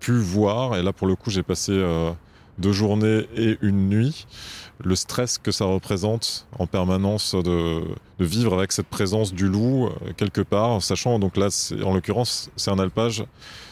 pu 0.00 0.12
voir, 0.12 0.76
et 0.76 0.82
là 0.82 0.92
pour 0.92 1.06
le 1.06 1.14
coup 1.14 1.30
j'ai 1.30 1.42
passé 1.42 1.72
euh, 1.72 2.10
deux 2.58 2.72
journées 2.72 3.28
et 3.36 3.58
une 3.60 3.88
nuit, 3.88 4.26
le 4.82 4.96
stress 4.96 5.38
que 5.38 5.52
ça 5.52 5.66
représente 5.66 6.46
en 6.58 6.66
permanence 6.66 7.34
de, 7.34 7.82
vivre 8.18 8.54
avec 8.54 8.72
cette 8.72 8.86
présence 8.86 9.32
du 9.32 9.48
loup 9.48 9.86
euh, 9.86 10.12
quelque 10.16 10.40
part, 10.40 10.82
sachant 10.82 11.18
donc 11.18 11.36
là 11.36 11.48
en 11.84 11.94
l'occurrence 11.94 12.50
c'est 12.56 12.70
un 12.70 12.78
alpage 12.78 13.24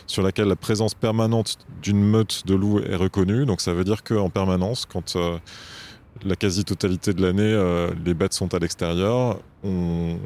sur 0.06 0.22
laquelle 0.22 0.48
la 0.48 0.56
présence 0.56 0.94
permanente 0.94 1.58
d'une 1.82 2.02
meute 2.02 2.46
de 2.46 2.54
loups 2.54 2.80
est 2.80 2.96
reconnue, 2.96 3.44
donc 3.44 3.60
ça 3.60 3.72
veut 3.72 3.84
dire 3.84 4.04
qu'en 4.04 4.30
permanence 4.30 4.86
quand 4.86 5.16
euh, 5.16 5.38
la 6.24 6.36
quasi-totalité 6.36 7.14
de 7.14 7.22
l'année 7.22 7.92
les 8.04 8.12
bêtes 8.12 8.32
sont 8.32 8.52
à 8.52 8.58
l'extérieur, 8.58 9.38
on, 9.62 10.18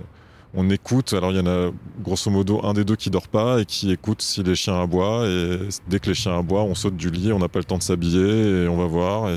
on 0.54 0.68
écoute, 0.68 1.14
alors 1.14 1.30
il 1.30 1.38
y 1.38 1.40
en 1.40 1.46
a 1.46 1.70
grosso 2.02 2.30
modo 2.30 2.60
un 2.64 2.74
des 2.74 2.84
deux 2.84 2.96
qui 2.96 3.08
dort 3.10 3.28
pas 3.28 3.60
et 3.60 3.64
qui 3.64 3.90
écoute 3.90 4.20
si 4.20 4.42
les 4.42 4.54
chiens 4.54 4.80
aboient. 4.80 5.26
Et 5.26 5.58
dès 5.88 5.98
que 5.98 6.08
les 6.08 6.14
chiens 6.14 6.38
aboient 6.38 6.62
on 6.64 6.74
saute 6.74 6.96
du 6.96 7.10
lit, 7.10 7.32
on 7.32 7.38
n'a 7.38 7.48
pas 7.48 7.58
le 7.58 7.64
temps 7.64 7.78
de 7.78 7.82
s'habiller 7.82 8.64
et 8.64 8.68
on 8.68 8.76
va 8.76 8.86
voir. 8.86 9.30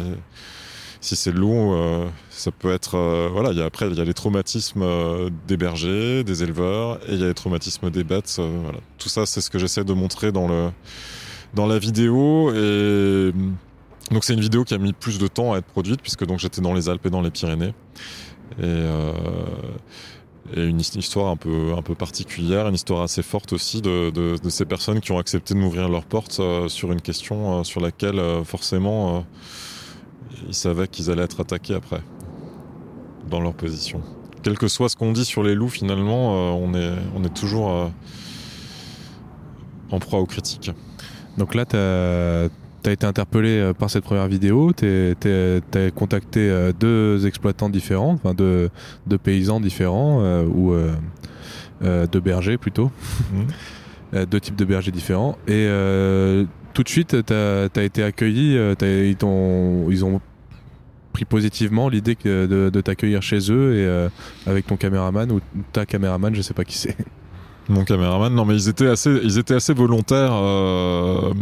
Si 1.06 1.16
c'est 1.16 1.32
loup, 1.32 1.74
euh, 1.74 2.08
ça 2.32 2.50
peut 2.52 2.74
être 2.74 2.96
euh, 2.96 3.30
voilà, 3.32 3.52
il 3.52 3.58
y 3.60 3.62
a 3.62 3.66
après 3.66 3.88
il 3.88 3.96
y 3.96 4.02
a 4.02 4.04
les 4.04 4.16
traumatismes 4.16 4.82
euh, 4.82 5.30
des 5.48 5.56
bergers, 5.56 6.24
des 6.24 6.42
éleveurs 6.42 7.00
et 7.08 7.14
il 7.14 7.20
y 7.20 7.24
a 7.24 7.28
les 7.28 7.34
traumatismes 7.36 7.92
des 7.92 8.04
bêtes, 8.04 8.40
voilà. 8.40 8.80
Tout 8.98 9.08
ça 9.08 9.28
c'est 9.28 9.40
ce 9.40 9.52
que 9.52 9.60
j'essaie 9.60 9.84
de 9.84 9.94
montrer 9.94 10.32
dans 10.32 10.48
le 10.48 10.72
dans 11.54 11.68
la 11.68 11.78
vidéo. 11.78 12.52
Et 12.56 13.32
donc 14.12 14.24
c'est 14.24 14.34
une 14.34 14.42
vidéo 14.42 14.64
qui 14.64 14.74
a 14.74 14.80
mis 14.80 14.94
plus 14.94 15.20
de 15.20 15.28
temps 15.28 15.54
à 15.54 15.60
être 15.60 15.68
produite 15.68 16.02
puisque 16.02 16.26
donc 16.26 16.40
j'étais 16.40 16.62
dans 16.62 16.74
les 16.74 16.90
Alpes 16.90 17.06
et 17.06 17.12
dans 17.12 17.22
les 17.22 17.32
Pyrénées. 17.32 17.74
Et, 18.60 18.86
et 20.54 20.64
une 20.64 20.80
histoire 20.80 21.32
un 21.32 21.38
peu 21.38 21.74
un 21.76 21.82
peu 21.82 21.96
particulière, 21.96 22.68
une 22.68 22.76
histoire 22.76 23.02
assez 23.02 23.24
forte 23.24 23.54
aussi 23.54 23.82
de, 23.82 24.12
de, 24.12 24.50
ces 24.50 24.66
personnes 24.66 25.00
qui 25.00 25.12
ont 25.12 25.18
accepté 25.18 25.54
de 25.54 25.60
m'ouvrir 25.60 25.90
leurs 25.90 26.06
portes 26.06 26.40
euh, 26.40 26.68
sur 26.68 26.92
une 26.92 27.02
question 27.02 27.60
euh, 27.60 27.64
sur 27.64 27.82
laquelle 27.82 28.20
euh, 28.20 28.44
forcément 28.44 29.26
ils 30.48 30.54
savaient 30.54 30.88
qu'ils 30.88 31.10
allaient 31.10 31.24
être 31.24 31.40
attaqués 31.40 31.74
après 31.74 32.02
dans 33.30 33.42
leur 33.42 33.54
position. 33.54 34.02
Quel 34.44 34.58
que 34.58 34.68
soit 34.68 34.90
ce 34.90 34.96
qu'on 34.96 35.12
dit 35.12 35.26
sur 35.26 35.42
les 35.42 35.56
loups, 35.56 35.70
finalement, 35.70 36.56
on 36.56 36.76
est 36.76 36.92
on 37.16 37.24
est 37.24 37.34
toujours 37.34 37.90
en 39.90 40.00
proie 40.00 40.20
aux 40.20 40.28
critiques. 40.28 40.70
Donc 41.40 41.56
là, 41.56 41.66
tu 41.66 41.76
as, 41.76 42.50
été 42.92 43.06
interpellé 43.06 43.50
euh, 43.60 43.74
par 43.74 43.90
cette 43.90 44.04
première 44.04 44.28
vidéo, 44.28 44.72
tu 44.74 44.86
as 44.88 45.92
contacté 45.94 46.50
euh, 46.50 46.72
deux 46.78 47.26
exploitants 47.28 47.70
différents, 47.70 48.14
enfin 48.14 48.34
deux, 48.34 48.70
deux 49.08 49.18
paysans 49.18 49.60
différents, 49.60 50.20
euh, 50.22 50.46
ou 50.46 50.74
euh, 50.74 50.92
euh, 51.84 52.08
deux 52.08 52.20
bergers 52.22 52.58
plutôt, 52.58 52.92
Mhm. 53.34 53.48
Deux 54.32 54.40
types 54.40 54.56
de 54.56 54.64
bergers 54.64 54.92
différents. 54.92 55.38
Et 55.46 55.66
euh, 55.68 56.46
tout 56.74 56.84
de 56.84 56.88
suite, 56.90 57.18
tu 57.26 57.34
as, 57.34 57.84
été 57.84 58.02
accueilli, 58.02 58.56
ils, 59.10 59.16
t'ont- 59.18 59.90
ils 59.90 60.06
ont 60.06 60.22
pris 61.12 61.26
positivement 61.26 61.90
l'idée 61.90 62.16
de, 62.24 62.70
de 62.72 62.82
t'accueillir 62.82 63.22
chez 63.22 63.52
eux 63.52 63.74
et 63.76 63.86
euh, 63.86 64.08
avec 64.48 64.68
ton 64.68 64.78
caméraman 64.78 65.30
ou 65.34 65.42
ta 65.74 65.86
caméraman, 65.86 66.34
je 66.34 66.42
sais 66.42 66.54
pas 66.54 66.64
qui 66.64 66.78
c'est. 66.78 66.96
Mon 67.68 67.84
caméraman, 67.84 68.34
non 68.34 68.46
mais 68.46 68.56
ils 68.56 68.70
étaient 68.70 68.88
assez, 68.88 69.20
ils 69.24 69.38
étaient 69.38 69.56
assez 69.56 69.74
volontaires. 69.74 70.34
euh, 70.34 71.34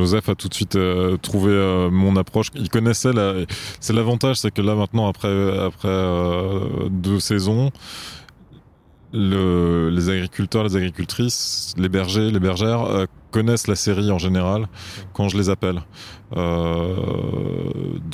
Joseph 0.00 0.30
a 0.30 0.34
tout 0.34 0.48
de 0.48 0.54
suite 0.54 0.76
euh, 0.76 1.18
trouvé 1.18 1.52
euh, 1.52 1.90
mon 1.90 2.16
approche. 2.16 2.46
Il 2.54 2.70
connaissait 2.70 3.12
la. 3.12 3.34
C'est 3.80 3.92
l'avantage, 3.92 4.36
c'est 4.36 4.50
que 4.50 4.62
là 4.62 4.74
maintenant 4.74 5.06
après 5.08 5.58
après 5.58 5.88
euh, 5.88 6.88
deux 6.88 7.20
saisons, 7.20 7.70
le, 9.12 9.90
les 9.90 10.08
agriculteurs, 10.08 10.64
les 10.64 10.76
agricultrices, 10.76 11.74
les 11.76 11.90
bergers, 11.90 12.30
les 12.30 12.40
bergères 12.40 13.06
connaissent 13.30 13.66
la 13.66 13.74
série 13.74 14.10
en 14.10 14.18
général 14.18 14.68
quand 15.12 15.28
je 15.28 15.36
les 15.36 15.50
appelle. 15.50 15.82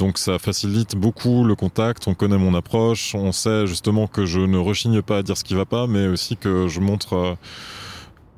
Donc 0.00 0.18
ça 0.18 0.40
facilite 0.40 0.96
beaucoup 0.96 1.44
le 1.44 1.54
contact. 1.54 2.08
On 2.08 2.14
connaît 2.14 2.38
mon 2.38 2.54
approche. 2.54 3.14
On 3.14 3.30
sait 3.30 3.68
justement 3.68 4.08
que 4.08 4.26
je 4.26 4.40
ne 4.40 4.58
rechigne 4.58 5.02
pas 5.02 5.18
à 5.18 5.22
dire 5.22 5.36
ce 5.36 5.44
qui 5.44 5.54
va 5.54 5.66
pas, 5.66 5.86
mais 5.86 6.08
aussi 6.08 6.36
que 6.36 6.66
je 6.66 6.80
montre 6.80 7.36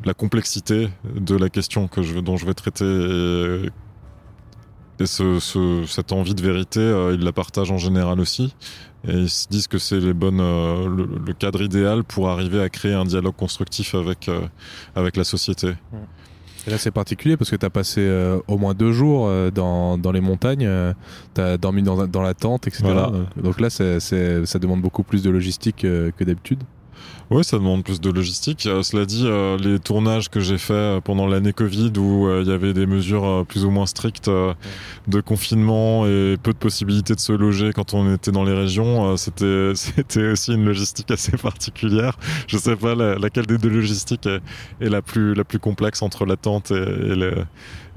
la 0.04 0.14
complexité 0.14 0.88
de 1.14 1.34
la 1.36 1.48
question 1.48 1.88
que 1.88 2.02
je, 2.02 2.18
dont 2.20 2.36
je 2.36 2.46
vais 2.46 2.54
traiter. 2.54 2.84
Et, 2.84 3.70
et 5.00 5.06
ce, 5.06 5.38
ce- 5.38 5.84
cette 5.86 6.12
envie 6.12 6.34
de 6.34 6.42
vérité, 6.42 6.80
euh, 6.80 7.14
ils 7.14 7.24
la 7.24 7.32
partagent 7.32 7.70
en 7.70 7.78
général 7.78 8.20
aussi. 8.20 8.54
Et 9.06 9.12
ils 9.12 9.30
se 9.30 9.46
disent 9.48 9.68
que 9.68 9.78
c'est 9.78 10.00
les 10.00 10.12
bonnes, 10.12 10.40
euh, 10.40 10.88
le, 10.88 11.08
le 11.24 11.32
cadre 11.32 11.62
idéal 11.62 12.02
pour 12.04 12.28
arriver 12.28 12.60
à 12.60 12.68
créer 12.68 12.94
un 12.94 13.04
dialogue 13.04 13.36
constructif 13.36 13.94
avec, 13.94 14.28
euh, 14.28 14.40
avec 14.96 15.16
la 15.16 15.24
société. 15.24 15.74
Et 16.66 16.70
là, 16.70 16.78
c'est 16.78 16.90
particulier 16.90 17.36
parce 17.36 17.50
que 17.50 17.56
tu 17.56 17.64
as 17.64 17.70
passé 17.70 18.02
au 18.46 18.58
moins 18.58 18.74
deux 18.74 18.92
jours 18.92 19.30
dans, 19.54 19.96
dans 19.96 20.12
les 20.12 20.20
montagnes, 20.20 20.68
tu 21.34 21.40
as 21.40 21.56
dormi 21.56 21.82
dans, 21.82 22.06
dans 22.06 22.20
la 22.20 22.34
tente, 22.34 22.66
etc. 22.66 22.82
Voilà. 22.92 23.10
Donc 23.42 23.58
là, 23.60 23.70
ça 23.70 24.58
demande 24.58 24.82
beaucoup 24.82 25.02
plus 25.04 25.22
de 25.22 25.30
logistique 25.30 25.76
que 25.78 26.24
d'habitude. 26.24 26.62
Oui, 27.30 27.44
ça 27.44 27.58
demande 27.58 27.84
plus 27.84 28.00
de 28.00 28.10
logistique. 28.10 28.64
Euh, 28.66 28.82
cela 28.82 29.04
dit, 29.04 29.24
euh, 29.26 29.58
les 29.58 29.78
tournages 29.78 30.30
que 30.30 30.40
j'ai 30.40 30.56
faits 30.56 30.74
euh, 30.76 31.00
pendant 31.02 31.26
l'année 31.26 31.52
Covid, 31.52 31.92
où 31.98 32.26
il 32.40 32.46
y 32.48 32.52
avait 32.52 32.72
des 32.72 32.86
mesures 32.86 33.44
plus 33.46 33.64
ou 33.66 33.70
moins 33.70 33.84
strictes 33.86 34.30
de 35.08 35.20
confinement 35.20 36.06
et 36.06 36.36
peu 36.42 36.52
de 36.52 36.58
possibilités 36.58 37.14
de 37.14 37.20
se 37.20 37.32
loger 37.32 37.72
quand 37.74 37.92
on 37.94 38.12
était 38.14 38.32
dans 38.32 38.44
les 38.44 38.54
régions, 38.54 39.16
c'était 39.16 39.72
c'était 39.74 40.30
aussi 40.30 40.54
une 40.54 40.64
logistique 40.64 41.10
assez 41.10 41.36
particulière. 41.36 42.16
Je 42.46 42.56
sais 42.56 42.76
pas 42.76 42.94
la- 42.94 43.16
laquelle 43.16 43.46
des 43.46 43.58
deux 43.58 43.68
logistiques 43.70 44.26
est, 44.26 44.40
est 44.80 44.88
la 44.88 45.02
plus 45.02 45.34
la 45.34 45.44
plus 45.44 45.58
complexe 45.58 46.00
entre 46.02 46.24
l'attente 46.24 46.70
et, 46.70 46.74
et, 46.76 47.14
le- 47.14 47.44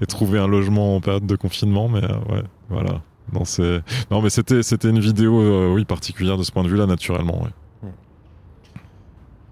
et 0.01 0.05
trouver 0.05 0.39
un 0.39 0.47
logement 0.47 0.95
en 0.97 1.01
période 1.01 1.25
de 1.25 1.35
confinement, 1.35 1.87
mais 1.87 2.01
ouais, 2.01 2.43
voilà. 2.69 3.01
Non, 4.09 4.21
mais 4.21 4.29
c'était 4.29 4.61
c'était 4.61 4.89
une 4.89 4.99
vidéo 4.99 5.39
euh, 5.41 5.73
oui 5.73 5.85
particulière 5.85 6.37
de 6.37 6.43
ce 6.43 6.51
point 6.51 6.63
de 6.63 6.69
vue-là, 6.69 6.85
naturellement. 6.85 7.43
ouais. 7.43 7.49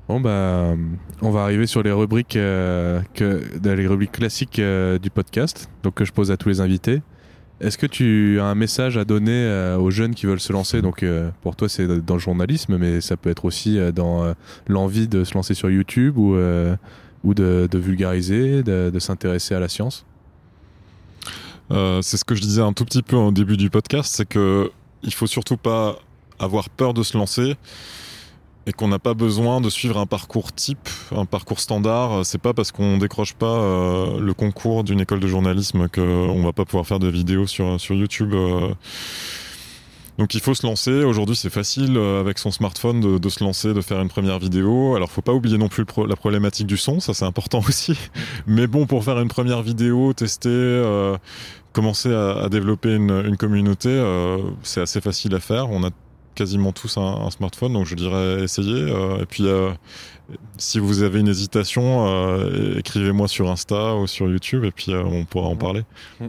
Bon, 0.09 0.19
bah, 0.19 0.73
on 1.21 1.29
va 1.29 1.43
arriver 1.43 1.67
sur 1.67 1.83
les 1.83 1.91
rubriques, 1.91 2.35
euh, 2.35 2.99
les 3.19 3.85
rubriques 3.85 4.13
classiques 4.13 4.57
euh, 4.57 4.97
du 4.97 5.11
podcast, 5.11 5.69
donc 5.83 5.93
que 5.93 6.03
je 6.03 6.11
pose 6.11 6.31
à 6.31 6.37
tous 6.37 6.49
les 6.49 6.61
invités. 6.61 7.03
Est-ce 7.61 7.77
que 7.77 7.85
tu 7.85 8.39
as 8.39 8.45
un 8.45 8.55
message 8.55 8.97
à 8.97 9.05
donner 9.05 9.31
euh, 9.31 9.77
aux 9.77 9.91
jeunes 9.91 10.15
qui 10.15 10.25
veulent 10.25 10.39
se 10.39 10.51
lancer? 10.51 10.81
Donc, 10.81 11.03
euh, 11.03 11.29
pour 11.43 11.55
toi, 11.55 11.69
c'est 11.69 11.85
dans 11.87 12.15
le 12.15 12.19
journalisme, 12.19 12.79
mais 12.79 13.01
ça 13.01 13.17
peut 13.17 13.29
être 13.29 13.45
aussi 13.45 13.77
euh, 13.77 13.91
dans 13.91 14.23
euh, 14.23 14.33
l'envie 14.67 15.07
de 15.07 15.23
se 15.23 15.35
lancer 15.35 15.53
sur 15.53 15.69
YouTube 15.69 16.17
ou, 16.17 16.33
euh, 16.33 16.75
de, 17.23 17.77
vulgariser, 17.77 18.63
de, 18.63 18.97
s'intéresser 18.97 19.53
à 19.53 19.59
la 19.59 19.69
science? 19.69 20.07
Euh, 21.69 22.01
c'est 22.01 22.17
ce 22.17 22.25
que 22.25 22.33
je 22.33 22.41
disais 22.41 22.63
un 22.63 22.73
tout 22.73 22.83
petit 22.83 23.03
peu 23.03 23.15
au 23.15 23.31
début 23.31 23.57
du 23.57 23.69
podcast, 23.69 24.11
c'est 24.15 24.27
que 24.27 24.71
il 25.03 25.13
faut 25.13 25.27
surtout 25.27 25.57
pas 25.57 25.99
avoir 26.39 26.71
peur 26.71 26.95
de 26.95 27.03
se 27.03 27.15
lancer 27.15 27.55
qu'on 28.73 28.87
n'a 28.87 28.99
pas 28.99 29.13
besoin 29.13 29.61
de 29.61 29.69
suivre 29.69 29.97
un 29.97 30.05
parcours 30.05 30.53
type, 30.53 30.89
un 31.15 31.25
parcours 31.25 31.59
standard. 31.59 32.25
C'est 32.25 32.41
pas 32.41 32.53
parce 32.53 32.71
qu'on 32.71 32.97
décroche 32.97 33.33
pas 33.33 33.45
euh, 33.45 34.19
le 34.19 34.33
concours 34.33 34.83
d'une 34.83 35.01
école 35.01 35.19
de 35.19 35.27
journalisme 35.27 35.87
qu'on 35.87 36.43
va 36.43 36.53
pas 36.53 36.65
pouvoir 36.65 36.85
faire 36.85 36.99
de 36.99 37.07
vidéos 37.07 37.47
sur 37.47 37.79
sur 37.79 37.95
YouTube. 37.95 38.33
euh. 38.33 38.73
Donc 40.17 40.33
il 40.33 40.41
faut 40.41 40.53
se 40.53 40.67
lancer. 40.67 41.05
Aujourd'hui, 41.05 41.37
c'est 41.37 41.49
facile 41.49 41.95
euh, 41.95 42.19
avec 42.19 42.39
son 42.39 42.51
smartphone 42.51 43.19
de, 43.19 43.29
se 43.29 43.41
lancer, 43.41 43.73
de 43.73 43.79
faire 43.79 44.01
une 44.01 44.09
première 44.09 44.37
vidéo. 44.37 44.95
Alors 44.95 45.09
faut 45.09 45.21
pas 45.21 45.31
oublier 45.31 45.57
non 45.57 45.69
plus 45.69 45.85
la 46.05 46.17
problématique 46.17 46.67
du 46.67 46.75
son, 46.75 46.99
ça 46.99 47.13
c'est 47.13 47.23
important 47.23 47.59
aussi. 47.67 47.97
Mais 48.45 48.67
bon, 48.67 48.85
pour 48.85 49.03
faire 49.05 49.19
une 49.19 49.29
première 49.29 49.61
vidéo, 49.61 50.11
tester. 50.11 50.49
euh, 50.49 51.17
commencer 51.71 52.13
à, 52.13 52.49
développer 52.49 52.95
une, 52.95 53.37
communauté, 53.37 53.89
euh, 53.89 54.39
c'est 54.63 54.81
assez 54.81 55.01
facile 55.01 55.35
à 55.35 55.39
faire. 55.39 55.69
On 55.69 55.83
a 55.83 55.89
quasiment 56.39 56.71
tous 56.71 56.97
un, 56.97 57.29
smartphone, 57.31 57.73
donc 57.73 57.85
je 57.85 57.95
dirais 57.95 58.43
essayez. 58.43 58.81
euh, 58.81 59.17
et 59.21 59.25
puis, 59.25 59.45
euh, 59.45 59.71
si 60.57 60.79
vous 60.79 61.03
avez 61.03 61.19
une 61.19 61.27
hésitation, 61.27 62.07
euh, 62.07 62.77
écrivez-moi 62.77 63.27
sur 63.27 63.51
Insta 63.51 63.97
ou 63.97 64.07
sur 64.07 64.29
YouTube, 64.29 64.63
et 64.63 64.71
puis 64.71 64.93
on 64.95 65.25
pourra 65.25 65.49
en 65.49 65.57
parler. 65.57 65.83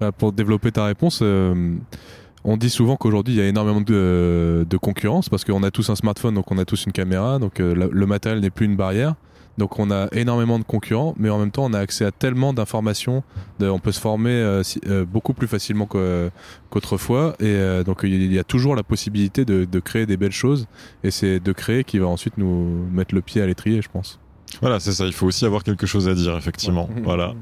Bah, 0.00 0.10
pour 0.10 0.32
développer 0.32 0.72
ta 0.72 0.86
réponse, 0.86 1.22
on 1.22 2.56
dit 2.56 2.68
souvent 2.68 2.96
qu'aujourd'hui 2.96 3.34
il 3.34 3.36
y 3.36 3.40
a 3.40 3.46
énormément 3.46 3.80
de, 3.80 4.76
concurrence 4.82 5.28
parce 5.28 5.44
qu'on 5.44 5.62
a 5.62 5.70
tous 5.70 5.88
un 5.88 5.94
smartphone, 5.94 6.34
donc 6.34 6.50
on 6.50 6.58
a 6.58 6.64
tous 6.64 6.86
une 6.86 6.92
caméra, 6.92 7.38
donc 7.38 7.60
le 7.60 8.06
matériel 8.06 8.40
n'est 8.40 8.50
plus 8.50 8.66
une 8.66 8.74
barrière. 8.74 9.14
Donc 9.58 9.78
on 9.78 9.90
a 9.90 10.08
énormément 10.12 10.58
de 10.58 10.64
concurrents, 10.64 11.14
mais 11.16 11.30
en 11.30 11.38
même 11.38 11.50
temps 11.52 11.64
on 11.64 11.72
a 11.74 11.78
accès 11.78 12.04
à 12.04 12.10
tellement 12.10 12.52
d'informations, 12.52 13.22
on 13.60 13.78
peut 13.78 13.92
se 13.92 14.00
former 14.00 14.30
euh, 14.30 14.62
si- 14.64 14.80
euh, 14.88 15.04
beaucoup 15.04 15.32
plus 15.32 15.46
facilement 15.46 15.86
qu'au- 15.86 16.28
qu'autrefois, 16.70 17.34
et 17.38 17.44
euh, 17.46 17.84
donc 17.84 18.00
il 18.02 18.32
y 18.32 18.38
a 18.38 18.44
toujours 18.44 18.74
la 18.74 18.82
possibilité 18.82 19.44
de, 19.44 19.64
de 19.64 19.80
créer 19.80 20.06
des 20.06 20.16
belles 20.16 20.32
choses, 20.32 20.66
et 21.04 21.10
c'est 21.10 21.38
de 21.40 21.52
créer 21.52 21.84
qui 21.84 21.98
va 21.98 22.06
ensuite 22.06 22.36
nous 22.38 22.86
mettre 22.92 23.14
le 23.14 23.22
pied 23.22 23.40
à 23.42 23.46
l'étrier, 23.46 23.80
je 23.80 23.88
pense. 23.88 24.18
Voilà, 24.60 24.78
c'est 24.78 24.92
ça. 24.92 25.04
Il 25.06 25.12
faut 25.12 25.26
aussi 25.26 25.44
avoir 25.44 25.64
quelque 25.64 25.84
chose 25.86 26.08
à 26.08 26.14
dire, 26.14 26.36
effectivement. 26.36 26.88
Ouais. 26.94 27.02
Voilà, 27.02 27.34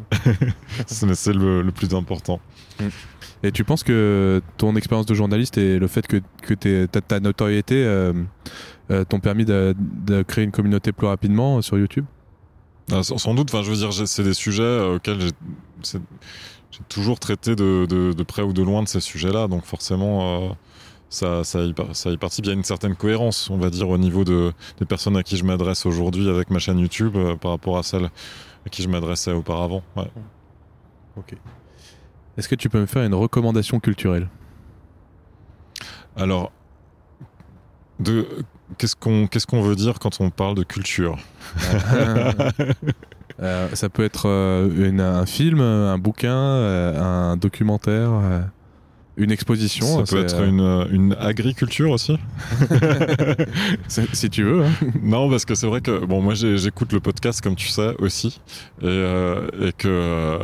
c'est 0.86 1.32
le, 1.34 1.62
le 1.62 1.72
plus 1.72 1.94
important. 1.94 2.40
Et 3.42 3.50
tu 3.52 3.64
penses 3.64 3.82
que 3.82 4.40
ton 4.56 4.76
expérience 4.76 5.04
de 5.06 5.14
journaliste 5.14 5.58
et 5.58 5.78
le 5.78 5.88
fait 5.88 6.06
que, 6.06 6.18
que 6.42 6.54
ta, 6.86 7.20
notoriété 7.20 7.74
euh, 7.84 8.12
t'ont 8.89 9.20
permis 9.20 9.45
de, 9.45 9.74
de 9.78 10.22
créer 10.22 10.45
une 10.45 10.51
communauté 10.51 10.93
plus 10.93 11.07
rapidement 11.07 11.59
euh, 11.59 11.62
sur 11.62 11.78
YouTube? 11.78 12.05
Ah, 12.91 13.03
sans, 13.03 13.18
sans 13.18 13.35
doute, 13.35 13.49
enfin, 13.53 13.62
je 13.62 13.70
veux 13.70 13.76
dire, 13.76 13.93
c'est 13.93 14.24
des 14.24 14.35
sujets 14.35 14.62
euh, 14.62 14.97
auxquels 14.97 15.20
j'ai 15.83 15.99
toujours 16.89 17.20
traité 17.20 17.55
de, 17.55 17.87
de, 17.89 18.12
de 18.12 18.22
près 18.22 18.43
ou 18.43 18.53
de 18.53 18.62
loin 18.62 18.83
de 18.83 18.89
ces 18.89 19.01
sujets-là, 19.01 19.47
donc 19.47 19.64
forcément, 19.64 20.20
euh, 20.22 20.49
ça, 21.09 21.45
ça, 21.45 21.61
y, 21.62 21.74
ça 21.93 22.11
y 22.11 22.16
participe. 22.16 22.47
Il 22.47 22.49
y 22.49 22.51
a 22.53 22.55
une 22.55 22.64
certaine 22.64 22.97
cohérence, 22.97 23.51
on 23.51 23.59
va 23.59 23.70
dire, 23.70 23.89
au 23.89 23.99
niveau 23.99 24.24
de, 24.24 24.53
des 24.78 24.87
personnes 24.87 25.16
à 25.16 25.22
qui 25.22 25.37
je 25.37 25.45
m'adresse 25.45 25.87
aujourd'hui 25.87 26.28
avec 26.28 26.51
ma 26.51 26.59
chaîne 26.59 26.78
YouTube 26.78 27.16
euh, 27.16 27.37
par 27.37 27.53
rapport 27.53 27.78
à 27.78 27.83
celles 27.83 28.11
à 28.66 28.68
qui 28.70 28.83
je 28.83 28.89
m'adressais 28.89 29.33
auparavant. 29.33 29.83
Ouais. 29.97 30.11
Ok. 31.16 31.35
Est-ce 32.37 32.49
que 32.49 32.55
tu 32.55 32.68
peux 32.68 32.80
me 32.80 32.87
faire 32.87 33.05
une 33.05 33.14
recommandation 33.14 33.80
culturelle? 33.80 34.28
Alors, 36.16 36.53
de 38.01 38.26
qu'est-ce 38.79 38.97
qu'on 38.97 39.27
qu'est-ce 39.27 39.47
qu'on 39.47 39.62
veut 39.62 39.77
dire 39.77 39.99
quand 39.99 40.20
on 40.20 40.31
parle 40.31 40.55
de 40.57 40.62
culture 40.64 41.16
Euh, 43.40 43.69
Ça 43.73 43.89
peut 43.89 44.05
être 44.05 44.28
euh, 44.28 44.89
une- 44.89 45.01
un 45.01 45.27
film, 45.27 45.61
un 45.61 45.99
bouquin, 45.99 46.36
euh, 46.36 47.01
un 47.32 47.36
documentaire. 47.36 48.11
une 49.16 49.31
exposition. 49.32 50.05
Ça 50.07 50.15
peut 50.16 50.23
être 50.23 50.43
une, 50.43 50.86
une 50.90 51.16
agriculture 51.19 51.90
aussi. 51.90 52.16
si 54.12 54.31
tu 54.31 54.43
veux. 54.44 54.65
hein. 54.65 54.70
Non, 55.03 55.28
parce 55.28 55.44
que 55.44 55.55
c'est 55.55 55.66
vrai 55.66 55.81
que 55.81 56.05
bon, 56.05 56.20
moi 56.23 56.35
j'écoute 56.35 56.93
le 56.93 57.01
podcast 57.01 57.40
comme 57.40 57.57
tu 57.57 57.69
sais 57.69 57.94
aussi, 57.99 58.40
et, 58.81 58.85
euh, 58.86 59.49
et 59.61 59.73
que 59.73 60.39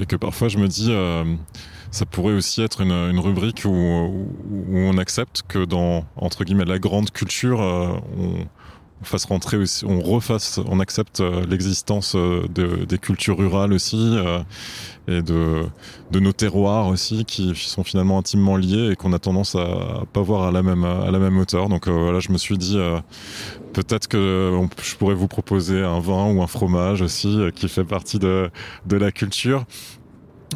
et 0.00 0.06
que 0.06 0.16
parfois 0.16 0.48
je 0.48 0.58
me 0.58 0.66
dis 0.68 0.88
euh, 0.90 1.24
ça 1.94 2.06
pourrait 2.06 2.34
aussi 2.34 2.60
être 2.60 2.80
une, 2.80 3.20
rubrique 3.20 3.62
où, 3.64 4.26
on 4.72 4.98
accepte 4.98 5.42
que 5.46 5.64
dans 5.64 6.04
entre 6.16 6.42
guillemets 6.44 6.64
la 6.64 6.80
grande 6.80 7.10
culture, 7.12 7.62
euh, 7.62 7.94
on, 8.18 9.04
fasse 9.04 9.26
rentrer 9.26 9.58
aussi, 9.58 9.84
on 9.84 10.00
refasse, 10.00 10.58
on 10.66 10.80
accepte 10.80 11.20
euh, 11.20 11.44
l'existence 11.46 12.14
euh, 12.16 12.48
de, 12.48 12.86
des 12.86 12.96
cultures 12.98 13.36
rurales 13.36 13.74
aussi 13.74 14.16
et 15.06 15.22
de 15.22 15.68
nos 16.14 16.32
terroirs 16.32 16.88
aussi 16.88 17.26
qui 17.26 17.54
sont 17.54 17.84
finalement 17.84 18.18
intimement 18.18 18.56
liés 18.56 18.90
et 18.92 18.96
qu'on 18.96 19.12
a 19.12 19.18
tendance 19.18 19.54
à 19.54 20.04
pas 20.12 20.22
voir 20.22 20.44
à 20.44 20.50
la 20.50 20.62
même 20.62 20.84
à 20.84 21.10
la 21.10 21.18
même 21.18 21.38
hauteur. 21.38 21.68
Donc 21.68 21.86
voilà, 21.86 22.18
je 22.18 22.32
me 22.32 22.38
suis 22.38 22.56
dit 22.58 22.78
peut-être 23.72 24.08
que 24.08 24.58
je 24.82 24.96
pourrais 24.96 25.14
vous 25.14 25.28
proposer 25.28 25.82
un 25.82 26.00
vin 26.00 26.32
ou 26.32 26.42
un 26.42 26.46
fromage 26.48 27.02
aussi 27.02 27.38
qui 27.54 27.68
fait 27.68 27.84
partie 27.84 28.18
de 28.18 28.50
la 28.90 29.12
culture. 29.12 29.64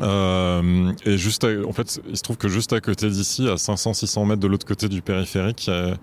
Euh, 0.00 0.92
et 1.04 1.16
juste, 1.16 1.44
à- 1.44 1.66
en 1.66 1.72
fait, 1.72 2.00
il 2.08 2.16
se 2.16 2.22
trouve 2.22 2.36
que 2.36 2.48
juste 2.48 2.72
à 2.72 2.80
côté 2.80 3.08
d'ici, 3.08 3.48
à 3.48 3.56
500-600 3.56 4.24
mètres 4.26 4.40
de 4.40 4.46
l'autre 4.46 4.66
côté 4.66 4.88
du 4.88 5.02
périphérique, 5.02 5.66
il 5.66 5.70
y 5.70 5.72
a 5.72 5.96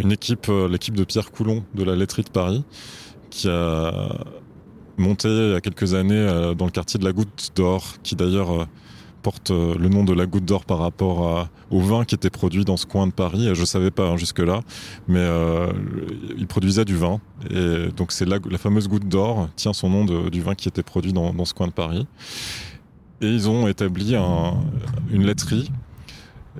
une 0.00 0.12
équipe, 0.12 0.48
euh, 0.48 0.68
l'équipe 0.68 0.94
de 0.94 1.04
Pierre 1.04 1.30
Coulon 1.30 1.64
de 1.74 1.84
la 1.84 1.96
laiterie 1.96 2.22
de 2.22 2.30
Paris, 2.30 2.64
qui 3.30 3.48
a 3.48 4.24
monté 4.98 5.28
il 5.28 5.52
y 5.52 5.54
a 5.54 5.60
quelques 5.60 5.94
années 5.94 6.14
euh, 6.14 6.54
dans 6.54 6.66
le 6.66 6.70
quartier 6.70 6.98
de 6.98 7.04
la 7.04 7.12
Goutte 7.12 7.50
d'Or, 7.56 7.94
qui 8.02 8.14
d'ailleurs 8.14 8.66
porte 9.22 9.50
le 9.50 9.88
nom 9.88 10.02
de 10.02 10.12
la 10.12 10.26
Goutte 10.26 10.44
d'Or 10.44 10.64
par 10.64 10.78
rapport 10.78 11.48
au 11.70 11.80
vin 11.80 12.04
qui 12.04 12.14
était 12.16 12.28
produit 12.28 12.64
dans 12.64 12.76
ce 12.76 12.86
coin 12.86 13.06
de 13.06 13.12
Paris. 13.12 13.48
Je 13.54 13.64
savais 13.64 13.92
pas 13.92 14.08
hein, 14.08 14.16
jusque-là, 14.16 14.62
mais 15.06 15.20
euh, 15.20 15.72
il 16.36 16.46
produisait 16.48 16.84
du 16.84 16.96
vin. 16.96 17.20
Et 17.50 17.88
donc 17.96 18.10
c'est 18.10 18.26
la, 18.26 18.38
fameuse 18.58 18.88
Goutte 18.88 19.08
d'Or 19.08 19.48
tient 19.54 19.72
son 19.72 19.88
nom 19.90 20.04
du 20.04 20.42
vin 20.42 20.56
qui 20.56 20.68
était 20.68 20.82
produit 20.82 21.12
dans 21.12 21.44
ce 21.44 21.54
coin 21.54 21.68
de 21.68 21.72
Paris. 21.72 22.06
Et 23.22 23.26
ils 23.28 23.48
ont 23.48 23.66
établi 23.68 24.14
un- 24.16 24.54
une 25.10 25.24
laiterie. 25.24 25.70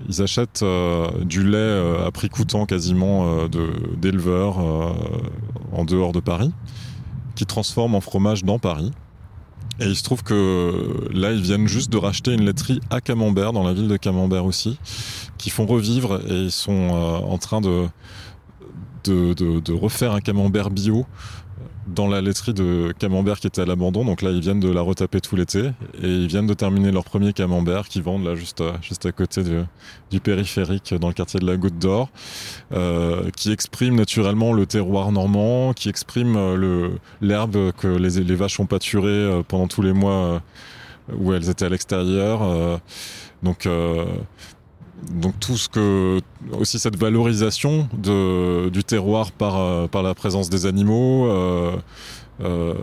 Ils 0.09 0.23
achètent 0.23 0.63
euh, 0.63 1.11
du 1.25 1.43
lait 1.43 1.59
euh, 1.59 2.07
à 2.07 2.11
prix 2.11 2.29
coûtant 2.31 2.65
quasiment 2.65 3.27
euh, 3.27 3.49
d'éleveurs 3.99 4.59
en 5.73 5.85
dehors 5.85 6.13
de 6.13 6.21
Paris, 6.21 6.51
qui 7.35 7.45
transforment 7.47 7.97
en 7.97 8.01
fromage 8.01 8.43
dans 8.45 8.59
Paris. 8.59 8.91
Et 9.81 9.87
il 9.87 9.97
se 9.97 10.03
trouve 10.05 10.23
que 10.23 11.09
là, 11.13 11.33
ils 11.33 11.41
viennent 11.43 11.67
juste 11.67 11.91
de 11.91 11.97
racheter 11.99 12.33
une 12.33 12.45
laiterie 12.45 12.81
à 12.91 13.01
Camembert, 13.01 13.53
dans 13.53 13.65
la 13.65 13.73
ville 13.73 13.89
de 13.89 13.97
Camembert 13.97 14.45
aussi, 14.45 14.79
qui 15.39 15.51
font 15.51 15.67
revivre 15.67 16.21
et 16.29 16.45
ils 16.45 16.51
sont 16.53 16.91
en 16.91 17.39
train 17.39 17.61
de 17.61 17.89
refaire 19.73 20.13
un 20.13 20.21
Camembert 20.21 20.71
bio 20.71 21.07
dans 21.87 22.07
la 22.09 22.21
laiterie 22.21 22.55
de 22.55 22.93
Camembert 22.99 23.41
qui 23.41 23.47
était 23.49 23.63
à 23.63 23.65
l'abandon. 23.67 24.05
Donc 24.05 24.23
là, 24.23 24.31
ils 24.31 24.41
viennent 24.41 24.61
de 24.61 24.71
la 24.71 24.81
retaper 24.83 25.21
tout 25.21 25.37
l'été 25.37 25.71
et 26.03 26.07
ils 26.09 26.27
viennent 26.29 26.47
de 26.47 26.55
terminer 26.55 26.91
leur 26.93 27.05
premier 27.05 27.33
Camembert 27.33 27.89
qui 27.89 28.01
vendent 28.01 28.25
là 28.25 28.35
juste 28.35 28.61
à, 28.61 28.75
juste 28.83 29.05
à 29.07 29.13
côté 29.13 29.43
de- 29.43 29.65
du 30.11 30.21
périphérique 30.21 30.95
dans 30.95 31.09
le 31.09 31.15
quartier 31.15 31.41
de 31.41 31.47
la 31.47 31.57
Goutte 31.57 31.79
d'Or, 31.79 32.09
euh, 32.73 33.31
qui 33.37 33.51
exprime 33.53 33.97
naturellement 33.97 34.53
le 34.53 34.67
terroir 34.67 35.13
normand, 35.13 35.73
qui 35.73 35.89
exprime 35.89 36.37
euh, 36.37 36.89
l'herbe 37.21 37.73
que 37.73 37.89
les, 37.89 38.35
vaches 38.35 38.61
ont 38.61 38.67
pâturé 38.67 39.09
euh, 39.09 39.43
pendant 39.47 39.67
tous 39.69 39.83
les 39.83 39.93
mois 39.93 40.13
euh, 40.13 40.39
où 41.19 41.33
elles 41.33 41.49
étaient 41.51 41.65
à 41.65 41.69
l'extérieur. 41.69 42.43
euh, 42.43 42.79
donc 43.43 43.67
euh, 43.67 44.05
donc 45.11 45.39
tout 45.41 45.57
ce 45.57 45.69
que 45.69 46.21
aussi 46.53 46.79
cette 46.79 46.97
valorisation 46.97 47.89
de, 47.93 48.69
du 48.69 48.85
terroir 48.85 49.33
par 49.33 49.59
euh, 49.59 49.87
par 49.89 50.03
la 50.03 50.15
présence 50.15 50.49
des 50.49 50.67
animaux 50.67 51.27
euh, 51.27 51.77
euh, 52.41 52.75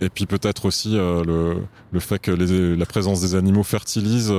et 0.00 0.08
puis 0.08 0.26
peut-être 0.26 0.64
aussi 0.64 0.94
le, 0.94 1.58
le 1.92 2.00
fait 2.00 2.18
que 2.18 2.30
la 2.30 2.86
présence 2.86 3.20
des 3.20 3.34
animaux 3.34 3.62
fertilise 3.62 4.32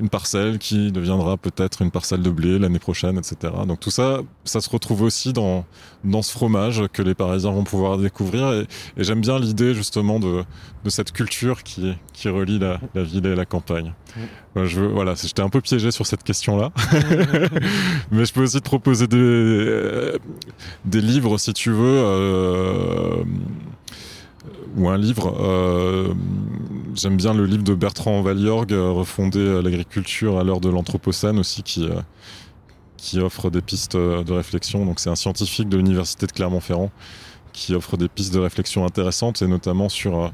une 0.00 0.08
parcelle 0.08 0.58
qui 0.58 0.90
deviendra 0.90 1.36
peut-être 1.36 1.80
une 1.82 1.90
parcelle 1.92 2.20
de 2.22 2.30
blé 2.30 2.58
l'année 2.58 2.80
prochaine, 2.80 3.18
etc. 3.18 3.52
Donc 3.66 3.78
tout 3.80 3.90
ça, 3.90 4.20
ça 4.44 4.60
se 4.60 4.68
retrouve 4.68 5.02
aussi 5.02 5.32
dans, 5.32 5.64
dans 6.02 6.22
ce 6.22 6.32
fromage 6.32 6.82
que 6.92 7.02
les 7.02 7.14
Parisiens 7.14 7.52
vont 7.52 7.62
pouvoir 7.64 7.96
découvrir. 7.98 8.52
Et, 8.52 8.66
et 8.96 9.04
j'aime 9.04 9.20
bien 9.20 9.38
l'idée 9.38 9.74
justement 9.74 10.18
de, 10.18 10.42
de 10.84 10.90
cette 10.90 11.12
culture 11.12 11.62
qui, 11.62 11.94
qui 12.12 12.28
relie 12.28 12.58
la, 12.58 12.80
la 12.94 13.02
ville 13.04 13.26
et 13.26 13.36
la 13.36 13.44
campagne. 13.46 13.92
Je 14.56 14.80
voilà, 14.80 15.14
j'étais 15.14 15.42
un 15.42 15.50
peu 15.50 15.60
piégé 15.60 15.90
sur 15.90 16.06
cette 16.06 16.24
question-là. 16.24 16.72
Mais 18.10 18.24
je 18.24 18.32
peux 18.32 18.42
aussi 18.42 18.58
te 18.60 18.64
proposer 18.64 19.06
des, 19.06 19.16
euh, 19.18 20.18
des 20.84 21.00
livres 21.00 21.38
si 21.38 21.52
tu 21.52 21.70
veux. 21.70 21.84
euh, 21.84 23.22
ou 24.76 24.88
un 24.88 24.98
livre. 24.98 25.34
euh, 25.40 26.12
J'aime 26.96 27.18
bien 27.18 27.34
le 27.34 27.44
livre 27.44 27.62
de 27.62 27.74
Bertrand 27.74 28.22
Valiorgue, 28.22 28.72
euh, 28.72 28.90
Refonder 28.90 29.38
euh, 29.38 29.60
l'agriculture 29.60 30.38
à 30.38 30.44
l'heure 30.44 30.60
de 30.60 30.70
l'Anthropocène 30.70 31.38
aussi, 31.38 31.62
qui, 31.62 31.84
euh, 31.84 32.00
qui 32.96 33.20
offre 33.20 33.50
des 33.50 33.60
pistes 33.60 33.96
de 33.96 34.32
réflexion. 34.32 34.86
Donc 34.86 34.98
c'est 34.98 35.10
un 35.10 35.14
scientifique 35.14 35.68
de 35.68 35.76
l'université 35.76 36.26
de 36.26 36.32
Clermont-Ferrand 36.32 36.90
qui 37.52 37.74
offre 37.74 37.98
des 37.98 38.08
pistes 38.08 38.32
de 38.32 38.38
réflexion 38.38 38.86
intéressantes 38.86 39.42
et 39.42 39.46
notamment 39.46 39.90
sur 39.90 40.32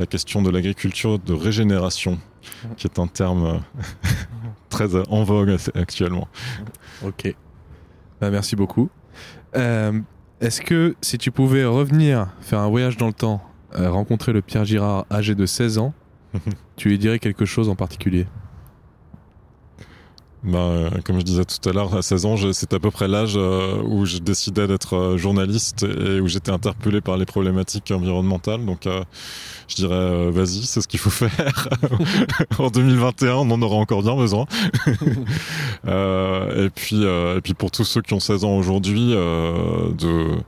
la 0.00 0.06
question 0.06 0.42
de 0.42 0.50
l'agriculture 0.50 1.20
de 1.20 1.32
régénération, 1.32 2.18
qui 2.76 2.88
est 2.88 2.98
un 2.98 3.06
terme 3.06 3.60
très 4.68 4.88
en 4.96 5.22
vogue 5.22 5.56
actuellement. 5.76 6.26
Ok. 7.04 7.34
Bah, 8.20 8.30
merci 8.30 8.56
beaucoup. 8.56 8.90
Est-ce 9.54 10.60
que 10.60 10.96
si 11.02 11.18
tu 11.18 11.30
pouvais 11.30 11.64
revenir 11.64 12.28
faire 12.40 12.60
un 12.60 12.68
voyage 12.68 12.96
dans 12.96 13.08
le 13.08 13.12
temps, 13.12 13.42
rencontrer 13.74 14.32
le 14.32 14.42
Pierre 14.42 14.64
Girard 14.64 15.06
âgé 15.10 15.34
de 15.34 15.46
16 15.46 15.78
ans, 15.78 15.94
tu 16.76 16.88
lui 16.88 16.98
dirais 16.98 17.18
quelque 17.18 17.44
chose 17.44 17.68
en 17.68 17.74
particulier? 17.74 18.26
Ben, 20.42 20.58
euh, 20.58 20.90
comme 21.04 21.18
je 21.18 21.24
disais 21.24 21.44
tout 21.44 21.68
à 21.68 21.72
l'heure, 21.72 21.94
à 21.94 22.00
16 22.00 22.24
ans, 22.24 22.36
c'est 22.52 22.72
à 22.72 22.78
peu 22.78 22.90
près 22.90 23.08
l'âge 23.08 23.34
euh, 23.36 23.82
où 23.82 24.06
je 24.06 24.16
décidais 24.16 24.66
d'être 24.66 24.96
euh, 24.96 25.18
journaliste 25.18 25.82
et 25.82 26.18
où 26.18 26.28
j'étais 26.28 26.50
interpellé 26.50 27.02
par 27.02 27.18
les 27.18 27.26
problématiques 27.26 27.90
environnementales. 27.90 28.64
Donc, 28.64 28.88
je 29.68 29.74
dirais, 29.74 30.30
vas-y, 30.30 30.64
c'est 30.64 30.80
ce 30.80 30.88
qu'il 30.88 30.98
faut 30.98 31.10
faire. 31.10 31.68
en 32.58 32.70
2021, 32.70 33.34
on 33.34 33.50
en 33.50 33.60
aura 33.60 33.76
encore 33.76 34.02
bien 34.02 34.16
besoin. 34.16 34.46
Et 35.86 36.70
puis, 36.74 37.02
et 37.02 37.40
puis 37.42 37.54
pour 37.54 37.70
tous 37.70 37.84
ceux 37.84 38.02
qui 38.02 38.14
ont 38.14 38.20
16 38.20 38.44
ans 38.44 38.56
aujourd'hui, 38.56 39.10
de 39.10 40.38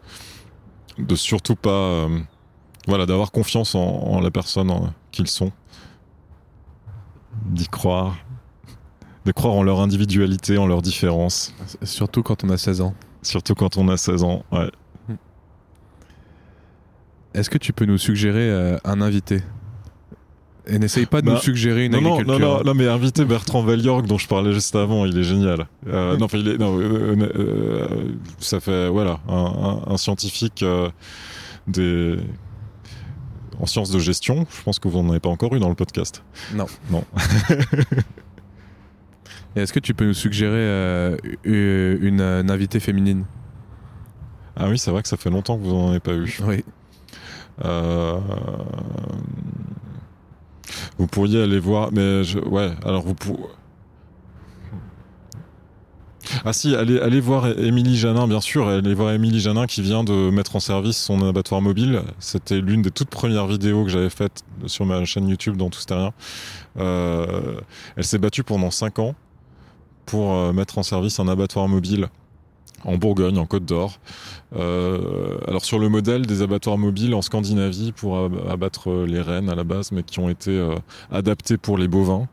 de 0.98 1.14
surtout 1.14 1.56
pas, 1.56 2.08
voilà, 2.86 3.06
d'avoir 3.06 3.30
confiance 3.30 3.74
en, 3.74 3.80
en 3.80 4.20
la 4.20 4.30
personne 4.30 4.70
euh, 4.70 4.86
qu'ils 5.10 5.28
sont, 5.28 5.52
d'y 7.46 7.68
croire 7.68 8.16
de 9.24 9.30
croire 9.30 9.54
en 9.54 9.62
leur 9.62 9.80
individualité, 9.80 10.58
en 10.58 10.66
leur 10.66 10.82
différence, 10.82 11.54
Surtout 11.84 12.24
quand 12.24 12.42
on 12.42 12.50
a 12.50 12.56
16 12.58 12.80
ans. 12.80 12.92
surtout 13.22 13.54
quand 13.54 13.76
on 13.76 13.88
a 13.88 13.96
16 13.96 14.24
ans. 14.24 14.44
Ouais. 14.50 14.68
Est-ce 17.34 17.48
que 17.48 17.58
tu 17.58 17.72
peux 17.72 17.84
nous 17.86 17.98
suggérer 17.98 18.50
euh, 18.50 18.76
un 18.84 19.00
invité? 19.00 19.42
Et 20.66 20.78
n'essaye 20.78 21.06
pas 21.06 21.20
de 21.22 21.26
Bah, 21.26 21.32
nous 21.34 21.38
suggérer 21.38 21.86
une 21.86 21.92
Non, 21.92 22.00
non, 22.00 22.12
agriculture. 22.14 22.48
non, 22.48 22.56
non, 22.58 22.64
non, 22.64 22.74
mais 22.74 22.86
inviter 22.88 23.24
Bertrand 23.24 23.62
Valiorgue 23.62 24.06
dont 24.06 24.18
je 24.18 24.28
parlais 24.28 24.52
juste 24.52 24.74
avant, 24.76 25.04
il 25.06 25.16
est 25.18 25.22
génial. 25.24 25.66
Euh, 25.88 26.16
non, 26.16 26.26
enfin, 26.26 26.38
il 26.38 26.48
est, 26.48 26.58
non, 26.58 26.78
euh, 26.78 27.16
euh, 27.36 27.88
ça 28.38 28.60
fait, 28.60 28.88
voilà, 28.88 29.18
un, 29.28 29.82
un- 29.88 29.92
un 29.92 29.96
scientifique 29.96 30.64
des 31.66 32.16
en 33.62 33.66
sciences 33.66 33.90
de 33.90 33.98
gestion. 33.98 34.46
Je 34.54 34.62
pense 34.62 34.78
que 34.78 34.88
vous 34.88 35.02
n'en 35.02 35.08
avez 35.10 35.20
pas 35.20 35.30
encore 35.30 35.54
eu 35.54 35.58
dans 35.60 35.70
le 35.70 35.74
podcast. 35.74 36.22
Non. 36.52 36.66
Non. 36.90 37.04
Est-ce 39.56 39.72
que 39.72 39.80
tu 39.80 39.94
peux 39.94 40.06
nous 40.06 40.14
suggérer 40.14 40.52
euh, 40.56 41.16
une, 41.44 41.98
une, 42.06 42.20
une 42.20 42.50
invitée 42.50 42.80
féminine? 42.80 43.24
Ah 44.56 44.68
oui, 44.68 44.78
c'est 44.78 44.90
vrai 44.90 45.02
que 45.02 45.08
ça 45.08 45.16
fait 45.16 45.30
longtemps 45.30 45.56
que 45.56 45.62
vous 45.62 45.72
n'en 45.72 45.90
avez 45.90 46.00
pas 46.00 46.12
eu. 46.14 46.38
Oui. 46.44 46.64
Euh, 47.64 48.18
Vous 50.98 51.06
pourriez 51.06 51.42
aller 51.42 51.58
voir, 51.58 51.90
mais 51.92 52.24
je... 52.24 52.38
ouais, 52.38 52.70
alors 52.84 53.02
vous 53.02 53.14
pourriez. 53.14 53.44
Ah 56.44 56.52
si, 56.52 56.74
allez, 56.74 57.20
voir 57.20 57.46
Émilie 57.58 57.96
Janin, 57.96 58.26
bien 58.28 58.40
sûr. 58.40 58.68
Allez 58.68 58.94
voir 58.94 59.12
Émilie 59.12 59.40
Janin 59.40 59.66
qui 59.66 59.82
vient 59.82 60.04
de 60.04 60.30
mettre 60.30 60.56
en 60.56 60.60
service 60.60 60.96
son 60.96 61.20
abattoir 61.26 61.60
mobile. 61.60 62.02
C'était 62.18 62.60
l'une 62.60 62.82
des 62.82 62.90
toutes 62.90 63.10
premières 63.10 63.46
vidéos 63.46 63.84
que 63.84 63.90
j'avais 63.90 64.10
faites 64.10 64.42
sur 64.66 64.86
ma 64.86 65.04
chaîne 65.04 65.28
YouTube 65.28 65.56
dans 65.56 65.68
Tout 65.70 65.80
rien. 65.90 66.12
Euh, 66.78 67.56
elle 67.96 68.04
s'est 68.04 68.18
battue 68.18 68.44
pendant 68.44 68.70
5 68.70 68.98
ans 69.00 69.14
pour 70.06 70.32
euh, 70.32 70.52
mettre 70.52 70.78
en 70.78 70.82
service 70.82 71.18
un 71.20 71.28
abattoir 71.28 71.68
mobile 71.68 72.08
en 72.84 72.96
Bourgogne, 72.96 73.38
en 73.38 73.46
Côte 73.46 73.64
d'Or. 73.64 73.98
Euh, 74.56 75.38
alors 75.46 75.64
sur 75.64 75.78
le 75.78 75.88
modèle 75.88 76.26
des 76.26 76.42
abattoirs 76.42 76.78
mobiles 76.78 77.14
en 77.14 77.22
Scandinavie 77.22 77.92
pour 77.92 78.18
ab- 78.18 78.40
abattre 78.50 79.04
les 79.06 79.20
rennes 79.20 79.48
à 79.48 79.54
la 79.54 79.64
base, 79.64 79.92
mais 79.92 80.02
qui 80.02 80.18
ont 80.18 80.28
été 80.28 80.60
adaptés 81.10 81.56
pour 81.58 81.78
les 81.78 81.88
bovins. 81.88 82.26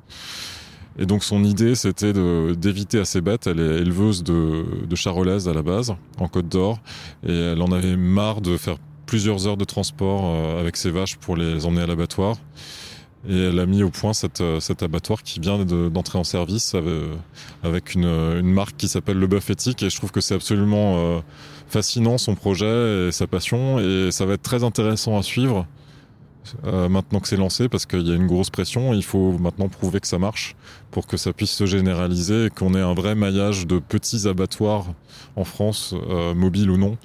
Et 0.99 1.05
donc 1.05 1.23
son 1.23 1.45
idée, 1.45 1.75
c'était 1.75 2.11
d'éviter 2.55 2.99
à 2.99 3.05
ses 3.05 3.21
bêtes. 3.21 3.47
Elle 3.47 3.61
est 3.61 3.77
éleveuse 3.79 4.21
de, 4.21 4.85
de 4.85 4.95
charolaises 4.95 5.47
à 5.47 5.53
la 5.53 5.61
base, 5.61 5.95
en 6.17 6.27
Côte 6.27 6.49
d'Or, 6.49 6.79
et 7.25 7.33
elle 7.33 7.61
en 7.61 7.71
avait 7.71 7.95
marre 7.95 8.41
de 8.41 8.57
faire 8.57 8.75
plusieurs 9.05 9.47
heures 9.47 9.57
de 9.57 9.63
transport 9.63 10.23
euh, 10.25 10.59
avec 10.59 10.75
ses 10.75 10.91
vaches 10.91 11.15
pour 11.15 11.37
les 11.37 11.65
emmener 11.65 11.83
à 11.83 11.87
l'abattoir. 11.87 12.35
Et 13.27 13.37
elle 13.37 13.59
a 13.59 13.65
mis 13.65 13.81
au 13.81 13.89
point 13.89 14.13
cet 14.13 14.41
abattoir 14.81 15.23
qui 15.23 15.39
vient 15.39 15.57
d'entrer 15.65 16.17
en 16.17 16.23
service 16.23 16.73
avec, 17.63 17.95
une, 17.95 18.05
une, 18.05 18.49
marque 18.49 18.77
qui 18.77 18.87
s'appelle 18.87 19.17
Le 19.17 19.27
Bœuf 19.27 19.49
Éthique. 19.49 19.83
Et 19.83 19.89
je 19.89 19.97
trouve 19.97 20.11
que 20.11 20.21
c'est 20.21 20.35
absolument 20.35 21.21
fascinant 21.67 22.17
son 22.17 22.35
projet 22.35 23.09
et 23.09 23.11
sa 23.11 23.27
passion. 23.27 23.77
Et 23.79 24.11
ça 24.11 24.25
va 24.25 24.35
être 24.35 24.41
très 24.41 24.63
intéressant 24.63 25.17
à 25.17 25.21
suivre 25.21 25.67
euh, 26.63 26.89
maintenant 26.89 27.19
que 27.19 27.27
c'est 27.27 27.37
lancé 27.37 27.69
parce 27.69 27.85
qu'il 27.85 28.07
y 28.07 28.11
a 28.11 28.15
une 28.15 28.27
grosse 28.27 28.49
pression. 28.49 28.93
Il 28.93 29.03
faut 29.03 29.37
maintenant 29.37 29.67
prouver 29.67 29.99
que 29.99 30.07
ça 30.07 30.17
marche 30.17 30.55
pour 30.91 31.07
que 31.07 31.17
ça 31.17 31.33
puisse 31.33 31.51
se 31.51 31.65
généraliser 31.65 32.45
et 32.45 32.49
qu'on 32.49 32.73
ait 32.73 32.81
un 32.81 32.93
vrai 32.93 33.15
maillage 33.15 33.67
de 33.67 33.79
petits 33.79 34.27
abattoirs 34.27 34.87
en 35.35 35.43
France, 35.43 35.93
euh, 36.09 36.33
mobiles 36.33 36.69
ou 36.69 36.77
non. 36.77 36.97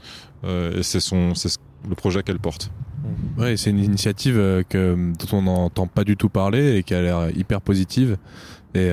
Euh, 0.44 0.78
et 0.78 0.82
c'est 0.82 1.00
le 1.12 1.94
projet 1.94 2.22
qu'elle 2.22 2.38
porte. 2.38 2.70
Ouais, 3.36 3.56
c'est 3.56 3.70
une 3.70 3.82
initiative 3.82 4.36
que, 4.68 5.12
dont 5.18 5.38
on 5.38 5.42
n'entend 5.42 5.86
pas 5.86 6.04
du 6.04 6.16
tout 6.16 6.28
parler 6.30 6.76
et 6.76 6.82
qui 6.82 6.94
a 6.94 7.02
l'air 7.02 7.30
hyper 7.36 7.60
positive. 7.60 8.16
Et 8.74 8.90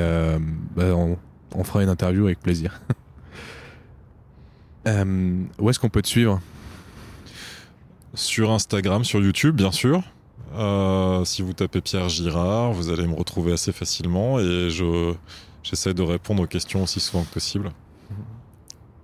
bah, 0.76 0.94
on, 0.96 1.18
on, 1.56 1.64
fera 1.64 1.82
une 1.82 1.90
interview 1.90 2.26
avec 2.26 2.40
plaisir. 2.40 2.82
où 4.86 5.70
est-ce 5.70 5.80
qu'on 5.80 5.90
peut 5.90 6.02
te 6.02 6.10
suivre? 6.10 6.42
Sur 8.14 8.52
Instagram, 8.52 9.06
sur 9.06 9.22
YouTube, 9.22 9.56
bien 9.56 9.72
sûr. 9.72 10.04
Euh, 10.56 11.24
si 11.24 11.42
vous 11.42 11.54
tapez 11.54 11.82
Pierre 11.82 12.10
Girard, 12.10 12.74
vous 12.74 12.90
allez 12.90 13.08
me 13.08 13.16
retrouver 13.16 13.54
assez 13.54 13.72
facilement 13.72 14.40
et 14.40 14.70
je 14.70 15.14
j'essaie 15.64 15.94
de 15.94 16.02
répondre 16.02 16.44
aux 16.44 16.48
questions 16.48 16.84
aussi 16.84 17.00
souvent 17.00 17.24
que 17.24 17.34
possible. 17.34 17.72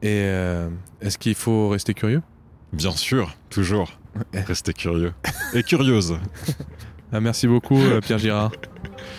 Et 0.02 0.22
euh, 0.26 0.69
est-ce 1.02 1.18
qu'il 1.18 1.36
faut 1.36 1.69
rester 1.69 1.94
curieux? 1.94 2.22
Bien 2.74 2.91
sûr, 2.91 3.36
toujours. 3.49 3.98
Rester 4.34 4.74
curieux. 4.74 5.14
Et 5.53 5.64
curieuse. 5.64 6.18
Ah, 7.14 7.22
merci 7.22 7.48
beaucoup, 7.48 7.80
euh, 7.80 8.02
Pierre 8.02 8.18
Girard. 8.18 8.52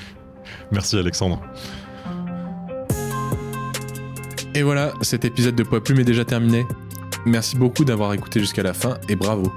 Merci, 0.71 0.99
Alexandre. 0.99 1.41
Et 4.55 4.63
voilà, 4.63 4.93
cet 5.01 5.25
épisode 5.25 5.55
de 5.55 5.63
Poids 5.63 5.83
Plume 5.83 6.01
est 6.01 6.05
déjà 6.05 6.27
terminé. 6.27 6.67
Merci 7.25 7.57
beaucoup 7.57 7.87
d'avoir 7.87 8.13
écouté 8.13 8.41
jusqu'à 8.41 8.63
la 8.63 8.75
fin 8.75 8.99
et 9.09 9.17
bravo. 9.17 9.51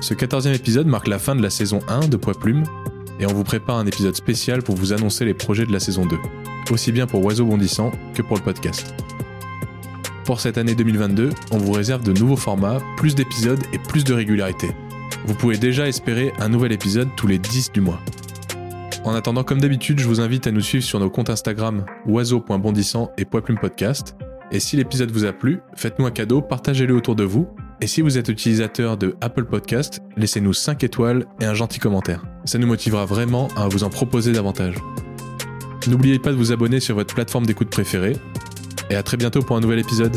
Ce 0.00 0.14
14e 0.14 0.54
épisode 0.54 0.86
marque 0.86 1.08
la 1.08 1.18
fin 1.18 1.34
de 1.34 1.42
la 1.42 1.50
saison 1.50 1.80
1 1.88 2.06
de 2.06 2.16
Poids 2.16 2.38
Plume, 2.38 2.62
et 3.18 3.26
on 3.26 3.32
vous 3.32 3.42
prépare 3.42 3.78
un 3.78 3.86
épisode 3.86 4.14
spécial 4.14 4.62
pour 4.62 4.76
vous 4.76 4.92
annoncer 4.92 5.24
les 5.24 5.34
projets 5.34 5.66
de 5.66 5.72
la 5.72 5.80
saison 5.80 6.06
2, 6.06 6.16
aussi 6.70 6.92
bien 6.92 7.06
pour 7.08 7.24
Oiseau 7.24 7.44
Bondissant 7.44 7.90
que 8.14 8.22
pour 8.22 8.36
le 8.36 8.42
podcast. 8.42 8.94
Pour 10.24 10.40
cette 10.40 10.56
année 10.56 10.76
2022, 10.76 11.30
on 11.50 11.58
vous 11.58 11.72
réserve 11.72 12.04
de 12.04 12.12
nouveaux 12.12 12.36
formats, 12.36 12.78
plus 12.96 13.16
d'épisodes 13.16 13.62
et 13.72 13.78
plus 13.78 14.04
de 14.04 14.14
régularité. 14.14 14.70
Vous 15.26 15.34
pouvez 15.34 15.58
déjà 15.58 15.88
espérer 15.88 16.32
un 16.38 16.48
nouvel 16.48 16.70
épisode 16.70 17.08
tous 17.16 17.26
les 17.26 17.38
10 17.38 17.72
du 17.72 17.80
mois. 17.80 17.98
En 19.04 19.14
attendant, 19.14 19.42
comme 19.42 19.60
d'habitude, 19.60 19.98
je 19.98 20.06
vous 20.06 20.20
invite 20.20 20.46
à 20.46 20.52
nous 20.52 20.60
suivre 20.60 20.84
sur 20.84 21.00
nos 21.00 21.10
comptes 21.10 21.30
Instagram 21.30 21.84
oiseau.bondissant 22.06 23.10
et 23.18 23.24
Poids 23.24 23.42
Plume 23.42 23.58
Podcast. 23.58 24.14
Et 24.52 24.60
si 24.60 24.76
l'épisode 24.76 25.10
vous 25.10 25.24
a 25.24 25.32
plu, 25.32 25.60
faites-nous 25.74 26.06
un 26.06 26.10
cadeau, 26.12 26.40
partagez-le 26.40 26.94
autour 26.94 27.16
de 27.16 27.24
vous 27.24 27.48
et 27.80 27.86
si 27.86 28.00
vous 28.00 28.18
êtes 28.18 28.28
utilisateur 28.28 28.96
de 28.96 29.14
Apple 29.20 29.44
Podcast, 29.44 30.00
laissez-nous 30.16 30.52
5 30.52 30.82
étoiles 30.82 31.26
et 31.40 31.44
un 31.44 31.54
gentil 31.54 31.78
commentaire. 31.78 32.24
Ça 32.44 32.58
nous 32.58 32.66
motivera 32.66 33.04
vraiment 33.04 33.48
à 33.56 33.68
vous 33.68 33.84
en 33.84 33.90
proposer 33.90 34.32
davantage. 34.32 34.74
N'oubliez 35.86 36.18
pas 36.18 36.30
de 36.30 36.36
vous 36.36 36.52
abonner 36.52 36.80
sur 36.80 36.96
votre 36.96 37.14
plateforme 37.14 37.46
d'écoute 37.46 37.70
préférée. 37.70 38.16
Et 38.90 38.96
à 38.96 39.02
très 39.02 39.16
bientôt 39.16 39.42
pour 39.42 39.56
un 39.56 39.60
nouvel 39.60 39.78
épisode. 39.78 40.16